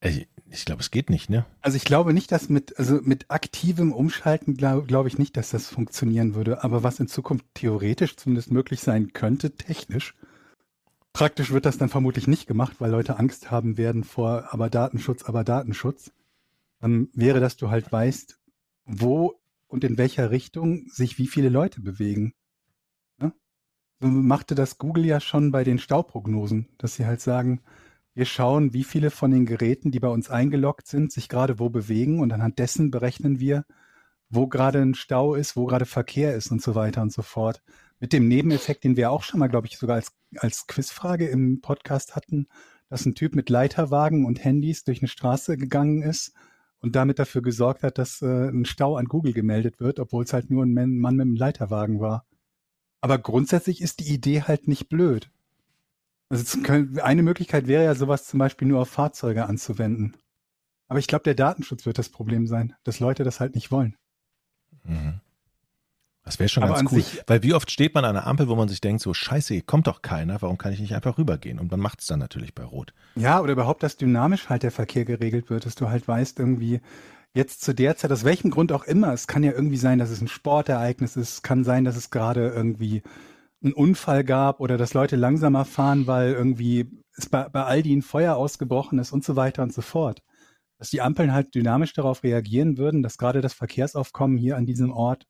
Ich, 0.00 0.26
ich 0.50 0.64
glaube, 0.64 0.80
es 0.80 0.90
geht 0.90 1.10
nicht, 1.10 1.28
ne? 1.30 1.44
Also 1.60 1.76
ich 1.76 1.84
glaube 1.84 2.12
nicht, 2.14 2.32
dass 2.32 2.48
mit, 2.48 2.78
also 2.78 3.00
mit 3.02 3.30
aktivem 3.30 3.92
Umschalten 3.92 4.56
glaube 4.56 4.86
glaub 4.86 5.06
ich 5.06 5.18
nicht, 5.18 5.36
dass 5.36 5.50
das 5.50 5.68
funktionieren 5.68 6.34
würde. 6.34 6.64
Aber 6.64 6.82
was 6.82 6.98
in 6.98 7.08
Zukunft 7.08 7.44
theoretisch 7.54 8.16
zumindest 8.16 8.50
möglich 8.50 8.80
sein 8.80 9.12
könnte, 9.12 9.54
technisch, 9.54 10.14
praktisch 11.12 11.50
wird 11.50 11.66
das 11.66 11.78
dann 11.78 11.88
vermutlich 11.88 12.26
nicht 12.26 12.46
gemacht, 12.46 12.76
weil 12.78 12.90
Leute 12.90 13.18
Angst 13.18 13.50
haben 13.50 13.76
werden 13.76 14.04
vor 14.04 14.52
aber 14.52 14.70
Datenschutz, 14.70 15.24
aber 15.24 15.44
Datenschutz, 15.44 16.12
ähm, 16.82 17.10
wäre, 17.14 17.40
dass 17.40 17.56
du 17.56 17.70
halt 17.70 17.90
weißt, 17.90 18.38
wo 18.84 19.40
und 19.68 19.84
in 19.84 19.96
welcher 19.98 20.30
Richtung 20.30 20.86
sich 20.88 21.18
wie 21.18 21.26
viele 21.26 21.48
Leute 21.48 21.80
bewegen. 21.80 22.34
Ne? 23.18 23.32
So 24.00 24.08
machte 24.08 24.54
das 24.54 24.78
Google 24.78 25.06
ja 25.06 25.20
schon 25.20 25.50
bei 25.50 25.64
den 25.64 25.78
Stauprognosen, 25.78 26.68
dass 26.78 26.96
sie 26.96 27.06
halt 27.06 27.20
sagen, 27.20 27.62
wir 28.14 28.26
schauen, 28.26 28.74
wie 28.74 28.84
viele 28.84 29.10
von 29.10 29.30
den 29.30 29.46
Geräten, 29.46 29.90
die 29.90 30.00
bei 30.00 30.08
uns 30.08 30.28
eingeloggt 30.28 30.86
sind, 30.86 31.12
sich 31.12 31.30
gerade 31.30 31.58
wo 31.58 31.70
bewegen 31.70 32.20
und 32.20 32.32
anhand 32.32 32.58
dessen 32.58 32.90
berechnen 32.90 33.40
wir, 33.40 33.64
wo 34.28 34.46
gerade 34.46 34.80
ein 34.80 34.94
Stau 34.94 35.34
ist, 35.34 35.56
wo 35.56 35.64
gerade 35.66 35.86
Verkehr 35.86 36.34
ist 36.34 36.50
und 36.50 36.60
so 36.60 36.74
weiter 36.74 37.00
und 37.00 37.12
so 37.12 37.22
fort. 37.22 37.62
Mit 38.02 38.12
dem 38.12 38.26
Nebeneffekt, 38.26 38.82
den 38.82 38.96
wir 38.96 39.12
auch 39.12 39.22
schon 39.22 39.38
mal, 39.38 39.46
glaube 39.46 39.68
ich, 39.68 39.78
sogar 39.78 39.94
als, 39.94 40.12
als 40.36 40.66
Quizfrage 40.66 41.28
im 41.28 41.60
Podcast 41.60 42.16
hatten, 42.16 42.48
dass 42.88 43.06
ein 43.06 43.14
Typ 43.14 43.36
mit 43.36 43.48
Leiterwagen 43.48 44.26
und 44.26 44.44
Handys 44.44 44.82
durch 44.82 45.00
eine 45.00 45.06
Straße 45.06 45.56
gegangen 45.56 46.02
ist 46.02 46.32
und 46.80 46.96
damit 46.96 47.20
dafür 47.20 47.42
gesorgt 47.42 47.84
hat, 47.84 47.98
dass 47.98 48.20
äh, 48.20 48.48
ein 48.48 48.64
Stau 48.64 48.96
an 48.96 49.04
Google 49.04 49.32
gemeldet 49.32 49.78
wird, 49.78 50.00
obwohl 50.00 50.24
es 50.24 50.32
halt 50.32 50.50
nur 50.50 50.64
ein 50.64 50.74
Man 50.74 50.98
Mann 50.98 51.14
mit 51.14 51.26
einem 51.26 51.36
Leiterwagen 51.36 52.00
war. 52.00 52.26
Aber 53.02 53.18
grundsätzlich 53.18 53.80
ist 53.80 54.00
die 54.00 54.12
Idee 54.12 54.42
halt 54.42 54.66
nicht 54.66 54.88
blöd. 54.88 55.30
Also 56.28 56.58
eine 57.02 57.22
Möglichkeit 57.22 57.68
wäre 57.68 57.84
ja 57.84 57.94
sowas 57.94 58.24
zum 58.24 58.40
Beispiel 58.40 58.66
nur 58.66 58.80
auf 58.80 58.88
Fahrzeuge 58.88 59.46
anzuwenden. 59.46 60.16
Aber 60.88 60.98
ich 60.98 61.06
glaube, 61.06 61.22
der 61.22 61.36
Datenschutz 61.36 61.86
wird 61.86 61.98
das 61.98 62.08
Problem 62.08 62.48
sein, 62.48 62.74
dass 62.82 62.98
Leute 62.98 63.22
das 63.22 63.38
halt 63.38 63.54
nicht 63.54 63.70
wollen. 63.70 63.96
Mhm. 64.82 65.20
Das 66.24 66.38
wäre 66.38 66.48
schon 66.48 66.62
Aber 66.62 66.74
ganz 66.74 66.92
an 66.92 66.98
cool. 66.98 67.04
Weil 67.26 67.42
wie 67.42 67.52
oft 67.52 67.70
steht 67.70 67.94
man 67.94 68.04
an 68.04 68.16
einer 68.16 68.26
Ampel, 68.26 68.48
wo 68.48 68.54
man 68.54 68.68
sich 68.68 68.80
denkt, 68.80 69.02
so 69.02 69.12
scheiße, 69.12 69.54
hier 69.54 69.62
kommt 69.62 69.88
doch 69.88 70.02
keiner, 70.02 70.40
warum 70.40 70.56
kann 70.56 70.72
ich 70.72 70.80
nicht 70.80 70.94
einfach 70.94 71.18
rübergehen? 71.18 71.58
Und 71.58 71.70
man 71.70 71.80
macht 71.80 72.00
es 72.00 72.06
dann 72.06 72.20
natürlich 72.20 72.54
bei 72.54 72.64
Rot. 72.64 72.94
Ja, 73.16 73.40
oder 73.40 73.52
überhaupt, 73.52 73.82
dass 73.82 73.96
dynamisch 73.96 74.48
halt 74.48 74.62
der 74.62 74.70
Verkehr 74.70 75.04
geregelt 75.04 75.50
wird, 75.50 75.66
dass 75.66 75.74
du 75.74 75.88
halt 75.88 76.06
weißt, 76.06 76.38
irgendwie 76.38 76.80
jetzt 77.34 77.62
zu 77.62 77.74
der 77.74 77.96
Zeit, 77.96 78.12
aus 78.12 78.24
welchem 78.24 78.50
Grund 78.50 78.72
auch 78.72 78.84
immer, 78.84 79.12
es 79.12 79.26
kann 79.26 79.42
ja 79.42 79.52
irgendwie 79.52 79.76
sein, 79.76 79.98
dass 79.98 80.10
es 80.10 80.20
ein 80.20 80.28
Sportereignis 80.28 81.16
ist, 81.16 81.32
es 81.32 81.42
kann 81.42 81.64
sein, 81.64 81.84
dass 81.84 81.96
es 81.96 82.10
gerade 82.10 82.48
irgendwie 82.48 83.02
einen 83.62 83.72
Unfall 83.72 84.22
gab 84.22 84.60
oder 84.60 84.76
dass 84.76 84.94
Leute 84.94 85.16
langsamer 85.16 85.64
fahren, 85.64 86.06
weil 86.06 86.32
irgendwie 86.32 86.90
es 87.16 87.28
bei, 87.28 87.48
bei 87.48 87.64
Aldi 87.64 87.94
ein 87.96 88.02
Feuer 88.02 88.36
ausgebrochen 88.36 88.98
ist 88.98 89.12
und 89.12 89.24
so 89.24 89.36
weiter 89.36 89.62
und 89.62 89.72
so 89.72 89.82
fort. 89.82 90.22
Dass 90.78 90.90
die 90.90 91.00
Ampeln 91.00 91.32
halt 91.32 91.54
dynamisch 91.54 91.92
darauf 91.94 92.22
reagieren 92.22 92.76
würden, 92.76 93.02
dass 93.02 93.18
gerade 93.18 93.40
das 93.40 93.54
Verkehrsaufkommen 93.54 94.36
hier 94.36 94.56
an 94.56 94.66
diesem 94.66 94.92
Ort 94.92 95.26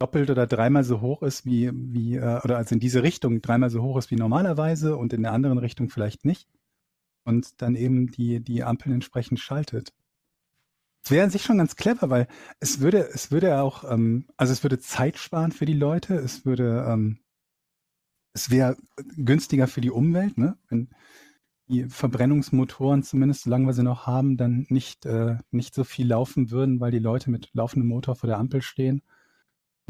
doppelt 0.00 0.30
oder 0.30 0.46
dreimal 0.46 0.82
so 0.82 1.00
hoch 1.00 1.22
ist 1.22 1.44
wie, 1.44 1.70
wie 1.72 2.16
äh, 2.16 2.40
oder 2.42 2.56
also 2.56 2.74
in 2.74 2.80
diese 2.80 3.02
Richtung 3.02 3.42
dreimal 3.42 3.70
so 3.70 3.82
hoch 3.82 3.98
ist 3.98 4.10
wie 4.10 4.16
normalerweise 4.16 4.96
und 4.96 5.12
in 5.12 5.22
der 5.22 5.32
anderen 5.32 5.58
Richtung 5.58 5.90
vielleicht 5.90 6.24
nicht 6.24 6.48
und 7.24 7.60
dann 7.62 7.76
eben 7.76 8.10
die, 8.10 8.40
die 8.40 8.64
Ampeln 8.64 8.94
entsprechend 8.94 9.40
schaltet. 9.40 9.92
Es 11.04 11.10
wäre 11.10 11.24
an 11.24 11.30
sich 11.30 11.42
schon 11.42 11.58
ganz 11.58 11.76
clever, 11.76 12.10
weil 12.10 12.28
es 12.60 12.80
würde, 12.80 13.08
es 13.12 13.30
würde 13.30 13.60
auch, 13.60 13.90
ähm, 13.90 14.26
also 14.36 14.52
es 14.52 14.62
würde 14.62 14.80
Zeit 14.80 15.18
sparen 15.18 15.52
für 15.52 15.66
die 15.66 15.74
Leute, 15.74 16.14
es 16.14 16.44
würde, 16.44 16.84
ähm, 16.88 17.20
es 18.32 18.50
wäre 18.50 18.76
günstiger 19.16 19.66
für 19.66 19.80
die 19.80 19.90
Umwelt, 19.90 20.38
ne? 20.38 20.56
Wenn 20.68 20.90
die 21.68 21.84
Verbrennungsmotoren 21.88 23.02
zumindest, 23.02 23.44
solange 23.44 23.66
wir 23.66 23.72
sie 23.74 23.82
noch 23.82 24.06
haben, 24.06 24.36
dann 24.36 24.66
nicht, 24.68 25.06
äh, 25.06 25.38
nicht 25.50 25.74
so 25.74 25.84
viel 25.84 26.06
laufen 26.06 26.50
würden, 26.50 26.80
weil 26.80 26.90
die 26.90 26.98
Leute 26.98 27.30
mit 27.30 27.50
laufendem 27.52 27.88
Motor 27.88 28.16
vor 28.16 28.26
der 28.28 28.38
Ampel 28.38 28.60
stehen 28.62 29.02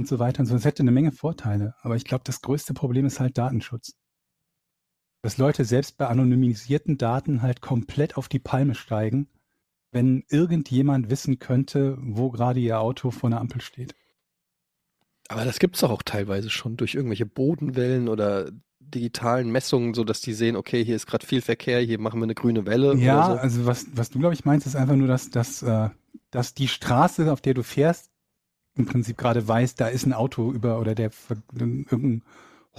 und 0.00 0.08
so 0.08 0.18
weiter 0.18 0.40
und 0.40 0.46
so. 0.46 0.56
Es 0.56 0.64
hätte 0.64 0.82
eine 0.82 0.90
Menge 0.90 1.12
Vorteile, 1.12 1.74
aber 1.82 1.96
ich 1.96 2.04
glaube, 2.04 2.24
das 2.24 2.42
größte 2.42 2.74
Problem 2.74 3.06
ist 3.06 3.20
halt 3.20 3.38
Datenschutz 3.38 3.94
dass 5.22 5.38
Leute 5.38 5.64
selbst 5.64 5.98
bei 5.98 6.06
anonymisierten 6.06 6.96
Daten 6.96 7.42
halt 7.42 7.60
komplett 7.60 8.16
auf 8.16 8.28
die 8.28 8.38
Palme 8.38 8.74
steigen, 8.74 9.28
wenn 9.92 10.24
irgendjemand 10.28 11.10
wissen 11.10 11.38
könnte, 11.38 11.98
wo 12.00 12.30
gerade 12.30 12.60
ihr 12.60 12.80
Auto 12.80 13.10
vor 13.10 13.28
einer 13.28 13.40
Ampel 13.40 13.60
steht. 13.60 13.94
Aber 15.28 15.44
das 15.44 15.58
gibt's 15.58 15.80
doch 15.80 15.90
auch 15.90 16.02
teilweise 16.02 16.50
schon 16.50 16.76
durch 16.76 16.94
irgendwelche 16.94 17.26
Bodenwellen 17.26 18.08
oder 18.08 18.50
digitalen 18.80 19.50
Messungen, 19.52 19.94
so 19.94 20.02
dass 20.02 20.20
die 20.20 20.32
sehen, 20.32 20.56
okay, 20.56 20.84
hier 20.84 20.96
ist 20.96 21.06
gerade 21.06 21.24
viel 21.24 21.42
Verkehr, 21.42 21.80
hier 21.80 22.00
machen 22.00 22.18
wir 22.18 22.24
eine 22.24 22.34
grüne 22.34 22.66
Welle 22.66 22.94
Ja, 22.96 23.26
oder 23.26 23.34
so. 23.36 23.40
also 23.40 23.66
was, 23.66 23.86
was 23.94 24.10
du, 24.10 24.18
glaube 24.18 24.34
ich, 24.34 24.44
meinst, 24.44 24.66
ist 24.66 24.74
einfach 24.74 24.96
nur, 24.96 25.06
dass, 25.06 25.30
dass, 25.30 25.62
äh, 25.62 25.90
dass 26.30 26.54
die 26.54 26.66
Straße, 26.66 27.30
auf 27.30 27.40
der 27.40 27.54
du 27.54 27.62
fährst, 27.62 28.09
im 28.80 28.86
Prinzip 28.86 29.16
gerade 29.16 29.46
weiß, 29.46 29.74
da 29.76 29.88
ist 29.88 30.06
ein 30.06 30.12
Auto 30.12 30.52
über 30.52 30.80
oder 30.80 30.94
der 30.94 31.10
irgendein 31.52 32.22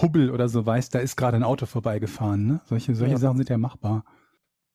Hubbel 0.01 0.31
oder 0.31 0.49
so 0.49 0.65
weiß, 0.65 0.89
da 0.89 0.99
ist 0.99 1.15
gerade 1.15 1.37
ein 1.37 1.43
Auto 1.43 1.65
vorbeigefahren. 1.65 2.47
Ne? 2.47 2.61
Solche, 2.65 2.95
solche 2.95 3.13
Ja. 3.13 3.19
Sachen 3.19 3.37
sind 3.37 3.49
ja 3.49 3.57
machbar. 3.57 4.05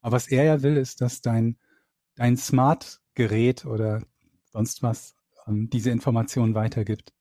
Aber 0.00 0.16
was 0.16 0.28
er 0.28 0.44
ja 0.44 0.62
will, 0.62 0.76
ist, 0.76 1.00
dass 1.00 1.20
dein, 1.20 1.56
dein 2.14 2.36
Smart-Gerät 2.36 3.66
oder 3.66 4.02
sonst 4.44 4.82
was 4.82 5.16
ähm, 5.46 5.68
diese 5.70 5.90
Informationen 5.90 6.54
weitergibt. 6.54 7.12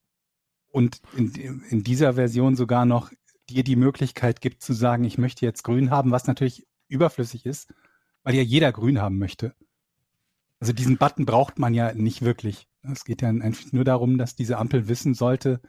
Und 0.72 1.02
in, 1.16 1.64
in 1.70 1.84
dieser 1.84 2.14
Version 2.14 2.56
sogar 2.56 2.86
noch 2.86 3.12
dir 3.50 3.64
die 3.64 3.76
Möglichkeit 3.76 4.42
gibt 4.42 4.62
zu 4.62 4.74
sagen, 4.74 5.04
ich 5.04 5.18
möchte 5.18 5.46
jetzt 5.46 5.64
grün 5.64 5.90
haben, 5.90 6.12
was 6.12 6.28
natürlich 6.28 6.68
überflüssig 6.88 7.46
ist, 7.46 7.74
weil 8.24 8.36
ja 8.36 8.42
jeder 8.42 8.72
grün 8.72 9.02
haben 9.02 9.18
möchte. 9.18 9.56
Also 10.60 10.74
diesen 10.74 10.98
Button 10.98 11.26
braucht 11.26 11.60
man 11.60 11.74
ja 11.74 11.94
nicht 11.94 12.24
wirklich. 12.24 12.68
Es 12.92 13.06
geht 13.06 13.22
ja 13.22 13.30
einfach 13.30 13.72
nur 13.72 13.84
darum, 13.84 14.18
dass 14.18 14.36
diese 14.36 14.58
Ampel 14.58 14.88
wissen 14.88 15.14
sollte, 15.14 15.62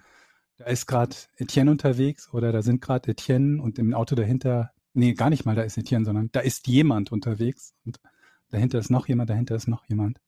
da 0.56 0.64
ist 0.66 0.86
gerade 0.86 1.14
Etienne 1.36 1.70
unterwegs 1.70 2.32
oder 2.32 2.52
da 2.52 2.62
sind 2.62 2.80
gerade 2.80 3.10
Etienne 3.10 3.62
und 3.62 3.78
im 3.78 3.92
Auto 3.94 4.14
dahinter, 4.14 4.72
nee, 4.94 5.12
gar 5.12 5.30
nicht 5.30 5.44
mal 5.44 5.54
da 5.54 5.62
ist 5.62 5.76
Etienne, 5.76 6.04
sondern 6.04 6.30
da 6.32 6.40
ist 6.40 6.66
jemand 6.66 7.12
unterwegs 7.12 7.74
und 7.84 8.00
dahinter 8.48 8.78
ist 8.78 8.90
noch 8.90 9.06
jemand, 9.06 9.30
dahinter 9.30 9.54
ist 9.54 9.68
noch 9.68 9.84
jemand. 9.86 10.18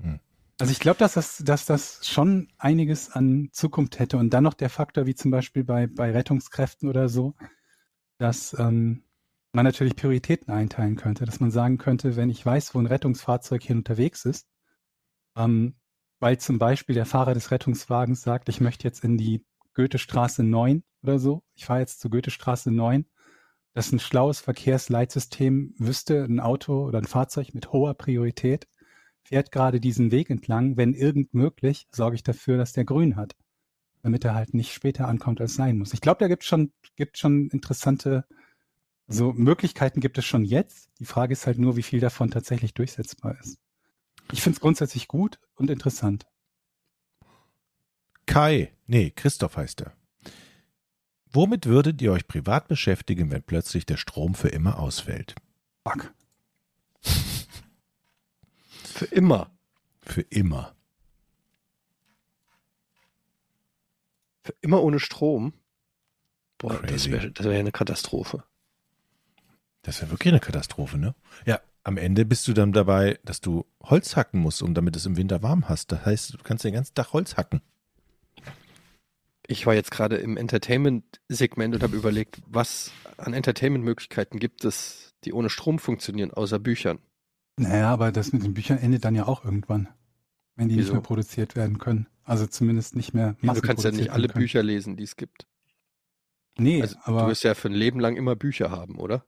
Hm. 0.00 0.18
Also 0.58 0.72
ich 0.72 0.80
glaube, 0.80 0.98
dass 0.98 1.14
das, 1.14 1.38
dass 1.38 1.66
das 1.66 2.08
schon 2.08 2.48
einiges 2.56 3.10
an 3.10 3.50
Zukunft 3.52 3.98
hätte 3.98 4.16
und 4.16 4.30
dann 4.30 4.44
noch 4.44 4.54
der 4.54 4.70
Faktor, 4.70 5.06
wie 5.06 5.14
zum 5.14 5.30
Beispiel 5.30 5.64
bei, 5.64 5.86
bei 5.86 6.10
Rettungskräften 6.10 6.88
oder 6.88 7.08
so, 7.08 7.34
dass 8.18 8.56
ähm, 8.58 9.02
man 9.52 9.64
natürlich 9.64 9.96
Prioritäten 9.96 10.52
einteilen 10.52 10.96
könnte, 10.96 11.26
dass 11.26 11.40
man 11.40 11.50
sagen 11.50 11.76
könnte, 11.78 12.16
wenn 12.16 12.30
ich 12.30 12.44
weiß, 12.44 12.74
wo 12.74 12.78
ein 12.78 12.86
Rettungsfahrzeug 12.86 13.62
hier 13.62 13.76
unterwegs 13.76 14.24
ist, 14.24 14.48
ähm, 15.36 15.74
weil 16.18 16.38
zum 16.38 16.58
Beispiel 16.58 16.94
der 16.94 17.06
Fahrer 17.06 17.34
des 17.34 17.50
Rettungswagens 17.50 18.22
sagt, 18.22 18.48
ich 18.48 18.60
möchte 18.60 18.86
jetzt 18.86 19.04
in 19.04 19.16
die 19.18 19.44
Goethestraße 19.74 20.42
9 20.42 20.82
oder 21.02 21.18
so, 21.18 21.42
ich 21.54 21.66
fahre 21.66 21.80
jetzt 21.80 22.00
zur 22.00 22.10
Goethestraße 22.10 22.70
9, 22.70 23.04
dass 23.74 23.92
ein 23.92 23.98
schlaues 23.98 24.40
Verkehrsleitsystem 24.40 25.74
wüsste, 25.78 26.24
ein 26.24 26.40
Auto 26.40 26.86
oder 26.86 26.98
ein 26.98 27.06
Fahrzeug 27.06 27.54
mit 27.54 27.72
hoher 27.72 27.94
Priorität 27.94 28.66
fährt 29.22 29.52
gerade 29.52 29.80
diesen 29.80 30.10
Weg 30.12 30.30
entlang, 30.30 30.76
wenn 30.76 30.94
irgend 30.94 31.34
möglich, 31.34 31.86
sorge 31.90 32.14
ich 32.14 32.22
dafür, 32.22 32.56
dass 32.56 32.72
der 32.72 32.84
grün 32.84 33.16
hat, 33.16 33.36
damit 34.02 34.24
er 34.24 34.34
halt 34.34 34.54
nicht 34.54 34.72
später 34.72 35.08
ankommt, 35.08 35.40
als 35.40 35.54
sein 35.54 35.76
muss. 35.76 35.92
Ich 35.92 36.00
glaube, 36.00 36.20
da 36.20 36.28
gibt 36.28 36.44
schon, 36.44 36.72
gibt 36.94 37.18
schon 37.18 37.48
interessante, 37.48 38.24
so 39.08 39.32
Möglichkeiten 39.32 40.00
gibt 40.00 40.16
es 40.16 40.24
schon 40.24 40.44
jetzt. 40.44 40.88
Die 41.00 41.04
Frage 41.04 41.32
ist 41.32 41.46
halt 41.46 41.58
nur, 41.58 41.76
wie 41.76 41.82
viel 41.82 42.00
davon 42.00 42.30
tatsächlich 42.30 42.72
durchsetzbar 42.72 43.38
ist. 43.40 43.58
Ich 44.32 44.42
finde 44.42 44.56
es 44.56 44.60
grundsätzlich 44.60 45.08
gut 45.08 45.38
und 45.54 45.70
interessant. 45.70 46.26
Kai, 48.26 48.72
nee, 48.86 49.10
Christoph 49.10 49.56
heißt 49.56 49.82
er. 49.82 49.92
Womit 51.30 51.66
würdet 51.66 52.00
ihr 52.02 52.12
euch 52.12 52.26
privat 52.26 52.66
beschäftigen, 52.66 53.30
wenn 53.30 53.42
plötzlich 53.42 53.86
der 53.86 53.96
Strom 53.96 54.34
für 54.34 54.48
immer 54.48 54.78
ausfällt? 54.78 55.34
Fuck. 55.86 56.12
Für 58.84 59.04
immer. 59.06 59.50
Für 60.00 60.22
immer. 60.22 60.74
Für 64.42 64.54
immer 64.60 64.82
ohne 64.82 64.98
Strom. 65.00 65.52
Boah, 66.58 66.80
das 66.80 66.90
Crazy. 66.90 67.12
wäre 67.12 67.30
das 67.30 67.46
wär 67.46 67.58
eine 67.58 67.72
Katastrophe. 67.72 68.44
Das 69.82 70.00
wäre 70.00 70.10
wirklich 70.10 70.32
eine 70.32 70.40
Katastrophe, 70.40 70.98
ne? 70.98 71.14
Ja, 71.44 71.60
am 71.86 71.98
Ende 71.98 72.24
bist 72.24 72.48
du 72.48 72.52
dann 72.52 72.72
dabei, 72.72 73.20
dass 73.24 73.40
du 73.40 73.64
Holz 73.80 74.16
hacken 74.16 74.40
musst, 74.40 74.60
um 74.60 74.74
damit 74.74 74.96
es 74.96 75.06
im 75.06 75.16
Winter 75.16 75.44
warm 75.44 75.68
hast. 75.68 75.92
Das 75.92 76.04
heißt, 76.04 76.34
du 76.34 76.38
kannst 76.42 76.64
den 76.64 76.74
ganzen 76.74 76.94
Tag 76.94 77.12
Holz 77.12 77.36
hacken. 77.36 77.60
Ich 79.46 79.66
war 79.66 79.74
jetzt 79.74 79.92
gerade 79.92 80.16
im 80.16 80.36
Entertainment-Segment 80.36 81.76
und 81.76 81.82
habe 81.84 81.94
überlegt, 81.96 82.42
was 82.48 82.90
an 83.18 83.34
Entertainment-Möglichkeiten 83.34 84.40
gibt 84.40 84.64
es, 84.64 85.14
die 85.24 85.32
ohne 85.32 85.48
Strom 85.48 85.78
funktionieren, 85.78 86.32
außer 86.32 86.58
Büchern. 86.58 86.98
Naja, 87.56 87.88
aber 87.92 88.10
das 88.10 88.32
mit 88.32 88.42
den 88.42 88.54
Büchern 88.54 88.78
endet 88.78 89.04
dann 89.04 89.14
ja 89.14 89.28
auch 89.28 89.44
irgendwann, 89.44 89.88
wenn 90.56 90.68
die 90.68 90.74
nicht 90.74 90.86
Wieso? 90.86 90.94
mehr 90.94 91.02
produziert 91.02 91.54
werden 91.54 91.78
können. 91.78 92.08
Also 92.24 92.48
zumindest 92.48 92.96
nicht 92.96 93.14
mehr 93.14 93.36
Ja, 93.42 93.54
du 93.54 93.60
kannst 93.60 93.84
ja 93.84 93.92
nicht 93.92 94.10
alle 94.10 94.26
können. 94.26 94.42
Bücher 94.42 94.64
lesen, 94.64 94.96
die 94.96 95.04
es 95.04 95.14
gibt. 95.14 95.46
Nee, 96.58 96.82
Also, 96.82 96.96
du 96.96 97.00
aber 97.04 97.28
wirst 97.28 97.44
ja 97.44 97.54
für 97.54 97.68
ein 97.68 97.74
Leben 97.74 98.00
lang 98.00 98.16
immer 98.16 98.34
Bücher 98.34 98.72
haben, 98.72 98.98
oder? 98.98 99.24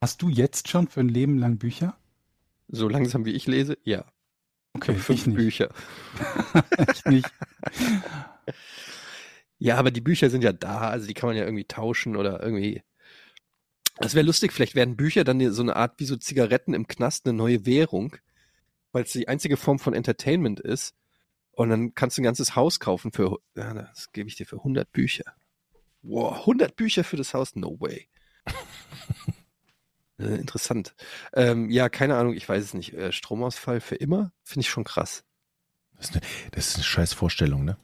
Hast 0.00 0.22
du 0.22 0.28
jetzt 0.28 0.68
schon 0.68 0.88
für 0.88 1.00
ein 1.00 1.08
Leben 1.08 1.38
lang 1.38 1.58
Bücher? 1.58 1.96
So 2.68 2.88
langsam 2.88 3.24
wie 3.24 3.32
ich 3.32 3.46
lese, 3.46 3.78
ja. 3.84 4.04
Okay, 4.74 4.92
Ich 4.92 5.02
fünf 5.02 5.26
ich. 5.26 5.34
Bücher. 5.34 5.68
ich 6.94 7.04
nicht. 7.04 7.30
Ja, 9.58 9.76
aber 9.76 9.90
die 9.90 10.00
Bücher 10.00 10.30
sind 10.30 10.44
ja 10.44 10.52
da, 10.52 10.88
also 10.88 11.06
die 11.06 11.14
kann 11.14 11.28
man 11.28 11.36
ja 11.36 11.44
irgendwie 11.44 11.64
tauschen 11.64 12.14
oder 12.16 12.40
irgendwie. 12.40 12.82
Das 13.96 14.14
wäre 14.14 14.24
lustig, 14.24 14.52
vielleicht 14.52 14.76
werden 14.76 14.96
Bücher 14.96 15.24
dann 15.24 15.52
so 15.52 15.62
eine 15.62 15.74
Art 15.74 15.98
wie 15.98 16.04
so 16.04 16.16
Zigaretten 16.16 16.74
im 16.74 16.86
Knast 16.86 17.26
eine 17.26 17.36
neue 17.36 17.66
Währung, 17.66 18.14
weil 18.92 19.02
es 19.02 19.12
die 19.12 19.26
einzige 19.26 19.56
Form 19.56 19.80
von 19.80 19.94
Entertainment 19.94 20.60
ist. 20.60 20.94
Und 21.50 21.70
dann 21.70 21.92
kannst 21.94 22.16
du 22.16 22.22
ein 22.22 22.24
ganzes 22.24 22.54
Haus 22.54 22.78
kaufen 22.78 23.10
für, 23.10 23.38
ja, 23.56 23.74
das 23.74 24.12
gebe 24.12 24.28
ich 24.28 24.36
dir 24.36 24.46
für 24.46 24.58
100 24.58 24.92
Bücher. 24.92 25.24
Wow, 26.02 26.38
100 26.38 26.76
Bücher 26.76 27.02
für 27.02 27.16
das 27.16 27.34
Haus? 27.34 27.56
No 27.56 27.80
way. 27.80 28.08
äh, 30.18 30.34
interessant. 30.36 30.94
Ähm, 31.32 31.70
ja, 31.70 31.88
keine 31.88 32.16
Ahnung, 32.16 32.34
ich 32.34 32.48
weiß 32.48 32.62
es 32.62 32.74
nicht. 32.74 32.94
Äh, 32.94 33.12
Stromausfall 33.12 33.80
für 33.80 33.94
immer? 33.96 34.32
Finde 34.42 34.60
ich 34.62 34.70
schon 34.70 34.84
krass. 34.84 35.24
Das 35.96 36.10
ist, 36.10 36.16
eine, 36.16 36.22
das 36.52 36.68
ist 36.68 36.74
eine 36.76 36.84
scheiß 36.84 37.12
Vorstellung, 37.12 37.64
ne? 37.64 37.76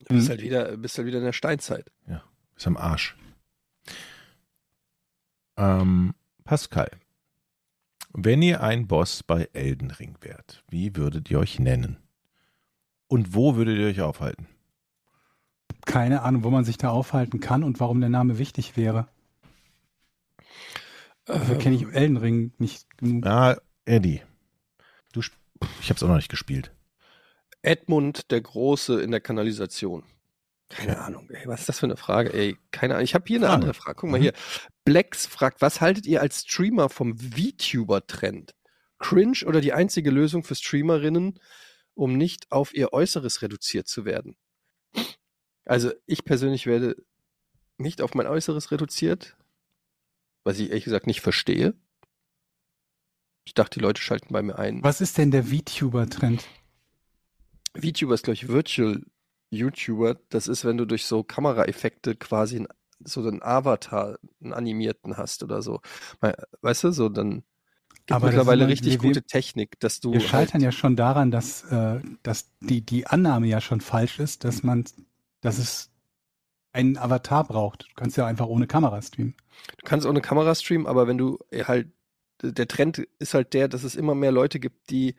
Du 0.00 0.14
bist 0.14 0.26
Mhm. 0.26 0.30
halt 0.30 0.42
wieder, 0.42 0.76
bist 0.76 0.96
halt 0.98 1.06
wieder 1.06 1.18
in 1.18 1.24
der 1.24 1.32
Steinzeit. 1.32 1.90
Ist 2.56 2.66
am 2.66 2.76
Arsch. 2.76 3.16
Ähm, 5.56 6.14
Pascal, 6.44 6.90
wenn 8.12 8.42
ihr 8.42 8.62
ein 8.62 8.86
Boss 8.86 9.22
bei 9.22 9.48
Elden 9.52 9.90
Ring 9.90 10.16
wärt, 10.20 10.64
wie 10.68 10.96
würdet 10.96 11.30
ihr 11.30 11.38
euch 11.38 11.58
nennen? 11.58 11.98
Und 13.08 13.34
wo 13.34 13.56
würdet 13.56 13.78
ihr 13.78 13.86
euch 13.86 14.00
aufhalten? 14.00 14.46
Keine 15.86 16.22
Ahnung, 16.22 16.44
wo 16.44 16.50
man 16.50 16.64
sich 16.64 16.76
da 16.78 16.90
aufhalten 16.90 17.40
kann 17.40 17.62
und 17.64 17.80
warum 17.80 18.00
der 18.00 18.10
Name 18.10 18.38
wichtig 18.38 18.76
wäre. 18.76 19.08
Dafür 21.32 21.58
kenne 21.58 21.76
ich 21.76 21.86
Elden 21.86 22.16
Ring 22.16 22.52
nicht 22.58 22.86
genug. 22.98 23.26
Ah, 23.26 23.56
Eddie. 23.84 24.22
Du, 25.12 25.20
ich 25.20 25.88
habe 25.88 25.96
es 25.96 26.02
auch 26.02 26.08
noch 26.08 26.16
nicht 26.16 26.30
gespielt. 26.30 26.72
Edmund 27.62 28.30
der 28.30 28.40
Große 28.40 29.00
in 29.02 29.10
der 29.10 29.20
Kanalisation. 29.20 30.04
Keine 30.68 30.98
Ahnung, 31.00 31.28
ey, 31.30 31.46
was 31.46 31.60
ist 31.60 31.68
das 31.68 31.80
für 31.80 31.86
eine 31.86 31.96
Frage? 31.96 32.32
Ey, 32.32 32.56
keine 32.70 32.94
Ahnung. 32.94 33.04
Ich 33.04 33.14
habe 33.14 33.24
hier 33.26 33.38
eine 33.38 33.46
Frage. 33.46 33.54
andere 33.54 33.74
Frage. 33.74 33.96
Guck 33.96 34.10
mal 34.10 34.18
Mhm. 34.18 34.22
hier. 34.22 34.32
Blex 34.84 35.26
fragt, 35.26 35.60
was 35.60 35.80
haltet 35.80 36.06
ihr 36.06 36.20
als 36.20 36.42
Streamer 36.42 36.88
vom 36.88 37.18
VTuber-Trend? 37.18 38.54
Cringe 38.98 39.38
oder 39.46 39.60
die 39.60 39.72
einzige 39.72 40.10
Lösung 40.10 40.44
für 40.44 40.54
Streamerinnen, 40.54 41.40
um 41.94 42.16
nicht 42.16 42.50
auf 42.52 42.72
ihr 42.74 42.92
Äußeres 42.92 43.42
reduziert 43.42 43.88
zu 43.88 44.04
werden? 44.04 44.36
Also 45.64 45.92
ich 46.06 46.24
persönlich 46.24 46.66
werde 46.66 46.96
nicht 47.78 48.00
auf 48.00 48.14
mein 48.14 48.26
Äußeres 48.26 48.70
reduziert, 48.70 49.36
was 50.44 50.58
ich 50.58 50.68
ehrlich 50.70 50.84
gesagt 50.84 51.06
nicht 51.06 51.20
verstehe. 51.20 51.74
Ich 53.44 53.54
dachte, 53.54 53.78
die 53.78 53.82
Leute 53.84 54.00
schalten 54.00 54.32
bei 54.32 54.42
mir 54.42 54.58
ein. 54.58 54.82
Was 54.82 55.00
ist 55.00 55.18
denn 55.18 55.30
der 55.30 55.44
VTuber-Trend? 55.44 56.44
VTuber 57.76 58.14
ist, 58.14 58.24
glaube 58.24 58.34
ich, 58.34 58.48
Virtual 58.48 59.02
YouTuber. 59.50 60.16
Das 60.28 60.46
ist, 60.48 60.64
wenn 60.64 60.76
du 60.76 60.84
durch 60.84 61.06
so 61.06 61.22
Kameraeffekte 61.24 62.14
quasi 62.16 62.60
ein, 62.60 62.68
so 63.04 63.26
einen 63.26 63.42
Avatar, 63.42 64.18
einen 64.42 64.52
animierten 64.52 65.16
hast 65.16 65.42
oder 65.42 65.62
so. 65.62 65.80
Weißt 66.60 66.84
du, 66.84 66.90
so 66.92 67.08
dann 67.08 67.42
gibt 68.06 68.12
Aber 68.12 68.26
mittlerweile 68.26 68.62
immer- 68.64 68.72
richtig 68.72 68.92
wir- 68.94 69.08
gute 69.08 69.22
Technik, 69.22 69.78
dass 69.80 70.00
du 70.00 70.12
Wir 70.12 70.20
scheitern 70.20 70.54
halt, 70.54 70.62
ja 70.64 70.72
schon 70.72 70.96
daran, 70.96 71.30
dass, 71.30 71.64
äh, 71.64 72.00
dass 72.22 72.50
die, 72.60 72.82
die 72.82 73.06
Annahme 73.06 73.46
ja 73.46 73.60
schon 73.60 73.80
falsch 73.80 74.18
ist, 74.20 74.44
dass 74.44 74.62
man, 74.62 74.84
dass 75.40 75.58
es 75.58 75.89
einen 76.72 76.96
Avatar 76.96 77.44
braucht. 77.44 77.82
Du 77.88 77.94
kannst 77.96 78.16
ja 78.16 78.26
einfach 78.26 78.46
ohne 78.46 78.66
Kamera 78.66 79.00
streamen. 79.02 79.34
du 79.78 79.84
kannst 79.84 80.06
ohne 80.06 80.20
Kamera 80.20 80.54
streamen, 80.54 80.86
aber 80.86 81.06
wenn 81.06 81.18
du 81.18 81.38
halt 81.52 81.88
der 82.42 82.68
Trend 82.68 83.06
ist 83.18 83.34
halt 83.34 83.52
der, 83.52 83.68
dass 83.68 83.84
es 83.84 83.94
immer 83.94 84.14
mehr 84.14 84.32
Leute 84.32 84.60
gibt, 84.60 84.88
die 84.90 85.14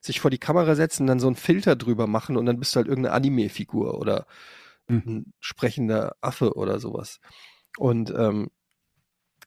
sich 0.00 0.20
vor 0.20 0.30
die 0.30 0.38
Kamera 0.38 0.74
setzen, 0.74 1.06
dann 1.06 1.20
so 1.20 1.26
einen 1.26 1.36
Filter 1.36 1.74
drüber 1.74 2.06
machen 2.06 2.36
und 2.36 2.44
dann 2.44 2.58
bist 2.58 2.74
du 2.74 2.76
halt 2.76 2.86
irgendeine 2.86 3.14
Anime-Figur 3.14 3.98
oder 3.98 4.26
Hm. 4.88 5.02
ein 5.04 5.32
sprechender 5.40 6.16
Affe 6.20 6.54
oder 6.54 6.78
sowas. 6.78 7.18
Und 7.76 8.10
ähm, 8.16 8.50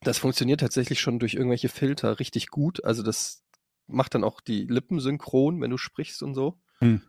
das 0.02 0.18
funktioniert 0.18 0.60
tatsächlich 0.60 1.00
schon 1.00 1.20
durch 1.20 1.34
irgendwelche 1.34 1.70
Filter 1.70 2.20
richtig 2.20 2.48
gut. 2.50 2.84
Also 2.84 3.04
das 3.04 3.44
macht 3.88 4.16
dann 4.16 4.24
auch 4.24 4.42
die 4.42 4.66
Lippen 4.66 5.00
synchron, 5.00 5.62
wenn 5.62 5.72
du 5.72 5.78
sprichst 5.78 6.24
und 6.24 6.36
so. 6.36 6.60
Hm. 6.80 7.02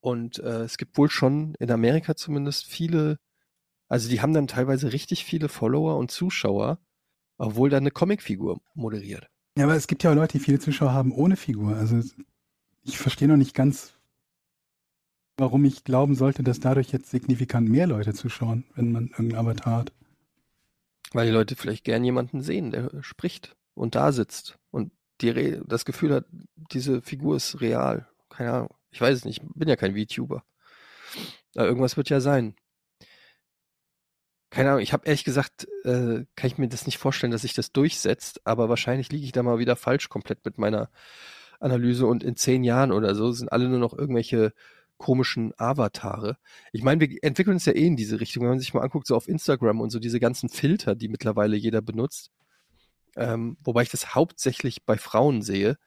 Und 0.00 0.38
äh, 0.40 0.62
es 0.62 0.78
gibt 0.78 0.96
wohl 0.98 1.10
schon 1.10 1.54
in 1.60 1.70
Amerika 1.70 2.16
zumindest 2.16 2.66
viele, 2.66 3.18
also 3.90 4.08
die 4.08 4.22
haben 4.22 4.32
dann 4.32 4.46
teilweise 4.46 4.92
richtig 4.92 5.24
viele 5.24 5.48
Follower 5.48 5.98
und 5.98 6.12
Zuschauer, 6.12 6.78
obwohl 7.36 7.70
da 7.70 7.76
eine 7.76 7.90
Comicfigur 7.90 8.60
moderiert. 8.74 9.28
Ja, 9.58 9.64
aber 9.64 9.74
es 9.74 9.88
gibt 9.88 10.04
ja 10.04 10.12
auch 10.12 10.14
Leute, 10.14 10.38
die 10.38 10.44
viele 10.44 10.60
Zuschauer 10.60 10.92
haben 10.92 11.12
ohne 11.12 11.36
Figur. 11.36 11.76
Also 11.76 12.00
ich 12.84 12.98
verstehe 12.98 13.26
noch 13.26 13.36
nicht 13.36 13.52
ganz, 13.52 13.94
warum 15.36 15.64
ich 15.64 15.82
glauben 15.82 16.14
sollte, 16.14 16.44
dass 16.44 16.60
dadurch 16.60 16.92
jetzt 16.92 17.10
signifikant 17.10 17.68
mehr 17.68 17.88
Leute 17.88 18.14
zuschauen, 18.14 18.64
wenn 18.76 18.92
man 18.92 19.08
irgendeinen 19.08 19.46
Avatar 19.46 19.78
hat. 19.78 19.92
Weil 21.12 21.26
die 21.26 21.32
Leute 21.32 21.56
vielleicht 21.56 21.82
gern 21.82 22.04
jemanden 22.04 22.42
sehen, 22.42 22.70
der 22.70 23.02
spricht 23.02 23.56
und 23.74 23.96
da 23.96 24.12
sitzt 24.12 24.56
und 24.70 24.92
die 25.20 25.60
das 25.66 25.84
Gefühl 25.84 26.14
hat, 26.14 26.26
diese 26.54 27.02
Figur 27.02 27.34
ist 27.34 27.60
real. 27.60 28.08
Keine 28.28 28.52
Ahnung. 28.52 28.74
Ich 28.92 29.00
weiß 29.00 29.18
es 29.18 29.24
nicht. 29.24 29.42
Ich 29.42 29.48
bin 29.56 29.68
ja 29.68 29.74
kein 29.74 29.96
VTuber. 29.96 30.44
Aber 31.56 31.66
irgendwas 31.66 31.96
wird 31.96 32.08
ja 32.08 32.20
sein. 32.20 32.54
Keine 34.50 34.70
Ahnung. 34.70 34.82
Ich 34.82 34.92
habe 34.92 35.06
ehrlich 35.06 35.24
gesagt, 35.24 35.68
äh, 35.84 36.24
kann 36.34 36.46
ich 36.46 36.58
mir 36.58 36.68
das 36.68 36.86
nicht 36.86 36.98
vorstellen, 36.98 37.30
dass 37.30 37.42
sich 37.42 37.54
das 37.54 37.72
durchsetzt. 37.72 38.40
Aber 38.44 38.68
wahrscheinlich 38.68 39.10
liege 39.12 39.24
ich 39.24 39.32
da 39.32 39.42
mal 39.42 39.58
wieder 39.58 39.76
falsch 39.76 40.08
komplett 40.08 40.44
mit 40.44 40.58
meiner 40.58 40.90
Analyse. 41.60 42.06
Und 42.06 42.24
in 42.24 42.36
zehn 42.36 42.64
Jahren 42.64 42.92
oder 42.92 43.14
so 43.14 43.30
sind 43.32 43.52
alle 43.52 43.68
nur 43.68 43.78
noch 43.78 43.96
irgendwelche 43.96 44.52
komischen 44.98 45.52
Avatare. 45.58 46.36
Ich 46.72 46.82
meine, 46.82 47.00
wir 47.00 47.18
entwickeln 47.22 47.54
uns 47.54 47.64
ja 47.64 47.72
eh 47.72 47.86
in 47.86 47.96
diese 47.96 48.20
Richtung. 48.20 48.42
Wenn 48.42 48.50
man 48.50 48.58
sich 48.58 48.74
mal 48.74 48.82
anguckt, 48.82 49.06
so 49.06 49.16
auf 49.16 49.28
Instagram 49.28 49.80
und 49.80 49.90
so 49.90 49.98
diese 49.98 50.20
ganzen 50.20 50.48
Filter, 50.48 50.94
die 50.94 51.08
mittlerweile 51.08 51.56
jeder 51.56 51.80
benutzt. 51.80 52.30
Ähm, 53.16 53.56
wobei 53.62 53.82
ich 53.82 53.90
das 53.90 54.14
hauptsächlich 54.14 54.84
bei 54.84 54.96
Frauen 54.98 55.42
sehe, 55.42 55.78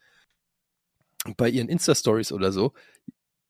bei 1.37 1.49
ihren 1.49 1.69
Insta-Stories 1.69 2.31
oder 2.31 2.51
so. 2.51 2.73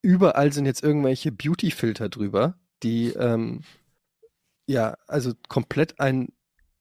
Überall 0.01 0.51
sind 0.51 0.65
jetzt 0.65 0.83
irgendwelche 0.83 1.31
Beauty-Filter 1.31 2.09
drüber, 2.09 2.57
die 2.83 3.09
ähm, 3.09 3.61
ja, 4.67 4.95
also 5.07 5.33
komplett 5.49 5.99
ein, 5.99 6.29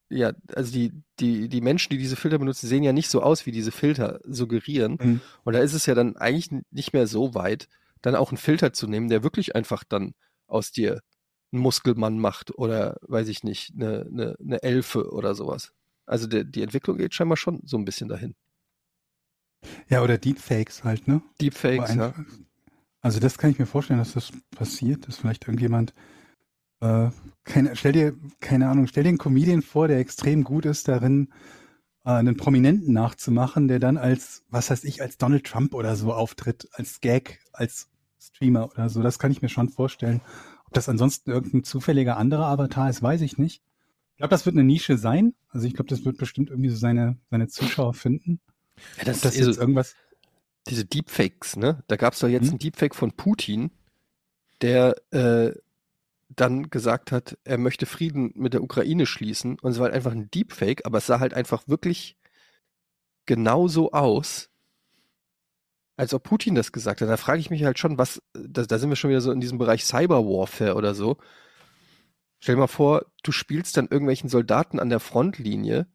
ja, 0.09 0.33
also 0.55 0.71
die, 0.71 0.91
die, 1.19 1.49
die 1.49 1.61
Menschen, 1.61 1.89
die 1.89 1.97
diese 1.97 2.15
Filter 2.15 2.37
benutzen, 2.37 2.67
sehen 2.67 2.83
ja 2.83 2.93
nicht 2.93 3.09
so 3.09 3.21
aus, 3.21 3.45
wie 3.45 3.51
diese 3.51 3.71
Filter 3.71 4.19
suggerieren. 4.23 4.97
Mhm. 5.01 5.21
Und 5.43 5.53
da 5.53 5.59
ist 5.59 5.73
es 5.73 5.85
ja 5.85 5.95
dann 5.95 6.15
eigentlich 6.15 6.49
nicht 6.71 6.93
mehr 6.93 7.07
so 7.07 7.33
weit, 7.33 7.67
dann 8.01 8.15
auch 8.15 8.31
einen 8.31 8.37
Filter 8.37 8.73
zu 8.73 8.87
nehmen, 8.87 9.09
der 9.09 9.23
wirklich 9.23 9.55
einfach 9.55 9.83
dann 9.83 10.13
aus 10.47 10.71
dir 10.71 11.01
einen 11.51 11.61
Muskelmann 11.61 12.19
macht 12.19 12.57
oder, 12.57 12.97
weiß 13.01 13.27
ich 13.27 13.43
nicht, 13.43 13.73
eine, 13.75 14.05
eine, 14.09 14.35
eine 14.39 14.63
Elfe 14.63 15.11
oder 15.11 15.35
sowas. 15.35 15.73
Also 16.05 16.27
der, 16.27 16.43
die 16.43 16.61
Entwicklung 16.61 16.97
geht 16.97 17.13
scheinbar 17.13 17.37
schon 17.37 17.61
so 17.63 17.77
ein 17.77 17.85
bisschen 17.85 18.09
dahin. 18.09 18.35
Ja, 19.87 20.03
oder 20.03 20.17
Deepfakes 20.17 20.83
halt, 20.83 21.07
ne? 21.07 21.21
Deepfakes, 21.39 21.95
ja. 21.95 22.13
Also 23.01 23.19
das 23.19 23.37
kann 23.37 23.51
ich 23.51 23.59
mir 23.59 23.65
vorstellen, 23.65 23.99
dass 23.99 24.13
das 24.13 24.31
passiert, 24.51 25.07
dass 25.07 25.17
vielleicht 25.17 25.45
irgendjemand, 25.45 25.93
äh, 26.83 27.11
keine, 27.45 27.75
stell 27.75 27.91
dir, 27.91 28.13
keine 28.39 28.69
Ahnung, 28.69 28.87
stell 28.87 29.03
dir 29.03 29.09
einen 29.09 29.17
Comedian 29.17 29.61
vor, 29.61 29.87
der 29.87 29.99
extrem 29.99 30.43
gut 30.43 30.65
ist 30.65 30.87
darin, 30.87 31.29
äh, 32.05 32.11
einen 32.11 32.37
Prominenten 32.37 32.93
nachzumachen, 32.93 33.67
der 33.67 33.79
dann 33.79 33.97
als, 33.97 34.43
was 34.49 34.69
heißt 34.69 34.85
ich, 34.85 35.01
als 35.01 35.17
Donald 35.17 35.45
Trump 35.45 35.73
oder 35.73 35.95
so 35.95 36.13
auftritt, 36.13 36.67
als 36.73 37.01
Gag, 37.01 37.39
als 37.53 37.89
Streamer 38.19 38.69
oder 38.71 38.89
so. 38.89 39.01
Das 39.01 39.19
kann 39.19 39.31
ich 39.31 39.41
mir 39.41 39.49
schon 39.49 39.69
vorstellen. 39.69 40.21
Ob 40.65 40.73
das 40.73 40.89
ansonsten 40.89 41.31
irgendein 41.31 41.63
zufälliger 41.63 42.17
anderer 42.17 42.47
Avatar 42.47 42.89
ist, 42.89 43.01
weiß 43.03 43.21
ich 43.21 43.37
nicht. 43.37 43.61
Ich 44.13 44.17
glaube, 44.17 44.29
das 44.31 44.45
wird 44.45 44.55
eine 44.55 44.63
Nische 44.63 44.97
sein. 44.97 45.33
Also 45.49 45.67
ich 45.67 45.73
glaube, 45.73 45.89
das 45.89 46.05
wird 46.05 46.17
bestimmt 46.17 46.49
irgendwie 46.49 46.69
so 46.69 46.77
seine, 46.77 47.17
seine 47.29 47.47
Zuschauer 47.47 47.93
finden. 47.93 48.39
ja 48.97 49.03
das 49.05 49.17
Ob 49.17 49.23
das 49.23 49.35
ist 49.35 49.41
eh 49.41 49.43
jetzt 49.45 49.55
so, 49.55 49.61
irgendwas 49.61 49.95
diese 50.67 50.85
Deepfakes, 50.85 51.57
ne? 51.57 51.83
Da 51.87 51.97
gab 51.97 52.13
es 52.13 52.19
doch 52.19 52.27
jetzt 52.29 52.45
Hm? 52.45 52.51
einen 52.51 52.59
Deepfake 52.59 52.95
von 52.95 53.11
Putin, 53.11 53.71
der 54.61 54.95
äh, 55.11 55.53
dann 56.35 56.69
gesagt 56.69 57.11
hat, 57.11 57.37
er 57.43 57.57
möchte 57.57 57.85
Frieden 57.85 58.31
mit 58.35 58.53
der 58.53 58.63
Ukraine 58.63 59.05
schließen. 59.05 59.59
Und 59.59 59.71
es 59.71 59.77
war 59.77 59.85
halt 59.85 59.95
einfach 59.95 60.11
ein 60.11 60.29
Deepfake, 60.31 60.85
aber 60.85 60.99
es 60.99 61.05
sah 61.05 61.19
halt 61.19 61.33
einfach 61.33 61.67
wirklich 61.67 62.17
genauso 63.25 63.91
aus, 63.91 64.49
als 65.95 66.13
ob 66.13 66.23
Putin 66.23 66.55
das 66.55 66.71
gesagt 66.71 67.01
hat. 67.01 67.09
Da 67.09 67.17
frage 67.17 67.39
ich 67.39 67.49
mich 67.49 67.63
halt 67.63 67.79
schon, 67.79 67.97
was, 67.97 68.21
da, 68.33 68.63
da 68.63 68.79
sind 68.79 68.89
wir 68.89 68.95
schon 68.95 69.09
wieder 69.09 69.21
so 69.21 69.31
in 69.31 69.41
diesem 69.41 69.57
Bereich 69.57 69.85
Cyberwarfare 69.85 70.75
oder 70.75 70.93
so. 70.95 71.17
Stell 72.39 72.55
dir 72.55 72.61
mal 72.61 72.67
vor, 72.67 73.05
du 73.23 73.31
spielst 73.31 73.77
dann 73.77 73.87
irgendwelchen 73.87 74.29
Soldaten 74.29 74.79
an 74.79 74.89
der 74.89 74.99
Frontlinie 74.99 75.87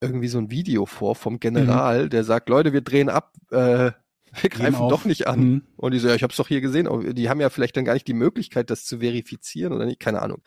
irgendwie 0.00 0.28
so 0.28 0.38
ein 0.38 0.50
Video 0.50 0.84
vor 0.84 1.14
vom 1.14 1.38
General, 1.38 2.08
der 2.08 2.24
sagt, 2.24 2.48
Leute, 2.48 2.72
wir 2.72 2.82
drehen 2.82 3.08
ab, 3.08 3.32
äh, 3.50 3.92
Wir 4.40 4.50
greifen 4.50 4.76
auf. 4.76 4.90
doch 4.90 5.04
nicht 5.04 5.26
an. 5.26 5.40
Mhm. 5.40 5.62
Und 5.76 5.92
die 5.92 5.98
so, 5.98 6.08
ja, 6.08 6.14
ich 6.14 6.22
hab's 6.22 6.36
doch 6.36 6.48
hier 6.48 6.60
gesehen. 6.60 6.86
Aber 6.86 7.12
die 7.12 7.28
haben 7.28 7.40
ja 7.40 7.50
vielleicht 7.50 7.76
dann 7.76 7.84
gar 7.84 7.94
nicht 7.94 8.08
die 8.08 8.14
Möglichkeit, 8.14 8.70
das 8.70 8.84
zu 8.84 8.98
verifizieren 9.00 9.72
oder 9.72 9.84
nicht, 9.84 10.00
keine 10.00 10.22
Ahnung. 10.22 10.42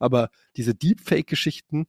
Aber 0.00 0.30
diese 0.56 0.74
Deepfake-Geschichten, 0.74 1.86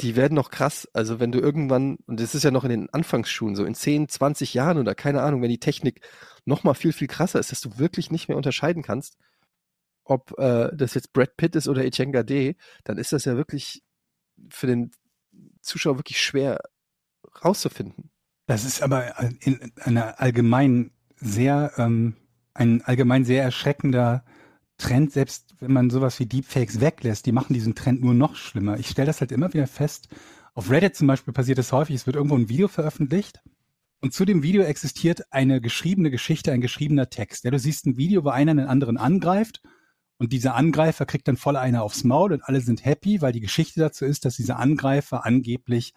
die 0.00 0.14
werden 0.14 0.34
noch 0.34 0.50
krass. 0.50 0.88
Also 0.92 1.20
wenn 1.20 1.32
du 1.32 1.40
irgendwann, 1.40 1.96
und 2.06 2.20
das 2.20 2.34
ist 2.34 2.44
ja 2.44 2.50
noch 2.50 2.64
in 2.64 2.70
den 2.70 2.90
Anfangsschuhen, 2.90 3.56
so 3.56 3.64
in 3.64 3.74
10, 3.74 4.08
20 4.08 4.54
Jahren 4.54 4.78
oder 4.78 4.94
keine 4.94 5.22
Ahnung, 5.22 5.42
wenn 5.42 5.50
die 5.50 5.60
Technik 5.60 6.00
noch 6.44 6.64
mal 6.64 6.74
viel, 6.74 6.92
viel 6.92 7.08
krasser 7.08 7.40
ist, 7.40 7.50
dass 7.50 7.60
du 7.60 7.78
wirklich 7.78 8.10
nicht 8.10 8.28
mehr 8.28 8.36
unterscheiden 8.36 8.82
kannst, 8.82 9.16
ob 10.04 10.38
äh, 10.38 10.70
das 10.74 10.94
jetzt 10.94 11.12
Brad 11.12 11.36
Pitt 11.36 11.56
ist 11.56 11.66
oder 11.66 11.84
Etienne 11.84 12.12
Gade, 12.12 12.54
dann 12.84 12.98
ist 12.98 13.12
das 13.12 13.24
ja 13.24 13.36
wirklich 13.36 13.82
für 14.50 14.66
den 14.66 14.92
Zuschauer 15.60 15.98
wirklich 15.98 16.20
schwer 16.20 16.60
rauszufinden. 17.44 18.10
Das 18.46 18.64
ist 18.64 18.82
aber 18.82 19.12
in 19.40 19.72
einer 19.80 20.20
allgemein 20.20 20.92
sehr, 21.16 21.72
ähm, 21.78 22.14
ein 22.54 22.82
allgemein 22.82 23.24
sehr 23.24 23.42
erschreckender 23.42 24.24
Trend, 24.78 25.12
selbst 25.12 25.54
wenn 25.58 25.72
man 25.72 25.90
sowas 25.90 26.20
wie 26.20 26.26
Deepfakes 26.26 26.80
weglässt, 26.80 27.26
die 27.26 27.32
machen 27.32 27.54
diesen 27.54 27.74
Trend 27.74 28.02
nur 28.02 28.14
noch 28.14 28.36
schlimmer. 28.36 28.78
Ich 28.78 28.88
stelle 28.88 29.06
das 29.06 29.20
halt 29.20 29.32
immer 29.32 29.52
wieder 29.52 29.66
fest. 29.66 30.08
Auf 30.54 30.70
Reddit 30.70 30.96
zum 30.96 31.06
Beispiel 31.06 31.34
passiert 31.34 31.58
es 31.58 31.72
häufig, 31.72 31.96
es 31.96 32.06
wird 32.06 32.16
irgendwo 32.16 32.36
ein 32.36 32.48
Video 32.48 32.68
veröffentlicht 32.68 33.42
und 34.00 34.12
zu 34.12 34.24
dem 34.24 34.42
Video 34.42 34.62
existiert 34.62 35.32
eine 35.32 35.60
geschriebene 35.60 36.10
Geschichte, 36.10 36.52
ein 36.52 36.60
geschriebener 36.60 37.08
Text. 37.10 37.44
Ja, 37.44 37.50
du 37.50 37.58
siehst 37.58 37.86
ein 37.86 37.96
Video, 37.96 38.24
wo 38.24 38.28
einer 38.28 38.52
einen 38.52 38.68
anderen 38.68 38.98
angreift 38.98 39.62
und 40.18 40.32
dieser 40.32 40.54
Angreifer 40.54 41.06
kriegt 41.06 41.28
dann 41.28 41.36
voll 41.36 41.56
einer 41.56 41.82
aufs 41.82 42.04
Maul 42.04 42.32
und 42.32 42.42
alle 42.42 42.60
sind 42.60 42.84
happy, 42.84 43.20
weil 43.22 43.32
die 43.32 43.40
Geschichte 43.40 43.80
dazu 43.80 44.04
ist, 44.04 44.24
dass 44.24 44.36
dieser 44.36 44.58
Angreifer 44.58 45.26
angeblich 45.26 45.94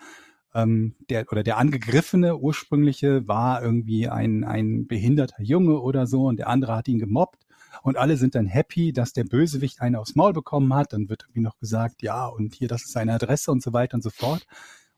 ähm, 0.54 0.96
der 1.10 1.32
oder 1.32 1.44
der 1.44 1.58
angegriffene 1.58 2.38
ursprüngliche 2.38 3.28
war 3.28 3.62
irgendwie 3.62 4.08
ein 4.08 4.44
ein 4.44 4.88
behinderter 4.88 5.42
Junge 5.42 5.80
oder 5.80 6.08
so 6.08 6.26
und 6.26 6.38
der 6.38 6.48
andere 6.48 6.76
hat 6.76 6.88
ihn 6.88 7.00
gemobbt 7.00 7.46
und 7.84 7.98
alle 7.98 8.18
sind 8.18 8.36
dann 8.36 8.46
happy, 8.46 8.94
dass 8.94 9.14
der 9.14 9.24
Bösewicht 9.24 9.82
einen 9.82 9.96
aufs 9.96 10.16
Maul 10.16 10.34
bekommen 10.34 10.74
hat. 10.74 10.94
Dann 10.94 11.10
wird 11.10 11.24
irgendwie 11.24 11.42
noch 11.42 11.58
gesagt, 11.60 12.02
ja 12.02 12.28
und 12.28 12.56
hier 12.56 12.68
das 12.68 12.84
ist 12.84 12.92
seine 12.92 13.14
Adresse 13.14 13.52
und 13.52 13.62
so 13.64 13.74
weiter 13.74 13.96
und 13.96 14.04
so 14.04 14.10
fort. 14.10 14.46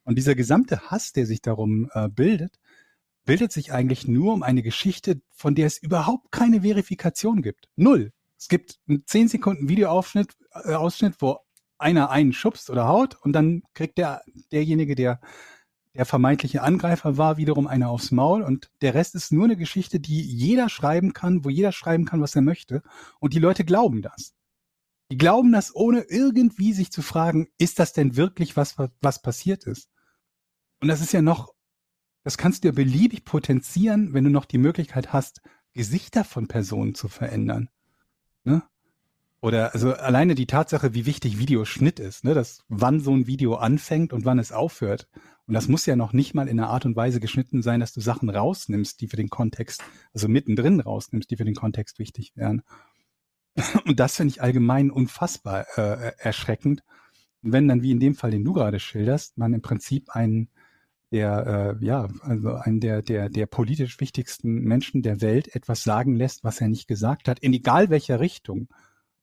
Und 0.03 0.17
dieser 0.17 0.35
gesamte 0.35 0.89
Hass, 0.89 1.13
der 1.13 1.25
sich 1.25 1.41
darum 1.41 1.89
äh, 1.93 2.09
bildet, 2.09 2.59
bildet 3.25 3.51
sich 3.51 3.71
eigentlich 3.71 4.07
nur 4.07 4.33
um 4.33 4.43
eine 4.43 4.63
Geschichte, 4.63 5.21
von 5.31 5.53
der 5.53 5.67
es 5.67 5.77
überhaupt 5.77 6.31
keine 6.31 6.61
Verifikation 6.61 7.41
gibt. 7.41 7.69
Null. 7.75 8.11
Es 8.37 8.47
gibt 8.47 8.79
einen 8.87 9.05
10 9.05 9.27
Sekunden 9.27 9.69
Videoausschnitt, 9.69 10.35
äh, 10.63 10.73
Ausschnitt, 10.73 11.15
wo 11.19 11.39
einer 11.81 12.09
einen 12.09 12.33
schubst 12.33 12.69
oder 12.69 12.87
haut 12.87 13.15
und 13.15 13.33
dann 13.33 13.63
kriegt 13.73 13.97
der, 13.97 14.21
derjenige, 14.51 14.95
der 14.95 15.19
der 15.93 16.05
vermeintliche 16.05 16.61
Angreifer 16.61 17.17
war, 17.17 17.37
wiederum 17.37 17.67
einer 17.67 17.89
aufs 17.89 18.11
Maul 18.11 18.43
und 18.43 18.71
der 18.81 18.93
Rest 18.93 19.15
ist 19.15 19.33
nur 19.33 19.45
eine 19.45 19.57
Geschichte, 19.57 19.99
die 19.99 20.21
jeder 20.21 20.69
schreiben 20.69 21.13
kann, 21.13 21.43
wo 21.43 21.49
jeder 21.49 21.71
schreiben 21.71 22.05
kann, 22.05 22.21
was 22.21 22.35
er 22.35 22.41
möchte 22.41 22.81
und 23.19 23.33
die 23.33 23.39
Leute 23.39 23.65
glauben 23.65 24.01
das. 24.01 24.33
Die 25.11 25.17
glauben 25.17 25.51
das, 25.51 25.75
ohne 25.75 26.03
irgendwie 26.07 26.71
sich 26.71 26.91
zu 26.91 27.01
fragen, 27.01 27.49
ist 27.57 27.79
das 27.79 27.91
denn 27.91 28.15
wirklich 28.15 28.55
was, 28.55 28.77
was 29.01 29.21
passiert 29.21 29.65
ist? 29.65 29.89
Und 30.81 30.87
das 30.87 31.01
ist 31.01 31.11
ja 31.11 31.21
noch, 31.21 31.53
das 32.23 32.37
kannst 32.37 32.63
du 32.63 32.69
ja 32.69 32.73
beliebig 32.73 33.25
potenzieren, 33.25 34.13
wenn 34.13 34.23
du 34.23 34.29
noch 34.29 34.45
die 34.45 34.57
Möglichkeit 34.57 35.11
hast, 35.11 35.41
Gesichter 35.73 36.23
von 36.23 36.47
Personen 36.47 36.95
zu 36.95 37.09
verändern. 37.09 37.69
Oder 39.41 39.73
also 39.73 39.93
alleine 39.93 40.35
die 40.35 40.45
Tatsache, 40.45 40.93
wie 40.93 41.07
wichtig 41.07 41.39
Videoschnitt 41.39 41.99
ist, 41.99 42.23
ne, 42.23 42.35
dass 42.35 42.63
wann 42.69 42.99
so 42.99 43.11
ein 43.11 43.25
Video 43.25 43.55
anfängt 43.55 44.13
und 44.13 44.23
wann 44.23 44.37
es 44.37 44.51
aufhört. 44.51 45.07
Und 45.47 45.55
das 45.55 45.67
muss 45.67 45.87
ja 45.87 45.95
noch 45.95 46.13
nicht 46.13 46.35
mal 46.35 46.47
in 46.47 46.59
einer 46.59 46.69
Art 46.69 46.85
und 46.85 46.95
Weise 46.95 47.19
geschnitten 47.19 47.63
sein, 47.63 47.79
dass 47.79 47.91
du 47.91 48.01
Sachen 48.01 48.29
rausnimmst, 48.29 49.01
die 49.01 49.07
für 49.07 49.15
den 49.15 49.29
Kontext, 49.29 49.83
also 50.13 50.27
mittendrin 50.27 50.79
rausnimmst, 50.79 51.29
die 51.31 51.37
für 51.37 51.43
den 51.43 51.55
Kontext 51.55 51.97
wichtig 51.97 52.33
wären. 52.35 52.61
Und 53.85 53.99
das 53.99 54.15
finde 54.15 54.31
ich 54.31 54.41
allgemein 54.41 54.91
unfassbar 54.91 55.65
äh, 55.75 56.13
erschreckend. 56.19 56.83
Und 57.41 57.51
wenn 57.51 57.67
dann, 57.67 57.81
wie 57.81 57.91
in 57.91 57.99
dem 57.99 58.13
Fall, 58.13 58.31
den 58.31 58.45
du 58.45 58.53
gerade 58.53 58.79
schilderst, 58.79 59.39
man 59.39 59.53
im 59.53 59.61
Prinzip 59.61 60.11
einen 60.11 60.49
der, 61.11 61.77
äh, 61.81 61.85
ja, 61.85 62.07
also 62.21 62.53
einen 62.53 62.79
der, 62.79 63.01
der, 63.01 63.27
der 63.27 63.47
politisch 63.47 63.99
wichtigsten 63.99 64.61
Menschen 64.61 65.01
der 65.01 65.19
Welt 65.19 65.53
etwas 65.55 65.83
sagen 65.83 66.15
lässt, 66.15 66.43
was 66.43 66.61
er 66.61 66.69
nicht 66.69 66.87
gesagt 66.87 67.27
hat, 67.27 67.39
in 67.39 67.53
egal 67.53 67.89
welcher 67.89 68.19
Richtung 68.19 68.69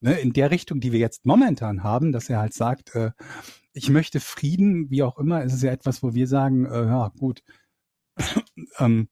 ne, 0.01 0.19
in 0.19 0.33
der 0.33 0.51
Richtung, 0.51 0.81
die 0.81 0.93
wir 0.93 0.99
jetzt 0.99 1.27
momentan 1.27 1.83
haben, 1.83 2.13
dass 2.13 2.31
er 2.31 2.39
halt 2.39 2.55
sagt, 2.55 2.95
äh, 2.95 3.13
ich 3.73 3.91
möchte 3.91 4.21
Frieden, 4.21 4.91
wie 4.91 5.03
auch 5.03 5.19
immer, 5.19 5.43
ist 5.43 5.55
es 5.55 5.63
ja 5.63 5.73
etwas, 5.73 6.03
wo 6.03 6.15
wir 6.15 6.27
sagen, 6.27 6.67
äh, 6.67 6.87
ja 6.87 7.13
gut, 7.19 7.43
ähm, 8.79 9.09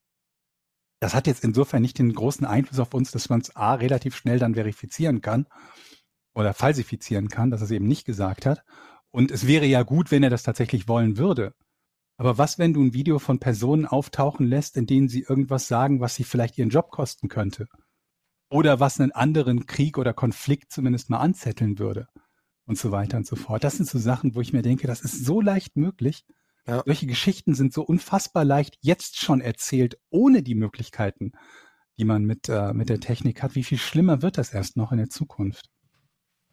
das 1.01 1.15
hat 1.15 1.27
jetzt 1.27 1.45
insofern 1.45 1.83
nicht 1.83 1.99
den 1.99 2.13
großen 2.13 2.47
Einfluss 2.47 2.81
auf 2.81 2.95
uns, 2.95 3.11
dass 3.11 3.29
man 3.29 3.41
es 3.41 3.55
A 3.55 3.75
relativ 3.75 4.17
schnell 4.17 4.39
dann 4.39 4.55
verifizieren 4.55 5.21
kann 5.21 5.47
oder 6.35 6.55
falsifizieren 6.55 7.29
kann, 7.29 7.51
dass 7.51 7.61
er 7.61 7.67
es 7.67 7.71
eben 7.71 7.87
nicht 7.87 8.07
gesagt 8.07 8.47
hat. 8.47 8.65
Und 9.11 9.31
es 9.31 9.47
wäre 9.47 9.67
ja 9.67 9.83
gut, 9.83 10.11
wenn 10.11 10.23
er 10.23 10.31
das 10.31 10.43
tatsächlich 10.43 10.89
wollen 10.89 11.17
würde. 11.17 11.55
Aber 12.19 12.39
was, 12.39 12.59
wenn 12.59 12.73
du 12.73 12.83
ein 12.83 12.95
Video 12.95 13.19
von 13.19 13.39
Personen 13.39 13.87
auftauchen 13.87 14.47
lässt, 14.47 14.77
in 14.77 14.87
denen 14.87 15.09
sie 15.09 15.21
irgendwas 15.21 15.69
sagen, 15.69 16.01
was 16.01 16.15
sie 16.15 16.25
vielleicht 16.25 16.57
ihren 16.57 16.71
Job 16.71 16.91
kosten 16.91 17.29
könnte? 17.29 17.67
Oder 18.49 18.81
was 18.81 19.01
einen 19.01 19.13
anderen 19.13 19.67
Krieg 19.67 19.99
oder 19.99 20.13
Konflikt 20.13 20.73
zumindest 20.73 21.11
mal 21.11 21.19
anzetteln 21.19 21.79
würde 21.79 22.09
und 22.65 22.79
so 22.79 22.91
weiter 22.91 23.17
und 23.17 23.27
so 23.27 23.37
fort. 23.37 23.65
Das 23.65 23.77
sind 23.77 23.89
so 23.89 23.99
Sachen, 23.99 24.35
wo 24.35 24.41
ich 24.41 24.53
mir 24.53 24.63
denke, 24.63 24.87
das 24.87 25.01
ist 25.01 25.25
so 25.25 25.41
leicht 25.41 25.77
möglich. 25.77 26.25
Ja. 26.67 26.83
Solche 26.85 27.07
Geschichten 27.07 27.55
sind 27.55 27.73
so 27.73 27.83
unfassbar 27.83 28.45
leicht 28.45 28.77
jetzt 28.81 29.19
schon 29.21 29.41
erzählt, 29.41 29.99
ohne 30.11 30.43
die 30.43 30.57
Möglichkeiten, 30.57 31.33
die 31.97 32.05
man 32.05 32.25
mit, 32.25 32.49
äh, 32.49 32.73
mit 32.73 32.89
der 32.89 33.01
Technik 33.01 33.43
hat. 33.43 33.55
Wie 33.55 33.63
viel 33.63 33.79
schlimmer 33.79 34.21
wird 34.21 34.37
das 34.37 34.53
erst 34.53 34.77
noch 34.77 34.91
in 34.91 34.99
der 34.99 35.09
Zukunft? 35.09 35.71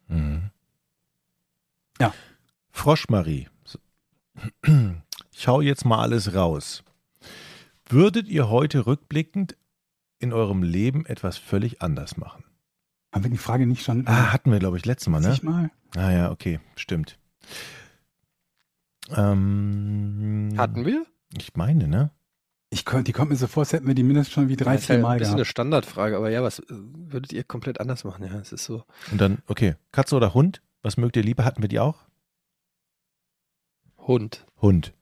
Mhm. 0.06 0.50
Ja. 2.00 2.14
Froschmarie, 2.70 3.48
ich 5.32 5.48
hau 5.48 5.60
jetzt 5.60 5.84
mal 5.84 6.00
alles 6.00 6.34
raus. 6.34 6.82
Würdet 7.88 8.28
ihr 8.28 8.48
heute 8.48 8.86
rückblickend 8.86 9.56
in 10.24 10.32
eurem 10.32 10.62
Leben 10.64 11.06
etwas 11.06 11.38
völlig 11.38 11.80
anders 11.82 12.16
machen? 12.16 12.42
Haben 13.14 13.24
wir 13.24 13.30
die 13.30 13.38
Frage 13.38 13.66
nicht 13.66 13.84
schon? 13.84 14.06
Ah, 14.08 14.32
hatten 14.32 14.50
wir, 14.50 14.58
glaube 14.58 14.76
ich, 14.76 14.84
letztes 14.84 15.08
Mal, 15.08 15.20
ne? 15.20 15.38
Mal? 15.42 15.70
Ah 15.96 16.10
ja, 16.10 16.30
okay, 16.32 16.58
stimmt. 16.76 17.18
Ähm, 19.10 20.54
Hatten 20.56 20.84
wir? 20.84 21.06
Ich 21.36 21.54
meine, 21.54 21.86
ne? 21.88 22.10
Ich, 22.70 22.84
könnt- 22.84 23.06
die 23.06 23.12
kommt 23.12 23.30
mir 23.30 23.36
so 23.36 23.46
vor, 23.46 23.62
als 23.62 23.72
hätten 23.72 23.86
wir 23.86 23.94
die 23.94 24.02
mindestens 24.02 24.32
schon 24.34 24.48
wie 24.48 24.56
drei, 24.56 24.72
Das 24.72 24.80
ist 24.82 24.86
vier 24.88 24.96
ja 24.96 25.02
Mal 25.02 25.10
ein 25.12 25.18
bisschen 25.18 25.34
eine 25.34 25.42
gehabt. 25.42 25.50
Standardfrage, 25.50 26.16
aber 26.16 26.30
ja, 26.30 26.42
was 26.42 26.58
äh, 26.58 26.64
würdet 26.70 27.32
ihr 27.32 27.44
komplett 27.44 27.80
anders 27.80 28.02
machen? 28.04 28.24
Ja, 28.26 28.34
es 28.40 28.50
ist 28.52 28.64
so. 28.64 28.84
Und 29.12 29.20
dann, 29.20 29.38
okay, 29.46 29.76
Katze 29.92 30.16
oder 30.16 30.34
Hund? 30.34 30.60
Was 30.82 30.96
mögt 30.96 31.16
ihr 31.16 31.22
lieber? 31.22 31.44
Hatten 31.44 31.62
wir 31.62 31.68
die 31.68 31.78
auch? 31.80 32.02
Hund. 33.98 34.44
Hund. 34.60 34.92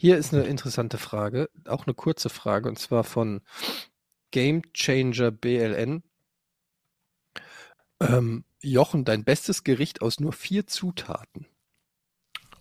Hier 0.00 0.16
ist 0.16 0.32
eine 0.32 0.44
interessante 0.44 0.96
Frage, 0.96 1.50
auch 1.66 1.86
eine 1.86 1.92
kurze 1.92 2.30
Frage, 2.30 2.70
und 2.70 2.78
zwar 2.78 3.04
von 3.04 3.42
Game 4.30 4.62
Changer 4.72 5.30
BLN. 5.30 6.02
Ähm, 8.00 8.46
Jochen, 8.62 9.04
dein 9.04 9.24
bestes 9.24 9.62
Gericht 9.62 10.00
aus 10.00 10.18
nur 10.18 10.32
vier 10.32 10.66
Zutaten. 10.66 11.44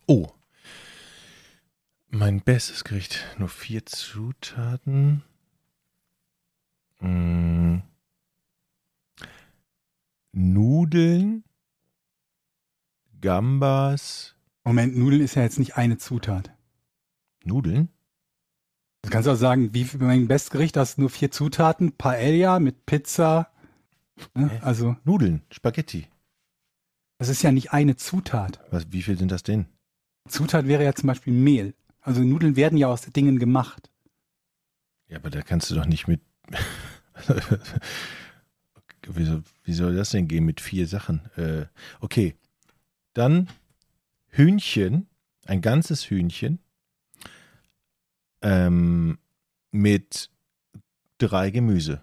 Oh. 0.06 0.28
Mein 2.10 2.42
bestes 2.42 2.84
Gericht. 2.84 3.26
Nur 3.38 3.48
vier 3.48 3.86
Zutaten. 3.86 5.24
Mm. 7.00 7.78
Nudeln. 10.34 11.46
Gambas. 13.22 14.36
Moment, 14.66 14.98
Nudeln 14.98 15.22
ist 15.22 15.36
ja 15.36 15.44
jetzt 15.44 15.58
nicht 15.58 15.78
eine 15.78 15.98
Zutat. 15.98 16.52
Nudeln? 17.50 17.90
Du 19.02 19.10
kannst 19.10 19.28
auch 19.28 19.36
sagen, 19.36 19.74
wie 19.74 19.88
mein 19.98 20.28
Bestgericht 20.28 20.78
hast 20.78 20.98
nur 20.98 21.10
vier 21.10 21.32
Zutaten, 21.32 21.94
Paella 21.98 22.60
mit 22.60 22.86
Pizza. 22.86 23.50
Ne? 24.36 24.50
Hä? 24.50 24.60
Also, 24.62 24.96
Nudeln. 25.04 25.42
Spaghetti. 25.52 26.08
das 27.18 27.30
ist 27.30 27.42
ja 27.42 27.52
nicht 27.52 27.72
eine 27.72 27.96
Zutat. 27.96 28.60
Was, 28.72 28.92
wie 28.92 29.02
viel 29.02 29.18
sind 29.18 29.32
das 29.32 29.44
denn? 29.44 29.66
Zutat 30.28 30.68
wäre 30.68 30.84
ja 30.84 30.94
zum 30.94 31.08
Beispiel 31.08 31.34
Mehl. 31.34 31.74
Also 32.02 32.22
Nudeln 32.22 32.56
werden 32.56 32.78
ja 32.78 32.88
aus 32.88 33.02
Dingen 33.02 33.40
gemacht. 33.40 33.90
Ja, 35.08 35.18
aber 35.18 35.30
da 35.30 35.42
kannst 35.42 35.72
du 35.72 35.76
doch 35.76 35.86
nicht 35.86 36.08
mit. 36.08 36.22
wie, 39.08 39.26
soll, 39.26 39.44
wie 39.64 39.74
soll 39.74 39.96
das 39.96 40.12
denn 40.12 40.28
gehen 40.28 40.46
mit 40.46 40.62
vier 40.62 40.88
Sachen? 40.88 41.22
Äh, 41.36 41.66
okay. 42.00 42.36
Dann 43.14 43.50
Hühnchen, 44.28 45.08
ein 45.46 45.62
ganzes 45.62 46.10
Hühnchen 46.10 46.60
ähm, 48.42 49.18
mit 49.72 50.30
drei 51.18 51.50
Gemüse. 51.52 52.02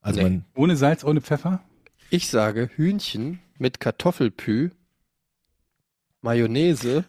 Also 0.00 0.18
Nee. 0.20 0.24
man, 0.28 0.44
Ohne 0.54 0.76
Salz, 0.76 1.04
ohne 1.04 1.20
Pfeffer? 1.20 1.62
Ich 2.10 2.28
sage 2.28 2.68
Hühnchen 2.76 3.40
mit 3.58 3.80
Kartoffelpü, 3.80 4.70
Mayonnaise 6.20 7.04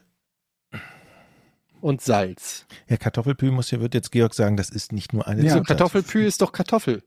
und 1.81 2.01
Salz. 2.01 2.65
Ja, 2.87 2.97
Kartoffelpü 2.97 3.51
muss 3.51 3.71
ja, 3.71 3.79
wird 3.79 3.93
jetzt 3.93 4.11
Georg 4.11 4.33
sagen, 4.33 4.57
das 4.57 4.69
ist 4.69 4.91
nicht 4.91 5.13
nur 5.13 5.27
eine 5.27 5.43
Ja, 5.43 5.49
So, 5.51 5.57
Zutat. 5.59 5.67
Kartoffelpü 5.77 6.25
ist 6.25 6.41
doch 6.41 6.51
Kartoffel. 6.51 7.03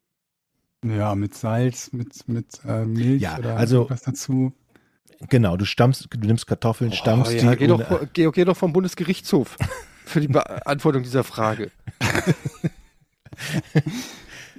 Ja, 0.84 1.14
mit 1.14 1.34
Salz, 1.34 1.92
mit, 1.92 2.28
mit 2.28 2.60
äh, 2.64 2.84
Milch 2.84 3.20
Ja, 3.22 3.38
oder 3.38 3.56
also- 3.56 3.88
was 3.90 4.02
dazu. 4.02 4.52
Genau, 5.28 5.56
du 5.56 5.64
stammst, 5.64 6.06
du 6.14 6.18
nimmst 6.20 6.46
Kartoffeln, 6.46 6.92
stammst 6.92 7.32
oh, 7.32 7.34
ja, 7.34 7.50
die 7.52 7.56
geh, 7.56 7.70
ohne- 7.72 7.84
doch, 7.84 8.06
geh, 8.12 8.30
geh 8.30 8.44
doch 8.44 8.56
vom 8.56 8.72
Bundesgerichtshof 8.72 9.56
für 10.08 10.20
die 10.20 10.28
Beantwortung 10.28 11.02
dieser 11.02 11.24
Frage. 11.24 11.70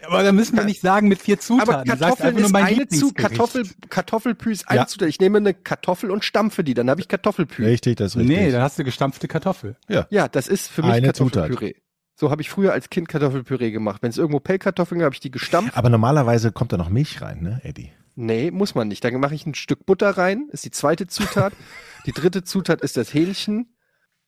Aber 0.05 0.23
da 0.23 0.31
müssen 0.31 0.55
wir 0.57 0.63
nicht 0.63 0.81
sagen 0.81 1.07
mit 1.07 1.21
vier 1.21 1.39
Zutaten. 1.39 1.73
Aber 1.73 1.84
Kartoffeln 1.84 2.38
ist 2.38 2.51
mein 2.51 2.65
eine 2.65 2.88
zu. 2.88 3.11
Kartoffel, 3.13 3.67
Kartoffelpü 3.89 4.51
ist 4.51 4.67
eine 4.69 4.80
Ja. 4.81 4.88
Zutat. 4.88 5.09
Ich 5.09 5.19
nehme 5.19 5.38
eine 5.38 5.53
Kartoffel 5.53 6.09
und 6.09 6.23
stampfe 6.23 6.63
die, 6.63 6.73
dann 6.73 6.89
habe 6.89 7.01
ich 7.01 7.07
Kartoffelpü. 7.07 7.63
Richtig, 7.63 7.97
das 7.97 8.13
ist 8.13 8.17
richtig. 8.21 8.38
Nee, 8.38 8.51
da 8.51 8.61
hast 8.61 8.80
du 8.80 8.84
gestampfte 8.84 9.27
Kartoffel. 9.27 9.76
Ja, 10.09 10.27
das 10.27 10.47
ist 10.47 10.69
für 10.69 10.81
mich 10.84 10.91
Eine 10.91 11.07
Kartoffelpüree. 11.07 11.76
So 12.15 12.31
habe 12.31 12.41
ich 12.41 12.49
früher 12.49 12.73
als 12.73 12.89
Kind 12.89 13.07
Kartoffelpüree 13.07 13.71
gemacht. 13.71 14.01
Wenn 14.01 14.09
es 14.09 14.17
irgendwo 14.17 14.41
Pellkartoffeln 14.41 14.99
gab, 14.99 15.05
habe 15.05 15.15
ich 15.15 15.21
die 15.21 15.31
gestampft. 15.31 15.77
Aber 15.77 15.89
normalerweise 15.89 16.51
kommt 16.51 16.73
da 16.73 16.77
noch 16.77 16.89
Milch 16.89 17.21
rein, 17.21 17.41
ne, 17.41 17.61
Eddie? 17.63 17.91
Nee, 18.15 18.51
muss 18.51 18.76
man 18.76 18.89
nicht. 18.89 19.01
Dann 19.05 19.17
mache 19.21 19.35
ich 19.35 19.45
ein 19.45 19.55
Stück 19.55 19.85
Butter 19.85 20.09
rein, 20.09 20.49
ist 20.51 20.65
die 20.65 20.71
zweite 20.71 21.07
Zutat. 21.07 21.53
die 22.05 22.11
dritte 22.11 22.43
Zutat 22.43 22.81
ist 22.81 22.97
das 22.97 23.13
Hähnchen. 23.13 23.73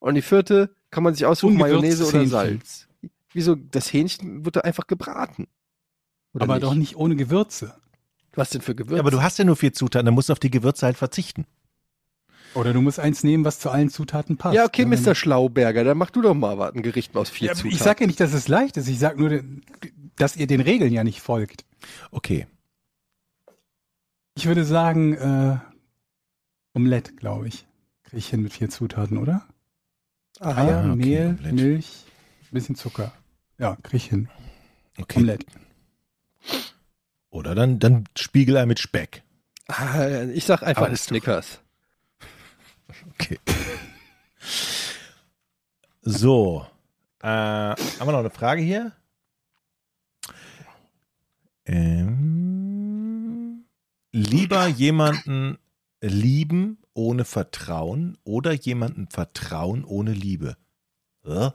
Und 0.01 0.15
die 0.15 0.21
vierte 0.21 0.75
kann 0.89 1.03
man 1.03 1.13
sich 1.13 1.25
aussuchen, 1.25 1.55
Mayonnaise 1.57 2.05
oder. 2.07 2.25
Salz. 2.25 2.87
Wieso? 3.33 3.55
Das 3.55 3.93
Hähnchen 3.93 4.43
wird 4.43 4.57
da 4.57 4.61
einfach 4.61 4.87
gebraten. 4.87 5.47
Oder 6.33 6.43
aber 6.43 6.55
nicht? 6.55 6.63
doch 6.63 6.73
nicht 6.73 6.95
ohne 6.97 7.15
Gewürze. 7.15 7.75
Was 8.33 8.49
denn 8.49 8.61
für 8.61 8.75
Gewürze? 8.75 8.95
Ja, 8.95 9.01
aber 9.01 9.11
du 9.11 9.21
hast 9.21 9.37
ja 9.37 9.45
nur 9.45 9.55
vier 9.55 9.73
Zutaten, 9.73 10.05
dann 10.05 10.15
musst 10.15 10.29
du 10.29 10.33
auf 10.33 10.39
die 10.39 10.49
Gewürze 10.51 10.85
halt 10.85 10.97
verzichten. 10.97 11.45
Oder 12.55 12.73
du 12.73 12.81
musst 12.81 12.99
eins 12.99 13.23
nehmen, 13.23 13.45
was 13.45 13.59
zu 13.59 13.69
allen 13.69 13.89
Zutaten 13.89 14.37
passt. 14.37 14.55
ja, 14.55 14.65
okay, 14.65 14.85
Mr. 14.85 15.15
Schlauberger, 15.15 15.83
dann 15.85 15.97
mach 15.97 16.09
du 16.09 16.21
doch 16.21 16.33
mal 16.33 16.57
was, 16.57 16.73
ein 16.73 16.81
Gericht 16.81 17.15
aus 17.15 17.29
vier 17.29 17.47
Ja, 17.49 17.53
Zutaten. 17.53 17.71
ich 17.75 17.81
sag 17.83 18.01
ja 18.01 18.07
nicht, 18.07 18.19
dass 18.19 18.33
es 18.33 18.47
leicht 18.47 18.75
ist. 18.77 18.87
Ich 18.89 18.99
sag 18.99 19.17
nur, 19.17 19.41
dass 20.17 20.35
ihr 20.35 20.47
den 20.47 20.59
Regeln 20.61 20.91
ja 20.91 21.03
nicht 21.03 21.21
folgt. 21.21 21.63
Okay. 22.09 22.47
Ich 24.35 24.47
würde 24.47 24.65
sagen, 24.65 25.13
äh, 25.13 25.57
Omelette, 26.73 27.13
glaube 27.13 27.47
ich. 27.47 27.67
Kriege 28.03 28.17
ich 28.17 28.27
hin 28.29 28.41
mit 28.41 28.51
vier 28.53 28.69
Zutaten, 28.69 29.17
oder? 29.17 29.45
Ah, 30.43 30.55
Eier, 30.57 30.83
ja. 30.85 30.91
okay, 30.91 30.95
Mehl, 30.95 31.27
Omelette. 31.39 31.53
Milch, 31.53 31.87
bisschen 32.51 32.75
Zucker. 32.75 33.11
Ja, 33.59 33.75
kriege 33.83 33.97
ich 33.97 34.05
hin. 34.07 34.27
okay. 34.97 35.19
Omelette. 35.19 35.45
Oder 37.29 37.53
dann, 37.55 37.77
dann 37.79 38.05
Spiegelei 38.17 38.65
mit 38.65 38.79
Speck. 38.79 39.21
Ah, 39.67 40.23
ich 40.33 40.43
sag 40.45 40.63
einfach 40.63 40.89
doch- 40.89 40.97
Snickers. 40.97 41.59
Okay. 43.13 43.39
So. 46.01 46.65
Äh, 47.21 47.27
haben 47.27 47.77
wir 47.99 48.11
noch 48.11 48.19
eine 48.19 48.31
Frage 48.31 48.61
hier? 48.63 48.91
Ähm, 51.65 53.65
lieber 54.11 54.65
jemanden 54.67 55.59
lieben 56.01 56.79
ohne 56.93 57.25
Vertrauen 57.25 58.17
oder 58.23 58.51
jemanden 58.53 59.07
vertrauen 59.07 59.83
ohne 59.85 60.13
Liebe? 60.13 60.57
Äh? 61.25 61.51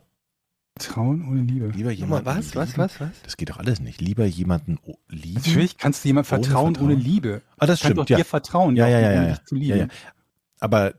Vertrauen 0.79 1.27
ohne 1.29 1.43
Liebe. 1.43 1.69
Lieber 1.69 1.91
jemanden 1.91 2.27
was, 2.27 2.55
was, 2.55 2.69
lieben? 2.69 2.79
was, 2.79 3.01
was? 3.01 3.23
Das 3.23 3.37
geht 3.37 3.51
doch 3.51 3.59
alles 3.59 3.81
nicht. 3.81 4.01
Lieber 4.01 4.25
jemanden 4.27 4.79
o- 4.83 4.99
lieben. 5.09 5.35
Natürlich 5.45 5.79
kannst 5.79 6.05
du 6.05 6.09
jemand 6.09 6.31
Ohne 6.31 6.43
vertrauen 6.45 6.77
ohne, 6.77 6.95
Vertrauen. 6.95 7.01
Liebe. 7.01 7.43
Ah, 7.59 7.67
das 7.67 7.81
Kann 7.81 7.89
stimmt. 7.93 7.99
doch 8.01 8.09
Ja. 8.11 8.17
dir 8.19 8.25
vertrauen, 8.25 8.77
Ja, 8.77 8.87
ja, 8.89 9.01
ja, 9.01 9.13
ja, 9.13 9.29
dich 9.35 9.45
zu 9.45 9.55
lieben. 9.55 9.69
ja, 9.71 9.77
ja. 9.85 9.89
Aber 10.61 10.95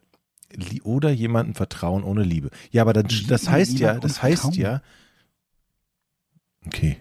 oder 0.83 1.09
jemanden 1.11 1.53
vertrauen 1.55 2.03
ohne 2.03 2.23
Liebe. 2.23 2.49
Ja, 2.71 2.81
aber 2.81 2.93
dann, 2.93 3.07
das 3.27 3.49
heißt 3.49 3.73
ja, 3.73 3.87
jemanden 3.89 4.01
das 4.01 4.21
heißt 4.23 4.41
Vertrauen? 4.43 4.59
ja. 4.61 4.81
Okay. 6.65 6.97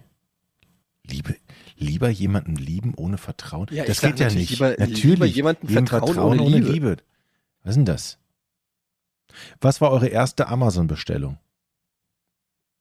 Liebe, 1.09 1.37
lieber 1.77 2.09
jemanden 2.09 2.57
lieben 2.57 2.95
ohne 2.97 3.19
Vertrauen. 3.19 3.69
Ja, 3.71 3.83
ich 3.83 3.89
das 3.89 4.01
geht 4.01 4.19
ja 4.21 4.31
nicht. 4.31 4.51
lieber- 4.51 4.71
natürlich. 4.71 5.03
lieber 5.05 5.27
jemanden 5.27 5.69
jedem 5.69 5.87
vertrauen 5.87 6.41
ohne 6.41 6.59
Liebe. 6.59 6.97
Was 7.63 7.71
ist 7.71 7.77
denn 7.77 7.85
das? 7.85 8.19
Was 9.61 9.81
war 9.81 9.91
eure 9.91 10.09
erste 10.09 10.49
Amazon-Bestellung? 10.49 11.39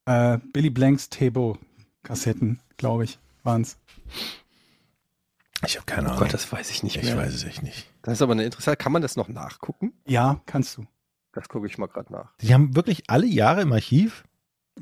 Äh, 0.05 0.37
Billy 0.53 0.69
Blanks 0.69 1.09
Tebo-Kassetten, 1.09 2.59
glaube 2.77 3.03
ich, 3.05 3.17
waren's. 3.43 3.77
Ich 5.65 5.75
habe 5.77 5.85
keine 5.85 6.07
Oh 6.07 6.11
Ahnung. 6.11 6.19
Gott, 6.23 6.33
das 6.33 6.51
weiß 6.51 6.69
ich 6.69 6.83
nicht 6.83 6.97
ich 6.97 7.03
mehr. 7.03 7.17
weiß 7.17 7.33
es 7.33 7.43
echt 7.43 7.63
nicht. 7.63 7.87
Das 8.03 8.13
ist 8.15 8.21
aber 8.21 8.33
eine 8.33 8.43
interessante. 8.43 8.77
Kann 8.77 8.91
man 8.91 9.01
das 9.01 9.15
noch 9.15 9.27
nachgucken? 9.29 9.93
Ja, 10.05 10.39
kannst 10.45 10.77
du. 10.77 10.85
Das 11.33 11.49
gucke 11.49 11.65
ich 11.67 11.77
mal 11.77 11.87
gerade 11.87 12.13
nach. 12.13 12.31
Die 12.41 12.53
haben 12.53 12.75
wirklich 12.75 13.09
alle 13.09 13.25
Jahre 13.25 13.61
im 13.61 13.73
Archiv? 13.73 14.23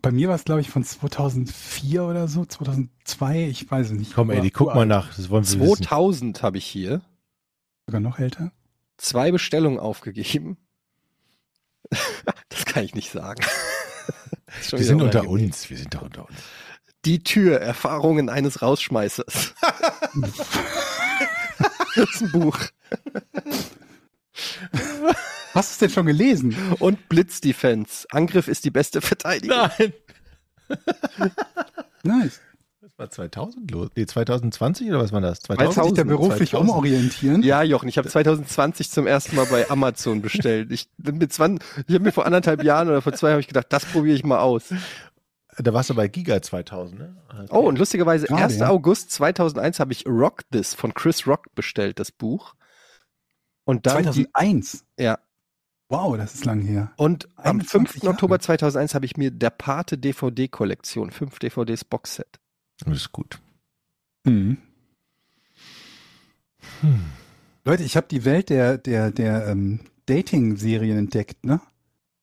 Bei 0.02 0.12
mir 0.12 0.28
war 0.28 0.36
es, 0.36 0.44
glaube 0.44 0.62
ich, 0.62 0.70
von 0.70 0.84
2004 0.84 2.04
oder 2.04 2.28
so, 2.28 2.46
2002, 2.46 3.48
ich 3.48 3.70
weiß 3.70 3.88
es 3.88 3.94
nicht. 3.94 4.14
Komm, 4.14 4.32
Eddie, 4.32 4.52
guck 4.52 4.74
mal 4.74 4.86
nach. 4.86 5.16
Das 5.16 5.30
wollen 5.30 5.48
wir 5.48 5.60
wissen. 5.60 5.84
2000 5.84 6.42
habe 6.44 6.58
ich 6.58 6.66
hier 6.66 7.02
Sogar 7.86 8.02
noch 8.02 8.20
älter. 8.20 8.52
zwei 8.98 9.32
Bestellungen 9.32 9.80
aufgegeben. 9.80 10.58
das 12.50 12.66
kann 12.66 12.84
ich 12.84 12.96
nicht 12.96 13.12
sagen. 13.12 13.44
Wir 14.70 14.84
sind 14.84 15.02
unter 15.02 15.28
uns. 15.28 15.70
Wir 15.70 15.78
sind 15.78 15.96
doch 15.96 16.04
unter 16.04 16.28
uns. 16.28 16.38
Die 17.06 17.24
Tür, 17.24 17.60
Erfahrungen 17.60 18.30
eines 18.30 18.62
Rausschmeißers. 18.62 19.56
das 21.96 22.10
ist 22.14 22.22
ein 22.22 22.32
Buch. 22.32 22.60
Hast 25.54 25.70
du 25.70 25.74
es 25.74 25.78
denn 25.78 25.90
schon 25.90 26.06
gelesen? 26.06 26.56
Und 26.80 27.10
Blitzdefense. 27.10 28.08
Angriff 28.12 28.48
ist 28.48 28.66
die 28.66 28.72
beste 28.72 29.02
Verteidigung. 29.02 29.58
Nein. 29.58 29.94
Nice. 32.06 32.42
Das 32.82 32.92
war 32.98 33.10
2000 33.10 33.72
los. 33.72 33.90
Nee, 33.96 34.06
2020 34.06 34.90
oder 34.90 35.00
was 35.00 35.14
war 35.14 35.22
das? 35.22 35.40
Wolltest 35.48 35.78
du 35.78 35.82
dich 35.82 35.94
da 35.94 36.04
2000, 36.04 36.08
beruflich 36.08 36.50
2000. 36.50 36.70
umorientieren? 36.70 37.42
Ja, 37.42 37.64
Jochen, 37.64 37.88
ich 37.88 37.98
habe 37.98 38.10
2020 38.10 38.92
zum 38.92 39.08
ersten 39.08 39.38
Mal 39.38 39.46
bei 39.46 39.70
Amazon 39.70 40.22
bestellt. 40.22 40.72
Ich, 40.72 40.90
bin 40.98 41.18
mit 41.18 41.32
20, 41.32 41.66
ich 41.88 41.96
habe 41.96 42.04
mir 42.04 42.12
vor 42.12 42.26
anderthalb 42.26 42.62
Jahren 42.62 42.90
oder 42.90 43.02
vor 43.02 43.14
zwei 43.14 43.32
habe 43.32 43.40
ich 43.40 43.48
gedacht, 43.48 43.68
das 43.70 43.86
probiere 43.86 44.16
ich 44.16 44.26
mal 44.26 44.40
aus. 44.40 44.74
Da 45.58 45.74
warst 45.74 45.92
du 45.92 45.96
bei 45.96 46.08
Giga 46.08 46.42
2000, 46.42 47.00
ne? 47.00 47.16
Okay. 47.30 47.46
Oh, 47.52 47.60
und 47.60 47.78
lustigerweise, 47.78 48.28
Gerade, 48.28 48.44
1. 48.44 48.58
ja. 48.58 48.70
August 48.70 49.12
2001 49.12 49.80
habe 49.80 49.94
ich 49.94 50.06
Rock 50.06 50.42
This 50.52 50.74
von 50.74 50.94
Chris 50.94 51.26
Rock 51.26 51.46
bestellt, 51.56 52.00
das 52.00 52.12
Buch. 52.12 52.54
Und 53.64 53.86
dann 53.86 54.04
die, 54.12 54.28
2001. 54.32 54.84
ja, 55.00 55.20
Wow, 55.94 56.18
das 56.18 56.34
ist 56.34 56.46
lang 56.46 56.62
her. 56.62 56.92
und 56.98 57.28
am 57.38 57.60
21 57.60 57.70
5. 57.92 58.04
Jahre. 58.04 58.14
Oktober 58.16 58.40
2001 58.40 58.96
habe 58.96 59.06
ich 59.06 59.16
mir 59.16 59.30
der 59.32 59.52
Pate 59.52 59.98
DVD 59.98 60.48
Kollektion, 60.48 61.12
fünf 61.12 61.38
DVDs 61.40 61.86
Boxset. 61.86 62.40
Das 62.84 62.96
ist 62.98 63.12
gut. 63.12 63.40
Hm. 64.26 64.58
Hm. 66.82 67.00
Leute, 67.66 67.84
ich 67.84 67.96
habe 67.96 68.08
die 68.10 68.26
Welt 68.26 68.50
der, 68.50 68.78
der, 68.78 69.12
der 69.12 69.48
ähm, 69.48 69.82
Dating-Serien 70.08 70.98
entdeckt, 70.98 71.46
ne? 71.46 71.62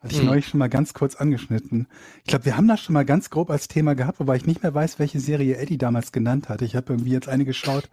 Hatte 0.01 0.15
ich 0.15 0.21
Hm. 0.21 0.27
neulich 0.27 0.49
schon 0.49 0.59
mal 0.59 0.69
ganz 0.69 0.95
kurz 0.95 1.15
angeschnitten. 1.15 1.87
Ich 2.25 2.25
glaube, 2.31 2.47
wir 2.47 2.57
haben 2.57 2.67
das 2.69 2.81
schon 2.81 2.95
mal 2.95 3.05
ganz 3.05 3.31
grob 3.31 3.51
als 3.51 3.69
Thema 3.69 3.95
gehabt, 3.95 4.19
wobei 4.19 4.37
ich 4.37 4.47
nicht 4.47 4.63
mehr 4.63 4.75
weiß, 4.75 4.99
welche 4.99 5.21
Serie 5.21 5.57
Eddie 5.59 5.79
damals 5.79 6.11
genannt 6.11 6.49
hatte. 6.49 6.65
Ich 6.65 6.75
habe 6.75 6.93
irgendwie 6.95 7.13
jetzt 7.13 7.29
eine 7.29 7.45
geschaut, 7.45 7.89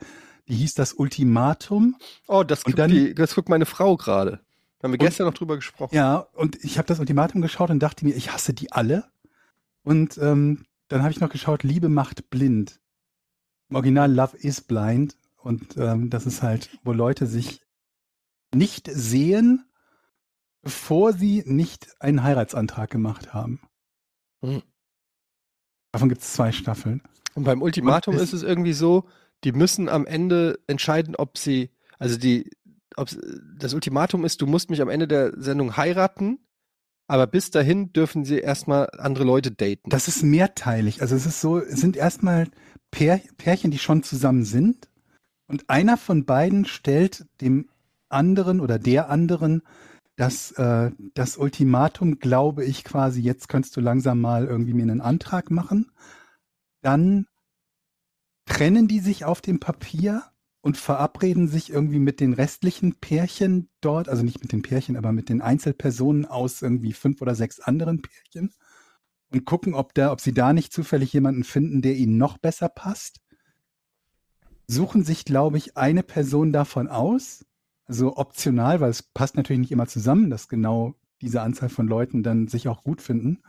die 0.47 0.55
hieß 0.55 0.73
das 0.75 0.93
Ultimatum. 0.93 1.95
Oh, 2.27 2.43
das 2.43 2.63
guckt, 2.63 2.79
dann- 2.79 2.89
die, 2.89 3.13
das 3.13 3.35
guckt 3.35 3.49
meine 3.49 3.65
Frau 3.65 3.97
gerade. 3.97 4.39
Haben 4.87 4.93
wir 4.93 4.99
Und- 5.01 5.05
gestern 5.05 5.25
noch 5.27 5.33
drüber 5.33 5.57
gesprochen. 5.57 5.93
Ja, 5.93 6.19
und 6.33 6.63
ich 6.63 6.77
habe 6.77 6.87
das 6.87 6.99
Ultimatum 6.99 7.41
geschaut 7.41 7.69
und 7.69 7.79
dachte 7.79 8.05
mir, 8.05 8.15
ich 8.15 8.31
hasse 8.31 8.53
die 8.53 8.71
alle. 8.71 9.03
Und 9.83 10.17
ähm, 10.17 10.65
dann 10.87 11.01
habe 11.01 11.11
ich 11.11 11.19
noch 11.19 11.29
geschaut, 11.29 11.63
Liebe 11.63 11.89
macht 11.89 12.29
blind. 12.29 12.79
Im 13.69 13.75
Original 13.75 14.09
Love 14.09 14.37
is 14.37 14.61
blind. 14.61 15.17
Und 15.35 15.75
ähm, 15.75 16.09
das 16.09 16.25
ist 16.25 16.41
halt, 16.41 16.69
wo 16.83 16.93
Leute 16.93 17.27
sich 17.27 17.61
nicht 18.55 18.89
sehen, 18.89 19.65
bevor 20.61 21.11
sie 21.11 21.43
nicht 21.45 22.01
einen 22.01 22.23
Heiratsantrag 22.23 22.89
gemacht 22.89 23.33
haben. 23.33 23.59
Hm. 24.41 24.61
Davon 25.91 26.07
gibt 26.07 26.21
es 26.21 26.31
zwei 26.31 26.53
Staffeln. 26.53 27.01
Und 27.35 27.43
beim 27.43 27.61
Ultimatum 27.61 28.15
Und 28.15 28.21
ist 28.21 28.31
es 28.31 28.43
irgendwie 28.43 28.73
so, 28.73 29.05
die 29.43 29.51
müssen 29.51 29.89
am 29.89 30.05
Ende 30.05 30.59
entscheiden, 30.67 31.15
ob 31.17 31.37
sie, 31.37 31.71
also 31.99 32.17
die, 32.17 32.51
das 32.95 33.73
Ultimatum 33.73 34.25
ist, 34.25 34.41
du 34.41 34.47
musst 34.47 34.69
mich 34.69 34.81
am 34.81 34.89
Ende 34.89 35.07
der 35.07 35.33
Sendung 35.39 35.77
heiraten, 35.77 36.39
aber 37.07 37.27
bis 37.27 37.51
dahin 37.51 37.93
dürfen 37.93 38.25
sie 38.25 38.39
erstmal 38.39 38.89
andere 38.97 39.23
Leute 39.23 39.51
daten. 39.51 39.89
Das 39.89 40.07
ist 40.07 40.23
mehrteilig. 40.23 41.01
Also 41.01 41.15
es 41.15 41.25
ist 41.25 41.41
so, 41.41 41.59
es 41.59 41.79
sind 41.79 41.95
erstmal 41.95 42.47
Pär, 42.91 43.21
Pärchen, 43.37 43.71
die 43.71 43.79
schon 43.79 44.03
zusammen 44.03 44.43
sind. 44.43 44.89
Und 45.47 45.69
einer 45.69 45.97
von 45.97 46.25
beiden 46.25 46.65
stellt 46.65 47.25
dem 47.39 47.69
anderen 48.09 48.59
oder 48.59 48.79
der 48.79 49.09
anderen 49.09 49.61
das, 50.17 50.51
äh, 50.53 50.91
das 51.13 51.37
Ultimatum, 51.37 52.19
glaube 52.19 52.65
ich, 52.65 52.83
quasi, 52.83 53.21
jetzt 53.21 53.47
könntest 53.49 53.77
du 53.77 53.81
langsam 53.81 54.19
mal 54.19 54.45
irgendwie 54.45 54.73
mir 54.73 54.81
einen 54.81 54.99
Antrag 54.99 55.51
machen. 55.51 55.91
Dann 56.81 57.27
trennen 58.45 58.87
die 58.87 58.99
sich 58.99 59.25
auf 59.25 59.41
dem 59.41 59.59
Papier 59.59 60.23
und 60.67 60.75
verabreden 60.75 61.47
sich 61.47 61.69
irgendwie 61.69 61.97
mit 61.97 62.19
den 62.19 62.33
restlichen 62.33 62.95
Pärchen 62.95 63.69
dort, 63.79 64.09
also 64.09 64.21
nicht 64.21 64.41
mit 64.41 64.51
den 64.51 64.63
Pärchen, 64.63 64.97
aber 64.97 65.13
mit 65.13 65.29
den 65.29 65.41
Einzelpersonen 65.41 66.25
aus 66.25 66.61
irgendwie 66.61 66.91
fünf 66.91 67.21
oder 67.21 67.35
sechs 67.35 67.61
anderen 67.61 68.01
Pärchen 68.01 68.53
und 69.31 69.45
gucken, 69.45 69.73
ob 69.73 69.93
da, 69.93 70.11
ob 70.11 70.19
sie 70.19 70.33
da 70.33 70.51
nicht 70.51 70.73
zufällig 70.73 71.13
jemanden 71.13 71.45
finden, 71.45 71.81
der 71.81 71.95
ihnen 71.95 72.17
noch 72.17 72.37
besser 72.37 72.67
passt. 72.67 73.21
Suchen 74.67 75.05
sich, 75.05 75.23
glaube 75.23 75.57
ich, 75.57 75.77
eine 75.77 76.03
Person 76.03 76.51
davon 76.51 76.89
aus, 76.89 77.45
also 77.85 78.17
optional, 78.17 78.81
weil 78.81 78.89
es 78.89 79.03
passt 79.03 79.37
natürlich 79.37 79.61
nicht 79.61 79.71
immer 79.71 79.87
zusammen, 79.87 80.29
dass 80.29 80.49
genau 80.49 80.95
diese 81.21 81.43
Anzahl 81.43 81.69
von 81.69 81.87
Leuten 81.87 82.23
dann 82.23 82.49
sich 82.49 82.67
auch 82.67 82.83
gut 82.83 83.01
finden, 83.01 83.39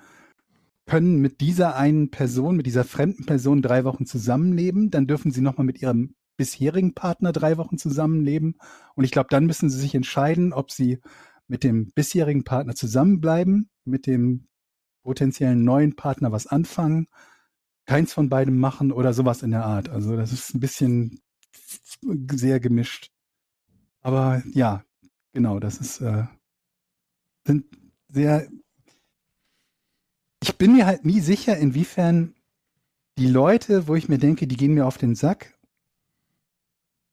können 0.87 1.21
mit 1.21 1.41
dieser 1.41 1.75
einen 1.75 2.13
Person, 2.13 2.57
mit 2.57 2.67
dieser 2.67 2.85
fremden 2.85 3.27
Person 3.27 3.61
drei 3.61 3.83
Wochen 3.83 4.07
zusammenleben, 4.07 4.93
dann 4.93 5.09
dürfen 5.09 5.33
sie 5.33 5.41
nochmal 5.41 5.67
mit 5.67 5.83
ihrem 5.83 6.15
bisherigen 6.39 6.95
Partner 6.95 7.33
drei 7.33 7.59
Wochen 7.59 7.77
zusammenleben 7.77 8.57
und 8.95 9.05
ich 9.05 9.11
glaube, 9.11 9.29
dann 9.31 9.45
müssen 9.45 9.69
sie 9.69 9.79
sich 9.79 9.95
entscheiden, 9.95 10.55
ob 10.55 10.71
sie 10.71 11.01
mit 11.49 11.65
dem 11.65 11.93
bisherigen 11.93 12.45
Partner 12.45 12.75
zusammenbleiben, 12.75 13.69
mit 13.85 14.07
dem 14.07 14.49
potenziellen 15.03 15.65
neuen 15.65 15.97
Partner 15.97 16.33
was 16.33 16.47
anfangen, 16.47 17.09
keins 17.85 18.15
von 18.15 18.31
beidem 18.31 18.59
machen 18.59 18.93
oder 18.93 19.13
sowas 19.13 19.43
in 19.43 19.51
der 19.51 19.67
Art. 19.67 19.91
Also 19.91 20.17
das 20.17 20.33
ist 20.33 20.55
ein 20.55 20.61
bisschen 20.61 21.21
sehr 22.33 22.61
gemischt. 22.61 23.11
Aber 24.01 24.43
ja, 24.53 24.85
genau, 25.33 25.59
das 25.59 25.79
ist 25.79 26.01
äh, 26.01 26.25
sind 27.49 27.67
sehr. 28.09 28.49
Ich 30.41 30.57
bin 30.57 30.75
mir 30.75 30.87
halt 30.87 31.05
nie 31.05 31.21
sicher, 31.21 31.57
inwiefern 31.57 32.35
die 33.17 33.27
Leute, 33.27 33.89
wo 33.89 33.97
ich 33.97 34.09
mir 34.09 34.19
denke, 34.19 34.47
die 34.47 34.57
gehen 34.57 34.75
mir 34.75 34.87
auf 34.87 34.99
den 34.99 35.17
Sack, 35.17 35.58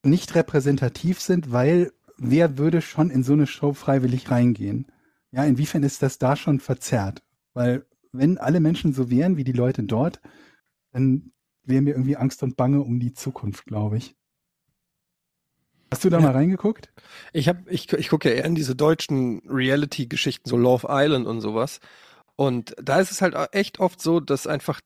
nicht 0.06 0.36
repräsentativ 0.36 1.20
sind, 1.20 1.52
weil 1.52 1.92
wer 2.18 2.58
würde 2.58 2.82
schon 2.82 3.10
in 3.10 3.24
so 3.24 3.34
eine 3.34 3.48
Show 3.48 3.74
freiwillig 3.74 4.30
reingehen? 4.32 4.88
Ja, 5.32 5.44
inwiefern 5.44 5.84
ist 5.84 6.02
das 6.02 6.18
da 6.18 6.36
schon 6.36 6.60
verzerrt? 6.60 7.24
Weil 7.54 7.86
wenn 8.12 8.38
alle 8.38 8.60
Menschen 8.60 8.94
so 8.94 9.10
wären 9.10 9.38
wie 9.38 9.44
die 9.44 9.52
Leute 9.52 9.84
dort, 9.84 10.22
dann 10.92 11.32
wäre 11.64 11.82
mir 11.82 11.92
irgendwie 11.92 12.16
Angst 12.16 12.44
und 12.44 12.56
Bange 12.56 12.82
um 12.82 13.00
die 13.00 13.14
Zukunft, 13.14 13.66
glaube 13.66 13.98
ich. 13.98 14.16
Hast 15.92 16.04
du 16.04 16.10
da 16.10 16.18
ja. 16.18 16.24
mal 16.24 16.32
reingeguckt? 16.32 16.92
Ich 17.34 17.48
habe, 17.48 17.70
ich, 17.70 17.92
ich 17.94 18.10
gucke 18.10 18.30
ja 18.30 18.36
eher 18.36 18.46
in 18.46 18.56
diese 18.56 18.76
deutschen 18.76 19.42
Reality-Geschichten, 19.48 20.50
so 20.50 20.58
Love 20.58 20.88
Island 20.90 21.28
und 21.28 21.42
sowas. 21.42 21.80
Und 22.36 22.76
da 22.82 23.00
ist 23.00 23.12
es 23.12 23.22
halt 23.22 23.36
echt 23.54 23.80
oft 23.80 24.02
so, 24.02 24.20
dass 24.20 24.48
einfach 24.48 24.82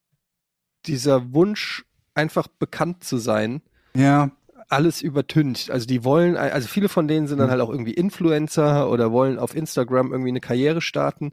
dieser 0.86 1.34
Wunsch, 1.34 1.86
einfach 2.14 2.48
bekannt 2.48 3.04
zu 3.04 3.18
sein, 3.18 3.62
ja. 3.96 4.32
Alles 4.70 5.02
übertüncht. 5.02 5.72
Also 5.72 5.88
die 5.88 6.04
wollen, 6.04 6.38
also 6.38 6.68
viele 6.68 6.90
von 6.90 7.08
denen 7.08 7.28
sind 7.28 7.40
dann 7.40 7.48
mhm. 7.48 7.52
halt 7.52 7.62
auch 7.62 7.70
irgendwie 7.70 7.94
Influencer 7.94 8.90
oder 8.90 9.12
wollen 9.12 9.40
auf 9.40 9.56
Instagram 9.56 10.12
irgendwie 10.12 10.30
eine 10.30 10.42
Karriere 10.42 10.82
starten. 10.82 11.32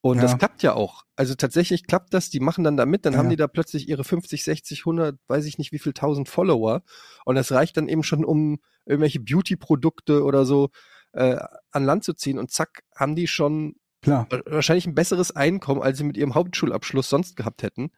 Und 0.00 0.16
ja. 0.16 0.22
das 0.22 0.36
klappt 0.36 0.62
ja 0.62 0.74
auch. 0.74 1.04
Also 1.16 1.34
tatsächlich 1.34 1.86
klappt 1.86 2.12
das, 2.12 2.28
die 2.28 2.40
machen 2.40 2.62
dann 2.62 2.76
da 2.76 2.84
mit, 2.84 3.06
dann 3.06 3.14
ja. 3.14 3.20
haben 3.20 3.30
die 3.30 3.36
da 3.36 3.46
plötzlich 3.46 3.88
ihre 3.88 4.04
50, 4.04 4.44
60, 4.44 4.80
100, 4.80 5.18
weiß 5.28 5.46
ich 5.46 5.56
nicht 5.56 5.72
wie 5.72 5.78
viel 5.78 5.94
tausend 5.94 6.28
Follower. 6.28 6.82
Und 7.24 7.36
das 7.36 7.52
reicht 7.52 7.76
dann 7.78 7.88
eben 7.88 8.02
schon, 8.02 8.24
um 8.24 8.58
irgendwelche 8.84 9.20
Beauty-Produkte 9.20 10.22
oder 10.24 10.44
so 10.44 10.68
äh, 11.12 11.38
an 11.70 11.84
Land 11.84 12.04
zu 12.04 12.12
ziehen. 12.12 12.38
Und 12.38 12.50
zack, 12.50 12.82
haben 12.94 13.14
die 13.14 13.28
schon 13.28 13.76
Klar. 14.02 14.28
wahrscheinlich 14.44 14.86
ein 14.86 14.94
besseres 14.94 15.34
Einkommen, 15.34 15.80
als 15.80 15.96
sie 15.96 16.04
mit 16.04 16.18
ihrem 16.18 16.34
Hauptschulabschluss 16.34 17.08
sonst 17.08 17.36
gehabt 17.36 17.62
hätten. 17.62 17.90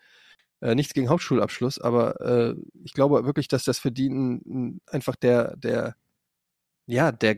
Äh, 0.67 0.75
nichts 0.75 0.95
gegen 0.95 1.09
Hauptschulabschluss, 1.09 1.81
aber 1.81 2.21
äh, 2.21 2.57
ich 2.83 2.93
glaube 2.93 3.25
wirklich, 3.25 3.47
dass 3.47 3.63
das 3.63 3.79
für 3.79 3.93
die 3.93 4.09
ein, 4.09 4.81
einfach 4.87 5.15
der, 5.15 5.57
der, 5.57 5.95
ja, 6.87 7.13
der 7.13 7.37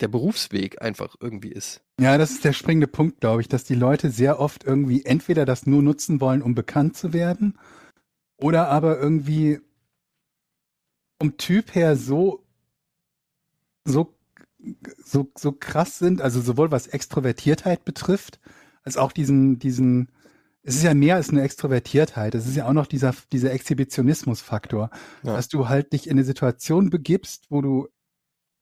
der 0.00 0.08
Berufsweg 0.08 0.82
einfach 0.82 1.14
irgendwie 1.20 1.52
ist. 1.52 1.82
Ja, 2.00 2.18
das 2.18 2.32
ist 2.32 2.44
der 2.44 2.54
springende 2.54 2.88
Punkt, 2.88 3.20
glaube 3.20 3.42
ich, 3.42 3.48
dass 3.48 3.64
die 3.64 3.74
Leute 3.74 4.10
sehr 4.10 4.40
oft 4.40 4.64
irgendwie 4.64 5.04
entweder 5.04 5.44
das 5.44 5.66
nur 5.66 5.82
nutzen 5.82 6.20
wollen, 6.20 6.42
um 6.42 6.56
bekannt 6.56 6.96
zu 6.96 7.12
werden, 7.12 7.58
oder 8.38 8.68
aber 8.70 8.98
irgendwie 8.98 9.60
um 11.20 11.36
Typ 11.36 11.76
her 11.76 11.94
so, 11.96 12.44
so, 13.84 14.16
so, 15.04 15.30
so 15.36 15.52
krass 15.52 15.98
sind, 15.98 16.22
also 16.22 16.40
sowohl 16.40 16.72
was 16.72 16.88
Extrovertiertheit 16.88 17.84
betrifft, 17.84 18.40
als 18.82 18.96
auch 18.96 19.12
diesen, 19.12 19.60
diesen, 19.60 20.10
es 20.62 20.76
ist 20.76 20.82
ja 20.82 20.94
mehr 20.94 21.16
als 21.16 21.30
eine 21.30 21.42
Extrovertiertheit, 21.42 22.34
es 22.34 22.46
ist 22.46 22.56
ja 22.56 22.66
auch 22.66 22.72
noch 22.72 22.86
dieser, 22.86 23.14
dieser 23.32 23.52
Exhibitionismus-Faktor, 23.52 24.90
ja. 25.22 25.32
dass 25.34 25.48
du 25.48 25.68
halt 25.68 25.92
dich 25.92 26.06
in 26.06 26.12
eine 26.12 26.24
Situation 26.24 26.90
begibst, 26.90 27.46
wo 27.50 27.62
du 27.62 27.88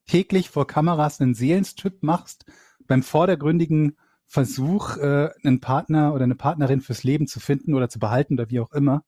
täglich 0.07 0.49
vor 0.49 0.66
Kameras 0.66 1.20
einen 1.20 1.35
Seelenstrip 1.35 2.03
machst, 2.03 2.45
beim 2.87 3.03
vordergründigen 3.03 3.97
Versuch, 4.27 4.97
äh, 4.97 5.31
einen 5.43 5.61
Partner 5.61 6.15
oder 6.15 6.25
eine 6.25 6.35
Partnerin 6.35 6.81
fürs 6.81 7.03
Leben 7.03 7.27
zu 7.27 7.41
finden 7.41 7.75
oder 7.75 7.89
zu 7.89 7.99
behalten 7.99 8.35
oder 8.35 8.51
wie 8.51 8.61
auch 8.61 8.73
immer. 8.73 9.05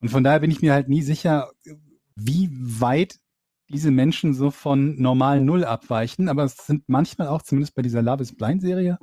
Und 0.00 0.10
von 0.10 0.24
daher 0.24 0.40
bin 0.40 0.50
ich 0.50 0.62
mir 0.62 0.72
halt 0.72 0.88
nie 0.88 1.02
sicher, 1.02 1.50
wie 2.16 2.50
weit 2.52 3.18
diese 3.68 3.90
Menschen 3.90 4.34
so 4.34 4.50
von 4.50 5.00
normal 5.00 5.40
Null 5.42 5.64
abweichen. 5.64 6.28
Aber 6.28 6.44
es 6.44 6.56
sind 6.56 6.88
manchmal 6.88 7.28
auch, 7.28 7.42
zumindest 7.42 7.74
bei 7.74 7.82
dieser 7.82 8.02
Love 8.02 8.22
is 8.22 8.34
Blind 8.34 8.62
Serie, 8.62 8.98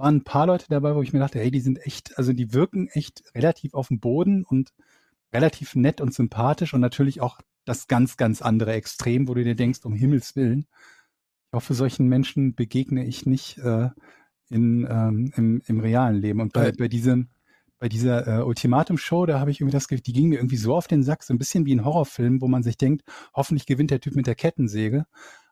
waren 0.00 0.16
ein 0.16 0.24
paar 0.24 0.46
Leute 0.46 0.66
dabei, 0.68 0.94
wo 0.94 1.02
ich 1.02 1.12
mir 1.12 1.18
dachte, 1.18 1.38
hey, 1.38 1.50
die 1.50 1.60
sind 1.60 1.78
echt, 1.86 2.16
also 2.18 2.32
die 2.32 2.52
wirken 2.52 2.88
echt 2.88 3.22
relativ 3.34 3.74
auf 3.74 3.88
dem 3.88 4.00
Boden 4.00 4.44
und 4.44 4.72
relativ 5.32 5.76
nett 5.76 6.00
und 6.00 6.14
sympathisch 6.14 6.74
und 6.74 6.80
natürlich 6.80 7.20
auch 7.20 7.38
das 7.64 7.86
ganz, 7.86 8.16
ganz 8.16 8.42
andere 8.42 8.72
Extrem, 8.72 9.28
wo 9.28 9.34
du 9.34 9.44
dir 9.44 9.54
denkst, 9.54 9.80
um 9.84 9.94
Himmels 9.94 10.34
Willen. 10.34 10.66
Ich 11.46 11.52
hoffe, 11.52 11.74
solchen 11.74 12.08
Menschen 12.08 12.54
begegne 12.54 13.04
ich 13.06 13.26
nicht 13.26 13.58
äh, 13.58 13.90
in, 14.48 14.86
ähm, 14.90 15.32
im, 15.36 15.62
im 15.66 15.80
realen 15.80 16.16
Leben. 16.16 16.40
Und 16.40 16.52
bei, 16.52 16.72
bei 16.72 16.88
diesem, 16.88 17.28
bei 17.78 17.88
dieser 17.88 18.26
äh, 18.26 18.42
Ultimatum-Show, 18.42 19.26
da 19.26 19.38
habe 19.38 19.50
ich 19.50 19.60
irgendwie 19.60 19.72
das 19.76 19.86
Gefühl, 19.86 20.02
die 20.02 20.12
ging 20.12 20.28
mir 20.28 20.36
irgendwie 20.36 20.56
so 20.56 20.74
auf 20.74 20.86
den 20.86 21.02
Sack, 21.02 21.22
so 21.22 21.34
ein 21.34 21.38
bisschen 21.38 21.66
wie 21.66 21.74
ein 21.74 21.84
Horrorfilm, 21.84 22.40
wo 22.40 22.48
man 22.48 22.62
sich 22.62 22.78
denkt, 22.78 23.02
hoffentlich 23.34 23.66
gewinnt 23.66 23.90
der 23.90 24.00
Typ 24.00 24.16
mit 24.16 24.26
der 24.26 24.34
Kettensäge. 24.34 25.06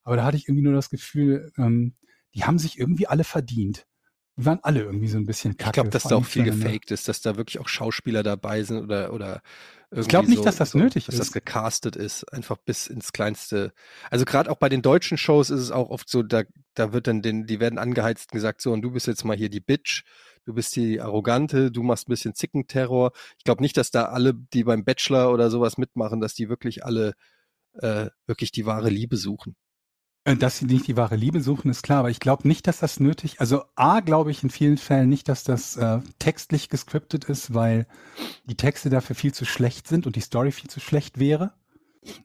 Aber 0.05 0.16
da 0.16 0.25
hatte 0.25 0.39
ich 0.39 0.49
irgendwie 0.49 0.65
nur 0.65 0.75
das 0.75 0.89
Gefühl, 0.89 1.53
ähm, 1.59 1.95
die 2.35 2.45
haben 2.45 2.59
sich 2.59 2.79
irgendwie 2.79 3.07
alle 3.07 3.25
verdient. 3.25 3.87
Die 4.39 4.47
waren 4.47 4.60
alle 4.62 4.82
irgendwie 4.82 5.09
so 5.09 5.19
ein 5.19 5.27
bisschen 5.27 5.56
kacke. 5.56 5.70
Ich 5.70 5.73
glaube, 5.74 5.90
dass 5.90 6.05
da 6.05 6.15
auch 6.15 6.24
viel 6.24 6.44
gefaked 6.44 6.93
ist, 6.93 7.09
dass 7.09 7.20
da 7.20 7.36
wirklich 7.36 7.59
auch 7.59 7.66
Schauspieler 7.66 8.23
dabei 8.23 8.62
sind 8.62 8.78
oder, 8.78 9.12
oder 9.12 9.43
ich 9.90 10.06
glaube 10.06 10.28
nicht, 10.28 10.39
so, 10.39 10.44
dass 10.44 10.56
das 10.56 10.70
so, 10.70 10.78
nötig 10.78 11.06
dass 11.06 11.15
ist. 11.15 11.19
Dass 11.19 11.27
das 11.28 11.32
gecastet 11.32 11.97
ist, 11.97 12.23
einfach 12.32 12.56
bis 12.56 12.86
ins 12.86 13.12
kleinste. 13.12 13.73
Also 14.10 14.24
gerade 14.24 14.48
auch 14.48 14.56
bei 14.56 14.69
den 14.69 14.81
deutschen 14.81 15.19
Shows 15.19 15.51
ist 15.51 15.60
es 15.60 15.70
auch 15.73 15.90
oft 15.90 16.09
so, 16.09 16.23
da, 16.23 16.44
da 16.74 16.93
wird 16.93 17.09
dann 17.09 17.20
den, 17.20 17.47
die 17.47 17.59
werden 17.59 17.81
angeheizt 17.81 18.31
und 18.31 18.36
gesagt, 18.36 18.60
so, 18.60 18.73
und 18.73 18.82
du 18.82 18.93
bist 18.93 19.09
jetzt 19.09 19.24
mal 19.24 19.36
hier 19.36 19.48
die 19.48 19.60
Bitch, 19.60 20.05
du 20.44 20.55
bist 20.55 20.77
die 20.77 21.01
Arrogante, 21.01 21.73
du 21.73 21.82
machst 21.82 22.09
ein 22.09 22.12
bisschen 22.12 22.35
Zickenterror. 22.36 23.10
Ich 23.39 23.44
glaube 23.44 23.62
nicht, 23.62 23.77
dass 23.77 23.90
da 23.90 24.05
alle, 24.05 24.35
die 24.35 24.62
beim 24.62 24.85
Bachelor 24.85 25.32
oder 25.32 25.51
sowas 25.51 25.78
mitmachen, 25.78 26.20
dass 26.20 26.35
die 26.35 26.48
wirklich 26.48 26.85
alle 26.85 27.15
äh, 27.81 28.06
wirklich 28.27 28.52
die 28.52 28.66
wahre 28.66 28.90
Liebe 28.90 29.16
suchen. 29.16 29.56
Äh, 30.29 30.37
dass 30.37 30.59
sie 30.59 30.67
nicht 30.67 30.87
die 30.87 30.97
wahre 30.97 31.17
Liebe 31.17 31.41
suchen, 31.41 31.71
ist 31.71 31.83
klar, 31.83 32.01
aber 32.01 32.11
ich 32.11 32.21
glaube 32.21 32.47
nicht, 32.47 32.67
dass 32.67 32.81
das 32.81 33.01
nötig, 33.01 33.41
also 33.41 33.63
A, 33.77 34.01
glaube 34.01 34.31
ich 34.31 34.43
in 34.43 34.51
vielen 34.51 34.77
Fällen 34.77 35.09
nicht, 35.09 35.29
dass 35.29 35.43
das 35.43 35.77
äh, 35.79 36.01
textlich 36.19 36.69
gescriptet 36.69 37.25
ist, 37.25 37.55
weil 37.55 37.87
die 38.45 38.57
Texte 38.57 38.91
dafür 38.91 39.17
viel 39.17 39.33
zu 39.33 39.47
schlecht 39.47 39.87
sind 39.87 40.07
und 40.07 40.17
die 40.17 40.21
Story 40.21 40.53
viel 40.53 40.69
zu 40.69 40.81
schlecht 40.81 41.19
wäre. 41.19 41.55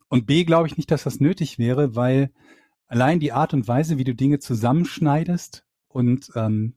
Und 0.10 0.26
B, 0.26 0.44
glaube 0.44 0.68
ich 0.68 0.76
nicht, 0.76 0.92
dass 0.92 1.04
das 1.04 1.22
nötig 1.22 1.60
wäre, 1.60 1.96
weil 1.96 2.32
allein 2.88 3.22
die 3.22 3.32
Art 3.32 3.54
und 3.54 3.70
Weise, 3.70 3.98
wie 3.98 4.04
du 4.04 4.14
Dinge 4.14 4.40
zusammenschneidest 4.40 5.64
und 5.88 6.30
ähm, 6.36 6.76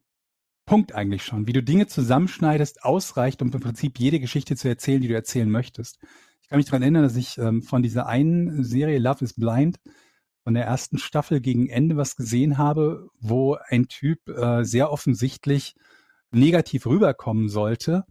Punkt 0.65 0.95
eigentlich 0.95 1.25
schon, 1.25 1.49
wie 1.49 1.53
du 1.53 1.63
Dinge 1.63 1.89
zusammenschneidest, 1.89 2.85
ausreicht, 2.85 3.43
um 3.43 3.51
im 3.53 3.61
Prinzip 3.61 3.99
jede 3.99 4.21
Geschichte 4.21 4.55
zu 4.55 4.69
erzählen, 4.69 5.01
die 5.01 5.09
du 5.09 5.15
erzählen 5.15 5.51
möchtest. 5.51 5.99
Ich 6.43 6.49
kann 6.49 6.59
mich 6.59 6.67
daran 6.67 6.83
erinnern, 6.83 7.03
dass 7.03 7.17
ich 7.17 7.37
ähm, 7.39 7.63
von 7.63 7.83
dieser 7.83 8.07
einen 8.07 8.63
Serie 8.63 9.01
Love 9.01 9.25
is 9.25 9.35
Blind 9.35 9.81
von 10.47 10.55
der 10.55 10.65
ersten 10.65 10.99
Staffel 10.99 11.41
gegen 11.41 11.69
Ende 11.69 11.97
was 11.97 12.15
gesehen 12.15 12.57
habe, 12.57 13.09
wo 13.19 13.57
ein 13.67 13.89
Typ 13.89 14.29
äh, 14.29 14.63
sehr 14.63 14.93
offensichtlich 14.93 15.75
negativ 16.31 16.87
rüberkommen 16.87 17.49
sollte. 17.49 18.05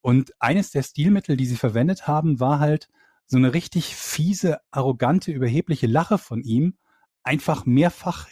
Und 0.00 0.32
eines 0.40 0.70
der 0.70 0.82
Stilmittel, 0.82 1.36
die 1.36 1.44
sie 1.44 1.56
verwendet 1.56 2.08
haben, 2.08 2.40
war 2.40 2.60
halt 2.60 2.88
so 3.26 3.36
eine 3.36 3.52
richtig 3.52 3.94
fiese, 3.94 4.60
arrogante, 4.70 5.32
überhebliche 5.32 5.86
Lache 5.86 6.16
von 6.16 6.40
ihm 6.40 6.78
einfach 7.22 7.66
mehrfach 7.66 8.26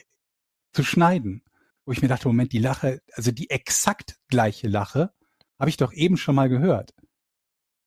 zu 0.73 0.83
schneiden. 0.83 1.43
Wo 1.85 1.93
ich 1.93 2.01
mir 2.01 2.09
dachte, 2.09 2.29
Moment, 2.29 2.55
die 2.55 2.61
Lache, 2.61 3.03
also 3.13 3.31
die 3.31 3.51
exakt 3.51 4.17
gleiche 4.29 4.69
Lache, 4.69 5.13
habe 5.61 5.69
ich 5.69 5.77
doch 5.77 5.93
eben 5.93 6.17
schon 6.17 6.35
mal 6.35 6.49
gehört. 6.49 6.95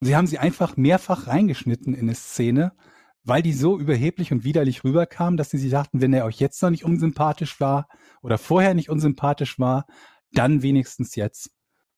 Sie 0.02 0.16
haben 0.16 0.28
sie 0.28 0.38
einfach 0.38 0.78
mehrfach 0.78 1.26
reingeschnitten 1.26 1.96
in 1.96 2.02
eine 2.02 2.14
Szene, 2.14 2.74
weil 3.28 3.42
die 3.42 3.54
so 3.54 3.78
überheblich 3.78 4.32
und 4.32 4.46
widerlich 4.46 4.84
rüberkamen, 4.86 5.36
dass 5.38 5.50
sie 5.50 5.58
sich 5.58 5.72
dachten, 5.72 6.02
wenn 6.02 6.14
er 6.14 6.26
euch 6.26 6.40
jetzt 6.40 6.62
noch 6.64 6.70
nicht 6.70 6.86
unsympathisch 6.86 7.60
war 7.60 7.90
oder 8.22 8.38
vorher 8.38 8.74
nicht 8.74 8.90
unsympathisch 8.90 9.60
war, 9.60 9.86
dann 10.32 10.62
wenigstens 10.62 11.16
jetzt. 11.16 11.52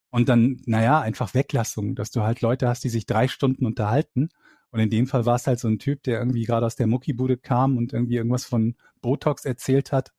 Und 0.09 0.27
dann, 0.27 0.59
naja, 0.65 0.99
einfach 1.01 1.35
Weglassung, 1.35 1.93
dass 1.93 2.09
du 2.09 2.21
halt 2.21 2.41
Leute 2.41 2.67
hast, 2.67 2.83
die 2.83 2.89
sich 2.89 3.05
drei 3.05 3.27
Stunden 3.27 3.67
unterhalten 3.67 4.29
Und 4.71 4.79
in 4.79 4.89
dem 4.89 5.05
Fall 5.05 5.25
war 5.27 5.35
es 5.35 5.45
halt 5.45 5.59
so 5.59 5.67
ein 5.67 5.77
Typ, 5.77 6.01
der 6.03 6.19
irgendwie 6.19 6.45
gerade 6.45 6.65
aus 6.65 6.75
der 6.75 6.87
Muckibude 6.87 7.37
kam 7.37 7.77
und 7.77 7.93
irgendwie 7.93 8.15
irgendwas 8.15 8.45
von 8.45 8.75
Botox 9.01 9.45
erzählt 9.45 9.91
hat 9.91 10.13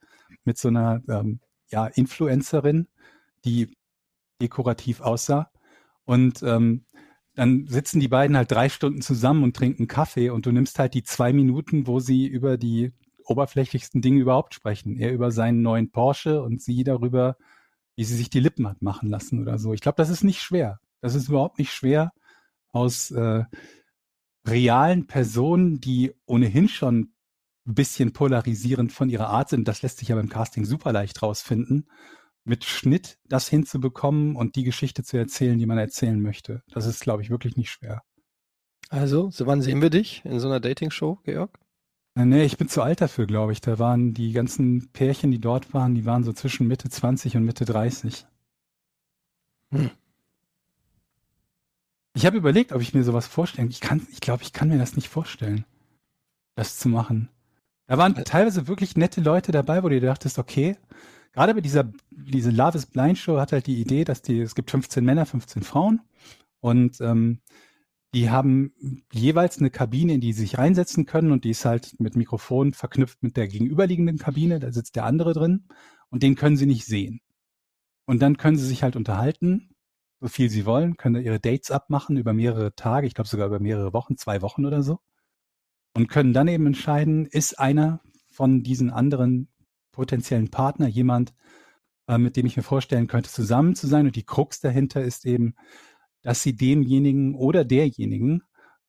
mit 0.45 0.59
so 0.59 0.69
einer 0.69 1.03
ähm, 1.09 1.41
ja, 1.69 1.87
Influencerin, 1.87 2.87
die 3.45 3.77
dekorativ 4.41 5.01
aussah. 5.01 5.51
Und 6.05 6.43
ähm, 6.45 6.85
dann 7.41 7.67
sitzen 7.67 8.01
die 8.01 8.09
beiden 8.09 8.37
halt 8.37 8.53
drei 8.53 8.69
Stunden 8.69 9.01
zusammen 9.01 9.45
und 9.45 9.57
trinken 9.57 9.87
Kaffee 9.87 10.29
und 10.29 10.45
du 10.45 10.53
nimmst 10.53 10.79
halt 10.79 10.93
die 10.93 11.05
zwei 11.05 11.33
Minuten, 11.33 11.87
wo 11.87 11.99
sie 11.99 12.27
über 12.27 12.59
die 12.59 12.93
oberflächlichsten 13.25 14.03
Dinge 14.03 14.21
überhaupt 14.21 14.53
sprechen. 14.53 14.99
Er 14.99 15.11
über 15.15 15.31
seinen 15.31 15.63
neuen 15.63 15.91
Porsche 15.91 16.43
und 16.43 16.61
sie 16.61 16.85
darüber, 16.85 17.39
wie 17.97 18.05
sie 18.05 18.15
sich 18.15 18.29
die 18.29 18.41
Lippen 18.41 18.69
hat 18.69 18.83
machen 18.83 19.09
lassen 19.09 19.41
oder 19.41 19.59
so. 19.59 19.73
Ich 19.73 19.81
glaube, 19.81 19.97
das 19.97 20.11
ist 20.11 20.23
nicht 20.23 20.43
schwer. 20.43 20.81
Das 21.01 21.15
ist 21.15 21.31
überhaupt 21.31 21.59
nicht 21.59 21.73
schwer, 21.73 22.13
aus 22.73 23.11
äh, 23.11 23.45
realen 24.47 25.07
Personen, 25.07 25.81
die 25.81 26.13
ohnehin 26.27 26.69
schon 26.69 27.15
ein 27.67 27.75
bisschen 27.75 28.13
polarisierend 28.13 28.93
von 28.93 29.09
ihrer 29.09 29.29
Art 29.29 29.49
sind, 29.49 29.67
das 29.67 29.81
lässt 29.81 29.97
sich 29.97 30.09
ja 30.09 30.17
beim 30.17 30.29
Casting 30.29 30.67
super 30.67 30.93
leicht 30.93 31.23
rausfinden, 31.23 31.89
mit 32.51 32.65
Schnitt 32.65 33.17
das 33.29 33.49
hinzubekommen 33.49 34.35
und 34.35 34.57
die 34.57 34.65
Geschichte 34.65 35.05
zu 35.05 35.17
erzählen, 35.17 35.57
die 35.57 35.67
man 35.67 35.79
erzählen 35.79 36.21
möchte. 36.21 36.65
Das 36.73 36.85
ist, 36.85 37.01
glaube 37.01 37.23
ich, 37.23 37.31
wirklich 37.31 37.57
nicht 37.57 37.71
schwer. 37.71 38.03
Also, 38.89 39.31
so 39.31 39.47
wann 39.47 39.63
sehen 39.63 39.81
wir 39.81 39.89
dich 39.89 40.25
in 40.25 40.41
so 40.41 40.49
einer 40.49 40.59
Dating-Show, 40.59 41.21
Georg? 41.25 41.59
Äh, 42.17 42.25
Nee, 42.25 42.43
ich 42.43 42.59
bin 42.59 42.69
zu 42.69 42.83
alt 42.83 43.01
dafür, 43.01 43.27
glaube 43.27 43.53
ich. 43.53 43.61
Da 43.61 43.79
waren 43.79 44.15
die 44.15 44.33
ganzen 44.33 44.91
Pärchen, 44.91 45.31
die 45.31 45.41
dort 45.41 45.73
waren, 45.73 45.95
die 45.95 46.05
waren 46.07 46.25
so 46.25 46.33
zwischen 46.33 46.67
Mitte 46.67 46.89
20 46.91 47.37
und 47.37 47.45
Mitte 47.45 47.65
30. 47.65 48.27
Hm. 49.71 49.91
Ich 52.15 52.27
habe 52.27 52.37
überlegt, 52.37 52.73
ob 52.73 52.83
ich 52.83 52.93
mir 52.95 53.05
sowas 53.05 53.29
vorstellen. 53.29 53.71
Ich 53.71 53.81
kann, 53.81 54.05
ich 54.11 54.21
glaube, 54.21 54.43
ich 54.43 54.53
kann 54.53 54.69
mir 54.69 54.79
das 54.79 54.97
nicht 54.97 55.09
vorstellen, 55.09 55.65
das 56.57 56.79
zu 56.79 56.89
machen. 56.89 57.29
Da 57.87 57.97
waren 57.97 58.17
teilweise 58.25 58.67
wirklich 58.67 58.97
nette 58.97 59.21
Leute 59.21 59.53
dabei, 59.53 59.85
wo 59.85 59.89
du 59.89 60.01
dir 60.01 60.07
dachtest, 60.09 60.41
okay, 60.41 60.77
gerade 61.33 61.55
bei 61.55 61.61
dieser, 61.61 61.93
diese 62.11 62.51
Love 62.51 62.79
is 62.79 62.87
Blind 62.87 63.19
Show 63.19 63.39
hat 63.39 63.53
halt 63.53 63.67
die 63.67 63.81
Idee, 63.81 64.05
dass 64.05 64.23
die, 64.23 64.41
es 64.41 64.55
gibt 64.55 64.71
15 64.71 65.05
Männer, 65.05 65.27
15 65.27 65.63
Frauen 65.63 66.01
und 66.61 67.01
ähm, 67.01 67.41
die 68.13 68.31
haben 68.31 68.73
jeweils 69.13 69.59
eine 69.59 69.71
Kabine, 69.71 70.15
in 70.15 70.21
die 70.21 70.33
sie 70.33 70.43
sich 70.43 70.59
reinsetzen 70.59 71.07
können 71.07 71.31
und 71.31 71.45
die 71.45 71.51
ist 71.51 71.65
halt 71.65 72.01
mit 72.01 72.17
Mikrofon 72.17 72.73
verknüpft 72.73 73.23
mit 73.23 73.37
der 73.37 73.47
gegenüberliegenden 73.47 74.19
Kabine, 74.19 74.59
da 74.59 74.73
sitzt 74.73 74.97
der 74.97 75.05
andere 75.05 75.33
drin 75.33 75.69
und 76.11 76.23
den 76.23 76.35
können 76.35 76.57
sie 76.57 76.67
nicht 76.67 76.87
sehen. 76.87 77.21
Und 78.07 78.21
dann 78.21 78.37
können 78.37 78.57
sie 78.57 78.67
sich 78.67 78.83
halt 78.83 78.97
unterhalten, 78.97 79.71
so 80.21 80.27
viel 80.27 80.51
sie 80.51 80.67
wollen, 80.67 80.97
können 80.97 81.23
ihre 81.23 81.39
Dates 81.39 81.71
abmachen 81.71 82.17
über 82.17 82.33
mehrere 82.33 82.75
Tage, 82.75 83.07
ich 83.07 83.15
glaube 83.15 83.29
sogar 83.29 83.47
über 83.47 83.61
mehrere 83.61 83.93
Wochen, 83.93 84.17
zwei 84.17 84.43
Wochen 84.43 84.67
oder 84.67 84.83
so. 84.83 84.99
Und 85.95 86.09
können 86.09 86.33
dann 86.33 86.49
eben 86.49 86.67
entscheiden, 86.67 87.27
ist 87.27 87.59
einer 87.59 88.01
von 88.29 88.63
diesen 88.63 88.91
anderen 88.91 89.49
potenziellen 90.01 90.49
Partner 90.49 90.89
jemand, 90.89 91.35
äh, 92.09 92.17
mit 92.17 92.35
dem 92.37 92.47
ich 92.47 92.57
mir 92.57 92.63
vorstellen 92.63 93.07
könnte, 93.07 93.29
zusammen 93.29 93.75
zu 93.75 93.87
sein. 93.87 94.07
Und 94.07 94.17
die 94.17 94.25
Krux 94.25 94.59
dahinter 94.59 95.03
ist 95.03 95.27
eben, 95.27 95.55
dass 96.23 96.43
sie 96.43 96.57
demjenigen 96.57 97.35
oder 97.35 97.67
derjenigen 97.67 98.43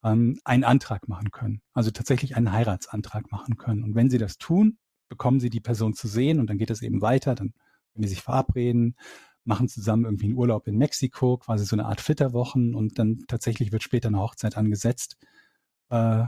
ähm, 0.06 0.40
einen 0.46 0.64
Antrag 0.64 1.10
machen 1.10 1.32
können. 1.32 1.62
Also 1.74 1.92
tatsächlich 1.92 2.38
einen 2.38 2.54
Heiratsantrag 2.54 3.30
machen 3.30 3.58
können. 3.58 3.84
Und 3.84 3.94
wenn 3.94 4.10
sie 4.10 4.20
das 4.20 4.38
tun, 4.38 4.78
bekommen 5.10 5.42
sie 5.42 5.50
die 5.50 5.60
Person 5.60 5.94
zu 5.94 6.08
sehen 6.08 6.40
und 6.40 6.50
dann 6.50 6.58
geht 6.58 6.70
es 6.70 6.82
eben 6.82 7.02
weiter. 7.02 7.36
Dann 7.36 7.52
können 7.92 8.04
die 8.04 8.08
sich 8.08 8.22
verabreden, 8.22 8.96
machen 9.44 9.68
zusammen 9.68 10.06
irgendwie 10.06 10.28
einen 10.28 10.38
Urlaub 10.38 10.66
in 10.66 10.78
Mexiko, 10.78 11.40
quasi 11.40 11.66
so 11.66 11.76
eine 11.76 11.88
Art 11.88 12.00
Flitterwochen 12.00 12.74
und 12.74 12.98
dann 12.98 13.20
tatsächlich 13.28 13.74
wird 13.74 13.84
später 13.84 14.08
eine 14.08 14.20
Hochzeit 14.20 14.56
angesetzt. 14.56 15.18
Äh, 15.90 16.24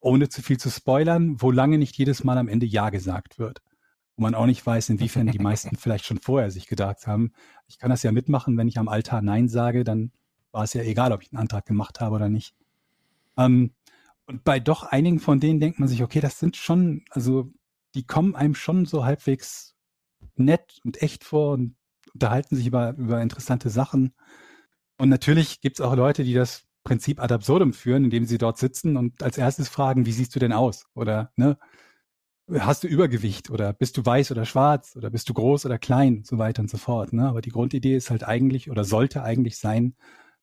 ohne 0.00 0.28
zu 0.28 0.42
viel 0.42 0.58
zu 0.58 0.68
spoilern, 0.68 1.40
wo 1.40 1.52
lange 1.52 1.78
nicht 1.78 1.96
jedes 1.96 2.24
Mal 2.24 2.38
am 2.38 2.48
Ende 2.48 2.66
Ja 2.66 2.90
gesagt 2.90 3.38
wird. 3.38 3.62
Wo 4.20 4.24
man 4.24 4.34
auch 4.34 4.44
nicht 4.44 4.66
weiß, 4.66 4.90
inwiefern 4.90 5.28
die 5.28 5.38
meisten 5.38 5.76
vielleicht 5.78 6.04
schon 6.04 6.18
vorher 6.18 6.50
sich 6.50 6.66
gedacht 6.66 7.06
haben, 7.06 7.32
ich 7.68 7.78
kann 7.78 7.88
das 7.88 8.02
ja 8.02 8.12
mitmachen, 8.12 8.58
wenn 8.58 8.68
ich 8.68 8.76
am 8.76 8.88
Altar 8.88 9.22
Nein 9.22 9.48
sage, 9.48 9.82
dann 9.82 10.12
war 10.52 10.62
es 10.62 10.74
ja 10.74 10.82
egal, 10.82 11.12
ob 11.12 11.22
ich 11.22 11.32
einen 11.32 11.40
Antrag 11.40 11.64
gemacht 11.64 12.00
habe 12.00 12.16
oder 12.16 12.28
nicht. 12.28 12.54
Ähm, 13.38 13.72
und 14.26 14.44
bei 14.44 14.60
doch 14.60 14.82
einigen 14.82 15.20
von 15.20 15.40
denen 15.40 15.58
denkt 15.58 15.78
man 15.78 15.88
sich, 15.88 16.02
okay, 16.02 16.20
das 16.20 16.38
sind 16.38 16.58
schon, 16.58 17.02
also 17.08 17.50
die 17.94 18.04
kommen 18.04 18.34
einem 18.34 18.54
schon 18.54 18.84
so 18.84 19.06
halbwegs 19.06 19.74
nett 20.36 20.80
und 20.84 21.00
echt 21.00 21.24
vor 21.24 21.54
und 21.54 21.76
unterhalten 22.12 22.56
sich 22.56 22.66
über, 22.66 22.90
über 22.98 23.22
interessante 23.22 23.70
Sachen. 23.70 24.12
Und 24.98 25.08
natürlich 25.08 25.62
gibt 25.62 25.80
es 25.80 25.80
auch 25.80 25.96
Leute, 25.96 26.24
die 26.24 26.34
das 26.34 26.64
Prinzip 26.84 27.22
ad 27.22 27.32
absurdum 27.32 27.72
führen, 27.72 28.04
indem 28.04 28.26
sie 28.26 28.36
dort 28.36 28.58
sitzen 28.58 28.98
und 28.98 29.22
als 29.22 29.38
erstes 29.38 29.70
fragen, 29.70 30.04
wie 30.04 30.12
siehst 30.12 30.34
du 30.34 30.40
denn 30.40 30.52
aus? 30.52 30.84
Oder 30.92 31.32
ne, 31.36 31.56
hast 32.58 32.84
du 32.84 32.88
Übergewicht 32.88 33.50
oder 33.50 33.72
bist 33.72 33.96
du 33.96 34.04
weiß 34.04 34.30
oder 34.30 34.44
schwarz 34.44 34.96
oder 34.96 35.10
bist 35.10 35.28
du 35.28 35.34
groß 35.34 35.66
oder 35.66 35.78
klein 35.78 36.18
und 36.18 36.26
so 36.26 36.38
weiter 36.38 36.62
und 36.62 36.70
so 36.70 36.78
fort. 36.78 37.12
Ne? 37.12 37.28
Aber 37.28 37.40
die 37.40 37.50
Grundidee 37.50 37.96
ist 37.96 38.10
halt 38.10 38.24
eigentlich 38.24 38.70
oder 38.70 38.84
sollte 38.84 39.22
eigentlich 39.22 39.58
sein, 39.58 39.94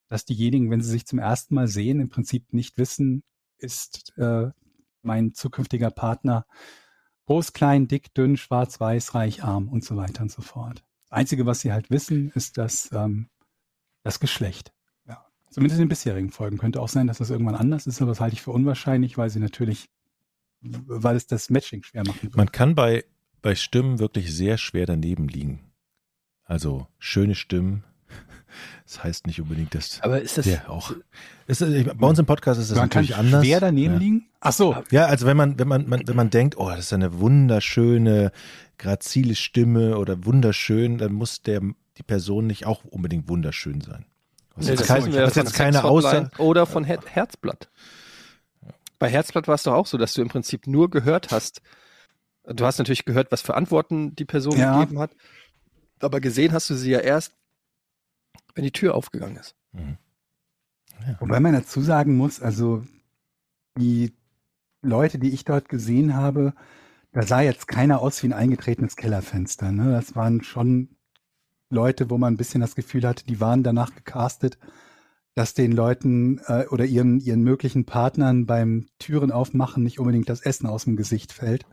dass 0.07 0.25
diejenigen, 0.25 0.71
wenn 0.71 0.81
sie 0.81 0.89
sich 0.89 1.05
zum 1.05 1.19
ersten 1.19 1.55
Mal 1.55 1.67
sehen, 1.67 1.99
im 1.99 2.09
Prinzip 2.09 2.53
nicht 2.53 2.77
wissen, 2.77 3.23
ist 3.57 4.13
äh, 4.17 4.51
mein 5.01 5.33
zukünftiger 5.33 5.91
Partner 5.91 6.45
groß, 7.27 7.53
klein, 7.53 7.87
dick, 7.87 8.13
dünn, 8.13 8.37
schwarz, 8.37 8.79
weiß, 8.79 9.13
reich, 9.13 9.43
arm 9.43 9.67
und 9.67 9.83
so 9.83 9.95
weiter 9.97 10.23
und 10.23 10.31
so 10.31 10.41
fort. 10.41 10.83
Das 11.03 11.11
Einzige, 11.11 11.45
was 11.45 11.59
sie 11.59 11.71
halt 11.71 11.89
wissen, 11.89 12.31
ist 12.31 12.57
das, 12.57 12.89
ähm, 12.93 13.29
das 14.03 14.19
Geschlecht. 14.19 14.73
Ja. 15.05 15.25
Zumindest 15.49 15.79
in 15.79 15.85
den 15.85 15.89
bisherigen 15.89 16.31
Folgen. 16.31 16.57
Könnte 16.57 16.81
auch 16.81 16.89
sein, 16.89 17.07
dass 17.07 17.19
das 17.19 17.29
irgendwann 17.29 17.55
anders 17.55 17.85
ist, 17.85 18.01
aber 18.01 18.11
das 18.11 18.21
halte 18.21 18.33
ich 18.33 18.41
für 18.41 18.51
unwahrscheinlich, 18.51 19.17
weil 19.17 19.29
sie 19.29 19.39
natürlich, 19.39 19.89
weil 20.61 21.15
es 21.15 21.27
das 21.27 21.49
Matching 21.49 21.83
schwer 21.83 22.05
wird. 22.05 22.35
Man 22.35 22.51
kann 22.51 22.75
bei, 22.75 23.05
bei 23.41 23.55
Stimmen 23.55 23.99
wirklich 23.99 24.33
sehr 24.33 24.57
schwer 24.57 24.85
daneben 24.85 25.27
liegen. 25.27 25.71
Also 26.43 26.87
schöne 26.99 27.35
Stimmen. 27.35 27.83
Das 28.85 29.03
heißt 29.03 29.27
nicht 29.27 29.41
unbedingt, 29.41 29.75
dass 29.75 30.01
Aber 30.01 30.21
ist 30.21 30.37
das, 30.37 30.45
der 30.45 30.69
auch. 30.71 30.93
Ist, 31.45 31.59
bei 31.59 32.07
uns 32.07 32.17
im 32.17 32.25
Podcast 32.25 32.59
ist 32.59 32.71
das 32.71 32.77
Man 32.77 32.89
kann 32.89 33.03
natürlich 33.03 33.17
anders. 33.17 33.45
schwer 33.45 33.59
daneben 33.59 33.95
ja. 33.95 33.99
liegen. 33.99 34.29
Ach 34.39 34.53
so, 34.53 34.77
Ja, 34.89 35.07
also 35.07 35.25
wenn 35.25 35.35
man, 35.35 35.59
wenn 35.59 35.67
man, 35.67 35.89
man, 35.89 36.07
wenn 36.07 36.15
man 36.15 36.29
denkt, 36.29 36.57
oh, 36.57 36.69
das 36.69 36.79
ist 36.79 36.93
eine 36.93 37.19
wunderschöne, 37.19 38.31
grazile 38.77 39.35
Stimme 39.35 39.97
oder 39.97 40.23
wunderschön, 40.23 40.97
dann 40.97 41.11
muss 41.11 41.41
der, 41.41 41.61
die 41.97 42.03
Person 42.03 42.47
nicht 42.47 42.65
auch 42.65 42.85
unbedingt 42.85 43.27
wunderschön 43.27 43.81
sein. 43.81 44.05
Was 44.55 44.65
Nee, 44.65 44.71
jetzt, 44.71 44.79
das 44.79 44.87
kein, 44.87 45.13
was 45.13 45.35
jetzt 45.35 45.53
keine 45.53 45.83
Aussage. 45.83 46.31
Oder 46.37 46.65
von 46.65 46.85
Her 46.85 46.99
Herzblatt. 47.05 47.69
Bei 48.99 49.09
Herzblatt 49.09 49.47
war 49.47 49.55
es 49.55 49.63
doch 49.63 49.73
auch 49.73 49.85
so, 49.85 49.97
dass 49.97 50.13
du 50.13 50.21
im 50.21 50.29
Prinzip 50.29 50.67
nur 50.67 50.89
gehört 50.89 51.31
hast. 51.31 51.61
Du 52.43 52.65
hast 52.65 52.77
natürlich 52.77 53.05
gehört, 53.05 53.31
was 53.31 53.41
für 53.41 53.55
Antworten 53.55 54.15
die 54.15 54.25
Person 54.25 54.57
Ja. 54.57 54.79
gegeben 54.79 54.99
hat. 54.99 55.15
Aber 55.99 56.19
gesehen 56.19 56.53
hast 56.53 56.69
du 56.69 56.75
sie 56.75 56.91
ja 56.91 56.99
erst, 56.99 57.33
wenn 58.55 58.63
die 58.63 58.71
Tür 58.71 58.95
aufgegangen 58.95 59.37
ist. 59.37 59.55
Wobei 61.19 61.39
man 61.39 61.53
dazu 61.53 61.81
sagen 61.81 62.17
muss, 62.17 62.41
also 62.41 62.83
die 63.77 64.13
Leute, 64.81 65.19
die 65.19 65.31
ich 65.31 65.43
dort 65.45 65.69
gesehen 65.69 66.15
habe, 66.15 66.53
da 67.11 67.21
sah 67.23 67.41
jetzt 67.41 67.67
keiner 67.67 68.01
aus 68.01 68.21
wie 68.23 68.27
ein 68.27 68.33
eingetretenes 68.33 68.95
Kellerfenster. 68.95 69.71
Ne? 69.71 69.91
Das 69.91 70.15
waren 70.15 70.43
schon 70.43 70.95
Leute, 71.69 72.09
wo 72.09 72.17
man 72.17 72.33
ein 72.33 72.37
bisschen 72.37 72.61
das 72.61 72.75
Gefühl 72.75 73.07
hatte, 73.07 73.25
die 73.25 73.39
waren 73.39 73.63
danach 73.63 73.93
gecastet, 73.93 74.57
dass 75.37 75.53
den 75.53 75.71
Leuten 75.71 76.39
äh, 76.47 76.65
oder 76.71 76.85
ihren, 76.85 77.19
ihren 77.19 77.43
möglichen 77.43 77.85
Partnern 77.85 78.47
beim 78.47 78.87
Türen 78.97 79.31
aufmachen 79.31 79.83
nicht 79.83 79.99
unbedingt 79.99 80.29
das 80.29 80.41
Essen 80.41 80.65
aus 80.65 80.85
dem 80.85 80.95
Gesicht 80.95 81.31
fällt, 81.31 81.67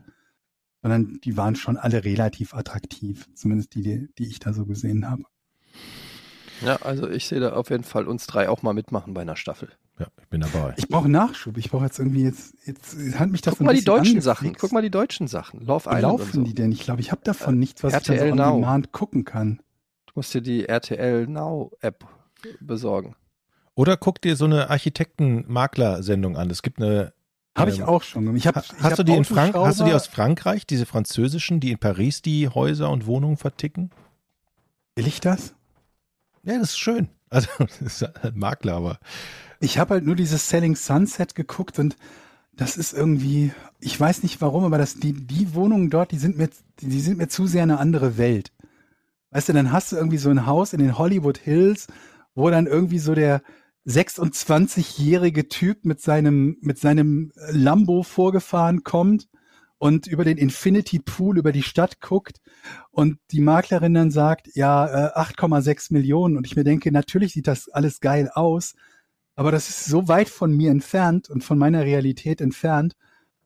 sondern 0.83 1.19
die 1.23 1.35
waren 1.35 1.55
schon 1.55 1.75
alle 1.75 2.05
relativ 2.05 2.53
attraktiv, 2.53 3.27
zumindest 3.33 3.73
die, 3.73 3.81
die, 3.81 4.09
die 4.19 4.27
ich 4.27 4.37
da 4.37 4.53
so 4.53 4.67
gesehen 4.67 5.09
habe. 5.09 5.23
Ja, 6.61 6.75
also 6.83 7.09
ich 7.09 7.25
sehe 7.25 7.39
da 7.39 7.53
auf 7.53 7.71
jeden 7.71 7.83
Fall 7.83 8.07
uns 8.07 8.27
drei 8.27 8.49
auch 8.49 8.61
mal 8.61 8.73
mitmachen 8.73 9.15
bei 9.15 9.21
einer 9.21 9.35
Staffel. 9.35 9.69
Ja, 9.97 10.05
ich 10.21 10.27
bin 10.27 10.41
dabei. 10.41 10.75
Ich 10.77 10.87
brauche 10.87 11.09
Nachschub. 11.09 11.57
Ich 11.57 11.71
brauche 11.71 11.85
jetzt 11.85 11.97
irgendwie 11.97 12.21
jetzt, 12.21 12.53
jetzt 12.67 12.95
hat 13.17 13.31
mich 13.31 13.41
das 13.41 13.53
Guck 13.53 13.57
so 13.57 13.63
ein 13.63 13.65
mal 13.65 13.75
die 13.75 13.83
deutschen 13.83 14.21
Sachen. 14.21 14.45
angefixt. 14.45 14.61
Guck 14.61 14.73
mal 14.73 14.83
die 14.83 14.91
deutschen 14.91 15.27
Sachen. 15.27 15.61
Love 15.65 15.85
Wie 15.85 15.95
Island 15.95 16.03
und 16.13 16.19
laufen 16.19 16.33
so. 16.33 16.43
die 16.43 16.53
denn? 16.53 16.71
Ich 16.71 16.81
glaube, 16.81 17.01
ich 17.01 17.11
habe 17.11 17.21
davon 17.23 17.57
nichts, 17.57 17.83
was 17.83 17.93
RTL 17.93 18.13
ich 18.13 18.19
dann 18.19 18.29
so 18.29 18.35
Now. 18.35 18.53
on 18.53 18.61
demand 18.61 18.91
gucken 18.91 19.25
kann. 19.25 19.59
Du 20.05 20.11
musst 20.17 20.35
dir 20.35 20.41
die 20.41 20.65
RTL 20.65 21.25
Now 21.25 21.71
App 21.81 22.05
besorgen. 22.61 23.15
Oder 23.75 23.97
guck 23.97 24.21
dir 24.21 24.35
so 24.35 24.45
eine 24.45 24.69
Architekten-Makler-Sendung 24.69 26.37
an. 26.37 26.49
Es 26.49 26.61
gibt 26.61 26.81
eine. 26.81 27.13
Habe 27.57 27.69
ich 27.71 27.79
ähm, 27.79 27.85
auch 27.85 28.03
schon. 28.03 28.35
Ich 28.35 28.47
hab, 28.47 28.55
ha- 28.55 28.63
ich 28.65 28.83
hast 28.83 28.91
hab 28.91 28.95
du 28.97 29.03
die 29.03 29.15
in 29.15 29.25
Frank 29.25 29.53
Hast 29.55 29.79
du 29.81 29.85
die 29.85 29.93
aus 29.93 30.07
Frankreich, 30.07 30.65
diese 30.65 30.85
französischen, 30.85 31.59
die 31.59 31.71
in 31.71 31.77
Paris 31.77 32.21
die 32.21 32.47
Häuser 32.49 32.89
und 32.89 33.05
Wohnungen 33.05 33.37
verticken? 33.37 33.91
Will 34.95 35.07
ich 35.07 35.19
das? 35.19 35.53
Ja, 36.43 36.57
das 36.59 36.69
ist 36.71 36.77
schön. 36.79 37.09
Also, 37.31 37.49
das 37.57 37.81
ist 37.81 38.01
halt 38.01 38.35
Makler, 38.37 38.75
aber 38.75 38.99
Ich 39.59 39.77
habe 39.77 39.95
halt 39.95 40.05
nur 40.05 40.15
dieses 40.15 40.47
Selling 40.47 40.75
Sunset 40.75 41.35
geguckt 41.35 41.79
und 41.79 41.97
das 42.53 42.77
ist 42.77 42.93
irgendwie, 42.93 43.51
ich 43.81 43.99
weiß 43.99 44.23
nicht 44.23 44.39
warum, 44.41 44.63
aber 44.63 44.77
das, 44.77 44.95
die, 44.99 45.11
die 45.11 45.53
Wohnungen 45.53 45.89
dort, 45.89 46.11
die 46.11 46.17
sind 46.17 46.37
mir, 46.37 46.49
die 46.79 47.01
sind 47.01 47.17
mir 47.17 47.27
zu 47.27 47.47
sehr 47.47 47.63
eine 47.63 47.79
andere 47.79 48.17
Welt. 48.17 48.53
Weißt 49.31 49.49
du, 49.49 49.53
dann 49.53 49.71
hast 49.73 49.91
du 49.91 49.97
irgendwie 49.97 50.19
so 50.19 50.29
ein 50.29 50.45
Haus 50.45 50.71
in 50.71 50.79
den 50.79 50.97
Hollywood 50.97 51.39
Hills, 51.39 51.87
wo 52.35 52.49
dann 52.49 52.67
irgendwie 52.67 52.99
so 52.99 53.15
der, 53.15 53.41
26-jährige 53.87 55.47
Typ 55.47 55.85
mit 55.85 56.01
seinem, 56.01 56.57
mit 56.61 56.79
seinem 56.79 57.31
Lambo 57.49 58.03
vorgefahren 58.03 58.83
kommt 58.83 59.27
und 59.77 60.07
über 60.07 60.23
den 60.23 60.37
Infinity 60.37 60.99
Pool 60.99 61.37
über 61.37 61.51
die 61.51 61.63
Stadt 61.63 62.01
guckt 62.01 62.39
und 62.91 63.19
die 63.31 63.41
Maklerin 63.41 63.93
dann 63.93 64.11
sagt, 64.11 64.49
ja, 64.55 64.87
äh, 64.87 65.19
8,6 65.19 65.93
Millionen 65.93 66.37
und 66.37 66.47
ich 66.47 66.55
mir 66.55 66.63
denke, 66.63 66.91
natürlich 66.91 67.33
sieht 67.33 67.47
das 67.47 67.69
alles 67.69 67.99
geil 67.99 68.31
aus, 68.33 68.73
aber 69.35 69.51
das 69.51 69.69
ist 69.69 69.85
so 69.85 70.07
weit 70.07 70.29
von 70.29 70.55
mir 70.55 70.71
entfernt 70.71 71.29
und 71.29 71.43
von 71.43 71.57
meiner 71.57 71.83
Realität 71.83 72.41
entfernt, 72.41 72.95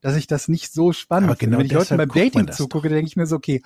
dass 0.02 0.16
ich 0.16 0.28
das 0.28 0.48
nicht 0.48 0.72
so 0.72 0.94
spannend 0.94 1.30
Aber 1.32 1.38
finde. 1.38 1.57
genau 1.57 1.60
Wenn 1.60 1.66
ich 1.66 1.74
deshalb 1.74 2.10
beim 2.10 2.24
Dating 2.24 2.52
zugucke, 2.52 2.90
denke 2.90 3.07
ich 3.07 3.16
mir 3.18 3.26
so, 3.26 3.36
okay, 3.36 3.61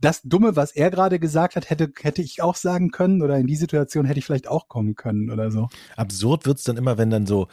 das 0.00 0.22
Dumme, 0.22 0.56
was 0.56 0.72
er 0.72 0.90
gerade 0.90 1.18
gesagt 1.18 1.56
hat, 1.56 1.70
hätte, 1.70 1.92
hätte 2.00 2.22
ich 2.22 2.42
auch 2.42 2.56
sagen 2.56 2.90
können 2.90 3.22
oder 3.22 3.36
in 3.38 3.46
die 3.46 3.56
Situation 3.56 4.04
hätte 4.06 4.18
ich 4.18 4.24
vielleicht 4.24 4.48
auch 4.48 4.68
kommen 4.68 4.94
können 4.94 5.30
oder 5.30 5.50
so. 5.50 5.68
Absurd 5.96 6.46
wird's 6.46 6.64
dann 6.64 6.76
immer, 6.76 6.98
wenn 6.98 7.10
dann 7.10 7.26
so 7.26 7.48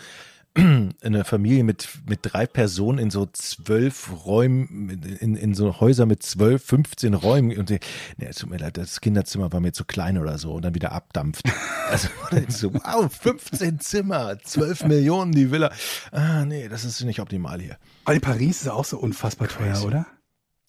eine 1.01 1.23
Familie 1.23 1.63
mit, 1.63 1.87
mit 2.07 2.19
drei 2.23 2.47
Personen 2.47 2.97
in 2.97 3.11
so 3.11 3.27
zwölf 3.31 4.25
Räumen, 4.25 4.89
in, 5.19 5.35
in 5.35 5.53
so 5.53 5.79
Häuser 5.79 6.05
mit 6.05 6.23
zwölf, 6.23 6.63
15 6.63 7.13
Räumen 7.13 7.57
und 7.57 7.69
die, 7.69 7.79
nee, 8.17 8.27
es 8.27 8.37
tut 8.37 8.49
mir 8.49 8.57
leid, 8.57 8.77
das 8.77 9.01
Kinderzimmer 9.01 9.51
war 9.51 9.59
mir 9.59 9.73
zu 9.73 9.85
klein 9.85 10.17
oder 10.17 10.37
so 10.37 10.53
und 10.53 10.63
dann 10.63 10.75
wieder 10.75 10.91
abdampft. 10.91 11.43
Also 11.89 12.09
so, 12.49 12.73
wow, 12.73 13.09
15 13.09 13.79
Zimmer, 13.79 14.37
12 14.43 14.87
Millionen 14.87 15.31
die 15.31 15.51
Villa. 15.51 15.71
Ah, 16.11 16.43
nee, 16.43 16.67
das 16.67 16.83
ist 16.83 17.01
nicht 17.05 17.21
optimal 17.21 17.61
hier. 17.61 17.77
Aber 18.03 18.13
in 18.13 18.19
Paris 18.19 18.63
ist 18.63 18.67
auch 18.67 18.83
so 18.83 18.99
unfassbar 18.99 19.47
teuer, 19.47 19.71
Crazy. 19.71 19.85
oder? 19.85 20.05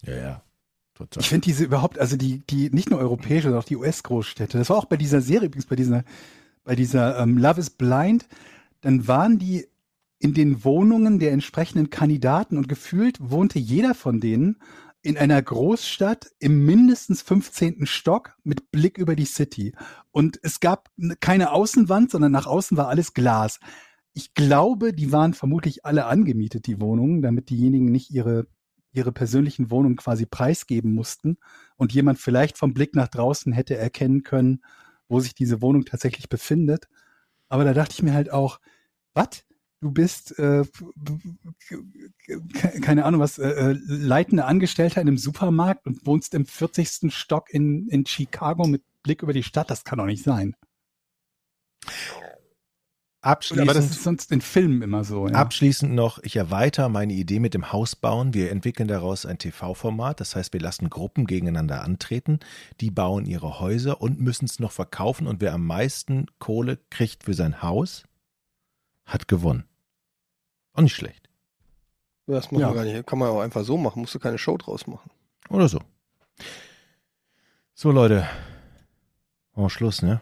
Ja, 0.03 0.15
ja. 0.15 0.41
Total. 0.99 1.21
Ich 1.21 1.29
finde 1.29 1.45
diese 1.45 1.63
überhaupt, 1.63 1.97
also 1.97 2.17
die, 2.17 2.39
die 2.49 2.69
nicht 2.71 2.89
nur 2.89 2.99
europäische, 2.99 3.43
sondern 3.43 3.61
auch 3.61 3.65
die 3.65 3.77
US-Großstädte. 3.77 4.57
Das 4.57 4.69
war 4.69 4.77
auch 4.77 4.85
bei 4.85 4.97
dieser 4.97 5.21
Serie 5.21 5.47
übrigens, 5.47 5.65
bei 5.65 5.77
dieser, 5.77 6.03
bei 6.65 6.75
dieser 6.75 7.19
ähm, 7.19 7.37
Love 7.37 7.59
is 7.59 7.69
Blind. 7.69 8.27
Dann 8.81 9.07
waren 9.07 9.39
die 9.39 9.67
in 10.19 10.33
den 10.33 10.65
Wohnungen 10.65 11.19
der 11.19 11.31
entsprechenden 11.31 11.89
Kandidaten 11.89 12.57
und 12.57 12.67
gefühlt 12.67 13.17
wohnte 13.21 13.59
jeder 13.59 13.95
von 13.95 14.19
denen 14.19 14.57
in 15.01 15.17
einer 15.17 15.41
Großstadt 15.41 16.31
im 16.39 16.65
mindestens 16.65 17.21
15. 17.21 17.85
Stock 17.85 18.35
mit 18.43 18.69
Blick 18.71 18.97
über 18.97 19.15
die 19.15 19.25
City. 19.25 19.73
Und 20.11 20.39
es 20.43 20.59
gab 20.59 20.89
keine 21.21 21.53
Außenwand, 21.53 22.11
sondern 22.11 22.33
nach 22.33 22.47
außen 22.47 22.75
war 22.75 22.89
alles 22.89 23.13
Glas. 23.13 23.61
Ich 24.13 24.33
glaube, 24.33 24.93
die 24.93 25.13
waren 25.13 25.33
vermutlich 25.33 25.85
alle 25.85 26.05
angemietet, 26.05 26.67
die 26.67 26.81
Wohnungen, 26.81 27.21
damit 27.21 27.49
diejenigen 27.49 27.85
nicht 27.85 28.11
ihre, 28.11 28.47
ihre 28.91 29.11
persönlichen 29.11 29.71
Wohnungen 29.71 29.95
quasi 29.95 30.25
preisgeben 30.25 30.93
mussten 30.93 31.37
und 31.77 31.93
jemand 31.93 32.19
vielleicht 32.19 32.57
vom 32.57 32.73
Blick 32.73 32.95
nach 32.95 33.07
draußen 33.07 33.53
hätte 33.53 33.77
erkennen 33.77 34.23
können, 34.23 34.61
wo 35.07 35.19
sich 35.19 35.35
diese 35.35 35.61
Wohnung 35.61 35.85
tatsächlich 35.85 36.29
befindet. 36.29 36.87
Aber 37.49 37.63
da 37.63 37.73
dachte 37.73 37.93
ich 37.93 38.03
mir 38.03 38.13
halt 38.13 38.31
auch, 38.31 38.59
was? 39.13 39.43
Du 39.81 39.91
bist, 39.91 40.37
äh, 40.37 40.65
ke- 42.53 42.81
keine 42.81 43.05
Ahnung 43.05 43.21
was, 43.21 43.37
äh, 43.37 43.47
äh, 43.47 43.77
leitender 43.85 44.45
Angestellter 44.45 45.01
in 45.01 45.07
einem 45.07 45.17
Supermarkt 45.17 45.85
und 45.87 46.05
wohnst 46.05 46.33
im 46.33 46.45
40. 46.45 47.11
Stock 47.13 47.49
in, 47.49 47.87
in 47.87 48.05
Chicago 48.05 48.67
mit 48.67 48.83
Blick 49.03 49.23
über 49.23 49.31
die 49.31 49.43
Stadt. 49.43 49.69
Das 49.69 49.85
kann 49.85 49.99
doch 49.99 50.05
nicht 50.05 50.23
sein. 50.23 50.55
Abschließend, 53.21 53.69
Aber 53.69 53.73
das 53.77 53.89
ist 53.91 54.03
sonst 54.03 54.31
in 54.31 54.39
Filmen 54.39 54.81
immer 54.81 55.03
so. 55.03 55.27
Ja. 55.27 55.33
Abschließend 55.35 55.93
noch, 55.93 56.19
ich 56.19 56.37
erweitere 56.37 56.87
meine 56.87 57.11
Idee 57.11 57.39
mit 57.41 57.53
dem 57.53 57.73
Hausbauen. 57.73 58.33
Wir 58.33 58.49
entwickeln 58.49 58.87
daraus 58.87 59.25
ein 59.25 59.37
TV-Format. 59.37 60.21
Das 60.21 60.37
heißt, 60.37 60.53
wir 60.53 60.61
lassen 60.61 60.89
Gruppen 60.89 61.27
gegeneinander 61.27 61.83
antreten. 61.83 62.39
Die 62.79 62.91
bauen 62.91 63.25
ihre 63.25 63.59
Häuser 63.59 64.01
und 64.01 64.21
müssen 64.21 64.45
es 64.45 64.59
noch 64.59 64.71
verkaufen. 64.71 65.27
Und 65.27 65.41
wer 65.41 65.53
am 65.53 65.65
meisten 65.65 66.27
Kohle 66.39 66.79
kriegt 66.89 67.25
für 67.25 67.33
sein 67.33 67.61
Haus, 67.61 68.03
hat 69.05 69.27
gewonnen. 69.27 69.65
Auch 70.73 70.81
nicht 70.83 70.95
schlecht. 70.95 71.29
Das 72.25 72.51
muss 72.51 72.61
Ja. 72.61 72.67
man 72.67 72.75
gar 72.77 72.85
nicht. 72.85 73.05
Kann 73.05 73.19
man 73.19 73.27
auch 73.29 73.41
einfach 73.41 73.65
so 73.65 73.77
machen. 73.77 73.99
Musst 73.99 74.15
du 74.15 74.19
keine 74.19 74.37
Show 74.37 74.55
draus 74.55 74.87
machen. 74.87 75.09
Oder 75.49 75.67
so. 75.67 75.81
So, 77.73 77.91
Leute. 77.91 78.25
Oh, 79.55 79.67
Schluss, 79.67 80.01
ne? 80.01 80.21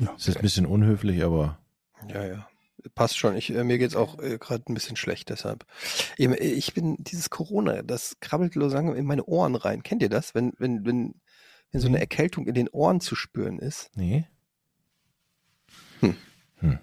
Ja. 0.00 0.12
Ist 0.14 0.28
jetzt 0.28 0.36
ein 0.36 0.42
bisschen 0.42 0.66
unhöflich, 0.66 1.24
aber 1.24 1.58
Ja, 2.08 2.24
ja. 2.24 2.48
Passt 2.94 3.16
schon. 3.16 3.36
Ich, 3.36 3.50
äh, 3.50 3.64
mir 3.64 3.78
geht's 3.78 3.96
auch 3.96 4.18
äh, 4.18 4.38
gerade 4.38 4.64
ein 4.68 4.74
bisschen 4.74 4.96
schlecht 4.96 5.30
deshalb. 5.30 5.64
Ich, 6.16 6.28
ich 6.28 6.74
bin 6.74 6.96
dieses 6.98 7.30
Corona, 7.30 7.82
das 7.82 8.16
krabbelt 8.20 8.54
so 8.54 8.60
langsam 8.60 8.94
in 8.94 9.06
meine 9.06 9.24
Ohren 9.24 9.54
rein. 9.54 9.82
Kennt 9.82 10.02
ihr 10.02 10.10
das? 10.10 10.34
Wenn, 10.34 10.52
wenn, 10.58 10.84
wenn, 10.84 11.14
wenn 11.72 11.80
so 11.80 11.88
eine. 11.88 12.00
Erkältung 12.00 12.46
in 12.46 12.54
den 12.54 12.68
Ohren 12.68 13.00
zu 13.00 13.14
spüren 13.14 13.58
ist. 13.58 13.90
nee. 13.94 14.26
Hm. 16.00 16.16
Hm. 16.56 16.78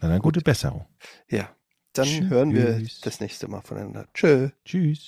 Na 0.00 0.08
dann 0.08 0.20
gute 0.20 0.40
Besserung. 0.40 0.86
Ja. 1.28 1.48
Dann 1.92 2.06
Tschüss. 2.06 2.30
hören 2.30 2.54
wir 2.54 2.82
das 3.02 3.20
nächste 3.20 3.48
Mal 3.48 3.60
voneinander. 3.60 4.06
Tschö. 4.14 4.50
Tschüss. 4.64 5.06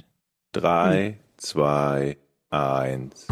Drei, 0.52 1.18
zwei, 1.36 2.18
eins. 2.50 3.26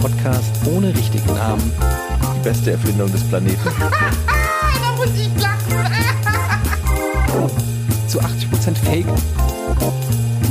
Podcast 0.00 0.66
ohne 0.68 0.96
richtigen 0.96 1.26
Namen. 1.26 1.72
Die 2.38 2.44
beste 2.44 2.70
Erfindung 2.70 3.10
des 3.10 3.24
Planeten. 3.24 3.58
Da 4.80 4.92
muss 4.96 5.08
ich 5.16 5.28
lachen. 5.42 5.58
Zu 8.06 8.20
80% 8.20 8.76
Fake. 8.84 9.06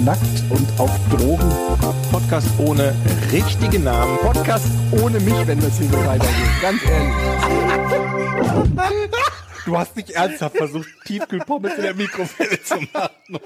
Nackt 0.04 0.44
und 0.50 0.68
auf 0.80 0.92
Drogen. 1.10 1.50
Podcast 2.12 2.48
ohne 2.58 2.94
richtigen 3.32 3.86
Namen. 3.86 4.18
Podcast 4.20 4.68
ohne 4.92 5.20
mich, 5.22 5.48
wenn 5.48 5.62
das 5.62 5.78
hier 5.78 5.88
so 5.88 6.06
weitergeht. 6.06 6.62
Ganz 6.62 6.82
ehrlich. 6.84 7.14
Du 9.66 9.78
hast 9.78 9.96
nicht 9.96 10.10
ernsthaft 10.12 10.58
versucht, 10.58 10.90
Tiefkühlpommes 11.06 11.74
in 11.76 11.84
der 11.84 11.94
Mikrowelle 11.94 12.62
zu 12.64 12.76
machen. 12.94 13.40